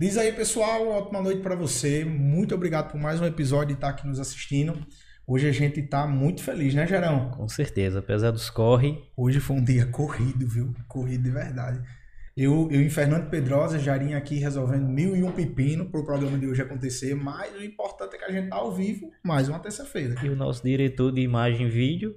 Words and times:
Diz 0.00 0.16
aí, 0.16 0.32
pessoal, 0.32 0.88
ótima 0.88 1.20
noite 1.20 1.42
para 1.42 1.54
você. 1.54 2.06
Muito 2.06 2.54
obrigado 2.54 2.90
por 2.90 2.98
mais 2.98 3.20
um 3.20 3.26
episódio 3.26 3.74
e 3.74 3.74
estar 3.74 3.90
aqui 3.90 4.06
nos 4.06 4.18
assistindo. 4.18 4.74
Hoje 5.26 5.46
a 5.46 5.52
gente 5.52 5.82
tá 5.82 6.06
muito 6.06 6.42
feliz, 6.42 6.72
né, 6.72 6.86
Gerão? 6.86 7.30
Com 7.32 7.46
certeza, 7.46 7.98
apesar 7.98 8.30
dos 8.30 8.48
corre. 8.48 8.96
Hoje 9.14 9.40
foi 9.40 9.56
um 9.56 9.62
dia 9.62 9.84
corrido, 9.84 10.48
viu? 10.48 10.74
Corrido 10.88 11.24
de 11.24 11.30
verdade. 11.30 11.86
Eu, 12.34 12.66
eu 12.70 12.80
e 12.80 12.88
Fernando 12.88 13.28
Pedrosa, 13.28 13.78
Jarinha 13.78 14.16
aqui 14.16 14.38
resolvendo 14.38 14.88
mil 14.88 15.14
e 15.14 15.22
um 15.22 15.32
pepino 15.32 15.90
para 15.90 16.00
o 16.00 16.06
programa 16.06 16.38
de 16.38 16.46
hoje 16.46 16.62
acontecer, 16.62 17.14
mas 17.14 17.54
o 17.54 17.62
importante 17.62 18.16
é 18.16 18.18
que 18.18 18.24
a 18.24 18.32
gente 18.32 18.48
tá 18.48 18.56
ao 18.56 18.72
vivo 18.72 19.10
mais 19.22 19.50
uma 19.50 19.58
terça-feira. 19.58 20.14
E 20.24 20.30
o 20.30 20.34
nosso 20.34 20.62
diretor 20.62 21.12
de 21.12 21.20
imagem 21.20 21.66
e 21.66 21.70
vídeo, 21.70 22.16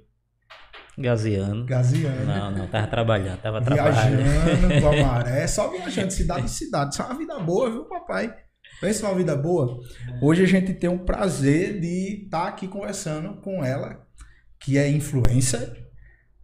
Gaziano. 0.96 1.66
Gaziano. 1.66 2.24
Não, 2.24 2.50
não, 2.50 2.66
tava 2.68 2.86
trabalhando, 2.86 3.38
tava 3.40 3.60
Viajando 3.60 4.22
trabalhando. 4.22 4.80
com 4.80 4.88
a 4.88 5.02
maré, 5.06 5.46
só 5.46 5.70
viajando 5.70 6.12
cidade 6.12 6.44
em 6.44 6.48
cidade. 6.48 6.94
Isso 6.94 7.02
é 7.02 7.06
uma 7.06 7.18
vida 7.18 7.38
boa, 7.40 7.70
viu, 7.70 7.84
papai? 7.84 8.32
Pensa 8.80 9.06
numa 9.06 9.16
vida 9.16 9.36
boa. 9.36 9.80
Hoje 10.22 10.42
a 10.42 10.46
gente 10.46 10.72
tem 10.74 10.90
o 10.90 11.00
prazer 11.00 11.80
de 11.80 12.24
estar 12.24 12.48
aqui 12.48 12.68
conversando 12.68 13.40
com 13.40 13.64
ela, 13.64 14.06
que 14.60 14.78
é 14.78 14.88
influencer, 14.88 15.72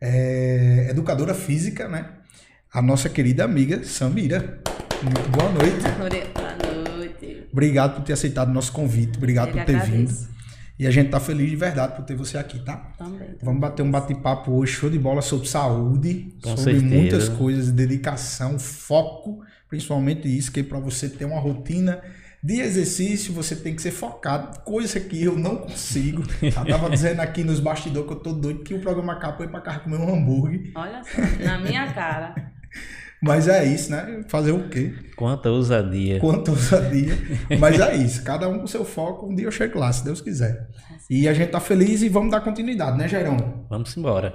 é 0.01 0.89
educadora 0.91 1.35
física, 1.35 1.89
né? 1.89 2.19
A 2.73 2.81
nossa 2.81 3.09
querida 3.09 3.45
amiga 3.45 3.83
Samira. 3.85 4.63
Muito 5.03 5.29
boa 5.31 5.51
noite. 5.51 5.81
Boa 5.81 5.99
noite. 5.99 6.31
Obrigado 7.53 7.97
por 7.97 8.05
ter 8.05 8.13
aceitado 8.13 8.49
o 8.49 8.53
nosso 8.53 8.73
convite. 8.73 9.17
Obrigado 9.17 9.49
Eu 9.49 9.55
por 9.55 9.65
ter 9.65 9.81
vindo. 9.83 10.30
E 10.81 10.87
a 10.87 10.91
gente 10.91 11.11
tá 11.11 11.21
feliz 11.21 11.51
de 11.51 11.57
verdade 11.57 11.95
por 11.95 12.07
ter 12.07 12.17
você 12.17 12.39
aqui, 12.39 12.59
tá? 12.61 12.95
Também. 12.97 13.37
Vamos 13.43 13.61
bater 13.61 13.83
um 13.83 13.91
bate-papo 13.91 14.51
hoje, 14.53 14.73
show 14.73 14.89
de 14.89 14.99
bola 14.99 15.21
sobre 15.21 15.47
saúde, 15.47 16.35
Com 16.43 16.57
sobre 16.57 16.81
certeza. 16.81 16.95
muitas 16.95 17.29
coisas, 17.29 17.71
dedicação, 17.71 18.59
foco, 18.59 19.45
principalmente 19.69 20.27
isso, 20.27 20.51
que 20.51 20.61
é 20.61 20.63
para 20.63 20.81
você 20.81 21.07
ter 21.11 21.27
uma 21.27 21.39
rotina 21.39 22.01
de 22.43 22.61
exercício, 22.61 23.35
você 23.35 23.55
tem 23.55 23.77
que 23.77 23.83
ser 23.83 23.91
focado, 23.91 24.61
coisa 24.61 24.99
que 24.99 25.23
eu 25.23 25.37
não 25.37 25.59
consigo. 25.59 26.23
Eu 26.41 26.51
tava 26.51 26.89
dizendo 26.89 27.21
aqui 27.21 27.45
nos 27.45 27.61
bastidores 27.61 28.09
que 28.09 28.15
eu 28.15 28.21
tô 28.21 28.33
doido 28.33 28.65
que 28.65 28.73
o 28.73 28.81
programa 28.81 29.13
acaba 29.13 29.45
ir 29.45 29.49
pra 29.49 29.61
casa 29.61 29.81
comer 29.81 29.99
um 29.99 30.15
hambúrguer. 30.15 30.73
Olha 30.75 31.03
só, 31.05 31.45
na 31.45 31.59
minha 31.59 31.93
cara. 31.93 32.35
Mas 33.23 33.49
é 33.49 33.65
isso, 33.65 33.91
né? 33.91 34.25
Fazer 34.29 34.53
o 34.53 34.69
quê? 34.69 34.95
Quanta 35.17 35.51
ousadia. 35.51 36.19
Quanto 36.21 36.53
ousadia. 36.53 37.13
Mas 37.61 37.79
é 37.79 37.95
isso, 37.97 38.23
cada 38.25 38.49
um 38.49 38.59
com 38.61 38.67
seu 38.67 38.85
foco, 38.85 39.27
um 39.27 39.35
dia 39.35 39.47
eu 39.47 39.53
chego 39.53 39.79
lá, 39.79 39.93
se 39.93 40.03
Deus 40.05 40.21
quiser. 40.23 40.69
E 41.11 41.29
a 41.29 41.35
gente 41.35 41.51
tá 41.51 41.61
feliz 41.61 42.01
e 42.03 42.09
vamos 42.09 42.31
dar 42.31 42.41
continuidade, 42.41 42.97
né, 42.97 43.07
Jairão? 43.07 43.67
Vamos 43.69 43.95
embora. 43.97 44.35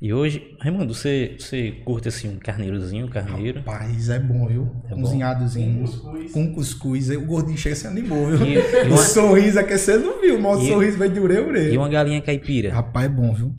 E 0.00 0.12
hoje, 0.12 0.54
Raimundo, 0.60 0.92
você, 0.94 1.36
você 1.38 1.72
curte 1.84 2.08
assim 2.08 2.28
um 2.28 2.36
carneirozinho, 2.38 3.06
um 3.06 3.08
carneiro? 3.10 3.60
Rapaz, 3.60 4.10
é 4.10 4.18
bom, 4.18 4.46
viu? 4.46 4.70
É 4.90 4.94
bom. 4.94 5.00
Cozinhadozinho. 5.00 5.84
Com 6.32 6.52
cuscuz. 6.54 7.10
Aí 7.10 7.16
o 7.16 7.24
gordinho 7.24 7.56
chega 7.56 7.74
se 7.74 7.86
animou, 7.86 8.26
viu? 8.28 8.46
E, 8.46 8.54
e 8.56 8.58
O 8.88 8.92
uma, 8.92 8.96
sorriso 8.98 9.58
aqui 9.58 9.76
você 9.76 9.96
não 9.96 10.20
viu, 10.20 10.38
mas 10.38 10.58
o 10.58 10.62
E- 10.64 10.68
sorriso 10.68 10.98
veio 10.98 11.12
de 11.12 11.20
orelha 11.20 11.46
orelha. 11.46 11.72
e 11.72 11.78
uma 11.78 11.88
galinha 11.88 12.20
caipira. 12.20 12.72
Rapaz, 12.74 13.06
é 13.06 13.08
bom, 13.08 13.32
viu? 13.32 13.54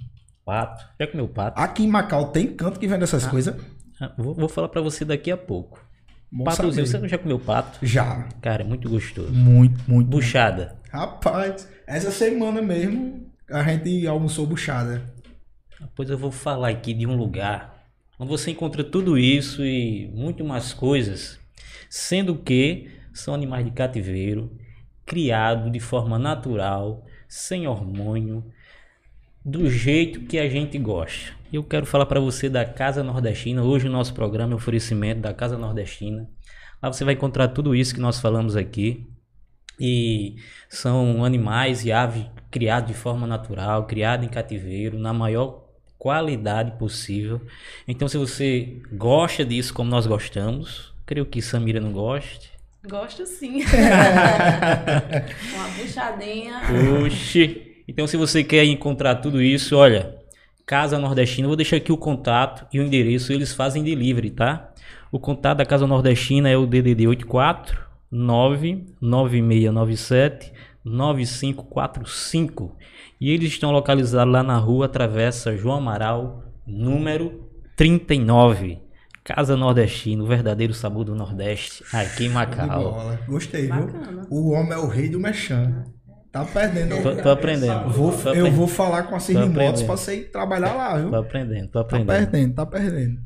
Pato. 0.47 0.85
Já 0.97 1.07
comeu 1.07 1.27
pato? 1.27 1.59
Aqui 1.61 1.83
em 1.83 1.89
Macau 1.89 2.31
tem 2.31 2.47
canto 2.47 2.79
que 2.79 2.87
vende 2.87 3.03
essas 3.03 3.27
coisas. 3.27 3.53
Ah, 3.99 4.13
Vou, 4.17 4.33
vou 4.33 4.47
falar 4.47 4.69
pra 4.69 4.79
você 4.79 5.03
daqui 5.03 5.29
a 5.29 5.35
pouco. 5.35 5.85
Bom 6.31 6.45
Patozinho, 6.45 6.87
saber. 6.87 7.01
você 7.01 7.09
já 7.09 7.17
comeu 7.17 7.37
pato? 7.37 7.79
Já. 7.85 8.29
Cara, 8.41 8.63
é 8.63 8.65
muito 8.65 8.89
gostoso. 8.89 9.33
Muito, 9.33 9.77
muito. 9.85 10.07
Buchada. 10.07 10.77
Rapaz, 10.89 11.67
essa 11.85 12.11
semana 12.11 12.61
mesmo 12.61 13.29
a 13.51 13.61
gente 13.63 14.07
almoçou 14.07 14.47
buchada. 14.47 15.03
Pois 15.93 16.09
eu 16.09 16.17
vou 16.17 16.31
falar 16.31 16.69
aqui 16.69 16.93
de 16.93 17.05
um 17.05 17.17
lugar 17.17 17.85
onde 18.17 18.29
você 18.31 18.51
encontra 18.51 18.85
tudo 18.85 19.17
isso 19.17 19.65
e 19.65 20.09
muito 20.13 20.45
mais 20.45 20.71
coisas, 20.73 21.37
sendo 21.89 22.37
que 22.37 22.89
são 23.13 23.33
animais 23.33 23.65
de 23.65 23.71
cativeiro, 23.71 24.55
criados 25.05 25.69
de 25.73 25.79
forma 25.81 26.17
natural, 26.17 27.03
sem 27.27 27.67
hormônio, 27.67 28.45
do 29.47 29.69
jeito 29.69 30.19
que 30.25 30.37
a 30.37 30.49
gente 30.49 30.77
gosta. 30.77 31.31
Eu 31.53 31.63
quero 31.63 31.85
falar 31.85 32.05
para 32.05 32.19
você 32.19 32.49
da 32.49 32.65
Casa 32.65 33.01
Nordestina. 33.01 33.63
Hoje 33.63 33.87
o 33.87 33.91
nosso 33.91 34.13
programa 34.13 34.51
é 34.51 34.57
oferecimento 34.57 35.21
da 35.21 35.33
Casa 35.33 35.57
Nordestina. 35.57 36.29
Lá 36.83 36.91
você 36.91 37.05
vai 37.05 37.13
encontrar 37.13 37.47
tudo 37.47 37.73
isso 37.73 37.95
que 37.95 38.01
nós 38.01 38.19
falamos 38.19 38.57
aqui. 38.57 39.07
E 39.79 40.35
são 40.67 41.23
animais 41.23 41.85
e 41.85 41.93
aves 41.93 42.25
criados 42.51 42.91
de 42.91 42.97
forma 42.97 43.25
natural, 43.25 43.85
criados 43.85 44.25
em 44.25 44.29
cativeiro, 44.29 44.99
na 44.99 45.13
maior 45.13 45.63
qualidade 45.97 46.71
possível. 46.77 47.39
Então, 47.87 48.09
se 48.09 48.17
você 48.17 48.81
gosta 48.91 49.45
disso 49.45 49.73
como 49.73 49.89
nós 49.89 50.05
gostamos, 50.05 50.93
creio 51.05 51.25
que 51.25 51.41
Samira 51.41 51.79
não 51.79 51.93
goste. 51.93 52.51
Gosto 52.85 53.25
sim. 53.25 53.61
Uma 55.55 55.67
buchadinha. 55.69 56.61
Oxi! 57.05 57.66
Então, 57.87 58.05
se 58.05 58.17
você 58.17 58.43
quer 58.43 58.65
encontrar 58.65 59.15
tudo 59.15 59.41
isso, 59.41 59.77
olha, 59.77 60.15
Casa 60.65 60.99
Nordestina, 60.99 61.45
eu 61.45 61.49
vou 61.49 61.55
deixar 61.55 61.77
aqui 61.77 61.91
o 61.91 61.97
contato 61.97 62.67
e 62.73 62.79
o 62.79 62.83
endereço, 62.83 63.31
eles 63.31 63.53
fazem 63.53 63.83
delivery, 63.83 64.31
tá? 64.31 64.73
O 65.11 65.19
contato 65.19 65.59
da 65.59 65.65
Casa 65.65 65.85
Nordestina 65.87 66.49
é 66.49 66.57
o 66.57 66.65
DDD 66.65 67.07
84 67.07 67.87
99697 68.11 70.51
9545 70.83 72.75
e 73.19 73.31
eles 73.31 73.51
estão 73.51 73.71
localizados 73.71 74.33
lá 74.33 74.43
na 74.43 74.57
rua 74.57 74.89
Travessa 74.89 75.55
João 75.55 75.77
Amaral, 75.77 76.43
número 76.65 77.47
39. 77.75 78.79
Casa 79.23 79.55
Nordestina, 79.57 80.23
o 80.23 80.27
verdadeiro 80.27 80.73
sabor 80.73 81.03
do 81.03 81.15
Nordeste, 81.15 81.83
aqui 81.93 82.25
em 82.25 82.29
Macau. 82.29 83.17
Gostei, 83.27 83.63
viu? 83.63 83.87
Bacana. 83.87 84.27
O 84.29 84.51
homem 84.51 84.73
é 84.73 84.77
o 84.77 84.87
rei 84.87 85.09
do 85.09 85.19
mechan. 85.19 85.83
Tá 86.31 86.45
perdendo. 86.45 87.01
Tô, 87.01 87.15
tô 87.15 87.29
aprendendo. 87.29 87.89
Vou- 87.89 88.11
tô 88.11 88.17
eu 88.17 88.29
aprendendo. 88.29 88.55
vou 88.55 88.67
falar 88.67 89.03
com 89.03 89.15
a 89.15 89.19
Cirne 89.19 89.41
Motos 89.41 89.55
aprendendo. 89.57 89.85
pra 89.85 89.95
você 89.97 90.15
ir 90.17 90.31
trabalhar 90.31 90.73
lá, 90.73 90.97
viu? 90.97 91.09
Tô 91.09 91.15
aprendendo, 91.15 91.67
tô 91.67 91.71
Tá 91.73 91.81
aprendendo. 91.81 92.07
perdendo, 92.07 92.53
tá 92.55 92.65
perdendo. 92.65 93.19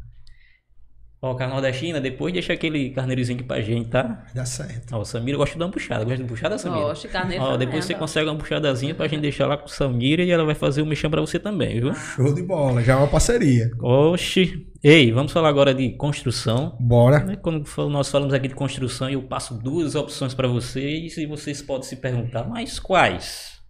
Ó, 1.24 1.36
Casa 1.36 1.52
Nordestina, 1.54 2.02
depois 2.02 2.34
deixa 2.34 2.52
aquele 2.54 2.90
carneirozinho 2.90 3.38
aqui 3.38 3.48
pra 3.48 3.62
gente, 3.62 3.90
tá? 3.90 4.24
Vai 4.26 4.34
dar 4.34 4.46
certo. 4.46 4.96
Ó, 4.96 5.04
Samira 5.04 5.38
gosta 5.38 5.54
de 5.54 5.60
dar 5.60 5.66
uma 5.66 5.72
puxada. 5.72 6.04
Gosta 6.04 6.24
de 6.24 6.28
puxada, 6.28 6.58
Samira? 6.58 6.82
Gosto 6.82 7.04
de 7.04 7.08
carneiro. 7.10 7.44
Ó, 7.44 7.58
depois 7.58 7.86
você 7.86 7.94
consegue 7.94 8.28
uma 8.28 8.36
puxadazinha 8.40 8.96
pra 8.96 9.08
gente 9.08 9.22
deixar 9.22 9.46
lá 9.46 9.56
com 9.56 9.68
Samira 9.68 10.24
e 10.24 10.32
ela 10.32 10.44
vai 10.44 10.56
fazer 10.56 10.82
o 10.82 10.86
mexão 10.86 11.12
pra 11.12 11.22
você 11.22 11.38
também, 11.38 11.80
viu? 11.80 11.94
Show 11.94 12.34
de 12.34 12.42
bola. 12.42 12.82
Já 12.82 12.94
é 12.94 12.96
uma 12.96 13.08
parceria. 13.08 13.70
Oxi. 13.80 14.68
Ei, 14.84 15.12
vamos 15.12 15.32
falar 15.32 15.50
agora 15.50 15.76
de 15.76 15.92
construção. 15.92 16.76
Bora. 16.80 17.20
Né, 17.24 17.36
Quando 17.36 17.64
nós 17.90 18.10
falamos 18.10 18.34
aqui 18.34 18.48
de 18.48 18.56
construção, 18.56 19.08
eu 19.08 19.22
passo 19.22 19.54
duas 19.54 19.94
opções 19.94 20.34
para 20.34 20.48
vocês 20.48 21.18
e 21.18 21.28
vocês 21.28 21.62
podem 21.62 21.84
se 21.88 21.98
perguntar, 21.98 22.46
mas 22.46 22.80
quais? 22.80 23.62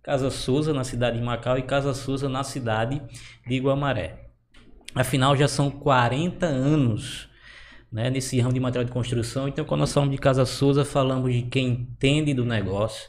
Casa 0.00 0.30
Souza 0.30 0.72
na 0.72 0.84
cidade 0.84 1.18
de 1.18 1.24
Macau 1.24 1.58
e 1.58 1.62
Casa 1.62 1.92
Souza 1.92 2.28
na 2.28 2.44
cidade 2.44 3.02
de 3.48 3.54
Iguamaré. 3.54 4.29
Afinal, 4.94 5.36
já 5.36 5.46
são 5.46 5.70
40 5.70 6.46
anos 6.46 7.28
né, 7.92 8.10
nesse 8.10 8.38
ramo 8.40 8.54
de 8.54 8.60
material 8.60 8.84
de 8.84 8.92
construção. 8.92 9.48
Então, 9.48 9.64
quando 9.64 9.80
nós 9.80 9.92
falamos 9.92 10.14
de 10.14 10.20
Casa 10.20 10.44
Souza, 10.44 10.84
falamos 10.84 11.32
de 11.32 11.42
quem 11.42 11.68
entende 11.68 12.32
do 12.34 12.44
negócio, 12.44 13.08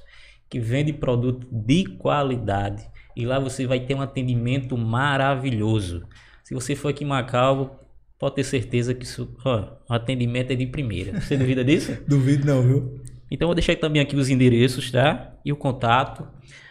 que 0.50 0.60
vende 0.60 0.92
produto 0.94 1.48
de 1.52 1.86
qualidade. 1.86 2.84
E 3.16 3.26
lá 3.26 3.40
você 3.40 3.68
vai 3.68 3.80
ter 3.80 3.96
um 3.96 4.02
atendimento 4.02 4.78
maravilhoso. 4.78 6.04
Se 6.44 6.54
você 6.54 6.76
for 6.76 6.90
aqui 6.90 7.04
em 7.04 7.08
Macau, 7.08 7.80
pode 8.18 8.36
ter 8.36 8.44
certeza 8.44 8.94
que 8.94 9.06
isso, 9.06 9.36
ó, 9.44 9.78
o 9.90 9.94
atendimento 9.94 10.52
é 10.52 10.56
de 10.56 10.66
primeira. 10.68 11.20
Você 11.20 11.38
duvida 11.38 11.64
disso? 11.64 11.98
Duvido 12.08 12.46
não, 12.46 12.62
viu? 12.62 13.02
Então, 13.30 13.48
vou 13.48 13.56
deixar 13.56 13.76
também 13.78 14.02
aqui 14.02 14.16
os 14.16 14.30
endereços, 14.30 14.92
tá? 14.92 15.34
E 15.46 15.52
o 15.52 15.56
contato. 15.56 16.28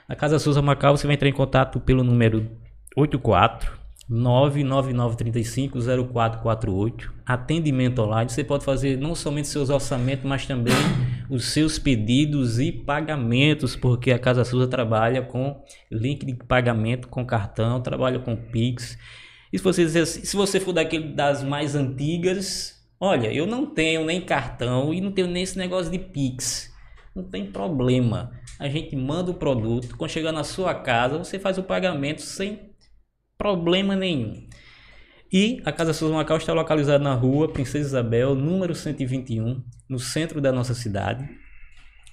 Na 0.08 0.14
Casa 0.14 0.38
Souza 0.38 0.60
Macau, 0.60 0.96
você 0.96 1.06
vai 1.06 1.14
entrar 1.14 1.28
em 1.28 1.32
contato 1.32 1.80
pelo 1.80 2.04
número 2.04 2.50
84 2.96 3.79
99935 4.10 5.78
0448. 6.12 7.12
Atendimento 7.24 8.02
online. 8.02 8.28
Você 8.28 8.42
pode 8.42 8.64
fazer 8.64 8.98
não 8.98 9.14
somente 9.14 9.46
seus 9.46 9.70
orçamentos, 9.70 10.24
mas 10.28 10.44
também 10.46 10.74
os 11.30 11.44
seus 11.46 11.78
pedidos 11.78 12.58
e 12.58 12.72
pagamentos, 12.72 13.76
porque 13.76 14.10
a 14.10 14.18
Casa 14.18 14.44
Souza 14.44 14.66
trabalha 14.66 15.22
com 15.22 15.62
link 15.90 16.26
de 16.26 16.34
pagamento 16.34 17.06
com 17.06 17.24
cartão, 17.24 17.80
trabalha 17.80 18.18
com 18.18 18.34
Pix. 18.34 18.98
E 19.52 19.58
se 19.58 19.62
você, 19.64 19.82
assim- 19.82 20.24
se 20.24 20.36
você 20.36 20.58
for 20.58 20.72
daquele 20.72 21.12
das 21.12 21.44
mais 21.44 21.76
antigas, 21.76 22.84
olha, 22.98 23.32
eu 23.32 23.46
não 23.46 23.64
tenho 23.64 24.04
nem 24.04 24.20
cartão 24.20 24.92
e 24.92 25.00
não 25.00 25.12
tenho 25.12 25.28
nem 25.28 25.44
esse 25.44 25.56
negócio 25.56 25.90
de 25.90 25.98
Pix. 26.00 26.68
Não 27.14 27.22
tem 27.24 27.46
problema. 27.46 28.32
A 28.58 28.68
gente 28.68 28.94
manda 28.96 29.30
o 29.30 29.34
produto, 29.34 29.96
quando 29.96 30.10
chegar 30.10 30.32
na 30.32 30.44
sua 30.44 30.74
casa, 30.74 31.16
você 31.18 31.38
faz 31.38 31.58
o 31.58 31.62
pagamento 31.62 32.22
sem 32.22 32.69
problema 33.40 33.96
nenhum. 33.96 34.46
E 35.32 35.62
a 35.64 35.72
Casa 35.72 35.94
Souza 35.94 36.14
Macau 36.14 36.36
está 36.36 36.52
localizada 36.52 37.02
na 37.02 37.14
rua 37.14 37.48
Princesa 37.48 37.88
Isabel, 37.88 38.34
número 38.34 38.74
121, 38.74 39.62
no 39.88 39.98
centro 39.98 40.42
da 40.42 40.52
nossa 40.52 40.74
cidade. 40.74 41.26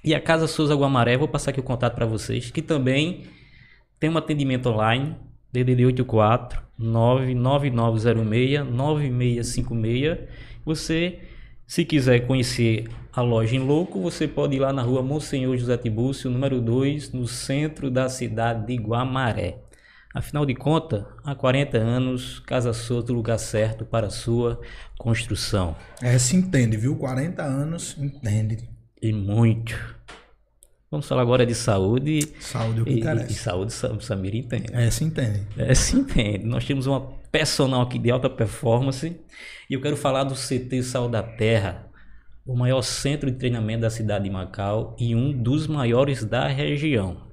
E 0.02 0.16
a 0.16 0.22
Casa 0.22 0.48
Souza 0.48 0.74
Guamaré, 0.74 1.18
vou 1.18 1.28
passar 1.28 1.52
aqui 1.52 1.60
o 1.60 1.64
contato 1.64 1.96
para 1.96 2.06
vocês, 2.06 2.50
que 2.50 2.62
também 2.62 3.24
tem 4.00 4.10
um 4.10 4.16
atendimento 4.18 4.70
online, 4.70 5.18
DDD 5.52 5.88
84 5.88 6.62
99906 6.78 8.66
9656. 8.72 10.20
Você 10.64 11.20
Se 11.66 11.84
quiser 11.84 12.26
conhecer 12.26 12.88
a 13.12 13.22
loja 13.22 13.58
em 13.58 13.60
louco, 13.60 14.00
você 14.00 14.26
pode 14.30 14.56
ir 14.56 14.60
lá 14.60 14.72
na 14.72 14.82
rua 14.82 15.04
Monsenhor 15.04 15.58
José 15.58 15.76
Tibúrcio, 15.76 16.32
número 16.32 16.62
2, 16.62 17.12
no 17.12 17.28
centro 17.28 17.92
da 17.92 18.08
cidade 18.08 18.68
de 18.68 18.82
Guamaré. 18.82 19.67
Afinal 20.14 20.46
de 20.46 20.56
contas, 20.56 21.04
há 21.24 21.36
40 21.36 21.78
anos, 21.78 22.40
Casa 22.40 22.74
Souto, 22.74 23.14
lugar 23.14 23.38
certo 23.38 23.86
para 23.86 24.08
a 24.08 24.10
sua 24.10 24.60
construção. 24.98 25.76
É, 26.02 26.18
se 26.18 26.36
entende, 26.36 26.76
viu? 26.78 26.96
40 26.96 27.44
anos, 27.44 27.96
entende. 28.00 28.68
E 29.02 29.14
muito. 29.14 29.76
Vamos 30.90 31.08
falar 31.08 31.22
agora 31.22 31.46
de 31.46 31.54
saúde. 31.54 32.20
Saúde 32.40 32.80
é 32.80 32.82
o 32.82 32.86
que 32.86 32.92
E, 32.94 33.00
interessa. 33.00 33.32
e 33.32 33.36
saúde, 33.36 33.74
Sam- 33.74 34.00
Samir 34.00 34.34
entende. 34.36 34.68
É, 34.74 34.90
se 34.90 35.04
entende. 35.04 35.42
É, 35.58 35.76
se 35.76 35.96
entende. 35.98 36.46
Nós 36.46 36.66
temos 36.66 36.88
uma 36.88 37.02
personal 37.32 37.82
aqui 37.82 38.00
de 38.00 38.10
alta 38.10 38.30
performance 38.30 39.20
e 39.70 39.74
eu 39.74 39.82
quero 39.82 39.98
falar 39.98 40.24
do 40.24 40.34
CT 40.34 40.82
Sal 40.82 41.10
da 41.10 41.22
Terra, 41.22 41.86
o 42.46 42.56
maior 42.56 42.82
centro 42.82 43.30
de 43.30 43.38
treinamento 43.38 43.82
da 43.82 43.90
cidade 43.90 44.24
de 44.24 44.30
Macau 44.30 44.96
e 44.98 45.14
um 45.14 45.32
dos 45.34 45.68
maiores 45.68 46.24
da 46.24 46.48
região. 46.48 47.27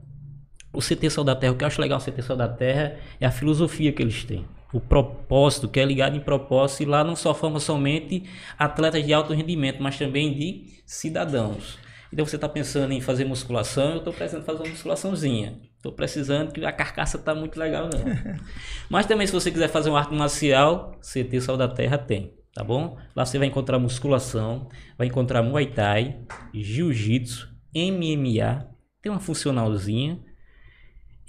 O 0.74 0.80
CT 0.80 1.08
Sal 1.08 1.24
da 1.24 1.36
Terra, 1.36 1.52
o 1.52 1.56
que 1.56 1.62
eu 1.62 1.68
acho 1.68 1.80
legal 1.80 1.98
no 1.98 2.04
CT 2.04 2.22
Sal 2.22 2.36
da 2.36 2.48
Terra 2.48 2.96
é 3.20 3.26
a 3.26 3.30
filosofia 3.30 3.92
que 3.92 4.02
eles 4.02 4.24
têm. 4.24 4.44
O 4.72 4.80
propósito, 4.80 5.68
que 5.68 5.78
é 5.78 5.84
ligado 5.84 6.16
em 6.16 6.20
propósito, 6.20 6.82
e 6.82 6.86
lá 6.86 7.04
não 7.04 7.14
só 7.14 7.32
forma 7.32 7.60
somente 7.60 8.24
atletas 8.58 9.06
de 9.06 9.14
alto 9.14 9.32
rendimento, 9.32 9.80
mas 9.80 9.96
também 9.96 10.34
de 10.34 10.82
cidadãos. 10.84 11.78
Então 12.12 12.26
você 12.26 12.36
está 12.36 12.48
pensando 12.48 12.92
em 12.92 13.00
fazer 13.00 13.24
musculação, 13.24 13.92
eu 13.92 13.98
estou 13.98 14.12
precisando 14.12 14.44
fazer 14.44 14.62
uma 14.62 14.68
musculaçãozinha. 14.68 15.60
Estou 15.76 15.92
precisando, 15.92 16.52
que 16.52 16.64
a 16.64 16.72
carcaça 16.72 17.16
está 17.16 17.34
muito 17.34 17.58
legal 17.58 17.90
não. 17.92 18.36
Mas 18.88 19.04
também 19.04 19.26
se 19.26 19.32
você 19.32 19.50
quiser 19.50 19.68
fazer 19.68 19.90
uma 19.90 19.98
arte 19.98 20.14
marcial, 20.14 20.98
CT 21.00 21.40
Sal 21.40 21.56
da 21.56 21.68
Terra 21.68 21.98
tem, 21.98 22.32
tá 22.54 22.64
bom? 22.64 22.96
Lá 23.14 23.24
você 23.26 23.38
vai 23.38 23.48
encontrar 23.48 23.78
musculação, 23.78 24.68
vai 24.96 25.08
encontrar 25.08 25.42
Muay 25.42 25.66
Thai, 25.66 26.20
Jiu-Jitsu, 26.54 27.48
MMA, 27.74 28.68
tem 29.02 29.12
uma 29.12 29.20
funcionalzinha 29.20 30.18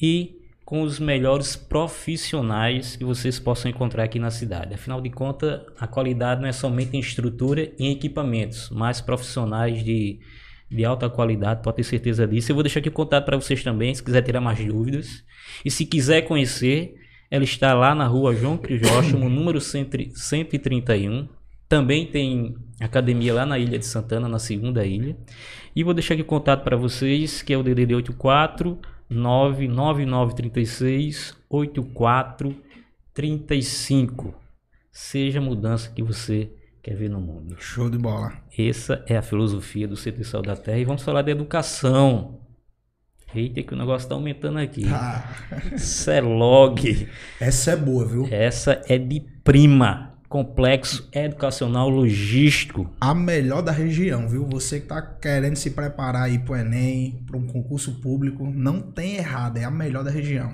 e 0.01 0.45
com 0.65 0.81
os 0.81 0.99
melhores 0.99 1.55
profissionais 1.55 2.95
que 2.95 3.05
vocês 3.05 3.39
possam 3.39 3.69
encontrar 3.69 4.03
aqui 4.03 4.17
na 4.17 4.31
cidade. 4.31 4.73
Afinal 4.73 4.99
de 4.99 5.11
contas, 5.11 5.61
a 5.79 5.85
qualidade 5.85 6.41
não 6.41 6.49
é 6.49 6.51
somente 6.51 6.97
em 6.97 6.99
estrutura 6.99 7.71
e 7.77 7.85
em 7.85 7.91
equipamentos, 7.91 8.71
mas 8.71 8.99
profissionais 8.99 9.83
de, 9.83 10.19
de 10.69 10.83
alta 10.83 11.07
qualidade, 11.07 11.61
pode 11.61 11.77
ter 11.77 11.83
certeza 11.83 12.27
disso. 12.27 12.51
Eu 12.51 12.55
vou 12.55 12.63
deixar 12.63 12.79
aqui 12.79 12.89
o 12.89 12.91
contato 12.91 13.25
para 13.25 13.37
vocês 13.37 13.63
também, 13.63 13.93
se 13.93 14.03
quiser 14.03 14.23
tirar 14.23 14.41
mais 14.41 14.57
dúvidas. 14.65 15.23
E 15.63 15.69
se 15.69 15.85
quiser 15.85 16.23
conhecer, 16.23 16.95
ela 17.29 17.43
está 17.43 17.75
lá 17.75 17.93
na 17.93 18.07
rua 18.07 18.33
João 18.33 18.57
Crisóstomo, 18.57 19.29
número 19.29 19.61
100 19.61 20.15
131. 20.15 21.27
Também 21.69 22.07
tem 22.07 22.55
academia 22.79 23.35
lá 23.35 23.45
na 23.45 23.59
Ilha 23.59 23.77
de 23.77 23.85
Santana, 23.85 24.27
na 24.27 24.39
segunda 24.39 24.83
ilha. 24.83 25.15
E 25.75 25.83
vou 25.83 25.93
deixar 25.93 26.15
aqui 26.15 26.23
o 26.23 26.25
contato 26.25 26.63
para 26.63 26.75
vocês, 26.75 27.43
que 27.43 27.53
é 27.53 27.57
o 27.57 27.61
DDD 27.61 27.93
84 27.93 28.79
99936 29.09 31.35
8435. 31.49 34.35
Seja 34.91 35.39
a 35.39 35.41
mudança 35.41 35.89
que 35.91 36.03
você 36.03 36.51
quer 36.81 36.95
ver 36.95 37.09
no 37.09 37.19
mundo. 37.19 37.57
Show 37.59 37.89
de 37.89 37.97
bola. 37.97 38.31
Essa 38.57 39.03
é 39.07 39.17
a 39.17 39.21
filosofia 39.21 39.85
do 39.87 39.95
CT 39.95 40.23
Sal 40.23 40.41
da 40.41 40.55
Terra. 40.55 40.77
E 40.77 40.85
vamos 40.85 41.03
falar 41.03 41.21
de 41.21 41.31
educação. 41.31 42.39
Eita, 43.33 43.63
que 43.63 43.73
o 43.73 43.77
negócio 43.77 44.05
está 44.05 44.15
aumentando 44.15 44.59
aqui. 44.59 44.85
Ah, 44.87 45.27
CELOG. 45.77 47.09
essa 47.39 47.71
é 47.71 47.75
boa, 47.75 48.05
viu? 48.05 48.27
Essa 48.31 48.81
é 48.87 48.97
de 48.97 49.19
prima. 49.43 50.14
Complexo 50.27 51.07
Educacional 51.11 51.89
Logístico. 51.89 52.89
A 52.99 53.13
melhor 53.13 53.61
da 53.61 53.71
região, 53.71 54.27
viu? 54.27 54.45
Você 54.47 54.79
que 54.79 54.87
tá 54.87 55.01
querendo 55.01 55.55
se 55.55 55.71
preparar 55.71 56.23
aí 56.23 56.39
pro 56.39 56.55
Enem, 56.55 57.23
para 57.25 57.37
um 57.37 57.45
concurso 57.45 58.01
público, 58.01 58.49
não 58.49 58.81
tem 58.81 59.17
errado, 59.17 59.57
é 59.57 59.63
a 59.63 59.71
melhor 59.71 60.03
da 60.03 60.11
região. 60.11 60.51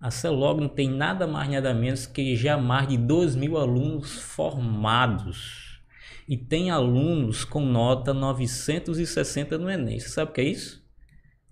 A 0.00 0.10
CELOG 0.10 0.60
não 0.60 0.68
tem 0.68 0.88
nada 0.88 1.26
mais 1.26 1.50
nada 1.50 1.74
menos 1.74 2.06
que 2.06 2.36
já 2.36 2.56
mais 2.56 2.88
de 2.88 2.96
2 2.96 3.34
mil 3.34 3.56
alunos 3.56 4.18
formados. 4.18 5.80
E 6.28 6.36
tem 6.36 6.70
alunos 6.70 7.44
com 7.44 7.60
nota 7.60 8.12
960 8.12 9.58
no 9.58 9.68
Enem. 9.68 9.98
Você 9.98 10.08
sabe 10.08 10.30
o 10.30 10.34
que 10.34 10.40
é 10.40 10.44
isso? 10.44 10.86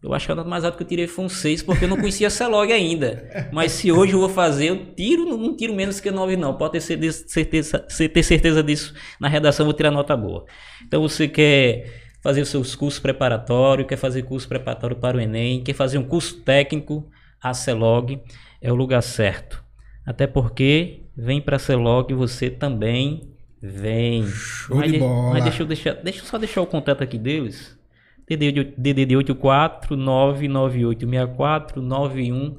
Eu 0.06 0.14
acho 0.14 0.26
que 0.26 0.32
a 0.32 0.34
nota 0.34 0.48
mais 0.48 0.64
alta 0.64 0.76
que 0.76 0.82
eu 0.82 0.86
tirei 0.88 1.06
foi 1.06 1.24
um 1.24 1.28
6, 1.28 1.62
porque 1.62 1.84
eu 1.84 1.88
não 1.88 1.96
conhecia 1.96 2.28
a 2.28 2.30
CELOG 2.30 2.72
ainda. 2.72 3.48
Mas 3.52 3.72
se 3.72 3.90
hoje 3.90 4.12
eu 4.12 4.20
vou 4.20 4.28
fazer, 4.28 4.68
eu 4.70 4.94
tiro, 4.94 5.24
não 5.36 5.56
tiro 5.56 5.74
menos 5.74 5.98
que 6.00 6.10
9 6.10 6.36
não. 6.36 6.54
Pode 6.54 6.72
ter 6.72 6.80
certeza, 6.80 7.78
ter 8.12 8.22
certeza 8.22 8.62
disso. 8.62 8.94
Na 9.20 9.28
redação 9.28 9.64
eu 9.64 9.68
vou 9.68 9.74
tirar 9.74 9.90
nota 9.90 10.16
boa. 10.16 10.44
Então 10.86 11.02
você 11.02 11.26
quer 11.28 12.02
fazer 12.22 12.40
os 12.40 12.48
seus 12.48 12.74
cursos 12.74 13.00
preparatórios, 13.00 13.86
quer 13.86 13.96
fazer 13.96 14.22
curso 14.22 14.48
preparatório 14.48 14.96
para 14.96 15.16
o 15.16 15.20
Enem, 15.20 15.62
quer 15.62 15.74
fazer 15.74 15.98
um 15.98 16.04
curso 16.04 16.40
técnico, 16.42 17.08
a 17.42 17.52
CELOG 17.54 18.20
é 18.62 18.72
o 18.72 18.74
lugar 18.74 19.02
certo. 19.02 19.62
Até 20.06 20.26
porque 20.26 21.02
vem 21.16 21.40
para 21.40 21.56
a 21.56 21.58
CELOG 21.58 22.14
você 22.14 22.48
também 22.50 23.32
vem. 23.62 24.26
Show 24.26 24.76
mas, 24.76 24.86
de 24.86 24.92
de- 24.92 24.98
bola. 24.98 25.30
mas 25.32 25.44
deixa 25.44 25.62
eu 25.62 25.66
deixar, 25.66 25.92
deixa 25.94 26.20
eu 26.20 26.24
só 26.26 26.38
deixar 26.38 26.60
o 26.62 26.66
contato 26.66 27.02
aqui 27.02 27.18
deles. 27.18 27.75
DDD, 28.28 28.74
DDD 28.76 29.16
84 29.16 29.96
998 29.96 31.08
64 31.08 31.82
91 31.82 32.56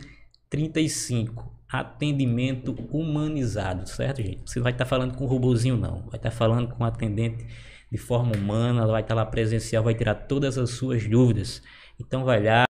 35. 0.49 1.57
Atendimento 1.69 2.73
humanizado, 2.89 3.87
certo, 3.89 4.21
gente? 4.21 4.39
Você 4.45 4.59
não 4.59 4.63
vai 4.63 4.71
estar 4.71 4.85
falando 4.85 5.15
com 5.15 5.25
um 5.25 5.27
robozinho, 5.27 5.75
não. 5.75 6.03
Vai 6.03 6.15
estar 6.15 6.31
falando 6.31 6.69
com 6.69 6.81
um 6.81 6.87
atendente 6.87 7.45
de 7.91 7.97
forma 7.97 8.35
humana, 8.35 8.81
ela 8.81 8.91
vai 8.93 9.01
estar 9.01 9.13
lá 9.13 9.25
presencial, 9.25 9.83
vai 9.83 9.93
tirar 9.93 10.15
todas 10.15 10.57
as 10.57 10.69
suas 10.71 11.05
dúvidas. 11.07 11.61
Então 11.99 12.23
vai 12.23 12.41
lá, 12.41 12.65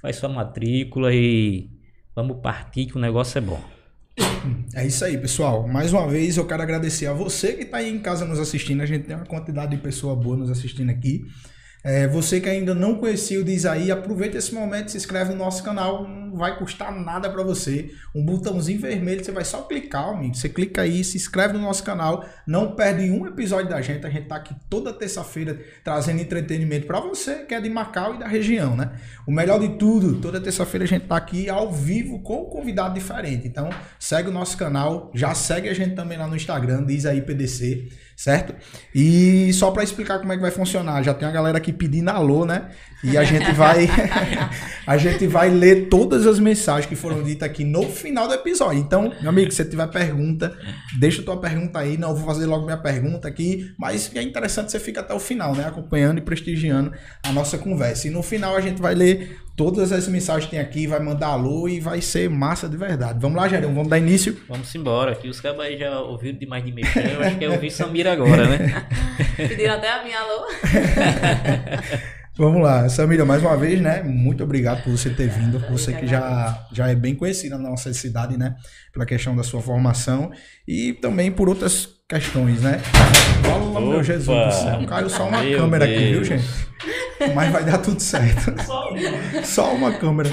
faz 0.00 0.16
sua 0.16 0.28
matrícula 0.28 1.14
e 1.14 1.70
vamos 2.14 2.38
partir 2.40 2.86
que 2.86 2.96
o 2.96 3.00
negócio 3.00 3.38
é 3.38 3.40
bom. 3.40 3.62
É 4.74 4.86
isso 4.86 5.04
aí, 5.04 5.16
pessoal. 5.16 5.66
Mais 5.66 5.92
uma 5.92 6.06
vez 6.08 6.36
eu 6.36 6.46
quero 6.46 6.62
agradecer 6.62 7.06
a 7.06 7.12
você 7.12 7.54
que 7.54 7.62
está 7.62 7.78
aí 7.78 7.88
em 7.88 7.98
casa 8.00 8.24
nos 8.24 8.38
assistindo. 8.38 8.82
A 8.82 8.86
gente 8.86 9.06
tem 9.06 9.16
uma 9.16 9.24
quantidade 9.24 9.74
de 9.74 9.82
pessoa 9.82 10.14
boa 10.14 10.36
nos 10.36 10.50
assistindo 10.50 10.90
aqui. 10.90 11.24
É, 11.84 12.08
você 12.08 12.40
que 12.40 12.48
ainda 12.48 12.74
não 12.74 12.94
conhecia 12.94 13.38
o 13.38 13.44
Diz 13.44 13.66
aí, 13.66 13.90
aproveita 13.90 14.38
esse 14.38 14.54
momento, 14.54 14.90
se 14.90 14.96
inscreve 14.96 15.32
no 15.32 15.38
nosso 15.38 15.62
canal, 15.62 16.08
não 16.08 16.34
vai 16.34 16.58
custar 16.58 16.90
nada 16.90 17.28
para 17.28 17.42
você. 17.42 17.90
Um 18.14 18.24
botãozinho 18.24 18.80
vermelho, 18.80 19.22
você 19.22 19.30
vai 19.30 19.44
só 19.44 19.60
clicar, 19.60 20.08
amigo. 20.08 20.34
Você 20.34 20.48
clica 20.48 20.80
aí, 20.80 21.04
se 21.04 21.18
inscreve 21.18 21.52
no 21.52 21.60
nosso 21.60 21.84
canal, 21.84 22.24
não 22.46 22.74
perde 22.74 23.10
um 23.10 23.26
episódio 23.26 23.68
da 23.68 23.82
gente. 23.82 24.06
A 24.06 24.08
gente 24.08 24.28
tá 24.28 24.36
aqui 24.36 24.54
toda 24.70 24.94
terça-feira 24.94 25.60
trazendo 25.84 26.22
entretenimento 26.22 26.86
para 26.86 27.00
você 27.00 27.44
que 27.44 27.54
é 27.54 27.60
de 27.60 27.68
Macau 27.68 28.14
e 28.14 28.18
da 28.18 28.26
região, 28.26 28.74
né? 28.74 28.92
O 29.26 29.30
melhor 29.30 29.60
de 29.60 29.76
tudo, 29.76 30.20
toda 30.20 30.40
terça-feira 30.40 30.84
a 30.84 30.88
gente 30.88 31.06
tá 31.06 31.18
aqui 31.18 31.50
ao 31.50 31.70
vivo 31.70 32.22
com 32.22 32.44
um 32.44 32.46
convidado 32.46 32.94
diferente. 32.94 33.46
Então, 33.46 33.68
segue 33.98 34.30
o 34.30 34.32
nosso 34.32 34.56
canal, 34.56 35.10
já 35.14 35.34
segue 35.34 35.68
a 35.68 35.74
gente 35.74 35.94
também 35.94 36.16
lá 36.16 36.26
no 36.26 36.34
Instagram, 36.34 36.82
diz 36.86 37.04
aí 37.04 37.20
PDC, 37.20 37.90
certo? 38.16 38.54
E 38.94 39.52
só 39.52 39.70
para 39.70 39.82
explicar 39.82 40.18
como 40.18 40.32
é 40.32 40.36
que 40.36 40.42
vai 40.42 40.50
funcionar, 40.50 41.02
já 41.02 41.12
tem 41.12 41.26
uma 41.26 41.34
galera 41.34 41.58
aqui 41.58 41.72
pedindo 41.72 42.08
alô, 42.10 42.44
né? 42.44 42.70
E 43.02 43.18
a 43.18 43.24
gente 43.24 43.52
vai 43.52 43.86
a 44.86 44.96
gente 44.96 45.26
vai 45.26 45.50
ler 45.50 45.88
todas 45.88 46.26
as 46.26 46.38
mensagens 46.38 46.86
que 46.86 46.96
foram 46.96 47.22
ditas 47.22 47.48
aqui 47.48 47.64
no 47.64 47.82
final 47.84 48.26
do 48.26 48.34
episódio. 48.34 48.78
Então, 48.78 49.12
meu 49.20 49.28
amigo, 49.28 49.50
se 49.50 49.58
você 49.58 49.64
tiver 49.64 49.86
pergunta, 49.88 50.56
deixa 50.98 51.22
tua 51.22 51.36
pergunta 51.36 51.78
aí, 51.78 51.98
não 51.98 52.10
eu 52.10 52.16
vou 52.16 52.26
fazer 52.26 52.46
logo 52.46 52.64
minha 52.64 52.78
pergunta 52.78 53.28
aqui, 53.28 53.72
mas 53.78 54.10
é 54.14 54.22
interessante 54.22 54.70
você 54.70 54.78
fica 54.78 55.00
até 55.00 55.12
o 55.12 55.20
final, 55.20 55.54
né, 55.54 55.66
acompanhando 55.66 56.18
e 56.18 56.22
prestigiando 56.22 56.92
a 57.22 57.32
nossa 57.32 57.58
conversa. 57.58 58.08
E 58.08 58.10
no 58.10 58.22
final 58.22 58.56
a 58.56 58.60
gente 58.60 58.80
vai 58.80 58.94
ler 58.94 59.38
todas 59.56 59.92
as 59.92 60.08
mensagens 60.08 60.46
que 60.46 60.52
tem 60.52 60.60
aqui, 60.60 60.86
vai 60.86 61.00
mandar 61.00 61.28
alô 61.28 61.68
e 61.68 61.80
vai 61.80 62.00
ser 62.00 62.28
massa 62.28 62.68
de 62.68 62.76
verdade. 62.76 63.18
Vamos 63.20 63.36
lá, 63.36 63.48
Gerão, 63.48 63.74
vamos 63.74 63.88
dar 63.88 63.98
início. 63.98 64.40
Vamos 64.48 64.74
embora, 64.74 65.12
aqui 65.12 65.28
os 65.28 65.40
cabas 65.40 65.66
aí 65.66 65.78
já 65.78 66.00
ouviram 66.00 66.38
demais 66.38 66.64
de 66.64 66.72
mexer, 66.72 67.14
eu 67.14 67.20
acho 67.22 67.38
que 67.38 67.44
é 67.44 67.50
ouvir 67.50 67.70
Samir 67.70 68.06
agora, 68.06 68.48
né? 68.48 68.86
Pediram 69.36 69.74
até 69.74 69.90
a 69.90 70.02
minha 70.02 70.18
alô. 70.18 70.46
Vamos 72.36 72.62
lá, 72.62 72.88
Samira, 72.88 73.24
mais 73.24 73.40
uma 73.42 73.56
vez, 73.56 73.80
né? 73.80 74.02
Muito 74.02 74.42
obrigado 74.42 74.82
por 74.82 74.90
você 74.90 75.08
ter 75.08 75.28
vindo. 75.28 75.60
Você 75.70 75.92
que 75.92 76.04
já, 76.04 76.66
já 76.72 76.88
é 76.88 76.94
bem 76.94 77.14
conhecida 77.14 77.56
na 77.56 77.70
nossa 77.70 77.92
cidade, 77.94 78.36
né? 78.36 78.56
Pela 78.92 79.06
questão 79.06 79.36
da 79.36 79.44
sua 79.44 79.62
formação 79.62 80.32
e 80.66 80.94
também 80.94 81.30
por 81.30 81.48
outras 81.48 81.93
questões, 82.14 82.60
né? 82.62 82.78
Fala, 83.42 83.80
meu! 83.80 84.02
Jesus 84.02 84.26
do 84.46 84.52
céu. 84.52 84.86
Caiu 84.86 85.08
só 85.08 85.28
uma 85.28 85.42
Meu 85.42 85.58
câmera 85.58 85.84
aqui, 85.84 85.96
viu, 85.98 86.12
Deus. 86.22 86.26
gente? 86.28 86.44
Mas 87.34 87.50
vai 87.52 87.64
dar 87.64 87.78
tudo 87.78 88.00
certo. 88.00 88.52
Só 89.44 89.74
uma 89.74 89.92
câmera. 89.92 90.30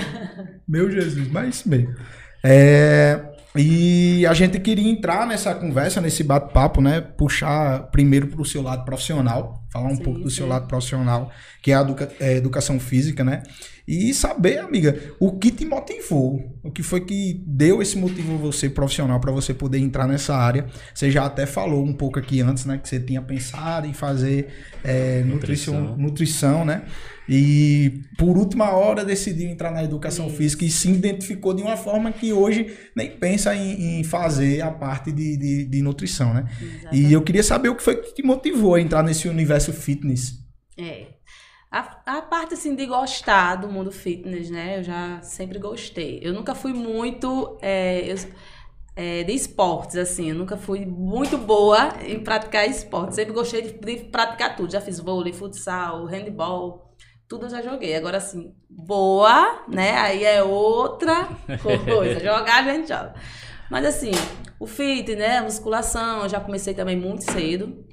Meu 0.67 0.91
Jesus, 0.91 1.29
mas 1.31 1.55
isso 1.55 1.69
mesmo. 1.69 1.95
É, 2.43 3.21
e 3.55 4.25
a 4.25 4.33
gente 4.33 4.59
queria 4.59 4.89
entrar 4.91 5.25
nessa 5.25 5.53
conversa, 5.55 6.01
nesse 6.01 6.23
bate-papo, 6.23 6.81
né? 6.81 6.99
Puxar 6.99 7.83
primeiro 7.91 8.27
para 8.27 8.41
o 8.41 8.45
seu 8.45 8.61
lado 8.61 8.83
profissional, 8.83 9.63
falar 9.71 9.87
um 9.89 9.95
Sim, 9.95 10.03
pouco 10.03 10.19
do 10.19 10.29
seu 10.29 10.45
sim. 10.45 10.49
lado 10.51 10.67
profissional, 10.67 11.31
que 11.61 11.71
é 11.71 11.75
a 11.75 11.81
educa- 11.81 12.11
é, 12.19 12.33
educação 12.35 12.79
física, 12.79 13.23
né? 13.23 13.43
E 13.87 14.13
saber, 14.13 14.59
amiga, 14.59 14.97
o 15.19 15.37
que 15.37 15.51
te 15.51 15.65
motivou, 15.65 16.57
o 16.63 16.71
que 16.71 16.83
foi 16.83 17.01
que 17.01 17.43
deu 17.45 17.81
esse 17.81 17.97
motivo 17.97 18.37
você 18.37 18.69
profissional 18.69 19.19
para 19.19 19.31
você 19.31 19.53
poder 19.53 19.79
entrar 19.79 20.07
nessa 20.07 20.35
área. 20.35 20.67
Você 20.93 21.09
já 21.09 21.25
até 21.25 21.45
falou 21.45 21.83
um 21.83 21.93
pouco 21.93 22.19
aqui 22.19 22.41
antes, 22.41 22.65
né, 22.65 22.77
que 22.77 22.87
você 22.87 22.99
tinha 22.99 23.21
pensado 23.21 23.87
em 23.87 23.93
fazer 23.93 24.47
é, 24.83 25.23
nutrição, 25.23 25.73
Nutrição. 25.73 25.97
nutrição, 25.97 26.65
né? 26.65 26.83
E 27.29 28.01
por 28.17 28.37
última 28.37 28.71
hora 28.71 29.05
decidiu 29.05 29.49
entrar 29.49 29.71
na 29.71 29.83
educação 29.83 30.27
Isso. 30.27 30.35
física 30.35 30.65
e 30.65 30.69
se 30.69 30.89
identificou 30.89 31.53
de 31.53 31.61
uma 31.61 31.77
forma 31.77 32.11
que 32.11 32.33
hoje 32.33 32.75
nem 32.95 33.09
pensa 33.09 33.55
em, 33.55 33.99
em 33.99 34.03
fazer 34.03 34.61
a 34.61 34.69
parte 34.71 35.11
de, 35.11 35.37
de, 35.37 35.65
de 35.65 35.81
nutrição, 35.81 36.33
né? 36.33 36.45
E 36.91 37.11
eu 37.13 37.21
queria 37.21 37.43
saber 37.43 37.69
o 37.69 37.75
que 37.75 37.83
foi 37.83 37.95
que 37.95 38.13
te 38.15 38.23
motivou 38.23 38.75
a 38.75 38.81
entrar 38.81 39.01
nesse 39.01 39.29
universo 39.29 39.71
fitness. 39.71 40.41
É. 40.77 41.07
A, 41.71 42.17
a 42.17 42.21
parte 42.21 42.53
assim 42.53 42.75
de 42.75 42.85
gostar 42.85 43.55
do 43.55 43.69
mundo 43.69 43.91
fitness, 43.91 44.49
né? 44.49 44.79
Eu 44.79 44.83
já 44.83 45.21
sempre 45.21 45.57
gostei. 45.57 46.19
Eu 46.21 46.33
nunca 46.33 46.53
fui 46.53 46.73
muito 46.73 47.57
é, 47.61 48.11
eu- 48.11 48.17
é, 48.95 49.23
de 49.23 49.33
esportes, 49.33 49.95
assim. 49.97 50.29
Eu 50.29 50.35
nunca 50.35 50.57
fui 50.57 50.85
muito 50.85 51.37
boa 51.37 51.89
em 52.05 52.19
praticar 52.23 52.67
esportes. 52.69 53.15
Sempre 53.15 53.33
gostei 53.33 53.61
de, 53.61 53.71
de 53.73 53.97
praticar 54.09 54.55
tudo. 54.57 54.71
Já 54.71 54.81
fiz 54.81 54.99
vôlei, 54.99 55.31
futsal, 55.33 56.05
handball. 56.05 56.93
Tudo 57.27 57.45
eu 57.45 57.49
já 57.49 57.61
joguei. 57.61 57.95
Agora, 57.95 58.17
assim, 58.17 58.53
boa, 58.69 59.63
né? 59.69 59.91
Aí 59.97 60.25
é 60.25 60.43
outra 60.43 61.29
coisa. 61.87 62.19
Jogar, 62.19 62.65
a 62.67 62.73
gente 62.73 62.89
joga. 62.89 63.13
Mas, 63.69 63.85
assim, 63.85 64.11
o 64.59 64.67
fit, 64.67 65.15
né? 65.15 65.37
A 65.37 65.43
musculação, 65.43 66.23
eu 66.23 66.29
já 66.29 66.39
comecei 66.41 66.73
também 66.73 66.97
muito 66.97 67.23
cedo. 67.31 67.85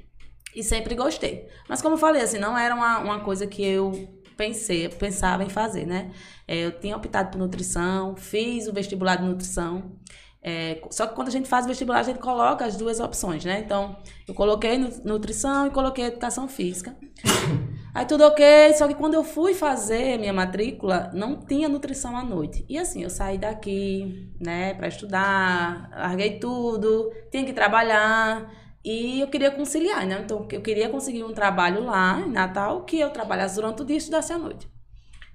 E 0.54 0.62
sempre 0.62 0.94
gostei. 0.94 1.46
Mas 1.68 1.80
como 1.82 1.94
eu 1.94 1.98
falei, 1.98 2.22
assim, 2.22 2.38
não 2.38 2.56
era 2.56 2.74
uma, 2.74 2.98
uma 2.98 3.20
coisa 3.20 3.46
que 3.46 3.64
eu 3.64 3.92
pensei, 4.36 4.88
pensava 4.88 5.44
em 5.44 5.48
fazer, 5.48 5.86
né? 5.86 6.10
É, 6.46 6.64
eu 6.64 6.78
tinha 6.78 6.96
optado 6.96 7.30
por 7.30 7.38
nutrição, 7.38 8.16
fiz 8.16 8.66
o 8.66 8.72
vestibular 8.72 9.16
de 9.16 9.24
nutrição. 9.24 9.92
É, 10.40 10.80
só 10.90 11.06
que 11.06 11.14
quando 11.14 11.28
a 11.28 11.30
gente 11.32 11.48
faz 11.48 11.64
o 11.64 11.68
vestibular, 11.68 11.98
a 11.98 12.02
gente 12.04 12.20
coloca 12.20 12.64
as 12.64 12.76
duas 12.76 13.00
opções, 13.00 13.44
né? 13.44 13.60
Então, 13.60 13.96
eu 14.26 14.34
coloquei 14.34 14.78
nu- 14.78 14.90
nutrição 15.04 15.66
e 15.66 15.70
coloquei 15.70 16.04
educação 16.06 16.48
física. 16.48 16.96
Aí 17.94 18.04
tudo 18.06 18.24
ok, 18.24 18.44
só 18.74 18.86
que 18.86 18.94
quando 18.94 19.14
eu 19.14 19.24
fui 19.24 19.54
fazer 19.54 20.18
minha 20.18 20.32
matrícula, 20.32 21.10
não 21.12 21.36
tinha 21.40 21.68
nutrição 21.68 22.16
à 22.16 22.22
noite. 22.22 22.64
E 22.68 22.78
assim, 22.78 23.02
eu 23.02 23.10
saí 23.10 23.38
daqui, 23.38 24.30
né, 24.40 24.74
pra 24.74 24.86
estudar, 24.86 25.90
larguei 25.90 26.38
tudo, 26.38 27.10
tinha 27.30 27.44
que 27.44 27.52
trabalhar. 27.52 28.48
E 28.90 29.20
eu 29.20 29.28
queria 29.28 29.50
conciliar, 29.50 30.06
né? 30.06 30.18
Então, 30.24 30.48
eu 30.50 30.62
queria 30.62 30.88
conseguir 30.88 31.22
um 31.22 31.34
trabalho 31.34 31.84
lá 31.84 32.22
em 32.26 32.30
Natal 32.30 32.84
que 32.84 32.98
eu 32.98 33.10
trabalhasse 33.10 33.56
durante 33.56 33.82
o 33.82 33.84
dia 33.84 33.96
e 33.96 33.98
estudasse 33.98 34.32
à 34.32 34.38
noite. 34.38 34.66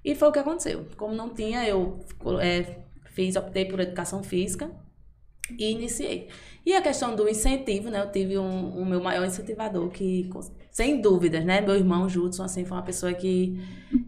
E 0.03 0.15
foi 0.15 0.29
o 0.29 0.31
que 0.31 0.39
aconteceu. 0.39 0.87
Como 0.97 1.13
não 1.13 1.29
tinha, 1.29 1.63
eu 1.63 1.99
é, 2.41 2.79
fiz, 3.11 3.35
optei 3.35 3.65
por 3.65 3.79
educação 3.79 4.23
física 4.23 4.71
e 5.51 5.69
iniciei. 5.69 6.29
E 6.65 6.73
a 6.73 6.81
questão 6.81 7.15
do 7.15 7.29
incentivo, 7.29 7.91
né? 7.91 8.01
Eu 8.01 8.11
tive 8.11 8.39
um, 8.39 8.81
um 8.81 8.85
meu 8.85 9.03
maior 9.03 9.23
incentivador 9.23 9.87
que, 9.89 10.27
sem 10.71 10.99
dúvidas, 10.99 11.45
né? 11.45 11.61
Meu 11.61 11.75
irmão 11.75 12.09
Judson, 12.09 12.45
assim, 12.45 12.65
foi 12.65 12.75
uma 12.75 12.83
pessoa 12.83 13.13
que 13.13 13.61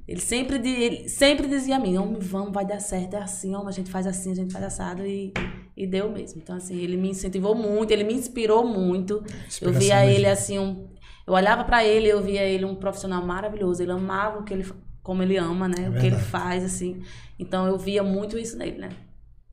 ele 0.07 0.21
sempre, 0.21 0.55
ele 0.57 1.07
sempre 1.07 1.47
dizia 1.47 1.75
a 1.75 1.79
mim, 1.79 1.93
vamos, 2.17 2.51
vai 2.51 2.65
dar 2.65 2.79
certo, 2.79 3.13
é 3.13 3.21
assim, 3.21 3.53
homem, 3.53 3.67
a 3.67 3.71
gente 3.71 3.91
faz 3.91 4.07
assim, 4.07 4.31
a 4.31 4.35
gente 4.35 4.51
faz 4.51 4.65
assado 4.65 5.05
e, 5.05 5.31
e 5.75 5.86
deu 5.88 6.10
mesmo. 6.12 6.41
Então, 6.41 6.55
assim, 6.55 6.77
ele 6.77 6.98
me 6.98 7.10
incentivou 7.10 7.55
muito, 7.55 7.91
ele 7.91 8.03
me 8.03 8.13
inspirou 8.13 8.65
muito. 8.67 9.24
Eu 9.62 9.74
Inspiração 9.74 9.79
via 9.79 10.05
mesmo. 10.05 10.12
ele 10.15 10.25
assim, 10.27 10.60
um, 10.60 10.88
eu 11.27 11.34
olhava 11.34 11.63
pra 11.63 11.84
ele, 11.86 12.08
eu 12.08 12.22
via 12.24 12.44
ele 12.44 12.65
um 12.65 12.75
profissional 12.75 13.25
maravilhoso. 13.25 13.82
Ele 13.84 13.91
amava 13.91 14.39
o 14.39 14.44
que 14.44 14.53
ele, 14.53 14.65
como 15.03 15.22
ele 15.24 15.38
ama, 15.38 15.67
né? 15.67 15.89
o 15.89 15.98
que 15.98 16.05
ele 16.08 16.15
verdade. 16.15 16.24
faz, 16.24 16.63
assim. 16.63 17.01
Então 17.39 17.67
eu 17.67 17.77
via 17.77 18.03
muito 18.03 18.38
isso 18.38 18.58
nele, 18.58 18.77
né? 18.77 18.89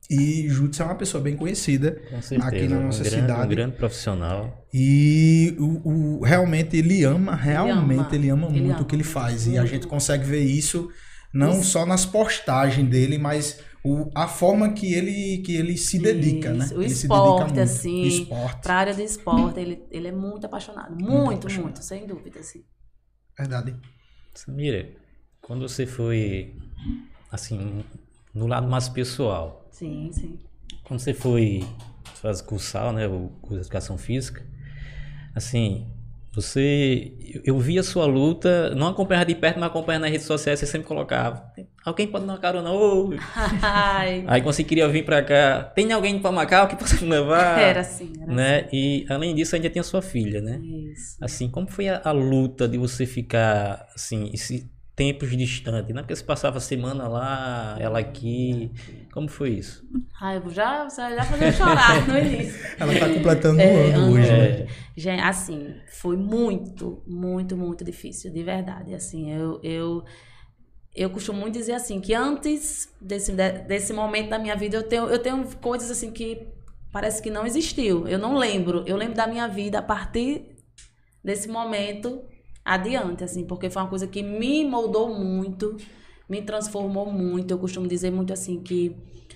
E 0.09 0.47
Jutsu 0.49 0.81
é 0.83 0.85
uma 0.85 0.95
pessoa 0.95 1.23
bem 1.23 1.35
conhecida. 1.35 2.01
Com 2.09 2.21
certeza. 2.21 2.49
Aqui 2.49 2.67
na 2.67 2.79
nossa 2.81 2.99
um 3.01 3.03
grande, 3.03 3.21
cidade. 3.21 3.45
Um 3.45 3.49
grande 3.49 3.75
profissional. 3.77 4.67
E 4.73 5.55
o, 5.59 6.19
o- 6.19 6.23
realmente 6.23 6.75
ele 6.77 7.03
ama, 7.03 7.35
realmente 7.35 8.13
ele 8.15 8.29
ama, 8.29 8.47
Ele 8.49 8.59
muito 8.61 8.73
ama 8.75 8.81
o 8.81 8.85
que 8.85 8.95
ele 8.95 9.03
faz. 9.03 9.47
E 9.47 9.57
a 9.57 9.65
gente 9.65 9.87
consegue 9.87 10.25
ver 10.25 10.41
isso 10.43 10.89
não 11.33 11.63
só 11.63 11.85
nas 11.85 12.05
postagens 12.05 12.87
dele, 12.87 13.17
mas 13.17 13.59
o, 13.83 14.09
a 14.15 14.27
forma 14.27 14.73
que 14.73 14.93
ele, 14.93 15.39
que 15.39 15.55
ele 15.55 15.77
se 15.77 15.99
dedica, 15.99 16.53
né? 16.53 16.65
Isso, 16.65 16.75
o 16.77 16.81
ele 16.81 16.89
se 16.89 17.05
esporte, 17.05 17.23
dedica 17.23 17.45
muito. 17.45 17.59
assim, 17.59 18.03
O 18.03 18.07
esporte, 18.07 18.61
Pra 18.61 18.75
área 18.75 18.93
de 18.93 19.03
esporte, 19.03 19.59
ele, 19.59 19.83
ele 19.91 20.07
é 20.07 20.11
muito 20.11 20.45
apaixonado. 20.45 20.91
Muito, 20.91 21.05
muito, 21.07 21.39
apaixonado. 21.47 21.81
sem 21.81 22.05
dúvida, 22.07 22.39
assim. 22.39 22.63
verdade. 23.37 23.75
Samira, 24.33 24.95
quando 25.41 25.67
você 25.67 25.85
foi, 25.85 26.55
assim, 27.31 27.83
no 28.33 28.47
lado 28.47 28.67
mais 28.67 28.87
pessoal, 28.89 29.67
Sim, 29.71 30.09
sim. 30.13 30.39
quando 30.83 30.99
você 31.01 31.13
foi 31.13 31.61
fazer 32.21 32.43
cursar, 32.43 32.93
né, 32.93 33.05
o 33.07 33.29
curso 33.41 33.55
de 33.55 33.61
educação 33.61 33.97
física, 33.97 34.45
assim, 35.35 35.91
você, 36.33 37.13
eu- 37.45 37.59
via 37.59 37.81
a 37.81 37.83
sua 37.83 38.05
luta, 38.05 38.73
não 38.75 38.87
acompanhava 38.87 39.25
de 39.25 39.35
perto, 39.35 39.59
mas 39.59 39.67
acompanhava 39.69 40.03
nas 40.03 40.11
redes 40.11 40.25
sociais, 40.27 40.59
você 40.59 40.65
sempre 40.65 40.87
colocava, 40.87 41.43
alguém 41.85 42.07
pode 42.07 42.25
dar 42.25 42.33
uma 42.33 42.39
carona, 42.39 42.69
Ai, 43.61 44.23
aí 44.27 44.41
quando 44.41 44.53
você 44.55 44.63
queria 44.63 44.87
vir 44.89 45.05
pra 45.05 45.21
cá, 45.21 45.63
tem 45.75 45.91
alguém 45.91 46.19
pra 46.19 46.31
Macau 46.31 46.67
que 46.67 46.75
possa 46.75 46.95
me 47.03 47.09
levar? 47.09 47.59
era 47.59 47.81
assim, 47.81 48.13
era 48.21 48.33
né, 48.33 48.67
e 48.73 49.05
além 49.09 49.35
disso 49.35 49.55
ainda 49.55 49.69
tem 49.69 49.79
a 49.79 49.83
sua 49.83 50.01
filha, 50.01 50.41
né? 50.41 50.55
assim. 50.55 50.91
Isso. 50.91 51.17
Assim, 51.21 51.49
como 51.49 51.69
foi 51.69 51.87
a, 51.89 52.01
a 52.03 52.11
luta 52.11 52.67
de 52.67 52.77
você 52.77 53.05
ficar, 53.05 53.87
assim, 53.95 54.29
esse 54.33 54.69
tempos 54.95 55.35
distante, 55.35 55.93
né? 55.93 56.01
Porque 56.01 56.15
você 56.15 56.23
passava 56.23 56.57
a 56.57 56.61
semana 56.61 57.07
lá, 57.07 57.77
ela 57.79 57.99
aqui. 57.99 58.71
Como 59.11 59.27
foi 59.27 59.51
isso? 59.51 59.83
Ai, 60.21 60.37
eu 60.37 60.49
já, 60.49 60.83
você 60.89 61.01
já 61.15 61.25
fazia 61.25 61.51
chorar 61.51 62.07
no 62.07 62.17
início. 62.17 62.63
Ela 62.79 62.95
tá 62.95 63.09
completando 63.09 63.61
um 63.61 63.61
É, 63.61 63.75
ano 63.77 63.99
ano 63.99 64.11
hoje, 64.11 64.35
né? 64.35 64.63
É, 64.63 64.67
Gente, 64.95 65.21
assim, 65.21 65.75
foi 65.87 66.15
muito, 66.15 67.03
muito, 67.07 67.57
muito 67.57 67.83
difícil, 67.83 68.31
de 68.31 68.43
verdade. 68.43 68.93
Assim, 68.93 69.31
eu, 69.31 69.59
eu, 69.63 70.03
eu 70.95 71.09
costumo 71.09 71.39
muito 71.39 71.55
dizer 71.55 71.73
assim, 71.73 71.99
que 71.99 72.13
antes 72.13 72.89
desse, 73.01 73.31
de- 73.33 73.59
desse 73.59 73.93
momento 73.93 74.29
da 74.29 74.39
minha 74.39 74.55
vida, 74.55 74.77
eu 74.77 74.83
tenho, 74.83 75.09
eu 75.09 75.19
tenho 75.19 75.45
coisas 75.57 75.89
assim 75.91 76.11
que 76.11 76.47
parece 76.91 77.21
que 77.21 77.29
não 77.31 77.45
existiu. 77.45 78.07
Eu 78.07 78.19
não 78.19 78.37
lembro. 78.37 78.83
Eu 78.87 78.97
lembro 78.97 79.15
da 79.15 79.27
minha 79.27 79.47
vida 79.47 79.79
a 79.79 79.81
partir 79.81 80.55
desse 81.23 81.47
momento 81.47 82.23
adiante, 82.63 83.23
assim, 83.23 83.45
porque 83.45 83.69
foi 83.69 83.81
uma 83.81 83.89
coisa 83.89 84.07
que 84.07 84.23
me 84.23 84.65
moldou 84.65 85.13
muito, 85.13 85.77
me 86.29 86.41
transformou 86.41 87.11
muito. 87.11 87.51
Eu 87.51 87.59
costumo 87.59 87.87
dizer 87.87 88.11
muito 88.11 88.31
assim 88.31 88.61
que 88.61 88.95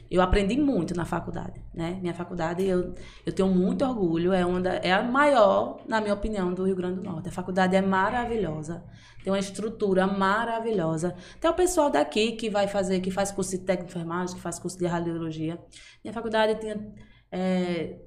eu 0.10 0.22
aprendi 0.22 0.56
muito 0.58 0.96
na 0.96 1.04
faculdade, 1.06 1.62
né? 1.74 1.98
Minha 2.02 2.14
faculdade, 2.14 2.64
eu, 2.66 2.94
eu 3.26 3.34
tenho 3.34 3.50
muito 3.50 3.84
orgulho, 3.84 4.32
é, 4.32 4.46
uma 4.46 4.62
da, 4.62 4.76
é 4.76 4.94
a 4.94 5.04
maior, 5.04 5.82
na 5.88 6.00
minha 6.00 6.14
opinião, 6.14 6.54
do 6.54 6.64
Rio 6.64 6.76
Grande 6.76 6.96
do 6.96 7.04
Norte. 7.04 7.28
A 7.28 7.32
faculdade 7.32 7.76
é 7.76 7.82
maravilhosa, 7.82 8.84
tem 9.24 9.34
uma 9.34 9.40
estrutura 9.40 10.08
maravilhosa. 10.08 11.14
Tem 11.42 11.52
o 11.52 11.54
pessoal 11.54 11.90
daqui 11.90 12.34
que 12.34 12.50
vai 12.50 12.68
fazer, 12.68 13.02
que 13.02 13.12
faz 13.12 13.32
curso 13.32 13.52
de 13.52 13.60
técnico 13.60 13.92
de 13.92 13.98
enfermagem, 13.98 14.36
que 14.36 14.42
faz 14.42 14.58
curso 14.58 14.78
de 14.78 14.86
radiologia. 14.86 15.60
Minha 16.02 16.14
faculdade 16.14 16.56
tinha 16.56 16.94
é, 17.30 18.00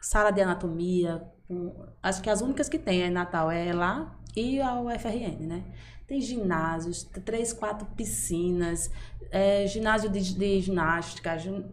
sala 0.00 0.32
de 0.32 0.40
anatomia, 0.40 1.22
acho 2.02 2.22
que 2.22 2.30
as 2.30 2.40
únicas 2.40 2.68
que 2.68 2.78
tem 2.78 3.02
em 3.02 3.10
Natal 3.10 3.50
é 3.50 3.72
lá 3.72 4.18
e 4.36 4.60
a 4.60 4.80
UFRN, 4.80 5.46
né? 5.46 5.64
Tem 6.06 6.20
ginásios, 6.20 7.04
três, 7.24 7.52
quatro 7.52 7.86
piscinas, 7.96 8.90
é, 9.30 9.66
ginásio 9.66 10.10
de, 10.10 10.34
de 10.34 10.60
ginástica, 10.60 11.38
gin- 11.38 11.64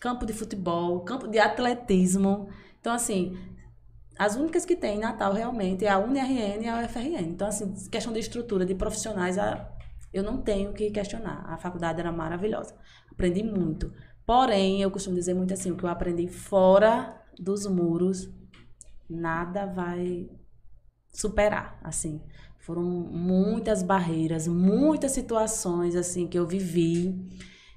campo 0.00 0.26
de 0.26 0.32
futebol, 0.32 1.00
campo 1.00 1.28
de 1.28 1.38
atletismo. 1.38 2.48
Então, 2.80 2.92
assim, 2.92 3.36
as 4.18 4.34
únicas 4.36 4.64
que 4.64 4.74
tem 4.76 4.96
em 4.96 5.00
Natal 5.00 5.32
realmente 5.32 5.84
é 5.84 5.88
a 5.90 5.98
UNRN 5.98 6.64
e 6.64 6.68
a 6.68 6.78
UFRN. 6.80 7.28
Então, 7.28 7.46
assim, 7.48 7.72
questão 7.90 8.12
de 8.12 8.18
estrutura, 8.20 8.66
de 8.66 8.74
profissionais, 8.74 9.38
a- 9.38 9.68
eu 10.12 10.22
não 10.22 10.38
tenho 10.42 10.72
que 10.72 10.90
questionar. 10.90 11.44
A 11.48 11.56
faculdade 11.58 12.00
era 12.00 12.10
maravilhosa. 12.10 12.74
Aprendi 13.10 13.42
muito. 13.42 13.92
Porém, 14.26 14.82
eu 14.82 14.90
costumo 14.90 15.16
dizer 15.16 15.34
muito 15.34 15.54
assim, 15.54 15.70
o 15.70 15.76
que 15.76 15.84
eu 15.84 15.88
aprendi 15.88 16.26
fora 16.28 17.16
dos 17.38 17.66
muros, 17.66 18.28
nada 19.08 19.66
vai 19.66 20.28
superar, 21.12 21.78
assim. 21.82 22.20
Foram 22.58 22.82
muitas 22.82 23.82
barreiras, 23.82 24.46
muitas 24.46 25.12
situações, 25.12 25.96
assim, 25.96 26.26
que 26.26 26.38
eu 26.38 26.46
vivi, 26.46 27.28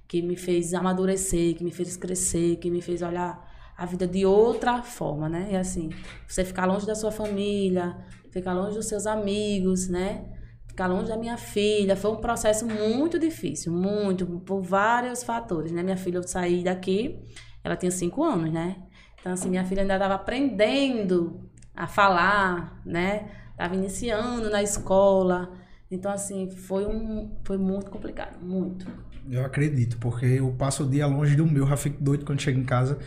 que 0.07 0.21
me 0.21 0.35
fez 0.35 0.73
amadurecer, 0.73 1.55
que 1.55 1.63
me 1.63 1.71
fez 1.71 1.95
crescer, 1.95 2.57
que 2.57 2.69
me 2.69 2.81
fez 2.81 3.01
olhar 3.01 3.50
a 3.77 3.85
vida 3.85 4.05
de 4.05 4.25
outra 4.25 4.83
forma, 4.83 5.29
né? 5.29 5.50
E 5.51 5.55
assim, 5.55 5.89
você 6.27 6.43
ficar 6.43 6.65
longe 6.65 6.85
da 6.85 6.93
sua 6.93 7.11
família, 7.11 7.97
ficar 8.29 8.53
longe 8.53 8.75
dos 8.75 8.88
seus 8.88 9.07
amigos, 9.07 9.88
né? 9.88 10.25
Ficar 10.67 10.88
longe 10.88 11.07
da 11.07 11.17
minha 11.17 11.38
filha, 11.38 11.95
foi 11.95 12.11
um 12.11 12.17
processo 12.17 12.65
muito 12.65 13.17
difícil, 13.17 13.73
muito, 13.73 14.25
por 14.41 14.61
vários 14.61 15.23
fatores, 15.23 15.71
né? 15.71 15.81
Minha 15.81 15.97
filha, 15.97 16.17
eu 16.17 16.27
saí 16.27 16.63
daqui, 16.63 17.19
ela 17.63 17.75
tinha 17.75 17.91
cinco 17.91 18.23
anos, 18.23 18.51
né? 18.51 18.83
Então, 19.21 19.31
assim, 19.31 19.49
minha 19.49 19.63
filha 19.63 19.83
ainda 19.83 19.93
estava 19.93 20.15
aprendendo 20.15 21.39
a 21.75 21.87
falar, 21.87 22.81
né? 22.85 23.29
Estava 23.51 23.75
iniciando 23.75 24.49
na 24.49 24.61
escola. 24.61 25.51
Então, 25.89 26.11
assim, 26.11 26.49
foi, 26.49 26.85
um, 26.85 27.31
foi 27.43 27.57
muito 27.57 27.89
complicado, 27.91 28.43
muito. 28.43 28.85
Eu 29.29 29.45
acredito, 29.45 29.97
porque 29.97 30.25
eu 30.25 30.51
passo 30.53 30.83
o 30.83 30.89
dia 30.89 31.05
longe 31.05 31.35
do 31.35 31.45
meu, 31.45 31.67
já 31.67 31.77
fico 31.77 32.03
doido 32.03 32.25
quando 32.25 32.41
chego 32.41 32.59
em 32.59 32.65
casa. 32.65 32.97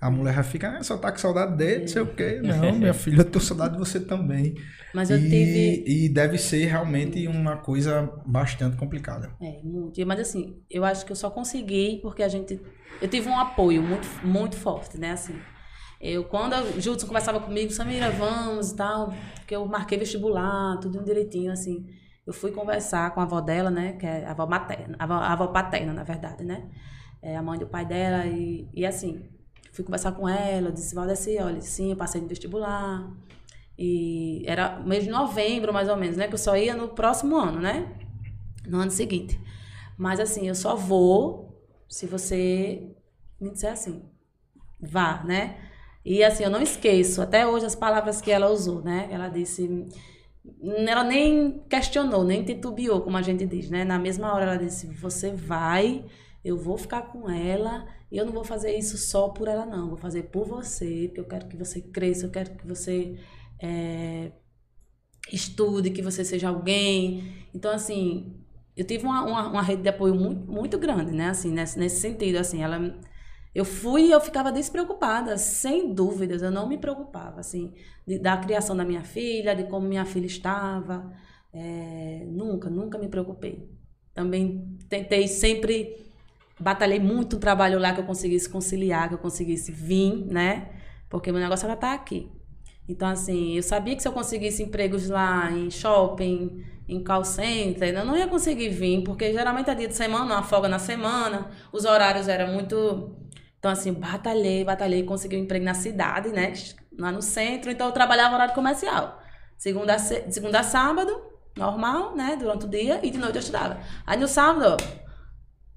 A 0.00 0.10
mulher 0.10 0.34
já 0.34 0.42
fica, 0.42 0.78
ah, 0.78 0.82
só 0.82 0.96
tá 0.96 1.12
com 1.12 1.18
saudade 1.18 1.56
dele, 1.56 1.80
não 1.80 1.88
sei 1.88 2.02
o 2.02 2.06
quê. 2.06 2.40
Não, 2.42 2.72
minha 2.72 2.94
filha, 2.94 3.20
eu 3.20 3.24
tô 3.24 3.38
saudade 3.38 3.74
de 3.74 3.78
você 3.78 4.00
também. 4.00 4.54
Mas 4.94 5.10
eu 5.10 5.18
e, 5.18 5.28
tive. 5.28 5.84
e 5.86 6.08
deve 6.08 6.38
ser 6.38 6.64
realmente 6.64 7.28
uma 7.28 7.58
coisa 7.58 8.10
bastante 8.26 8.76
complicada. 8.76 9.30
É, 9.40 9.60
muito. 9.62 10.04
Mas 10.06 10.20
assim, 10.20 10.56
eu 10.70 10.84
acho 10.84 11.04
que 11.04 11.12
eu 11.12 11.16
só 11.16 11.30
consegui 11.30 12.00
porque 12.02 12.22
a 12.22 12.28
gente. 12.28 12.58
Eu 13.00 13.08
tive 13.08 13.28
um 13.28 13.38
apoio 13.38 13.82
muito, 13.82 14.08
muito 14.24 14.56
forte, 14.56 14.98
né? 14.98 15.12
Assim, 15.12 15.34
eu, 16.00 16.24
quando 16.24 16.54
o 16.54 16.80
Judson 16.80 17.06
conversava 17.06 17.40
comigo, 17.40 17.70
Samira, 17.70 18.10
vamos 18.10 18.70
e 18.70 18.76
tal, 18.76 19.12
porque 19.34 19.54
eu 19.54 19.66
marquei 19.66 19.98
vestibular, 19.98 20.78
tudo 20.78 21.04
direitinho, 21.04 21.52
assim. 21.52 21.86
Eu 22.26 22.32
fui 22.32 22.52
conversar 22.52 23.12
com 23.12 23.20
a 23.20 23.24
avó 23.24 23.40
dela, 23.40 23.70
né? 23.70 23.92
Que 23.94 24.06
é 24.06 24.24
a 24.24 24.30
avó 24.30 24.46
materna, 24.46 24.96
a 24.98 25.04
avó, 25.04 25.14
a 25.14 25.32
avó 25.32 25.46
paterna, 25.48 25.92
na 25.92 26.02
verdade, 26.02 26.44
né? 26.44 26.70
É 27.20 27.36
a 27.36 27.42
mãe 27.42 27.58
do 27.58 27.66
pai 27.66 27.84
dela, 27.84 28.24
e, 28.26 28.68
e 28.72 28.86
assim, 28.86 29.28
fui 29.72 29.84
conversar 29.84 30.12
com 30.12 30.28
ela, 30.28 30.68
eu 30.68 30.72
disse, 30.72 30.94
Valdeci, 30.94 31.36
olha, 31.38 31.60
sim, 31.60 31.90
eu 31.90 31.96
passei 31.96 32.20
no 32.20 32.28
vestibular. 32.28 33.10
E 33.78 34.42
era 34.46 34.80
mês 34.80 35.04
de 35.04 35.10
novembro, 35.10 35.72
mais 35.72 35.88
ou 35.88 35.96
menos, 35.96 36.16
né? 36.16 36.28
Que 36.28 36.34
eu 36.34 36.38
só 36.38 36.56
ia 36.56 36.74
no 36.74 36.88
próximo 36.88 37.36
ano, 37.36 37.60
né? 37.60 37.94
No 38.66 38.78
ano 38.78 38.90
seguinte. 38.90 39.38
Mas 39.98 40.18
assim, 40.20 40.48
eu 40.48 40.54
só 40.54 40.76
vou 40.76 41.62
se 41.88 42.06
você 42.06 42.94
me 43.40 43.50
disser 43.50 43.72
assim, 43.72 44.02
vá, 44.80 45.22
né? 45.24 45.69
E 46.04 46.24
assim, 46.24 46.44
eu 46.44 46.50
não 46.50 46.62
esqueço 46.62 47.20
até 47.20 47.46
hoje 47.46 47.66
as 47.66 47.74
palavras 47.74 48.20
que 48.20 48.30
ela 48.30 48.50
usou, 48.50 48.82
né? 48.82 49.08
Ela 49.10 49.28
disse, 49.28 49.86
ela 50.88 51.04
nem 51.04 51.62
questionou, 51.68 52.24
nem 52.24 52.42
titubeou, 52.42 53.02
como 53.02 53.16
a 53.16 53.22
gente 53.22 53.46
diz, 53.46 53.70
né? 53.70 53.84
Na 53.84 53.98
mesma 53.98 54.32
hora 54.32 54.44
ela 54.44 54.56
disse, 54.56 54.86
você 54.86 55.30
vai, 55.30 56.04
eu 56.44 56.56
vou 56.56 56.78
ficar 56.78 57.02
com 57.02 57.28
ela 57.28 57.86
e 58.10 58.16
eu 58.16 58.24
não 58.24 58.32
vou 58.32 58.44
fazer 58.44 58.76
isso 58.76 58.96
só 58.98 59.28
por 59.28 59.46
ela, 59.46 59.66
não. 59.66 59.88
Vou 59.88 59.98
fazer 59.98 60.24
por 60.24 60.46
você, 60.46 61.04
porque 61.06 61.20
eu 61.20 61.26
quero 61.26 61.46
que 61.46 61.56
você 61.56 61.80
cresça, 61.80 62.26
eu 62.26 62.30
quero 62.30 62.50
que 62.56 62.66
você 62.66 63.18
é, 63.60 64.32
estude, 65.32 65.90
que 65.90 66.02
você 66.02 66.24
seja 66.24 66.48
alguém. 66.48 67.46
Então, 67.54 67.70
assim, 67.70 68.34
eu 68.76 68.84
tive 68.84 69.04
uma, 69.04 69.22
uma, 69.24 69.48
uma, 69.48 69.62
rede 69.62 69.82
de 69.82 69.88
apoio 69.88 70.14
muito, 70.14 70.50
muito 70.50 70.78
grande, 70.78 71.12
né? 71.12 71.28
Assim, 71.28 71.52
nesse, 71.52 71.78
nesse 71.78 72.00
sentido, 72.00 72.36
assim, 72.36 72.62
ela... 72.62 72.98
Eu 73.54 73.64
fui 73.64 74.06
e 74.06 74.10
eu 74.12 74.20
ficava 74.20 74.52
despreocupada, 74.52 75.36
sem 75.36 75.92
dúvidas, 75.92 76.42
eu 76.42 76.50
não 76.50 76.68
me 76.68 76.78
preocupava, 76.78 77.40
assim, 77.40 77.72
de, 78.06 78.18
da 78.18 78.36
criação 78.36 78.76
da 78.76 78.84
minha 78.84 79.02
filha, 79.02 79.54
de 79.54 79.64
como 79.64 79.86
minha 79.88 80.04
filha 80.04 80.26
estava, 80.26 81.12
é, 81.52 82.24
nunca, 82.28 82.70
nunca 82.70 82.98
me 82.98 83.08
preocupei. 83.08 83.68
Também 84.14 84.78
tentei 84.88 85.26
sempre, 85.26 85.96
batalhei 86.58 87.00
muito 87.00 87.38
trabalho 87.38 87.78
lá 87.78 87.92
que 87.92 88.00
eu 88.00 88.04
conseguisse 88.04 88.48
conciliar, 88.48 89.08
que 89.08 89.14
eu 89.14 89.18
conseguisse 89.18 89.72
vir, 89.72 90.26
né? 90.26 90.70
Porque 91.08 91.32
meu 91.32 91.40
negócio 91.40 91.66
era 91.66 91.74
estar 91.74 91.92
aqui. 91.92 92.30
Então, 92.88 93.08
assim, 93.08 93.56
eu 93.56 93.62
sabia 93.62 93.94
que 93.94 94.02
se 94.02 94.08
eu 94.08 94.12
conseguisse 94.12 94.62
empregos 94.62 95.08
lá 95.08 95.50
em 95.52 95.70
shopping, 95.70 96.64
em 96.88 97.02
call 97.04 97.24
center, 97.24 97.94
eu 97.94 98.04
não 98.04 98.16
ia 98.16 98.26
conseguir 98.26 98.68
vir, 98.68 99.04
porque 99.04 99.32
geralmente 99.32 99.70
é 99.70 99.74
dia 99.76 99.86
de 99.86 99.94
semana, 99.94 100.24
uma 100.24 100.42
folga 100.42 100.68
na 100.68 100.78
semana, 100.78 101.50
os 101.72 101.84
horários 101.84 102.26
eram 102.26 102.52
muito. 102.52 103.16
Então, 103.60 103.70
assim, 103.70 103.92
batalhei, 103.92 104.64
batalhei, 104.64 105.04
consegui 105.04 105.36
um 105.36 105.44
emprego 105.44 105.64
na 105.64 105.74
cidade, 105.74 106.30
né? 106.30 106.52
Lá 106.98 107.12
no 107.12 107.22
centro, 107.22 107.70
então 107.70 107.86
eu 107.86 107.92
trabalhava 107.92 108.34
horário 108.34 108.54
comercial. 108.54 109.22
Segunda, 109.56 109.96
segunda 109.98 110.60
a 110.60 110.62
sábado, 110.64 111.22
normal, 111.56 112.16
né? 112.16 112.36
Durante 112.36 112.64
o 112.64 112.68
dia, 112.68 112.98
e 113.02 113.10
de 113.10 113.18
noite 113.18 113.36
eu 113.36 113.40
estudava. 113.40 113.78
Aí 114.04 114.18
no 114.18 114.26
sábado, 114.26 114.76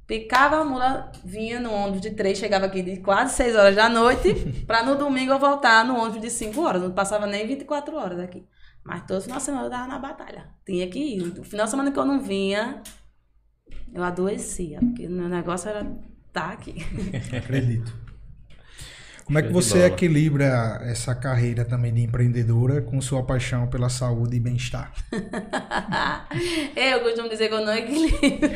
Picava 0.05 0.57
a 0.57 0.65
mula, 0.65 1.11
vinha 1.23 1.61
no 1.61 1.71
ônibus 1.71 2.01
de 2.01 2.11
três, 2.11 2.37
chegava 2.37 2.65
aqui 2.65 2.81
de 2.81 2.97
quase 2.97 3.35
seis 3.35 3.55
horas 3.55 3.73
da 3.73 3.87
noite, 3.87 4.33
para 4.67 4.83
no 4.83 4.97
domingo 4.97 5.31
eu 5.31 5.39
voltar 5.39 5.85
no 5.85 5.97
ônibus 5.97 6.21
de 6.21 6.29
cinco 6.29 6.61
horas. 6.61 6.81
Não 6.81 6.91
passava 6.91 7.25
nem 7.25 7.47
24 7.47 7.95
horas 7.95 8.19
aqui. 8.19 8.45
Mas 8.83 9.05
todo 9.07 9.21
final 9.21 9.37
de 9.37 9.43
semana 9.43 9.65
eu 9.65 9.69
tava 9.69 9.87
na 9.87 9.99
batalha. 9.99 10.49
Tinha 10.65 10.89
que 10.89 10.99
ir. 10.99 11.39
O 11.39 11.43
final 11.43 11.65
de 11.65 11.71
semana 11.71 11.89
que 11.89 11.97
eu 11.97 12.03
não 12.03 12.21
vinha, 12.21 12.83
eu 13.93 14.03
adoecia, 14.03 14.79
porque 14.79 15.07
o 15.07 15.09
meu 15.09 15.29
negócio 15.29 15.69
era 15.69 15.89
tá 16.33 16.47
aqui. 16.49 16.85
Acredito. 17.37 18.03
Como 19.25 19.39
é 19.39 19.41
que 19.41 19.53
você 19.53 19.85
equilibra 19.85 20.81
essa 20.83 21.15
carreira 21.15 21.63
também 21.63 21.93
de 21.93 22.01
empreendedora 22.01 22.81
com 22.81 22.99
sua 22.99 23.23
paixão 23.23 23.67
pela 23.67 23.87
saúde 23.87 24.35
e 24.35 24.39
bem-estar? 24.39 24.91
eu 26.75 26.99
costumo 27.01 27.29
dizer 27.29 27.47
que 27.47 27.53
eu 27.53 27.65
não 27.65 27.73
equilibro. 27.73 28.49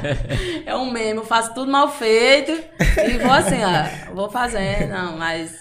é 0.64 0.74
um 0.74 0.90
meme, 0.90 1.18
eu 1.18 1.24
faço 1.24 1.52
tudo 1.52 1.70
mal 1.70 1.90
feito 1.90 2.50
e 2.50 3.18
vou 3.18 3.30
assim, 3.30 3.58
ó, 3.62 4.14
vou 4.14 4.30
fazendo, 4.30 4.88
não, 4.88 5.18
mas 5.18 5.54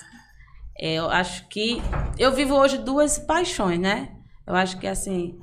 eu 0.79 1.09
acho 1.09 1.49
que 1.49 1.81
eu 2.17 2.31
vivo 2.31 2.55
hoje 2.55 2.77
duas 2.77 3.19
paixões, 3.19 3.79
né? 3.79 4.09
Eu 4.47 4.55
acho 4.55 4.79
que 4.79 4.87
assim, 4.87 5.37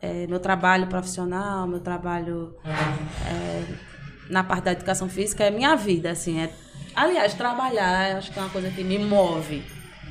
é, 0.00 0.26
meu 0.28 0.38
trabalho 0.38 0.86
profissional, 0.86 1.66
meu 1.66 1.80
trabalho 1.80 2.54
é, 2.64 3.91
na 4.32 4.42
parte 4.42 4.64
da 4.64 4.72
educação 4.72 5.08
física 5.08 5.44
é 5.44 5.50
minha 5.50 5.76
vida, 5.76 6.10
assim, 6.10 6.40
é 6.40 6.50
Aliás, 6.94 7.32
trabalhar 7.32 8.16
acho 8.16 8.30
que 8.30 8.38
é 8.38 8.42
uma 8.42 8.50
coisa 8.50 8.70
que 8.70 8.84
me 8.84 8.98
move. 8.98 9.62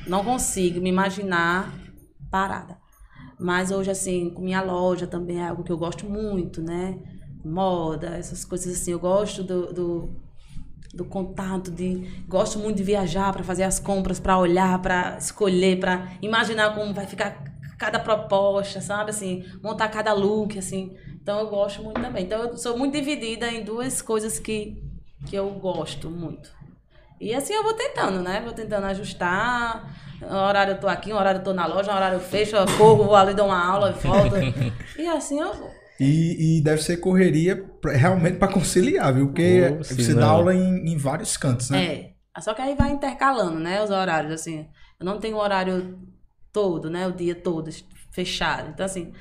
Não 0.06 0.24
consigo 0.24 0.80
me 0.80 0.88
imaginar 0.88 1.72
parada. 2.28 2.76
Mas 3.38 3.70
hoje, 3.70 3.90
assim, 3.90 4.30
com 4.30 4.42
minha 4.42 4.60
loja 4.60 5.06
também 5.06 5.40
é 5.40 5.48
algo 5.48 5.62
que 5.62 5.70
eu 5.70 5.78
gosto 5.78 6.06
muito, 6.06 6.60
né? 6.60 6.98
Moda, 7.44 8.16
essas 8.16 8.44
coisas 8.44 8.72
assim. 8.74 8.90
Eu 8.90 8.98
gosto 8.98 9.44
do, 9.44 9.72
do, 9.72 10.10
do 10.92 11.04
contato, 11.04 11.70
de 11.70 12.24
gosto 12.26 12.58
muito 12.58 12.78
de 12.78 12.82
viajar 12.82 13.32
para 13.32 13.44
fazer 13.44 13.62
as 13.62 13.78
compras, 13.78 14.18
para 14.18 14.36
olhar, 14.36 14.80
para 14.80 15.16
escolher, 15.18 15.78
para 15.78 16.14
imaginar 16.20 16.74
como 16.74 16.92
vai 16.92 17.06
ficar 17.06 17.51
cada 17.82 17.98
proposta, 17.98 18.80
sabe? 18.80 19.10
Assim, 19.10 19.44
montar 19.60 19.88
cada 19.88 20.12
look, 20.12 20.56
assim. 20.56 20.96
Então 21.20 21.40
eu 21.40 21.48
gosto 21.48 21.82
muito 21.82 22.00
também. 22.00 22.24
Então 22.24 22.40
eu 22.40 22.56
sou 22.56 22.78
muito 22.78 22.92
dividida 22.92 23.50
em 23.50 23.64
duas 23.64 24.00
coisas 24.00 24.38
que, 24.38 24.80
que 25.26 25.34
eu 25.34 25.50
gosto 25.50 26.08
muito. 26.08 26.48
E 27.20 27.34
assim 27.34 27.52
eu 27.52 27.64
vou 27.64 27.74
tentando, 27.74 28.22
né? 28.22 28.40
Vou 28.40 28.52
tentando 28.52 28.86
ajustar. 28.86 29.98
Um 30.22 30.32
horário 30.32 30.74
eu 30.74 30.80
tô 30.80 30.86
aqui, 30.86 31.12
um 31.12 31.16
horário 31.16 31.40
eu 31.40 31.44
tô 31.44 31.52
na 31.52 31.66
loja, 31.66 31.90
um 31.90 31.96
horário 31.96 32.16
eu 32.16 32.20
fecho, 32.20 32.54
eu 32.54 32.64
corro, 32.78 33.02
vou 33.02 33.16
ali, 33.16 33.34
dou 33.34 33.46
uma 33.46 33.66
aula 33.66 33.90
e 33.90 34.00
volto. 34.00 34.36
e 34.96 35.08
assim 35.08 35.40
eu 35.40 35.52
vou. 35.52 35.70
E, 35.98 36.58
e 36.58 36.62
deve 36.62 36.80
ser 36.82 36.98
correria 36.98 37.68
realmente 37.84 38.38
para 38.38 38.52
conciliar, 38.52 39.12
viu? 39.12 39.26
Porque 39.26 39.76
oh, 39.80 39.82
você 39.82 40.14
dá 40.14 40.26
aula 40.26 40.54
em, 40.54 40.92
em, 40.92 40.96
vários 40.96 41.36
cantos, 41.36 41.68
né? 41.68 41.84
É. 41.84 42.40
Só 42.40 42.54
que 42.54 42.62
aí 42.62 42.76
vai 42.76 42.92
intercalando, 42.92 43.58
né? 43.58 43.82
Os 43.82 43.90
horários, 43.90 44.32
assim. 44.32 44.68
Eu 45.00 45.04
não 45.04 45.18
tenho 45.18 45.36
o 45.36 45.40
horário 45.40 45.98
todo, 46.52 46.90
né? 46.90 47.06
O 47.06 47.12
dia 47.12 47.34
todo 47.34 47.70
fechado. 48.10 48.70
Então, 48.70 48.84
assim, 48.84 49.12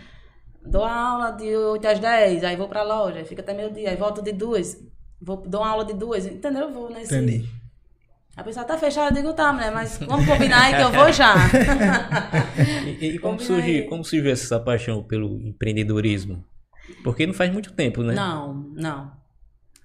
dou 0.66 0.84
aula 0.84 1.32
de 1.32 1.56
8 1.56 1.88
às 1.88 2.00
10, 2.00 2.44
aí 2.44 2.56
vou 2.56 2.68
pra 2.68 2.84
loja, 2.84 3.26
fica 3.26 3.42
até 3.42 3.54
meio-dia, 3.54 3.90
aí 3.90 3.96
volto 3.96 4.22
de 4.22 4.32
duas. 4.32 4.78
Vou, 5.20 5.38
dou 5.38 5.62
uma 5.62 5.70
aula 5.70 5.86
de 5.86 5.94
duas, 5.94 6.26
entendeu? 6.26 6.64
Eu 6.64 6.72
vou 6.72 6.90
nesse. 6.90 7.16
Entendi. 7.16 7.48
A 8.36 8.44
pessoa 8.44 8.66
tá 8.66 8.78
fechada, 8.78 9.10
eu 9.10 9.22
digo, 9.22 9.34
tá, 9.34 9.52
mulher, 9.52 9.72
mas 9.72 9.98
vamos 9.98 10.26
combinar 10.26 10.64
aí 10.64 10.76
que 10.76 10.82
eu 10.82 10.92
vou 10.92 11.12
já. 11.12 11.36
e, 13.00 13.08
e 13.08 13.20
como, 13.20 13.40
surgiu, 13.40 13.88
como 13.88 14.06
surgiu 14.06 14.32
essa 14.32 14.60
paixão 14.60 15.04
pelo 15.04 15.42
empreendedorismo? 15.42 16.44
Porque 17.04 17.28
não 17.28 17.34
faz 17.34 17.52
muito 17.52 17.74
tempo, 17.74 18.02
né? 18.02 18.14
Não, 18.14 18.54
não. 18.74 19.12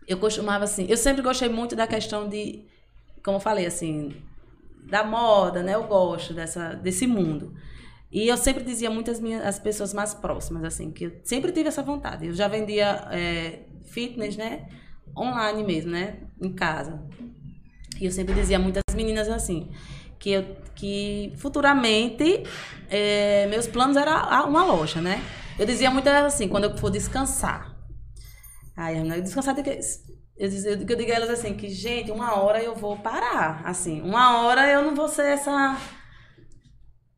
Eu 0.06 0.18
costumava 0.18 0.64
assim, 0.64 0.86
eu 0.88 0.96
sempre 0.96 1.22
gostei 1.22 1.48
muito 1.48 1.74
da 1.74 1.88
questão 1.88 2.28
de, 2.28 2.64
como 3.22 3.38
eu 3.38 3.40
falei, 3.40 3.66
assim, 3.66 4.14
da 4.88 5.04
moda, 5.04 5.62
né? 5.62 5.74
Eu 5.74 5.84
gosto 5.84 6.32
dessa, 6.32 6.74
desse 6.74 7.06
mundo. 7.06 7.54
E 8.10 8.28
eu 8.28 8.36
sempre 8.36 8.62
dizia 8.62 8.88
muitas 8.88 9.20
minhas 9.20 9.44
as 9.44 9.58
pessoas 9.58 9.92
mais 9.92 10.14
próximas, 10.14 10.64
assim, 10.64 10.90
que 10.90 11.04
eu 11.04 11.12
sempre 11.24 11.52
tive 11.52 11.68
essa 11.68 11.82
vontade. 11.82 12.26
Eu 12.26 12.34
já 12.34 12.48
vendia 12.48 13.08
é, 13.10 13.64
fitness, 13.84 14.36
né? 14.36 14.68
Online 15.16 15.64
mesmo, 15.64 15.90
né? 15.90 16.18
Em 16.40 16.52
casa. 16.52 17.02
E 18.00 18.04
eu 18.06 18.12
sempre 18.12 18.34
dizia 18.34 18.58
muitas 18.58 18.82
meninas 18.94 19.28
assim, 19.28 19.70
que, 20.18 20.30
eu, 20.30 20.56
que 20.74 21.32
futuramente 21.36 22.42
é, 22.88 23.46
meus 23.48 23.66
planos 23.66 23.96
eram 23.96 24.48
uma 24.48 24.64
loja, 24.64 25.00
né? 25.00 25.22
Eu 25.58 25.66
dizia 25.66 25.90
muitas 25.90 26.14
assim, 26.14 26.48
quando 26.48 26.64
eu 26.64 26.76
for 26.76 26.90
descansar. 26.90 27.74
Aí, 28.76 29.02
descansar 29.22 29.54
de 29.54 29.62
que? 29.62 29.80
Eu, 30.36 30.48
dizia, 30.48 30.72
eu 30.72 30.76
digo 30.76 31.12
a 31.12 31.14
elas 31.14 31.30
assim, 31.30 31.54
que, 31.54 31.68
gente, 31.68 32.10
uma 32.10 32.38
hora 32.38 32.62
eu 32.62 32.74
vou 32.74 32.96
parar. 32.98 33.62
Assim, 33.64 34.02
uma 34.02 34.42
hora 34.42 34.68
eu 34.70 34.82
não 34.82 34.94
vou 34.94 35.08
ser 35.08 35.26
essa. 35.26 35.76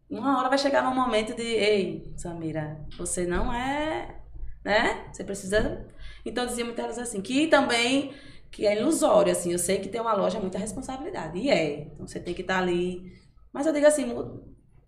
Uma 0.08 0.38
hora 0.38 0.48
vai 0.48 0.58
chegar 0.58 0.82
num 0.82 0.94
momento 0.94 1.34
de, 1.34 1.42
ei, 1.42 2.12
Samira, 2.16 2.80
você 2.96 3.26
não 3.26 3.52
é. 3.52 4.20
Né? 4.64 5.08
Você 5.12 5.24
precisa. 5.24 5.86
Então 6.24 6.44
eu 6.44 6.48
dizia 6.48 6.64
muitas 6.64 6.84
elas 6.84 6.98
assim, 6.98 7.20
que 7.20 7.48
também 7.48 8.14
que 8.50 8.66
é 8.66 8.78
ilusório, 8.78 9.32
assim. 9.32 9.52
Eu 9.52 9.58
sei 9.58 9.78
que 9.78 9.88
ter 9.88 10.00
uma 10.00 10.14
loja 10.14 10.38
é 10.38 10.40
muita 10.40 10.58
responsabilidade. 10.58 11.38
E 11.38 11.50
é. 11.50 11.82
Então 11.82 12.06
você 12.06 12.20
tem 12.20 12.34
que 12.34 12.42
estar 12.42 12.54
tá 12.54 12.60
ali. 12.60 13.12
Mas 13.52 13.66
eu 13.66 13.72
digo 13.72 13.86
assim, 13.86 14.06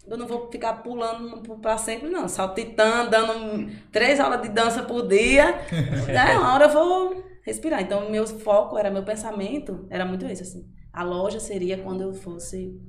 eu 0.06 0.16
não 0.16 0.26
vou 0.26 0.50
ficar 0.50 0.74
pulando 0.82 1.40
para 1.58 1.76
sempre, 1.76 2.08
não. 2.08 2.28
Saltitando, 2.28 3.10
dando 3.10 3.70
três 3.92 4.18
aulas 4.18 4.42
de 4.42 4.48
dança 4.48 4.82
por 4.82 5.06
dia. 5.06 5.60
Daí 6.06 6.36
uma 6.38 6.54
hora 6.54 6.64
eu 6.66 6.70
vou 6.70 7.24
respirar. 7.42 7.80
Então, 7.80 8.10
meu 8.10 8.26
foco 8.26 8.78
era, 8.78 8.90
meu 8.90 9.02
pensamento 9.02 9.86
era 9.90 10.04
muito 10.04 10.24
esse, 10.26 10.42
assim. 10.42 10.68
A 10.92 11.02
loja 11.02 11.38
seria 11.38 11.78
quando 11.78 12.02
eu 12.02 12.12
fosse. 12.12 12.80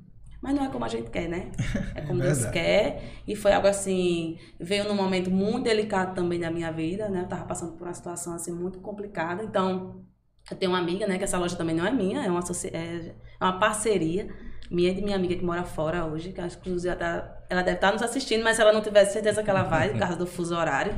Mas 0.41 0.55
não 0.55 0.65
é 0.65 0.69
como 0.69 0.83
a 0.83 0.87
gente 0.87 1.11
quer, 1.11 1.27
né? 1.27 1.51
É 1.93 2.01
como 2.01 2.19
Deus 2.21 2.45
quer. 2.45 3.03
E 3.27 3.35
foi 3.35 3.53
algo 3.53 3.67
assim. 3.67 4.39
Veio 4.59 4.87
num 4.87 4.95
momento 4.95 5.29
muito 5.29 5.65
delicado 5.65 6.15
também 6.15 6.39
da 6.39 6.49
minha 6.49 6.71
vida, 6.71 7.09
né? 7.09 7.21
Eu 7.21 7.27
tava 7.27 7.45
passando 7.45 7.73
por 7.73 7.85
uma 7.85 7.93
situação 7.93 8.33
assim 8.33 8.51
muito 8.51 8.79
complicada. 8.79 9.43
Então, 9.43 10.03
eu 10.49 10.57
tenho 10.57 10.71
uma 10.71 10.79
amiga, 10.79 11.05
né? 11.05 11.17
Que 11.17 11.25
essa 11.25 11.37
loja 11.37 11.55
também 11.55 11.75
não 11.75 11.85
é 11.85 11.91
minha, 11.91 12.25
é 12.25 12.31
uma, 12.31 12.41
é, 12.73 12.77
é 12.77 13.43
uma 13.43 13.59
parceria 13.59 14.29
minha 14.69 14.91
e 14.91 15.01
minha 15.01 15.15
amiga 15.15 15.35
que 15.35 15.43
mora 15.43 15.63
fora 15.63 16.05
hoje, 16.05 16.31
que 16.31 16.41
acho 16.41 16.57
que 16.59 16.69
inclusive 16.69 16.93
ela, 16.93 17.61
deve 17.61 17.73
estar 17.73 17.91
nos 17.91 18.01
assistindo, 18.01 18.43
mas 18.43 18.55
se 18.55 18.61
ela 18.61 18.71
não 18.71 18.81
tivesse 18.81 19.13
certeza 19.13 19.43
que 19.43 19.49
ela 19.49 19.63
vai, 19.63 19.89
por 19.89 19.99
causa 19.99 20.15
do 20.15 20.27
fuso 20.27 20.55
horário. 20.55 20.93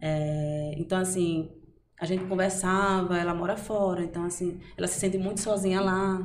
É, 0.00 0.74
então, 0.76 0.98
assim, 0.98 1.50
a 1.98 2.06
gente 2.06 2.24
conversava, 2.24 3.18
ela 3.18 3.34
mora 3.34 3.56
fora, 3.56 4.02
então, 4.02 4.24
assim, 4.24 4.60
ela 4.76 4.86
se 4.86 4.98
sente 5.00 5.18
muito 5.18 5.40
sozinha 5.40 5.80
lá. 5.80 6.20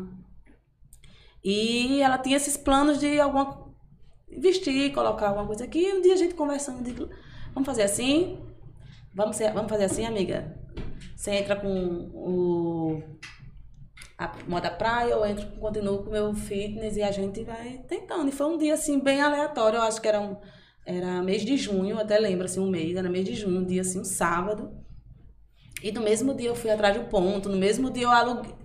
E 1.43 2.01
ela 2.01 2.17
tinha 2.17 2.37
esses 2.37 2.57
planos 2.57 2.99
de 2.99 3.19
alguma 3.19 3.67
vestir, 4.29 4.91
colocar 4.93 5.29
alguma 5.29 5.45
coisa 5.47 5.63
aqui. 5.63 5.79
E 5.79 5.93
um 5.93 6.01
dia 6.01 6.13
a 6.13 6.17
gente 6.17 6.35
conversando, 6.35 6.83
digo, 6.83 7.09
vamos 7.53 7.65
fazer 7.65 7.83
assim? 7.83 8.39
Vamos, 9.13 9.35
ser, 9.35 9.51
vamos 9.53 9.69
fazer 9.69 9.85
assim, 9.85 10.05
amiga? 10.05 10.55
Você 11.15 11.31
entra 11.31 11.55
com 11.55 12.11
o 12.13 13.01
a 14.17 14.33
moda 14.47 14.71
praia, 14.71 15.11
eu 15.11 15.23
entro, 15.25 15.45
continuo 15.59 15.99
com 15.99 16.09
o 16.09 16.11
meu 16.11 16.33
fitness 16.33 16.97
e 16.97 17.03
a 17.03 17.11
gente 17.11 17.43
vai 17.43 17.83
tentando. 17.87 18.27
E 18.27 18.31
foi 18.31 18.47
um 18.47 18.57
dia, 18.57 18.73
assim, 18.73 18.99
bem 18.99 19.21
aleatório. 19.21 19.77
Eu 19.77 19.83
acho 19.83 20.01
que 20.01 20.07
era, 20.07 20.19
um, 20.19 20.35
era 20.83 21.21
mês 21.21 21.45
de 21.45 21.55
junho, 21.55 21.99
até 21.99 22.17
lembro, 22.17 22.45
assim, 22.45 22.59
um 22.59 22.69
mês, 22.69 22.95
era 22.95 23.09
mês 23.09 23.25
de 23.25 23.35
junho, 23.35 23.59
um 23.59 23.65
dia, 23.65 23.81
assim, 23.81 23.99
um 23.99 24.03
sábado. 24.03 24.71
E 25.83 25.91
no 25.91 26.01
mesmo 26.01 26.33
dia 26.33 26.49
eu 26.49 26.55
fui 26.55 26.71
atrás 26.71 26.97
do 26.97 27.03
ponto, 27.03 27.47
no 27.47 27.57
mesmo 27.57 27.91
dia 27.91 28.05
eu 28.05 28.11
aluguei. 28.11 28.55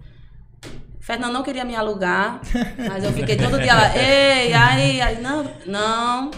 Fernando 0.99 1.33
não 1.33 1.43
queria 1.43 1.65
me 1.65 1.75
alugar, 1.75 2.41
mas 2.88 3.05
eu 3.05 3.12
fiquei 3.12 3.37
todo 3.37 3.61
dia 3.61 3.75
lá, 3.75 3.95
ei, 3.95 4.55
aí, 4.55 5.01
aí, 5.03 5.21
não, 5.21 5.45
não. 5.67 6.31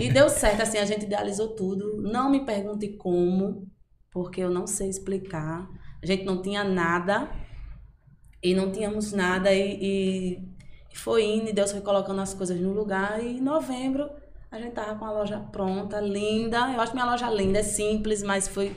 E 0.00 0.10
deu 0.10 0.30
certo, 0.30 0.62
assim, 0.62 0.78
a 0.78 0.86
gente 0.86 1.04
idealizou 1.04 1.48
tudo. 1.48 2.00
Não 2.00 2.30
me 2.30 2.46
pergunte 2.46 2.88
como, 2.96 3.66
porque 4.10 4.40
eu 4.40 4.48
não 4.48 4.66
sei 4.66 4.88
explicar. 4.88 5.68
A 6.02 6.06
gente 6.06 6.24
não 6.24 6.40
tinha 6.40 6.64
nada 6.64 7.28
e 8.42 8.54
não 8.54 8.70
tínhamos 8.70 9.12
nada 9.12 9.52
e, 9.52 10.38
e, 10.92 10.96
foi 10.96 11.24
indo 11.24 11.50
e 11.50 11.52
Deus 11.52 11.72
foi 11.72 11.80
colocando 11.82 12.20
as 12.20 12.32
coisas 12.32 12.58
no 12.58 12.72
lugar 12.72 13.22
e 13.22 13.36
em 13.36 13.40
novembro 13.40 14.08
a 14.50 14.58
gente 14.58 14.72
tava 14.72 14.94
com 14.94 15.04
a 15.04 15.12
loja 15.12 15.38
pronta, 15.38 16.00
linda. 16.00 16.72
Eu 16.72 16.80
acho 16.80 16.94
minha 16.94 17.04
loja 17.04 17.28
linda, 17.30 17.58
é 17.58 17.62
simples, 17.62 18.22
mas 18.22 18.48
foi 18.48 18.74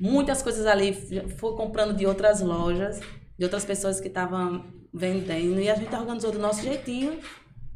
muitas 0.00 0.40
coisas 0.40 0.66
ali, 0.66 0.94
fui 1.36 1.54
comprando 1.56 1.94
de 1.94 2.06
outras 2.06 2.40
lojas, 2.40 3.00
de 3.38 3.44
outras 3.44 3.64
pessoas 3.64 4.00
que 4.00 4.08
estavam 4.08 4.64
vendendo 4.92 5.60
e 5.60 5.68
a 5.68 5.74
gente 5.74 5.94
organizou 5.94 6.32
do 6.32 6.38
nosso 6.38 6.62
jeitinho 6.62 7.18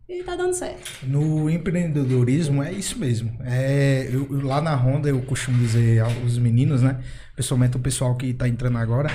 e 0.08 0.22
tá 0.22 0.36
dando 0.36 0.52
certo. 0.52 0.90
No 1.02 1.48
empreendedorismo 1.48 2.62
é 2.62 2.72
isso 2.72 2.98
mesmo. 2.98 3.36
É, 3.42 4.08
eu, 4.12 4.26
lá 4.42 4.60
na 4.60 4.74
Honda 4.74 5.08
eu 5.08 5.20
costumo 5.22 5.58
dizer 5.58 6.00
aos 6.00 6.38
meninos, 6.38 6.82
né? 6.82 7.02
Pessoalmente 7.34 7.76
o 7.76 7.80
pessoal 7.80 8.14
que 8.16 8.32
tá 8.34 8.48
entrando 8.48 8.78
agora, 8.78 9.10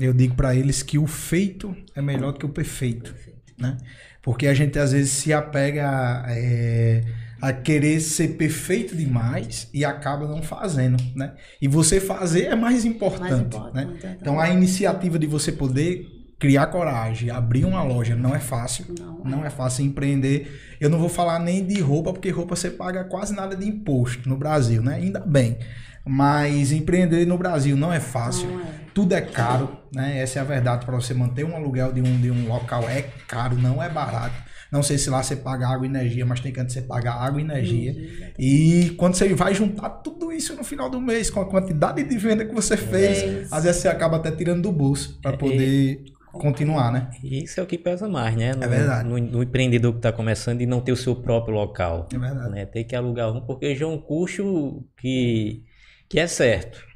eu 0.00 0.12
digo 0.12 0.34
para 0.34 0.54
eles 0.54 0.82
que 0.82 0.98
o 0.98 1.06
feito 1.06 1.76
é 1.94 2.00
melhor 2.00 2.32
do 2.32 2.38
que 2.38 2.46
o 2.46 2.48
perfeito, 2.48 3.14
né? 3.58 3.76
Porque 4.22 4.46
a 4.46 4.54
gente 4.54 4.78
às 4.78 4.92
vezes 4.92 5.10
se 5.10 5.32
apega 5.32 5.88
a, 5.88 6.24
é, 6.28 7.04
a 7.40 7.52
querer 7.52 8.00
ser 8.00 8.36
perfeito 8.36 8.94
demais 8.94 9.68
e 9.72 9.84
acaba 9.84 10.26
não 10.26 10.42
fazendo, 10.42 11.02
né? 11.14 11.34
E 11.60 11.68
você 11.68 12.00
fazer 12.00 12.46
é 12.46 12.56
mais 12.56 12.84
importante, 12.84 13.30
mais 13.30 13.40
importante 13.40 13.74
né? 13.74 13.94
Então, 13.98 14.16
então 14.20 14.40
a 14.40 14.48
iniciativa 14.50 15.18
de 15.18 15.26
você 15.26 15.52
poder 15.52 16.06
criar 16.38 16.68
coragem, 16.68 17.30
abrir 17.30 17.66
uma 17.66 17.82
loja 17.82 18.16
não 18.16 18.34
é 18.34 18.38
fácil, 18.38 18.86
não, 18.98 19.18
não 19.24 19.44
é 19.44 19.50
fácil 19.50 19.84
empreender. 19.84 20.76
Eu 20.80 20.88
não 20.88 20.98
vou 20.98 21.10
falar 21.10 21.38
nem 21.38 21.64
de 21.64 21.80
roupa, 21.80 22.12
porque 22.12 22.30
roupa 22.30 22.56
você 22.56 22.70
paga 22.70 23.04
quase 23.04 23.34
nada 23.34 23.54
de 23.54 23.68
imposto 23.68 24.26
no 24.26 24.36
Brasil, 24.36 24.82
né? 24.82 24.94
Ainda 24.94 25.20
bem. 25.20 25.58
Mas 26.04 26.72
empreender 26.72 27.26
no 27.26 27.36
Brasil 27.36 27.76
não 27.76 27.92
é 27.92 28.00
fácil. 28.00 28.48
Não 28.48 28.60
é. 28.60 28.89
Tudo 29.00 29.14
é 29.14 29.22
caro, 29.22 29.78
né? 29.94 30.20
Essa 30.20 30.40
é 30.40 30.42
a 30.42 30.44
verdade. 30.44 30.84
Para 30.84 30.94
você 30.94 31.14
manter 31.14 31.42
um 31.42 31.56
aluguel 31.56 31.90
de 31.90 32.02
um, 32.02 32.20
de 32.20 32.30
um 32.30 32.46
local 32.46 32.82
é 32.86 33.00
caro, 33.26 33.56
não 33.56 33.82
é 33.82 33.88
barato. 33.88 34.34
Não 34.70 34.82
sei 34.82 34.98
se 34.98 35.08
lá 35.08 35.22
você 35.22 35.36
paga 35.36 35.66
água 35.66 35.86
e 35.86 35.88
energia, 35.88 36.26
mas 36.26 36.40
tem 36.40 36.52
que 36.52 36.60
antes 36.60 36.74
você 36.74 36.82
pagar 36.82 37.14
água 37.14 37.40
e 37.40 37.44
energia. 37.44 37.96
E 38.38 38.94
quando 38.98 39.14
você 39.14 39.32
vai 39.32 39.54
juntar 39.54 39.88
tudo 39.88 40.30
isso 40.30 40.54
no 40.54 40.62
final 40.62 40.90
do 40.90 41.00
mês, 41.00 41.30
com 41.30 41.40
a 41.40 41.46
quantidade 41.46 42.02
de 42.04 42.18
venda 42.18 42.44
que 42.44 42.54
você 42.54 42.76
fez, 42.76 43.22
é 43.22 43.46
às 43.50 43.64
vezes 43.64 43.80
você 43.80 43.88
acaba 43.88 44.18
até 44.18 44.30
tirando 44.30 44.64
do 44.64 44.70
bolso 44.70 45.18
para 45.22 45.32
é, 45.32 45.36
poder 45.38 46.04
continuar, 46.30 46.92
né? 46.92 47.08
Isso 47.24 47.58
é 47.58 47.62
o 47.62 47.66
que 47.66 47.78
pesa 47.78 48.06
mais, 48.06 48.36
né? 48.36 48.54
No, 48.54 48.62
é 48.62 48.68
verdade. 48.68 49.08
No, 49.08 49.18
no 49.18 49.42
empreendedor 49.42 49.92
que 49.92 49.98
está 50.00 50.12
começando 50.12 50.60
e 50.60 50.66
não 50.66 50.82
ter 50.82 50.92
o 50.92 50.96
seu 50.96 51.16
próprio 51.16 51.54
local. 51.54 52.06
É 52.14 52.18
verdade. 52.18 52.50
Né? 52.50 52.66
Tem 52.66 52.84
que 52.84 52.94
alugar 52.94 53.32
um, 53.32 53.40
porque 53.40 53.74
já 53.74 53.86
é 53.86 53.88
um 53.88 53.96
custo 53.96 54.84
que 55.00 55.64
que 56.06 56.18
é 56.18 56.26
certo. 56.26 56.89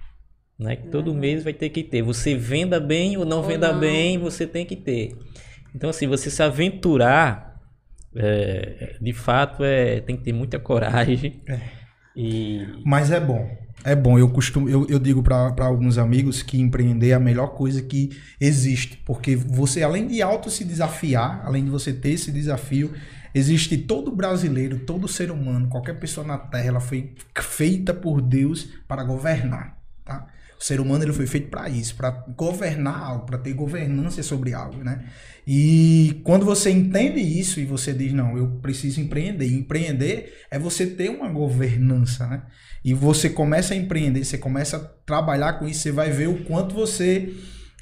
Né? 0.59 0.77
Que 0.77 0.89
todo 0.89 1.09
uhum. 1.11 1.19
mês 1.19 1.43
vai 1.43 1.53
ter 1.53 1.69
que 1.71 1.83
ter. 1.83 2.03
Você 2.03 2.35
venda 2.35 2.79
bem 2.79 3.17
ou 3.17 3.25
não 3.25 3.39
ou 3.39 3.43
venda 3.43 3.73
não. 3.73 3.81
bem, 3.81 4.19
você 4.19 4.47
tem 4.47 4.65
que 4.65 4.77
ter. 4.77 5.17
Então, 5.75 5.91
assim, 5.91 6.07
você 6.07 6.31
se 6.31 6.43
aventurar, 6.43 7.61
é, 8.15 8.97
de 9.01 9.13
fato, 9.13 9.65
é, 9.65 10.01
tem 10.01 10.17
que 10.17 10.23
ter 10.23 10.33
muita 10.33 10.59
coragem. 10.59 11.43
É. 11.49 11.85
E... 12.17 12.65
Mas 12.85 13.11
é 13.11 13.19
bom. 13.19 13.45
É 13.85 13.97
bom. 13.97 14.17
Eu 14.17 14.31
costumo, 14.31 14.69
eu, 14.69 14.87
eu 14.89 15.01
digo 15.01 15.21
para 15.21 15.53
alguns 15.67 15.99
amigos 15.99 16.45
que 16.45 16.61
empreender 16.61 17.09
é 17.09 17.15
a 17.15 17.19
melhor 17.19 17.49
coisa 17.49 17.83
que 17.83 18.11
existe. 18.41 19.03
Porque 19.05 19.35
você, 19.35 19.83
além 19.83 20.07
de 20.07 20.23
auto 20.23 20.49
se 20.49 20.65
desafiar, 20.65 21.43
além 21.45 21.65
de 21.65 21.71
você 21.71 21.93
ter 21.93 22.11
esse 22.11 22.31
desafio, 22.31 22.93
Existe 23.35 23.77
todo 23.77 24.15
brasileiro, 24.15 24.79
todo 24.79 25.09
ser 25.09 25.29
humano, 25.33 25.69
qualquer 25.69 25.99
pessoa 25.99 26.25
na 26.25 26.39
Terra, 26.39 26.69
ela 26.69 26.81
foi 26.81 27.17
feita 27.37 27.93
por 27.93 28.23
Deus 28.23 28.69
para 28.87 29.03
governar, 29.03 29.77
tá? 30.05 30.29
O 30.59 30.65
ser 30.65 30.81
humano 30.81 31.05
ele 31.05 31.13
foi 31.13 31.27
feito 31.27 31.49
para 31.49 31.69
isso, 31.69 31.95
para 31.95 32.11
governar 32.37 32.99
algo, 32.99 33.27
para 33.27 33.39
ter 33.39 33.53
governança 33.53 34.23
sobre 34.23 34.55
algo, 34.55 34.83
né? 34.83 35.05
E 35.47 36.21
quando 36.25 36.47
você 36.47 36.71
entende 36.71 37.21
isso 37.21 37.61
e 37.61 37.65
você 37.65 37.93
diz 37.93 38.13
não, 38.13 38.37
eu 38.39 38.49
preciso 38.63 39.01
empreender. 39.01 39.47
E 39.47 39.55
empreender 39.55 40.33
é 40.51 40.59
você 40.59 40.87
ter 40.87 41.11
uma 41.11 41.29
governança, 41.29 42.27
né? 42.27 42.43
E 42.85 42.95
você 42.95 43.29
começa 43.29 43.75
a 43.75 43.77
empreender, 43.77 44.25
você 44.25 44.39
começa 44.39 44.77
a 44.77 44.81
trabalhar 44.81 45.55
com 45.55 45.67
isso, 45.67 45.81
você 45.81 45.93
vai 45.93 46.11
ver 46.11 46.29
o 46.29 46.45
quanto 46.45 46.75
você 46.75 47.35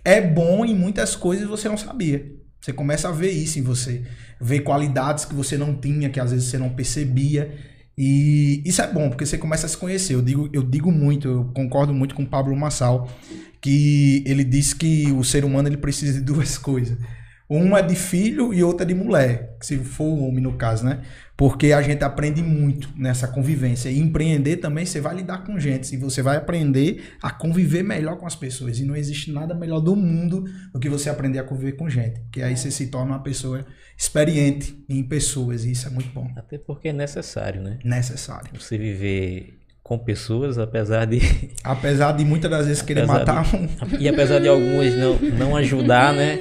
é 0.04 0.20
bom 0.20 0.64
em 0.64 0.74
muitas 0.74 1.14
coisas 1.14 1.44
que 1.44 1.50
você 1.50 1.68
não 1.68 1.76
sabia. 1.76 2.32
Você 2.60 2.72
começa 2.72 3.08
a 3.08 3.12
ver 3.12 3.30
isso 3.30 3.58
em 3.58 3.62
você, 3.62 4.02
ver 4.40 4.60
qualidades 4.60 5.24
que 5.24 5.34
você 5.34 5.58
não 5.58 5.74
tinha, 5.74 6.08
que 6.08 6.20
às 6.20 6.30
vezes 6.30 6.48
você 6.48 6.58
não 6.58 6.70
percebia. 6.70 7.52
E 7.96 8.62
isso 8.64 8.80
é 8.80 8.90
bom, 8.90 9.08
porque 9.10 9.26
você 9.26 9.36
começa 9.36 9.66
a 9.66 9.68
se 9.68 9.76
conhecer. 9.76 10.14
Eu 10.14 10.22
digo, 10.22 10.48
eu 10.52 10.62
digo 10.62 10.90
muito, 10.90 11.28
eu 11.28 11.44
concordo 11.54 11.92
muito 11.92 12.14
com 12.14 12.22
o 12.22 12.26
Pablo 12.26 12.56
Massal, 12.56 13.08
que 13.60 14.24
ele 14.26 14.44
diz 14.44 14.72
que 14.72 15.12
o 15.12 15.22
ser 15.22 15.44
humano 15.44 15.68
ele 15.68 15.76
precisa 15.76 16.18
de 16.18 16.20
duas 16.24 16.56
coisas. 16.56 16.96
Uma 17.48 17.80
é 17.80 17.82
de 17.82 17.94
filho 17.94 18.54
e 18.54 18.64
outra 18.64 18.86
de 18.86 18.94
mulher, 18.94 19.58
se 19.60 19.76
for 19.76 20.04
o 20.04 20.26
homem 20.26 20.42
no 20.42 20.54
caso, 20.54 20.86
né? 20.86 21.02
Porque 21.36 21.72
a 21.72 21.82
gente 21.82 22.02
aprende 22.02 22.42
muito 22.42 22.88
nessa 22.96 23.28
convivência. 23.28 23.90
E 23.90 23.98
empreender 23.98 24.56
também, 24.56 24.86
você 24.86 25.02
vai 25.02 25.16
lidar 25.16 25.44
com 25.44 25.58
gente. 25.58 25.92
E 25.92 25.98
você 25.98 26.22
vai 26.22 26.38
aprender 26.38 27.02
a 27.20 27.30
conviver 27.30 27.82
melhor 27.82 28.16
com 28.16 28.26
as 28.26 28.34
pessoas. 28.34 28.78
E 28.78 28.84
não 28.84 28.96
existe 28.96 29.30
nada 29.30 29.54
melhor 29.54 29.80
do 29.80 29.94
mundo 29.94 30.44
do 30.72 30.80
que 30.80 30.88
você 30.88 31.10
aprender 31.10 31.40
a 31.40 31.44
conviver 31.44 31.72
com 31.72 31.90
gente. 31.90 32.20
Porque 32.20 32.40
aí 32.40 32.56
você 32.56 32.70
se 32.70 32.86
torna 32.86 33.12
uma 33.12 33.22
pessoa 33.22 33.66
experiente 33.96 34.76
em 34.88 35.02
pessoas. 35.02 35.64
E 35.64 35.72
isso 35.72 35.86
é 35.86 35.90
muito 35.90 36.10
bom. 36.10 36.30
Até 36.36 36.58
porque 36.58 36.88
é 36.88 36.92
necessário, 36.92 37.62
né? 37.62 37.78
Necessário. 37.84 38.50
Você 38.58 38.76
viver 38.76 39.58
com 39.82 39.98
pessoas, 39.98 40.58
apesar 40.58 41.06
de. 41.06 41.20
Apesar 41.62 42.12
de 42.12 42.24
muitas 42.24 42.50
das 42.50 42.66
vezes 42.66 42.82
querer 42.82 43.06
matar 43.06 43.44
de... 43.44 43.56
um. 43.56 43.68
E 43.98 44.08
apesar 44.08 44.38
de 44.38 44.48
algumas 44.48 44.94
não, 44.94 45.18
não 45.18 45.56
ajudar, 45.56 46.14
né? 46.14 46.38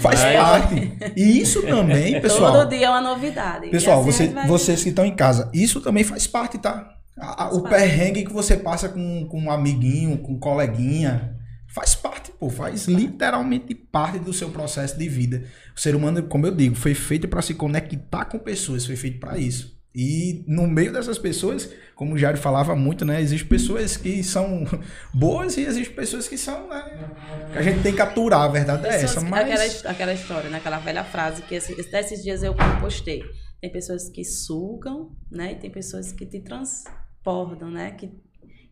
Faz 0.00 0.20
Mas... 0.20 0.36
parte. 0.36 0.92
E 1.16 1.40
isso 1.40 1.62
também, 1.62 2.20
pessoal. 2.20 2.52
Todo 2.52 2.70
dia 2.70 2.86
é 2.86 2.90
uma 2.90 3.00
novidade. 3.00 3.68
Pessoal, 3.68 4.00
assim 4.00 4.10
você, 4.10 4.28
vai... 4.28 4.46
vocês 4.46 4.82
que 4.82 4.88
estão 4.90 5.04
em 5.04 5.14
casa, 5.14 5.50
isso 5.52 5.80
também 5.80 6.04
faz 6.04 6.26
parte, 6.26 6.58
tá? 6.58 6.96
faz 7.18 7.54
o 7.54 7.62
parte. 7.62 7.74
perrengue 7.74 8.24
que 8.24 8.32
você 8.32 8.56
passa 8.56 8.88
com, 8.88 9.26
com 9.26 9.40
um 9.40 9.50
amiguinho, 9.50 10.16
com 10.18 10.32
um 10.32 10.38
coleguinha, 10.38 11.36
faz 11.68 11.94
parte, 11.94 12.09
pô, 12.40 12.48
faz 12.48 12.88
literalmente 12.88 13.74
parte 13.74 14.18
do 14.18 14.32
seu 14.32 14.48
processo 14.48 14.98
de 14.98 15.06
vida. 15.06 15.44
O 15.76 15.78
ser 15.78 15.94
humano, 15.94 16.22
como 16.22 16.46
eu 16.46 16.54
digo, 16.54 16.74
foi 16.74 16.94
feito 16.94 17.28
para 17.28 17.42
se 17.42 17.52
conectar 17.52 18.24
com 18.24 18.38
pessoas, 18.38 18.86
foi 18.86 18.96
feito 18.96 19.20
para 19.20 19.38
isso. 19.38 19.78
E 19.94 20.44
no 20.46 20.68
meio 20.68 20.92
dessas 20.92 21.18
pessoas, 21.18 21.68
como 21.96 22.14
o 22.14 22.18
Jairo 22.18 22.38
falava 22.38 22.76
muito, 22.76 23.04
né? 23.04 23.20
Existem 23.20 23.48
pessoas 23.48 23.96
que 23.96 24.22
são 24.22 24.64
boas 25.12 25.56
e 25.56 25.62
existem 25.62 25.94
pessoas 25.94 26.28
que 26.28 26.38
são, 26.38 26.68
né? 26.68 27.10
Que 27.52 27.58
a 27.58 27.62
gente 27.62 27.82
tem 27.82 27.94
que 27.94 28.00
aturar, 28.00 28.42
a 28.42 28.48
verdade 28.48 28.86
é 28.86 29.02
essa. 29.02 29.20
Mas... 29.20 29.50
Aquela, 29.50 29.90
aquela 29.90 30.12
história, 30.14 30.48
né? 30.48 30.58
Aquela 30.58 30.78
velha 30.78 31.04
frase 31.04 31.42
que 31.42 31.56
esses, 31.56 31.92
esses 31.92 32.22
dias 32.22 32.42
eu 32.42 32.54
postei. 32.80 33.22
tem 33.60 33.70
pessoas 33.70 34.08
que 34.08 34.24
sugam, 34.24 35.10
né? 35.30 35.52
E 35.52 35.56
tem 35.56 35.70
pessoas 35.70 36.12
que 36.12 36.24
te 36.24 36.40
transbordam, 36.40 37.70
né? 37.70 37.90
Que, 37.90 38.12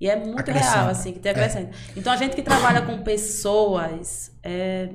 e 0.00 0.08
é 0.08 0.16
muito 0.16 0.38
Acrescenta. 0.38 0.74
real, 0.74 0.88
assim, 0.88 1.12
que 1.12 1.18
te 1.18 1.28
acrescenta. 1.28 1.76
Então, 1.96 2.12
a 2.12 2.16
gente 2.16 2.36
que 2.36 2.42
trabalha 2.42 2.82
com 2.82 3.02
pessoas, 3.02 4.32
é, 4.42 4.90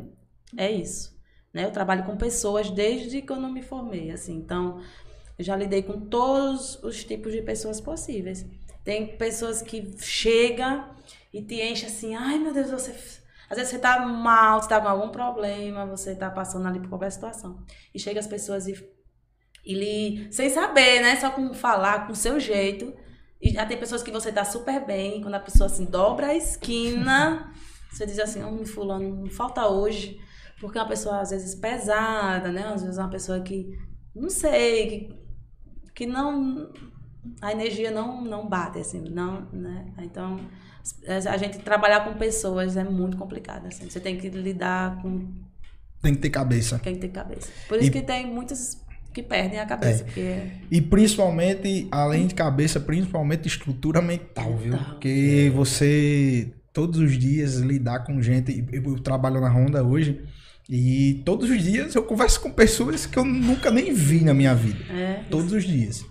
é 0.58 0.72
isso. 0.72 1.14
Né? 1.54 1.66
Eu 1.66 1.72
trabalho 1.72 2.04
com 2.04 2.16
pessoas 2.16 2.70
desde 2.70 3.22
que 3.22 3.32
eu 3.32 3.40
não 3.40 3.52
me 3.52 3.62
formei, 3.62 4.12
assim. 4.12 4.36
Então, 4.36 4.82
eu 5.38 5.44
já 5.44 5.56
lidei 5.56 5.84
com 5.84 6.00
todos 6.00 6.82
os 6.84 7.04
tipos 7.04 7.34
de 7.34 7.42
pessoas 7.42 7.82
possíveis. 7.82 8.46
Tem 8.84 9.18
pessoas 9.18 9.62
que 9.62 9.96
chegam 10.00 10.90
e 11.34 11.42
te 11.42 11.62
enchem 11.62 11.88
assim, 11.88 12.16
ai 12.16 12.38
meu 12.38 12.54
Deus, 12.54 12.70
você. 12.70 12.92
Às 13.50 13.58
vezes 13.58 13.72
você 13.72 13.80
tá 13.80 14.00
mal, 14.00 14.62
você 14.62 14.70
tá 14.70 14.82
com 14.82 14.88
algum 14.88 15.10
problema, 15.10 15.86
você 15.86 16.16
tá 16.16 16.30
passando 16.30 16.68
ali 16.68 16.80
por 16.80 16.90
qualquer 16.90 17.12
situação. 17.12 17.64
E 17.94 18.00
chega 18.00 18.20
as 18.20 18.28
pessoas 18.28 18.68
e, 18.68 18.74
e 19.66 19.74
lhe, 19.74 20.32
sem 20.32 20.50
saber, 20.50 21.02
né? 21.02 21.16
Só 21.18 21.30
com 21.30 21.54
falar, 21.54 22.08
com 22.08 22.14
o 22.14 22.16
seu 22.16 22.40
jeito. 22.40 22.94
E 23.44 23.50
já 23.52 23.66
tem 23.66 23.78
pessoas 23.78 24.02
que 24.02 24.10
você 24.12 24.32
tá 24.32 24.46
super 24.46 24.86
bem, 24.86 25.22
quando 25.22 25.36
a 25.36 25.40
pessoa 25.40 25.68
assim 25.68 25.84
dobra 25.86 26.28
a 26.28 26.36
esquina, 26.36 27.52
você 27.92 28.06
diz 28.06 28.18
assim, 28.20 28.42
oh, 28.44 28.66
fulano, 28.66 29.16
não 29.24 29.30
falta 29.30 29.68
hoje. 29.68 30.18
Porque 30.62 30.78
é 30.78 30.82
uma 30.82 30.88
pessoa, 30.88 31.20
às 31.20 31.32
vezes, 31.32 31.54
pesada, 31.56 32.50
né? 32.52 32.64
Às 32.68 32.82
vezes 32.84 32.98
é 32.98 33.02
uma 33.02 33.10
pessoa 33.10 33.42
que, 33.42 33.78
não 34.16 34.30
sei, 34.30 34.88
que, 34.88 35.10
que 35.94 36.06
não. 36.06 36.72
A 37.42 37.52
energia 37.52 37.92
não, 37.92 38.22
não 38.24 38.48
bate, 38.48 38.80
assim, 38.80 39.02
não, 39.10 39.42
né? 39.52 39.94
Então, 40.00 40.40
a 41.30 41.38
gente 41.38 41.58
trabalhar 41.60 42.06
com 42.06 42.14
pessoas 42.18 42.78
é 42.78 42.84
muito 42.84 43.18
complicado, 43.18 43.66
assim. 43.68 43.90
Você 43.90 44.00
tem 44.00 44.18
que 44.18 44.30
lidar 44.30 45.02
com 45.02 45.28
Tem 46.02 46.14
que 46.16 46.22
ter 46.22 46.30
cabeça. 46.30 46.80
tem 46.80 46.98
cabeça. 47.10 47.50
Por 47.68 47.78
isso 47.78 47.88
E- 47.90 47.92
que 47.92 48.02
tem 48.02 48.26
muitos 48.28 48.78
que 49.14 49.24
perdem 49.24 49.60
a 49.60 49.66
cabeça, 49.66 50.04
porque 50.04 50.38
E 50.72 50.82
principalmente, 50.82 51.88
além 51.92 52.28
de 52.28 52.34
cabeça, 52.36 52.80
principalmente 52.80 53.48
estrutura 53.48 54.02
mental, 54.02 54.58
viu? 54.58 54.74
Mental. 54.74 54.90
Porque 54.92 55.52
você, 55.54 56.52
todos 56.74 57.00
os 57.00 57.18
dias, 57.18 57.58
lidar 57.58 58.00
com 58.00 58.22
gente. 58.22 58.66
Eu, 58.72 58.84
eu 58.84 59.00
trabalho 59.00 59.40
na 59.40 59.50
Honda 59.50 59.84
hoje. 59.84 60.20
E 60.70 61.22
todos 61.26 61.50
os 61.50 61.62
dias 61.62 61.94
eu 61.94 62.04
converso 62.04 62.40
com 62.40 62.50
pessoas 62.50 63.06
que 63.06 63.20
eu 63.20 63.26
nunca 63.26 63.70
nem 63.70 63.94
vi 63.94 64.24
na 64.24 64.34
minha 64.34 64.56
vida. 64.56 64.80
é, 64.92 65.24
Todos 65.30 65.52
os 65.52 65.64
dias. 65.64 66.06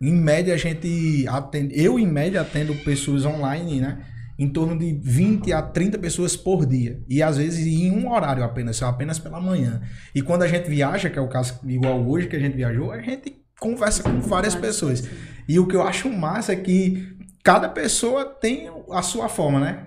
Em 0.00 0.12
média, 0.12 0.54
a 0.54 0.56
gente 0.56 1.26
atende. 1.28 1.78
Eu, 1.78 1.98
em 1.98 2.06
média, 2.06 2.40
atendo 2.40 2.74
pessoas 2.76 3.24
online, 3.24 3.80
né? 3.80 3.98
Em 4.38 4.48
torno 4.48 4.78
de 4.78 4.92
20 5.02 5.52
a 5.52 5.60
30 5.60 5.98
pessoas 5.98 6.36
por 6.36 6.64
dia. 6.64 7.02
E 7.08 7.22
às 7.22 7.36
vezes 7.38 7.66
em 7.66 7.90
um 7.90 8.12
horário 8.12 8.44
apenas, 8.44 8.80
apenas 8.82 9.18
pela 9.18 9.40
manhã. 9.40 9.80
E 10.14 10.22
quando 10.22 10.42
a 10.42 10.46
gente 10.48 10.68
viaja, 10.70 11.10
que 11.10 11.18
é 11.18 11.22
o 11.22 11.28
caso 11.28 11.58
igual 11.66 12.06
hoje 12.06 12.28
que 12.28 12.36
a 12.36 12.38
gente 12.38 12.54
viajou, 12.56 12.92
a 12.92 13.00
gente 13.00 13.34
conversa 13.58 14.02
com 14.04 14.20
várias 14.20 14.54
pessoas. 14.54 15.02
E 15.48 15.58
o 15.58 15.66
que 15.66 15.74
eu 15.74 15.82
acho 15.82 16.08
massa 16.08 16.52
é 16.52 16.56
que 16.56 17.16
cada 17.42 17.68
pessoa 17.68 18.24
tem 18.26 18.68
a 18.92 19.02
sua 19.02 19.28
forma, 19.28 19.58
né? 19.58 19.86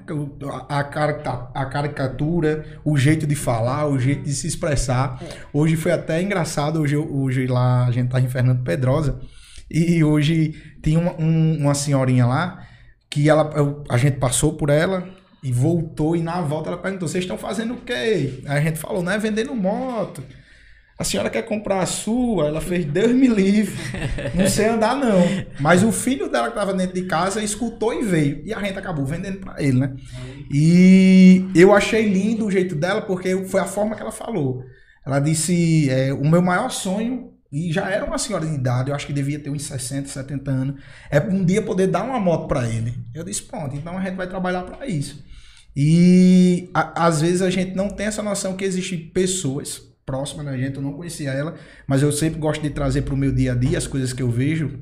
A, 0.68 0.80
a, 0.80 1.62
a 1.62 1.66
caricatura, 1.66 2.66
o 2.84 2.98
jeito 2.98 3.26
de 3.28 3.36
falar, 3.36 3.88
o 3.88 3.98
jeito 4.00 4.24
de 4.24 4.34
se 4.34 4.48
expressar. 4.48 5.22
Hoje 5.54 5.76
foi 5.76 5.92
até 5.92 6.22
engraçado, 6.22 6.82
hoje, 6.82 6.98
hoje 6.98 7.48
lá 7.48 7.86
a 7.86 7.92
gente 7.92 8.10
tá 8.10 8.20
em 8.20 8.28
Fernando 8.28 8.64
Pedrosa. 8.64 9.20
E 9.70 10.04
hoje 10.04 10.54
tem 10.82 10.98
uma, 10.98 11.14
um- 11.18 11.58
uma 11.62 11.74
senhorinha 11.74 12.26
lá 12.26 12.68
que 13.12 13.30
ela, 13.30 13.52
eu- 13.56 13.84
a 13.89 13.97
gente 13.97 14.17
passou 14.17 14.54
por 14.54 14.69
ela 14.71 15.08
e 15.43 15.52
voltou 15.52 16.15
e 16.15 16.21
na 16.21 16.41
volta 16.41 16.69
ela 16.69 16.78
perguntou: 16.78 17.08
"Vocês 17.08 17.24
estão 17.24 17.38
fazendo 17.38 17.74
o 17.76 17.82
quê?" 17.82 18.41
Aí 18.47 18.58
a 18.58 18.62
gente 18.62 18.80
falou: 18.80 19.04
"Não 19.04 19.12
é 19.12 19.19
vendendo 19.19 19.54
moto". 19.54 20.24
A 20.97 21.04
senhora 21.04 21.32
quer 21.32 21.41
comprar 21.41 21.80
a 21.82 21.86
sua? 21.88 22.45
Ela 22.47 22.62
fez, 22.62 22.86
Deus 22.86 23.12
me 23.12 23.28
livre. 23.28 23.74
Não 24.36 24.47
sei 24.47 24.67
andar, 24.67 24.95
não. 24.95 25.19
Mas 25.60 25.84
o 25.84 25.91
filho 25.91 26.30
dela 26.30 26.45
que 26.45 26.52
estava 26.52 26.76
dentro 26.76 26.93
de 26.93 27.08
casa 27.08 27.41
escutou 27.43 27.91
e 27.91 28.04
veio. 28.04 28.43
E 28.45 28.54
a 28.54 28.60
gente 28.60 28.78
acabou 28.78 29.04
vendendo 29.04 29.39
para 29.39 29.60
ele, 29.63 29.80
né? 29.80 29.95
E 30.54 31.43
eu 31.56 31.74
achei 31.74 32.08
lindo 32.08 32.45
o 32.45 32.52
jeito 32.52 32.76
dela, 32.76 33.02
porque 33.02 33.45
foi 33.45 33.60
a 33.62 33.65
forma 33.65 33.95
que 33.95 34.02
ela 34.04 34.12
falou. 34.12 34.63
Ela 35.04 35.19
disse: 35.19 35.89
é, 35.89 36.13
o 36.13 36.24
meu 36.30 36.41
maior 36.41 36.69
sonho, 36.69 37.31
e 37.52 37.72
já 37.72 37.90
era 37.90 38.06
uma 38.06 38.18
senhora 38.18 38.46
de 38.46 38.54
idade, 38.56 38.90
eu 38.90 38.96
acho 38.96 39.06
que 39.06 39.14
devia 39.14 39.38
ter 39.40 39.50
uns 39.50 39.64
60, 39.64 40.08
70 40.08 40.50
anos, 40.52 40.82
é 41.10 41.20
um 41.20 41.44
dia 41.44 41.62
poder 41.62 41.88
dar 41.88 42.04
uma 42.04 42.20
moto 42.20 42.48
para 42.48 42.68
ele. 42.70 42.94
Eu 43.14 43.24
disse: 43.24 43.44
pronto, 43.44 43.76
então 43.76 43.98
a 43.98 44.02
gente 44.02 44.16
vai 44.16 44.28
trabalhar 44.28 44.64
para 44.64 44.88
isso. 44.88 45.24
E 45.76 46.70
a- 46.74 47.08
às 47.08 47.22
vezes 47.22 47.42
a 47.42 47.50
gente 47.50 47.76
não 47.76 47.90
tem 47.90 48.08
essa 48.08 48.22
noção 48.22 48.56
que 48.56 48.66
existem 48.66 49.00
pessoas 49.00 49.82
próximas 50.06 50.46
da 50.46 50.58
gente, 50.58 50.76
eu 50.76 50.82
não 50.82 50.94
conhecia 50.94 51.32
ela, 51.32 51.56
mas 51.88 52.02
eu 52.02 52.12
sempre 52.12 52.40
gosto 52.40 52.62
de 52.62 52.70
trazer 52.70 53.04
para 53.04 53.14
o 53.14 53.18
meu 53.18 53.32
dia 53.32 53.54
a 53.54 53.56
dia 53.56 53.78
as 53.78 53.88
coisas 53.88 54.12
que 54.12 54.22
eu 54.22 54.30
vejo. 54.30 54.80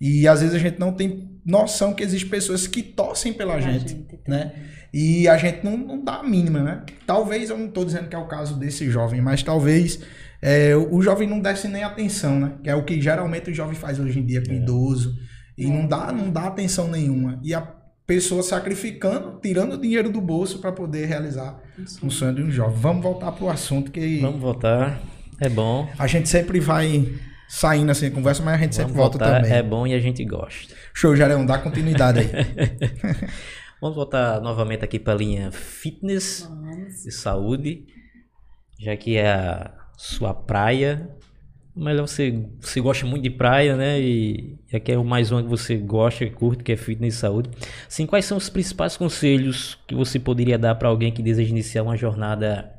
E 0.00 0.28
às 0.28 0.40
vezes 0.40 0.54
a 0.54 0.58
gente 0.58 0.78
não 0.78 0.92
tem 0.92 1.40
noção 1.44 1.94
que 1.94 2.02
existem 2.02 2.28
pessoas 2.28 2.66
que 2.66 2.82
torcem 2.82 3.32
pela 3.32 3.54
a 3.54 3.60
gente, 3.60 3.88
gente 3.90 4.20
né? 4.28 4.52
E 4.92 5.26
a 5.28 5.38
gente 5.38 5.64
não, 5.64 5.76
não 5.76 6.04
dá 6.04 6.16
a 6.16 6.22
mínima, 6.22 6.62
né? 6.62 6.82
Talvez, 7.06 7.48
eu 7.48 7.56
não 7.56 7.66
estou 7.66 7.84
dizendo 7.84 8.08
que 8.08 8.14
é 8.14 8.18
o 8.18 8.26
caso 8.26 8.58
desse 8.58 8.90
jovem, 8.90 9.22
mas 9.22 9.42
talvez 9.42 10.00
é, 10.40 10.76
o 10.76 11.00
jovem 11.02 11.28
não 11.28 11.40
desse 11.40 11.68
nem 11.68 11.82
atenção, 11.82 12.38
né? 12.38 12.52
Que 12.62 12.70
é 12.70 12.74
o 12.74 12.84
que 12.84 13.00
geralmente 13.00 13.50
o 13.50 13.54
jovem 13.54 13.74
faz 13.74 13.98
hoje 13.98 14.18
em 14.18 14.26
dia 14.26 14.42
com 14.44 14.52
o 14.52 14.54
idoso. 14.54 15.16
E 15.56 15.66
não 15.66 15.86
dá, 15.86 16.12
não 16.12 16.30
dá 16.30 16.44
atenção 16.46 16.88
nenhuma. 16.88 17.40
E 17.42 17.54
a 17.54 17.62
pessoa 18.06 18.42
sacrificando, 18.42 19.38
tirando 19.40 19.72
o 19.72 19.80
dinheiro 19.80 20.10
do 20.10 20.20
bolso 20.20 20.60
para 20.60 20.70
poder 20.70 21.06
realizar 21.06 21.58
um 22.02 22.10
sonho 22.10 22.34
de 22.34 22.42
um 22.42 22.50
jovem. 22.50 22.76
Vamos 22.78 23.02
voltar 23.02 23.32
pro 23.32 23.48
assunto 23.48 23.90
que 23.90 24.20
Vamos 24.20 24.40
voltar. 24.40 25.00
É 25.40 25.48
bom. 25.48 25.88
a 25.98 26.06
gente 26.06 26.28
sempre 26.28 26.60
vai 26.60 27.08
saindo 27.48 27.90
assim, 27.90 28.10
conversa, 28.10 28.42
mas 28.42 28.54
a 28.54 28.58
gente 28.58 28.74
sempre 28.74 28.92
Vamos 28.92 29.02
volta 29.02 29.18
voltar. 29.18 29.42
também. 29.42 29.52
É 29.52 29.62
bom 29.62 29.86
e 29.86 29.94
a 29.94 30.00
gente 30.00 30.24
gosta. 30.24 30.74
Show, 30.94 31.16
Jarão, 31.16 31.44
dá 31.44 31.58
continuidade 31.58 32.20
aí. 32.20 32.28
Vamos 33.80 33.96
voltar 33.96 34.40
novamente 34.40 34.84
aqui 34.84 34.98
para 34.98 35.12
a 35.12 35.16
linha 35.16 35.50
fitness 35.52 36.46
Vamos. 36.48 37.04
e 37.04 37.10
saúde, 37.10 37.84
já 38.80 38.96
que 38.96 39.16
é 39.16 39.28
a 39.28 39.74
sua 39.96 40.34
praia. 40.34 41.08
Melhor 41.74 42.06
você, 42.06 42.46
você 42.60 42.80
gosta 42.80 43.04
muito 43.04 43.22
de 43.22 43.30
praia, 43.30 43.76
né? 43.76 44.00
E 44.00 44.56
e 44.72 44.76
aqui 44.76 44.92
é 44.92 44.98
o 44.98 45.04
mais 45.04 45.30
uma 45.30 45.42
que 45.42 45.48
você 45.48 45.76
gosta, 45.76 46.24
e 46.24 46.30
curte, 46.30 46.64
que 46.64 46.72
é 46.72 46.76
fitness 46.76 47.14
e 47.14 47.18
saúde. 47.18 47.50
Assim, 47.88 48.04
quais 48.04 48.24
são 48.24 48.36
os 48.36 48.50
principais 48.50 48.96
conselhos 48.96 49.78
que 49.86 49.94
você 49.94 50.18
poderia 50.18 50.58
dar 50.58 50.74
para 50.74 50.88
alguém 50.88 51.12
que 51.12 51.22
deseja 51.22 51.50
iniciar 51.50 51.82
uma 51.84 51.96
jornada 51.96 52.74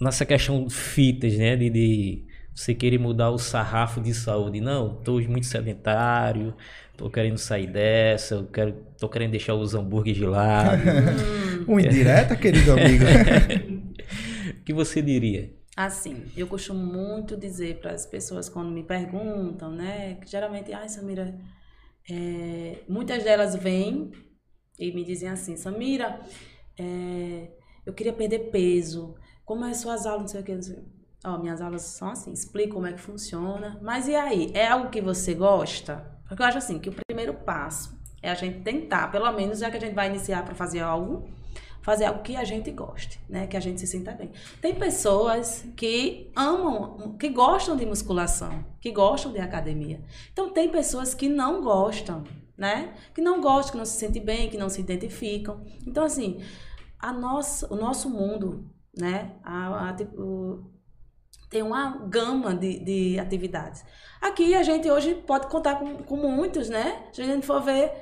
nessa 0.00 0.26
questão 0.26 0.68
fitness, 0.68 1.38
né? 1.38 1.56
De, 1.56 1.70
de 1.70 2.24
você 2.52 2.74
querer 2.74 2.98
mudar 2.98 3.30
o 3.30 3.38
sarrafo 3.38 4.00
de 4.00 4.12
saúde. 4.12 4.60
Não, 4.60 4.96
tô 4.96 5.20
muito 5.20 5.46
sedentário, 5.46 6.52
tô 6.96 7.08
querendo 7.08 7.38
sair 7.38 7.68
dessa, 7.68 8.34
eu 8.34 8.44
quero, 8.46 8.74
tô 8.98 9.08
querendo 9.08 9.30
deixar 9.30 9.54
os 9.54 9.72
hambúrgueres 9.74 10.18
de 10.18 10.26
lado. 10.26 10.82
Um 11.66 11.80
indireta, 11.80 12.36
querido 12.36 12.72
amigo. 12.72 13.04
que 14.64 14.72
você 14.72 15.02
diria? 15.02 15.54
Assim, 15.76 16.24
eu 16.36 16.46
costumo 16.46 16.84
muito 16.84 17.36
dizer 17.36 17.80
para 17.80 17.92
as 17.92 18.06
pessoas 18.06 18.48
quando 18.48 18.70
me 18.70 18.84
perguntam, 18.84 19.70
né? 19.72 20.14
Que 20.14 20.26
geralmente, 20.30 20.72
ai, 20.72 20.88
Samira, 20.88 21.36
é, 22.08 22.78
muitas 22.88 23.24
delas 23.24 23.56
vêm 23.56 24.12
e 24.78 24.92
me 24.92 25.04
dizem 25.04 25.28
assim, 25.28 25.56
Samira, 25.56 26.20
é, 26.78 27.50
eu 27.84 27.92
queria 27.92 28.12
perder 28.12 28.50
peso. 28.50 29.16
Como 29.44 29.64
é 29.64 29.74
suas 29.74 30.06
aulas, 30.06 30.22
não 30.22 30.28
sei 30.28 30.40
o 30.40 30.44
que, 30.44 30.62
sei 30.62 30.74
o 30.74 30.76
quê." 30.76 30.88
Ó, 31.26 31.38
minhas 31.38 31.60
aulas 31.60 31.82
são 31.82 32.10
assim, 32.10 32.32
explico 32.32 32.74
como 32.74 32.86
é 32.86 32.92
que 32.92 33.00
funciona. 33.00 33.78
Mas 33.82 34.06
e 34.06 34.14
aí, 34.14 34.50
é 34.54 34.68
algo 34.68 34.90
que 34.90 35.00
você 35.00 35.34
gosta? 35.34 36.20
Porque 36.28 36.42
eu 36.42 36.46
acho 36.46 36.58
assim, 36.58 36.78
que 36.78 36.90
o 36.90 36.94
primeiro 37.08 37.34
passo 37.34 37.98
é 38.22 38.30
a 38.30 38.34
gente 38.34 38.60
tentar, 38.60 39.10
pelo 39.10 39.30
menos 39.32 39.58
já 39.58 39.70
que 39.70 39.76
a 39.76 39.80
gente 39.80 39.94
vai 39.94 40.08
iniciar 40.08 40.44
para 40.44 40.54
fazer 40.54 40.80
algo, 40.80 41.28
fazer 41.84 42.06
algo 42.06 42.22
que 42.22 42.34
a 42.34 42.44
gente 42.44 42.70
goste, 42.70 43.20
né? 43.28 43.46
Que 43.46 43.58
a 43.58 43.60
gente 43.60 43.78
se 43.78 43.86
sinta 43.86 44.12
bem. 44.12 44.32
Tem 44.58 44.74
pessoas 44.74 45.66
que 45.76 46.32
amam, 46.34 47.14
que 47.18 47.28
gostam 47.28 47.76
de 47.76 47.84
musculação, 47.84 48.64
que 48.80 48.90
gostam 48.90 49.30
de 49.30 49.38
academia. 49.38 50.00
Então 50.32 50.50
tem 50.50 50.70
pessoas 50.70 51.12
que 51.14 51.28
não 51.28 51.62
gostam, 51.62 52.24
né? 52.56 52.94
Que 53.14 53.20
não 53.20 53.38
gostam, 53.38 53.72
que 53.72 53.78
não 53.78 53.84
se 53.84 53.98
sentem 53.98 54.24
bem, 54.24 54.48
que 54.48 54.56
não 54.56 54.70
se 54.70 54.80
identificam. 54.80 55.60
Então 55.86 56.04
assim, 56.04 56.40
a 56.98 57.12
nossa, 57.12 57.70
o 57.70 57.76
nosso 57.76 58.08
mundo, 58.08 58.64
né? 58.96 59.32
A, 59.44 59.90
a, 59.90 59.92
tipo, 59.92 60.64
tem 61.50 61.62
uma 61.62 61.98
gama 62.08 62.54
de, 62.54 62.78
de 62.78 63.18
atividades. 63.18 63.84
Aqui 64.22 64.54
a 64.54 64.62
gente 64.62 64.90
hoje 64.90 65.16
pode 65.16 65.48
contar 65.48 65.74
com, 65.74 65.98
com 65.98 66.16
muitos, 66.16 66.70
né? 66.70 67.08
Se 67.12 67.20
a 67.20 67.26
gente 67.26 67.46
for 67.46 67.60
ver, 67.60 67.92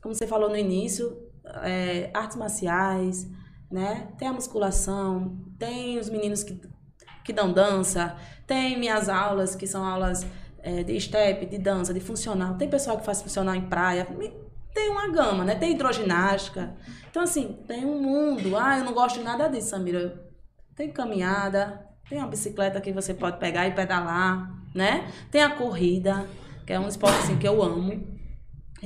como 0.00 0.14
você 0.14 0.26
falou 0.26 0.48
no 0.48 0.56
início, 0.56 1.25
é, 1.62 2.10
artes 2.14 2.36
marciais, 2.36 3.28
né? 3.70 4.08
Tem 4.18 4.28
a 4.28 4.32
musculação, 4.32 5.38
tem 5.58 5.98
os 5.98 6.08
meninos 6.08 6.42
que, 6.42 6.60
que 7.24 7.32
dão 7.32 7.52
dança, 7.52 8.16
tem 8.46 8.78
minhas 8.78 9.08
aulas 9.08 9.54
que 9.54 9.66
são 9.66 9.84
aulas 9.84 10.26
é, 10.66 10.82
de 10.82 11.00
step, 11.00 11.46
de 11.46 11.58
dança, 11.58 11.92
de 11.94 12.00
funcional. 12.00 12.54
Tem 12.54 12.68
pessoal 12.68 12.98
que 12.98 13.04
faz 13.04 13.22
funcional 13.22 13.54
em 13.54 13.68
praia. 13.68 14.06
Tem 14.74 14.90
uma 14.90 15.08
gama, 15.08 15.44
né? 15.44 15.54
Tem 15.54 15.72
hidroginástica. 15.72 16.76
Então, 17.10 17.22
assim, 17.22 17.58
tem 17.66 17.84
um 17.84 18.00
mundo. 18.00 18.56
Ah, 18.56 18.78
eu 18.78 18.84
não 18.84 18.92
gosto 18.92 19.18
de 19.18 19.24
nada 19.24 19.48
disso, 19.48 19.70
Samira. 19.70 20.22
Tem 20.74 20.90
caminhada, 20.90 21.86
Tem 22.08 22.18
uma 22.18 22.28
bicicleta 22.28 22.80
que 22.80 22.92
você 22.92 23.14
pode 23.14 23.38
pegar 23.38 23.66
e 23.66 23.72
pedalar, 23.72 24.52
né? 24.74 25.10
Tem 25.30 25.42
a 25.42 25.50
corrida, 25.50 26.26
que 26.66 26.72
é 26.72 26.78
um 26.78 26.86
esporte 26.86 27.18
assim, 27.18 27.38
que 27.38 27.48
eu 27.48 27.62
amo. 27.62 28.15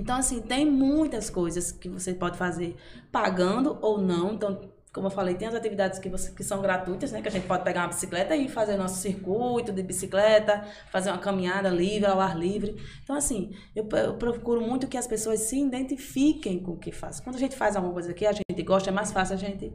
Então, 0.00 0.16
assim, 0.16 0.40
tem 0.40 0.64
muitas 0.64 1.28
coisas 1.28 1.70
que 1.70 1.86
você 1.86 2.14
pode 2.14 2.38
fazer 2.38 2.74
pagando 3.12 3.78
ou 3.82 4.00
não. 4.00 4.32
Então, 4.32 4.58
como 4.94 5.08
eu 5.08 5.10
falei, 5.10 5.34
tem 5.34 5.46
as 5.46 5.54
atividades 5.54 5.98
que, 5.98 6.08
você, 6.08 6.32
que 6.32 6.42
são 6.42 6.62
gratuitas, 6.62 7.12
né? 7.12 7.20
Que 7.20 7.28
a 7.28 7.30
gente 7.30 7.46
pode 7.46 7.62
pegar 7.62 7.82
uma 7.82 7.88
bicicleta 7.88 8.34
e 8.34 8.48
fazer 8.48 8.78
nosso 8.78 8.98
circuito 8.98 9.70
de 9.72 9.82
bicicleta, 9.82 10.66
fazer 10.90 11.10
uma 11.10 11.18
caminhada 11.18 11.68
livre, 11.68 12.06
ao 12.06 12.18
ar 12.18 12.34
livre. 12.34 12.74
Então, 13.02 13.14
assim, 13.14 13.54
eu, 13.76 13.86
eu 13.90 14.14
procuro 14.14 14.62
muito 14.62 14.88
que 14.88 14.96
as 14.96 15.06
pessoas 15.06 15.40
se 15.40 15.60
identifiquem 15.60 16.62
com 16.62 16.72
o 16.72 16.78
que 16.78 16.90
faz. 16.90 17.20
Quando 17.20 17.36
a 17.36 17.38
gente 17.38 17.54
faz 17.54 17.76
alguma 17.76 17.92
coisa 17.92 18.14
que 18.14 18.24
a 18.24 18.32
gente 18.32 18.62
gosta, 18.62 18.88
é 18.88 18.92
mais 18.92 19.12
fácil 19.12 19.34
a 19.34 19.38
gente 19.38 19.70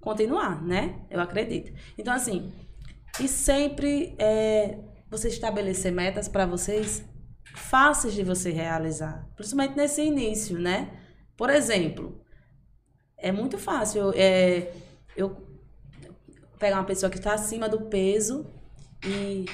continuar, 0.00 0.64
né? 0.64 1.02
Eu 1.10 1.20
acredito. 1.20 1.70
Então, 1.98 2.14
assim, 2.14 2.50
e 3.20 3.28
sempre 3.28 4.16
é, 4.18 4.78
você 5.10 5.28
estabelecer 5.28 5.92
metas 5.92 6.28
para 6.28 6.46
vocês 6.46 7.04
fáceis 7.56 8.14
de 8.14 8.22
você 8.22 8.50
realizar, 8.50 9.26
principalmente 9.34 9.76
nesse 9.76 10.02
início, 10.02 10.58
né? 10.58 10.90
Por 11.36 11.50
exemplo, 11.50 12.20
é 13.16 13.32
muito 13.32 13.58
fácil 13.58 14.12
é, 14.14 14.72
eu 15.16 15.36
pegar 16.58 16.76
uma 16.76 16.84
pessoa 16.84 17.10
que 17.10 17.16
está 17.16 17.34
acima 17.34 17.68
do 17.68 17.82
peso 17.82 18.46
e 19.04 19.46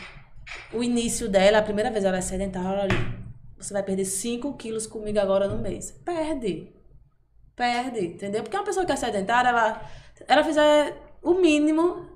o 0.72 0.82
início 0.82 1.28
dela, 1.28 1.58
a 1.58 1.62
primeira 1.62 1.90
vez 1.90 2.04
ela 2.04 2.18
é 2.18 2.20
sedentária, 2.20 2.82
olha, 2.82 3.22
você 3.56 3.72
vai 3.72 3.82
perder 3.82 4.04
5 4.04 4.52
quilos 4.54 4.86
comigo 4.86 5.18
agora 5.18 5.48
no 5.48 5.58
mês. 5.58 5.92
Perde. 6.04 6.72
Perde, 7.54 8.06
entendeu? 8.06 8.42
Porque 8.42 8.56
uma 8.56 8.64
pessoa 8.64 8.84
que 8.84 8.92
é 8.92 8.96
sedentária, 8.96 9.48
ela, 9.48 9.80
ela 10.26 10.44
fizer 10.44 10.96
o 11.22 11.34
mínimo, 11.34 12.06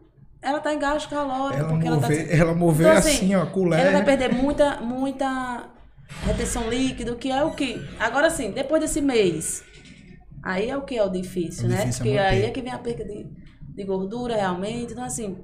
ela 0.42 0.58
tá 0.60 0.74
em 0.74 0.78
gasto 0.78 1.08
calórico. 1.08 1.60
Ela 1.60 1.68
porque 1.68 1.88
mover, 1.88 2.18
ela, 2.18 2.28
tá... 2.28 2.36
ela 2.36 2.54
mover 2.54 2.86
Então, 2.86 2.98
assim, 2.98 3.10
assim, 3.10 3.34
ó, 3.36 3.46
colher. 3.46 3.80
ela 3.80 3.92
vai 3.92 4.04
perder 4.04 4.32
muita, 4.32 4.80
muita 4.80 5.75
retenção 6.24 6.68
líquida, 6.68 7.14
que 7.16 7.30
é 7.30 7.42
o 7.44 7.52
que. 7.52 7.80
Agora 7.98 8.30
sim, 8.30 8.50
depois 8.50 8.80
desse 8.80 9.00
mês, 9.00 9.64
aí 10.42 10.68
é 10.70 10.76
o 10.76 10.82
que 10.82 10.96
é 10.96 11.02
o 11.04 11.08
difícil, 11.08 11.66
O 11.66 11.68
né? 11.68 11.76
difícil 11.86 12.02
é 12.02 12.08
Porque 12.08 12.18
manter. 12.18 12.28
aí 12.28 12.42
é 12.44 12.50
que 12.50 12.62
vem 12.62 12.72
a 12.72 12.78
perda 12.78 13.04
de, 13.04 13.26
de 13.74 13.84
gordura 13.84 14.34
realmente. 14.36 14.92
Então, 14.92 15.04
assim, 15.04 15.36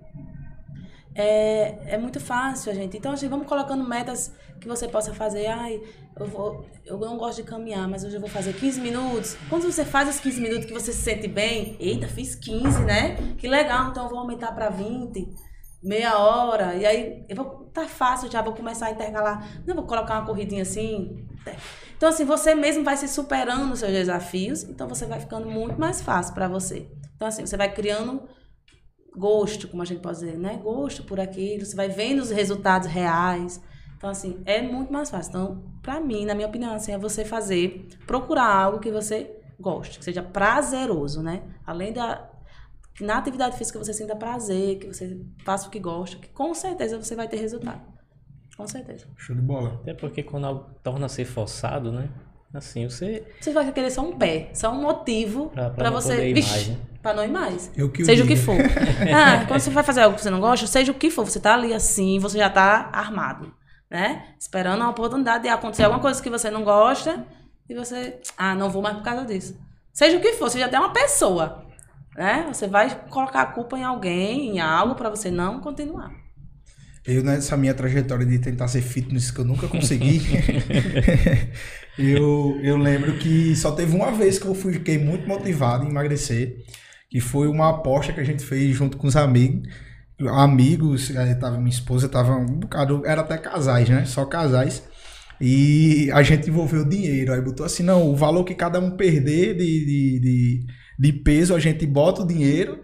é, 1.15 1.95
é 1.95 1.99
muito 1.99 2.19
fácil, 2.21 2.73
a 2.73 2.75
gente. 2.75 2.97
Então, 2.97 3.13
assim, 3.13 3.29
vamos 3.29 3.47
colocando 3.47 3.87
metas 3.87 4.33
que 4.61 4.67
você 4.69 4.89
possa 4.89 5.13
fazer. 5.13 5.47
Ai, 5.47 5.81
eu, 6.19 6.27
vou, 6.27 6.65
eu 6.87 6.97
não 6.99 7.19
gosto 7.19 7.43
de 7.43 7.49
caminhar, 7.49 7.89
mas 7.89 8.05
hoje 8.05 8.17
eu 8.17 8.21
vou 8.21 8.31
fazer 8.31 8.53
15 8.55 8.81
minutos. 8.81 9.37
Quando 9.49 9.65
você 9.65 9.85
faz 9.85 10.09
os 10.09 10.21
15 10.21 10.41
minutos 10.41 10.65
que 10.67 10.73
você 10.73 10.93
se 10.93 11.03
sente 11.03 11.29
bem, 11.29 11.77
eita, 11.81 12.07
fiz 12.09 12.35
15, 12.35 12.83
né? 12.85 13.17
Que 13.39 13.47
legal, 13.49 13.91
então 13.91 14.05
eu 14.05 14.11
vou 14.11 14.19
aumentar 14.21 14.53
para 14.53 14.71
20 14.71 15.29
meia 15.83 16.17
hora, 16.19 16.75
e 16.77 16.87
aí 16.87 17.25
eu 17.29 17.37
vou, 17.37 17.71
tá 17.73 17.87
fácil, 17.89 18.31
já 18.31 18.41
vou 18.41 18.55
começar 18.55 18.87
a 18.87 18.91
intercalar, 18.91 19.63
não 19.67 19.75
vou 19.75 19.85
colocar 19.85 20.19
uma 20.19 20.27
corridinha 20.27 20.63
assim. 20.63 21.27
Então 21.97 22.09
assim, 22.09 22.25
você 22.25 22.55
mesmo 22.55 22.85
vai 22.85 22.97
se 22.97 23.09
superando 23.09 23.67
nos 23.67 23.81
seus 23.81 23.93
desafios, 23.93 24.63
então 24.63 24.89
você 24.89 25.07
vai 25.07 25.21
ficando 25.21 25.49
muito 25.49 25.79
mais 25.79 26.01
fácil 26.01 26.35
para 26.35 26.49
você. 26.49 26.89
Então 27.17 27.27
assim, 27.27 27.45
você 27.45 27.57
vai 27.57 27.73
criando 27.73 28.29
gosto, 29.17 29.69
como 29.69 29.83
a 29.83 29.85
gente 29.85 30.01
pode 30.01 30.21
dizer, 30.21 30.39
né? 30.39 30.59
Gosto 30.63 31.05
por 31.05 31.21
aquilo, 31.21 31.65
você 31.65 31.77
vai 31.77 31.89
vendo 31.89 32.21
os 32.21 32.31
resultados 32.31 32.89
reais. 32.89 33.61
Então 33.97 34.09
assim, 34.09 34.41
é 34.45 34.63
muito 34.63 34.93
mais 34.93 35.11
fácil. 35.11 35.31
Então, 35.31 35.65
para 35.83 36.01
mim, 36.01 36.25
na 36.25 36.35
minha 36.35 36.49
opinião, 36.49 36.75
assim, 36.75 36.93
é 36.93 36.99
você 36.99 37.25
fazer, 37.25 37.89
procurar 38.07 38.53
algo 38.53 38.79
que 38.79 38.91
você 38.91 39.37
goste, 39.61 39.99
que 39.99 40.05
seja 40.05 40.23
prazeroso, 40.23 41.23
né? 41.23 41.43
Além 41.65 41.93
da 41.93 42.32
que 43.03 43.07
na 43.07 43.19
atividade 43.19 43.59
física 43.59 43.81
você 43.81 43.93
sinta 43.93 44.15
prazer, 44.15 44.79
que 44.79 44.87
você 44.87 45.21
faça 45.45 45.67
o 45.67 45.71
que 45.73 45.81
gosta, 45.81 46.17
que 46.19 46.29
com 46.29 46.55
certeza 46.55 46.97
você 46.97 47.17
vai 47.17 47.27
ter 47.27 47.37
resultado. 47.37 47.81
Com 48.57 48.65
certeza. 48.69 49.07
Show 49.17 49.35
de 49.35 49.43
bola. 49.43 49.81
Até 49.83 49.93
porque 49.93 50.23
quando 50.23 50.47
algo 50.47 50.71
torna 50.85 51.07
a 51.07 51.09
ser 51.09 51.25
forçado, 51.25 51.91
né? 51.91 52.09
Assim, 52.55 52.89
você. 52.89 53.27
Você 53.41 53.53
vai 53.53 53.73
querer 53.73 53.91
só 53.91 54.03
um 54.03 54.17
pé, 54.17 54.51
só 54.55 54.71
um 54.71 54.81
motivo 54.81 55.51
para 55.51 55.91
você. 55.91 56.11
poder 56.11 56.29
ir 56.29 56.35
Vixe, 56.35 56.51
mais, 56.51 56.69
né? 56.69 56.77
Pra 57.03 57.13
não 57.13 57.25
ir 57.25 57.31
mais. 57.31 57.73
Eu 57.77 57.91
que 57.91 58.05
seja 58.05 58.23
o 58.23 58.27
que 58.27 58.37
for. 58.37 58.55
ah, 59.13 59.47
quando 59.49 59.59
você 59.59 59.71
vai 59.71 59.83
fazer 59.83 60.03
algo 60.03 60.15
que 60.15 60.23
você 60.23 60.31
não 60.31 60.41
gosta, 60.41 60.65
seja 60.69 60.93
o 60.93 60.95
que 60.95 61.11
for, 61.11 61.25
você 61.25 61.41
tá 61.41 61.55
ali 61.55 61.75
assim, 61.75 62.21
você 62.21 62.39
já 62.39 62.51
tá 62.51 62.89
armado, 62.93 63.53
né? 63.91 64.29
Esperando 64.39 64.81
a 64.85 64.89
oportunidade 64.89 65.43
de 65.43 65.49
acontecer 65.49 65.83
alguma 65.83 66.01
coisa 66.01 66.23
que 66.23 66.31
você 66.31 66.53
não 66.53 66.63
gosta 66.63 67.27
e 67.69 67.75
você, 67.75 68.21
ah, 68.39 68.55
não 68.55 68.71
vou 68.71 68.81
mais 68.81 68.97
por 68.97 69.03
causa 69.03 69.25
disso. 69.25 69.59
Seja 69.93 70.19
o 70.19 70.21
que 70.21 70.35
for, 70.35 70.49
você 70.49 70.61
já 70.61 70.69
tem 70.69 70.79
uma 70.79 70.93
pessoa, 70.93 71.67
né? 72.17 72.47
Você 72.53 72.67
vai 72.67 72.95
colocar 73.09 73.43
a 73.43 73.47
culpa 73.47 73.79
em 73.79 73.85
alguém, 73.85 74.51
em 74.51 74.61
algo 74.61 74.95
para 74.95 75.11
você 75.11 75.31
não 75.31 75.61
continuar. 75.61 76.11
Eu, 77.05 77.25
nessa 77.25 77.57
minha 77.57 77.75
trajetória 77.75 78.25
de 78.25 78.39
tentar 78.39 78.69
ser 78.69 78.81
fitness 78.81 79.31
que 79.31 79.41
eu 79.41 79.45
nunca 79.45 79.67
consegui, 79.67 80.21
eu, 81.99 82.61
eu 82.63 82.77
lembro 82.77 83.19
que 83.19 83.57
só 83.57 83.73
teve 83.73 83.97
uma 83.97 84.13
vez 84.13 84.39
que 84.39 84.47
eu 84.47 84.55
fiquei 84.55 84.99
muito 84.99 85.27
motivado 85.27 85.85
em 85.85 85.91
emagrecer, 85.91 86.59
que 87.11 87.21
foi 87.21 87.49
uma 87.49 87.71
aposta 87.71 88.13
que 88.13 88.21
a 88.21 88.25
gente 88.25 88.45
fez 88.45 88.77
junto 88.77 88.97
com 88.97 89.09
os 89.09 89.17
amigos. 89.17 89.69
Amigos, 90.29 91.17
aí 91.17 91.35
tava, 91.35 91.57
minha 91.59 91.69
esposa 91.69 92.09
tava 92.09 92.37
um 92.37 92.61
bocado, 92.61 93.03
era 93.05 93.23
até 93.23 93.37
casais, 93.37 93.89
né? 93.89 94.05
Só 94.05 94.25
casais. 94.25 94.85
E 95.41 96.09
a 96.13 96.23
gente 96.23 96.49
envolveu 96.49 96.89
dinheiro. 96.89 97.33
Aí 97.33 97.41
botou 97.41 97.67
assim: 97.67 97.83
não, 97.83 98.09
o 98.09 98.15
valor 98.15 98.45
que 98.45 98.55
cada 98.55 98.79
um 98.79 98.93
perder 98.93 99.57
de, 99.57 99.85
de, 99.85 100.21
de, 100.21 100.67
de 100.99 101.13
peso, 101.13 101.55
a 101.55 101.59
gente 101.59 101.87
bota 101.87 102.23
o 102.23 102.27
dinheiro. 102.27 102.81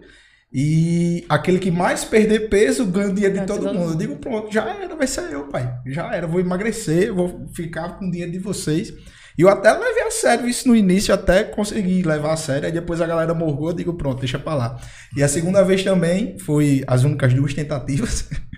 E 0.51 1.25
aquele 1.29 1.59
que 1.59 1.69
mais 1.69 2.03
perder 2.03 2.49
peso 2.49 2.85
ganha 2.85 3.09
o 3.09 3.13
dinheiro 3.13 3.39
de 3.39 3.45
todo 3.45 3.65
todo 3.65 3.73
mundo. 3.77 3.91
Eu 3.91 3.97
digo, 3.97 4.15
pronto, 4.15 4.51
já 4.51 4.67
era, 4.67 4.95
vai 4.95 5.05
ser 5.05 5.31
eu, 5.31 5.47
pai. 5.47 5.71
Já 5.85 6.13
era, 6.13 6.25
vou 6.25 6.39
emagrecer, 6.39 7.13
vou 7.13 7.47
ficar 7.53 7.99
com 7.99 8.07
o 8.07 8.11
dinheiro 8.11 8.31
de 8.31 8.39
vocês. 8.39 8.91
E 9.37 9.41
eu 9.41 9.47
até 9.47 9.71
levei 9.71 10.03
a 10.03 10.11
sério 10.11 10.49
isso 10.49 10.67
no 10.67 10.75
início, 10.75 11.13
até 11.13 11.43
consegui 11.43 12.01
levar 12.01 12.33
a 12.33 12.35
sério. 12.35 12.65
Aí 12.65 12.71
depois 12.71 12.99
a 12.99 13.07
galera 13.07 13.33
morgou, 13.33 13.69
eu 13.69 13.75
digo, 13.75 13.93
pronto, 13.93 14.19
deixa 14.19 14.39
pra 14.39 14.55
lá. 14.55 14.81
E 15.15 15.21
a 15.21 15.27
segunda 15.27 15.63
vez 15.63 15.83
também, 15.83 16.37
foi 16.39 16.83
as 16.87 17.03
únicas 17.03 17.33
duas 17.33 17.53
tentativas. 17.53 18.27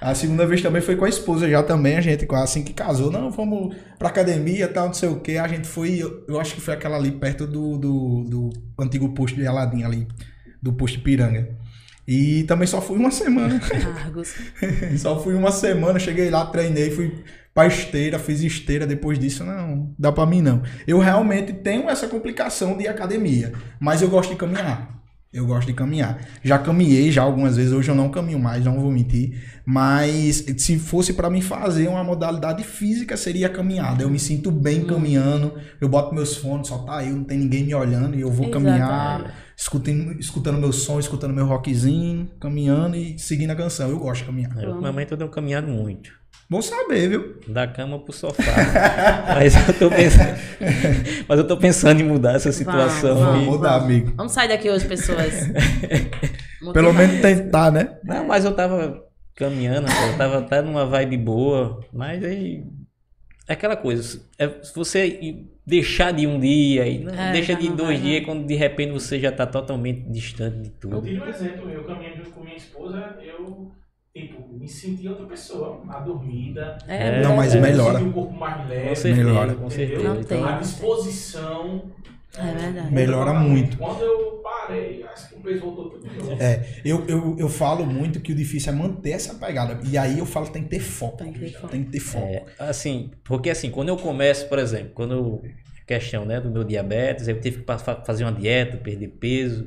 A 0.00 0.14
segunda 0.14 0.46
vez 0.46 0.62
também 0.62 0.80
foi 0.80 0.96
com 0.96 1.04
a 1.04 1.08
esposa 1.08 1.48
já 1.48 1.62
também, 1.62 1.96
a 1.96 2.00
gente 2.00 2.26
assim 2.34 2.64
que 2.64 2.72
casou, 2.72 3.12
não, 3.12 3.30
vamos 3.30 3.76
pra 3.98 4.08
academia, 4.08 4.66
tal, 4.66 4.86
não 4.86 4.94
sei 4.94 5.10
o 5.10 5.20
que. 5.20 5.36
A 5.36 5.46
gente 5.46 5.68
foi, 5.68 5.98
eu, 5.98 6.24
eu 6.26 6.40
acho 6.40 6.54
que 6.54 6.60
foi 6.60 6.72
aquela 6.72 6.96
ali 6.96 7.10
perto 7.10 7.46
do, 7.46 7.76
do, 7.76 8.24
do 8.24 8.50
antigo 8.78 9.10
posto 9.10 9.36
de 9.36 9.46
Aladim 9.46 9.82
ali, 9.82 10.08
do 10.62 10.72
posto 10.72 11.00
Piranga. 11.00 11.54
E 12.08 12.44
também 12.44 12.66
só 12.66 12.80
fui 12.80 12.98
uma 12.98 13.10
semana. 13.10 13.60
Só 14.98 15.22
fui 15.22 15.34
uma 15.34 15.52
semana, 15.52 15.98
cheguei 15.98 16.28
lá, 16.28 16.44
treinei, 16.46 16.90
fui 16.90 17.22
pra 17.54 17.66
esteira, 17.66 18.18
fiz 18.18 18.40
esteira, 18.42 18.86
depois 18.86 19.18
disso, 19.18 19.44
não, 19.44 19.94
dá 19.98 20.10
pra 20.10 20.26
mim 20.26 20.42
não. 20.42 20.62
Eu 20.86 20.98
realmente 20.98 21.52
tenho 21.52 21.88
essa 21.88 22.08
complicação 22.08 22.76
de 22.76 22.88
academia, 22.88 23.52
mas 23.78 24.02
eu 24.02 24.08
gosto 24.08 24.30
de 24.30 24.36
caminhar. 24.36 24.99
Eu 25.32 25.46
gosto 25.46 25.68
de 25.68 25.74
caminhar. 25.74 26.26
Já 26.42 26.58
caminhei 26.58 27.12
já 27.12 27.22
algumas 27.22 27.56
vezes, 27.56 27.72
hoje 27.72 27.88
eu 27.88 27.94
não 27.94 28.10
caminho 28.10 28.40
mais, 28.40 28.64
não 28.64 28.80
vou 28.80 28.90
mentir. 28.90 29.40
Mas 29.64 30.44
se 30.58 30.76
fosse 30.76 31.12
pra 31.12 31.30
mim 31.30 31.40
fazer 31.40 31.86
uma 31.86 32.02
modalidade 32.02 32.64
física, 32.64 33.16
seria 33.16 33.46
a 33.46 33.50
caminhada. 33.50 34.02
Eu 34.02 34.10
me 34.10 34.18
sinto 34.18 34.50
bem 34.50 34.84
caminhando, 34.84 35.54
eu 35.80 35.88
boto 35.88 36.12
meus 36.12 36.36
fones, 36.36 36.66
só 36.66 36.78
tá 36.78 37.04
eu, 37.04 37.14
não 37.14 37.22
tem 37.22 37.38
ninguém 37.38 37.62
me 37.62 37.72
olhando 37.72 38.16
e 38.16 38.22
eu 38.22 38.30
vou 38.30 38.50
caminhar, 38.50 39.20
Exatamente. 39.20 39.34
escutando, 39.56 40.20
escutando 40.20 40.58
meu 40.58 40.72
som, 40.72 40.98
escutando 40.98 41.32
meu 41.32 41.46
rockzinho, 41.46 42.28
caminhando 42.40 42.96
e 42.96 43.16
seguindo 43.16 43.50
a 43.52 43.56
canção. 43.56 43.88
Eu 43.88 44.00
gosto 44.00 44.22
de 44.22 44.26
caminhar. 44.26 44.60
Eu, 44.60 44.70
ultimamente 44.70 45.12
eu 45.12 45.18
tenho 45.18 45.30
caminhado 45.30 45.68
muito. 45.68 46.19
Bom 46.50 46.60
saber, 46.60 47.08
viu? 47.08 47.36
Da 47.46 47.68
cama 47.68 48.00
pro 48.00 48.12
sofá. 48.12 48.42
mas 49.38 49.54
eu 49.68 49.78
tô 49.78 49.88
pensando. 49.88 50.36
mas 51.28 51.38
eu 51.38 51.46
tô 51.46 51.56
pensando 51.56 52.00
em 52.00 52.04
mudar 52.04 52.34
essa 52.34 52.50
situação. 52.50 53.14
Vamos, 53.14 53.30
Vamos 53.34 53.46
mudar, 53.46 53.76
amigo. 53.76 54.12
Vamos 54.16 54.32
sair 54.32 54.48
daqui 54.48 54.68
hoje, 54.68 54.84
pessoas. 54.88 55.32
Pelo 56.72 56.92
menos 56.92 57.20
tentar, 57.20 57.70
né? 57.70 57.98
Não, 58.02 58.26
mas 58.26 58.44
eu 58.44 58.52
tava 58.52 59.00
caminhando, 59.36 59.86
eu 59.88 60.18
tava 60.18 60.38
até 60.38 60.60
numa 60.60 60.84
vibe 60.84 61.16
boa, 61.18 61.80
mas 61.92 62.24
aí. 62.24 62.64
É 63.48 63.52
aquela 63.54 63.76
coisa, 63.76 64.20
é, 64.38 64.48
se 64.62 64.72
você 64.74 65.44
deixar 65.66 66.12
de 66.12 66.24
um 66.26 66.38
dia, 66.38 66.86
e 66.86 66.98
não, 67.02 67.12
É, 67.12 67.32
deixa 67.32 67.54
de 67.54 67.68
não 67.68 67.76
dois 67.76 67.98
vai, 67.98 68.08
dias, 68.08 68.24
quando 68.24 68.46
de 68.46 68.54
repente 68.54 68.92
você 68.92 69.18
já 69.18 69.32
tá 69.32 69.44
totalmente 69.46 70.02
distante 70.08 70.58
de 70.58 70.68
Eu 70.68 70.74
tudo. 70.78 71.02
tive 71.02 71.20
um 71.20 71.26
exemplo, 71.28 71.70
eu 71.70 71.82
caminhando 71.84 72.18
junto 72.18 72.30
com 72.30 72.44
minha 72.44 72.56
esposa, 72.56 73.18
eu 73.22 73.72
tipo, 74.14 74.48
me 74.52 74.68
senti 74.68 75.08
outra 75.08 75.26
pessoa, 75.26 75.82
adormida. 75.88 76.76
É, 76.88 77.22
Não, 77.22 77.36
mas 77.36 77.54
eu 77.54 77.60
melhora. 77.60 77.98
senti 77.98 78.10
o 78.10 78.12
corpo 78.12 78.32
mais 78.34 78.62
Com 78.62 78.68
leve, 78.68 78.96
certeza, 78.96 79.24
Melhora. 79.24 79.54
com 79.54 79.66
entendeu? 79.66 79.70
certeza. 79.88 80.14
Não 80.14 80.24
tem. 80.24 80.44
A 80.44 80.52
disposição. 80.58 81.82
É 82.38 82.52
verdade. 82.54 82.92
Melhora 82.94 83.32
muito. 83.34 83.76
Quando 83.76 84.02
eu 84.02 84.40
parei, 84.42 85.02
acho 85.02 85.28
que 85.30 85.34
o 85.36 85.40
peso 85.40 85.60
voltou 85.60 85.90
tudo 85.90 86.08
de 86.08 86.16
novo. 86.16 86.40
É, 86.42 86.64
eu, 86.84 87.04
eu, 87.08 87.36
eu 87.38 87.48
falo 87.48 87.84
muito 87.84 88.20
que 88.20 88.32
o 88.32 88.34
difícil 88.36 88.72
é 88.72 88.76
manter 88.76 89.10
essa 89.12 89.34
pegada. 89.34 89.80
E 89.88 89.98
aí 89.98 90.18
eu 90.18 90.26
falo 90.26 90.46
que 90.46 90.52
tem 90.52 90.62
que 90.62 90.68
ter 90.70 90.80
foco. 90.80 91.16
Tem 91.18 91.32
que 91.32 91.40
ter 91.40 91.52
foco. 91.52 91.68
Tem 91.68 91.84
que 91.84 91.90
ter 91.90 92.00
foco. 92.00 92.26
É, 92.26 92.44
assim, 92.58 93.10
porque 93.24 93.50
assim, 93.50 93.70
quando 93.70 93.88
eu 93.88 93.96
começo, 93.96 94.48
por 94.48 94.58
exemplo, 94.60 94.90
quando 94.94 95.12
eu, 95.14 95.42
questão, 95.86 96.24
né, 96.24 96.40
do 96.40 96.50
meu 96.50 96.62
diabetes, 96.62 97.26
eu 97.26 97.40
tive 97.40 97.62
que 97.62 97.66
fazer 98.06 98.24
uma 98.24 98.32
dieta, 98.32 98.76
perder 98.76 99.08
peso. 99.08 99.66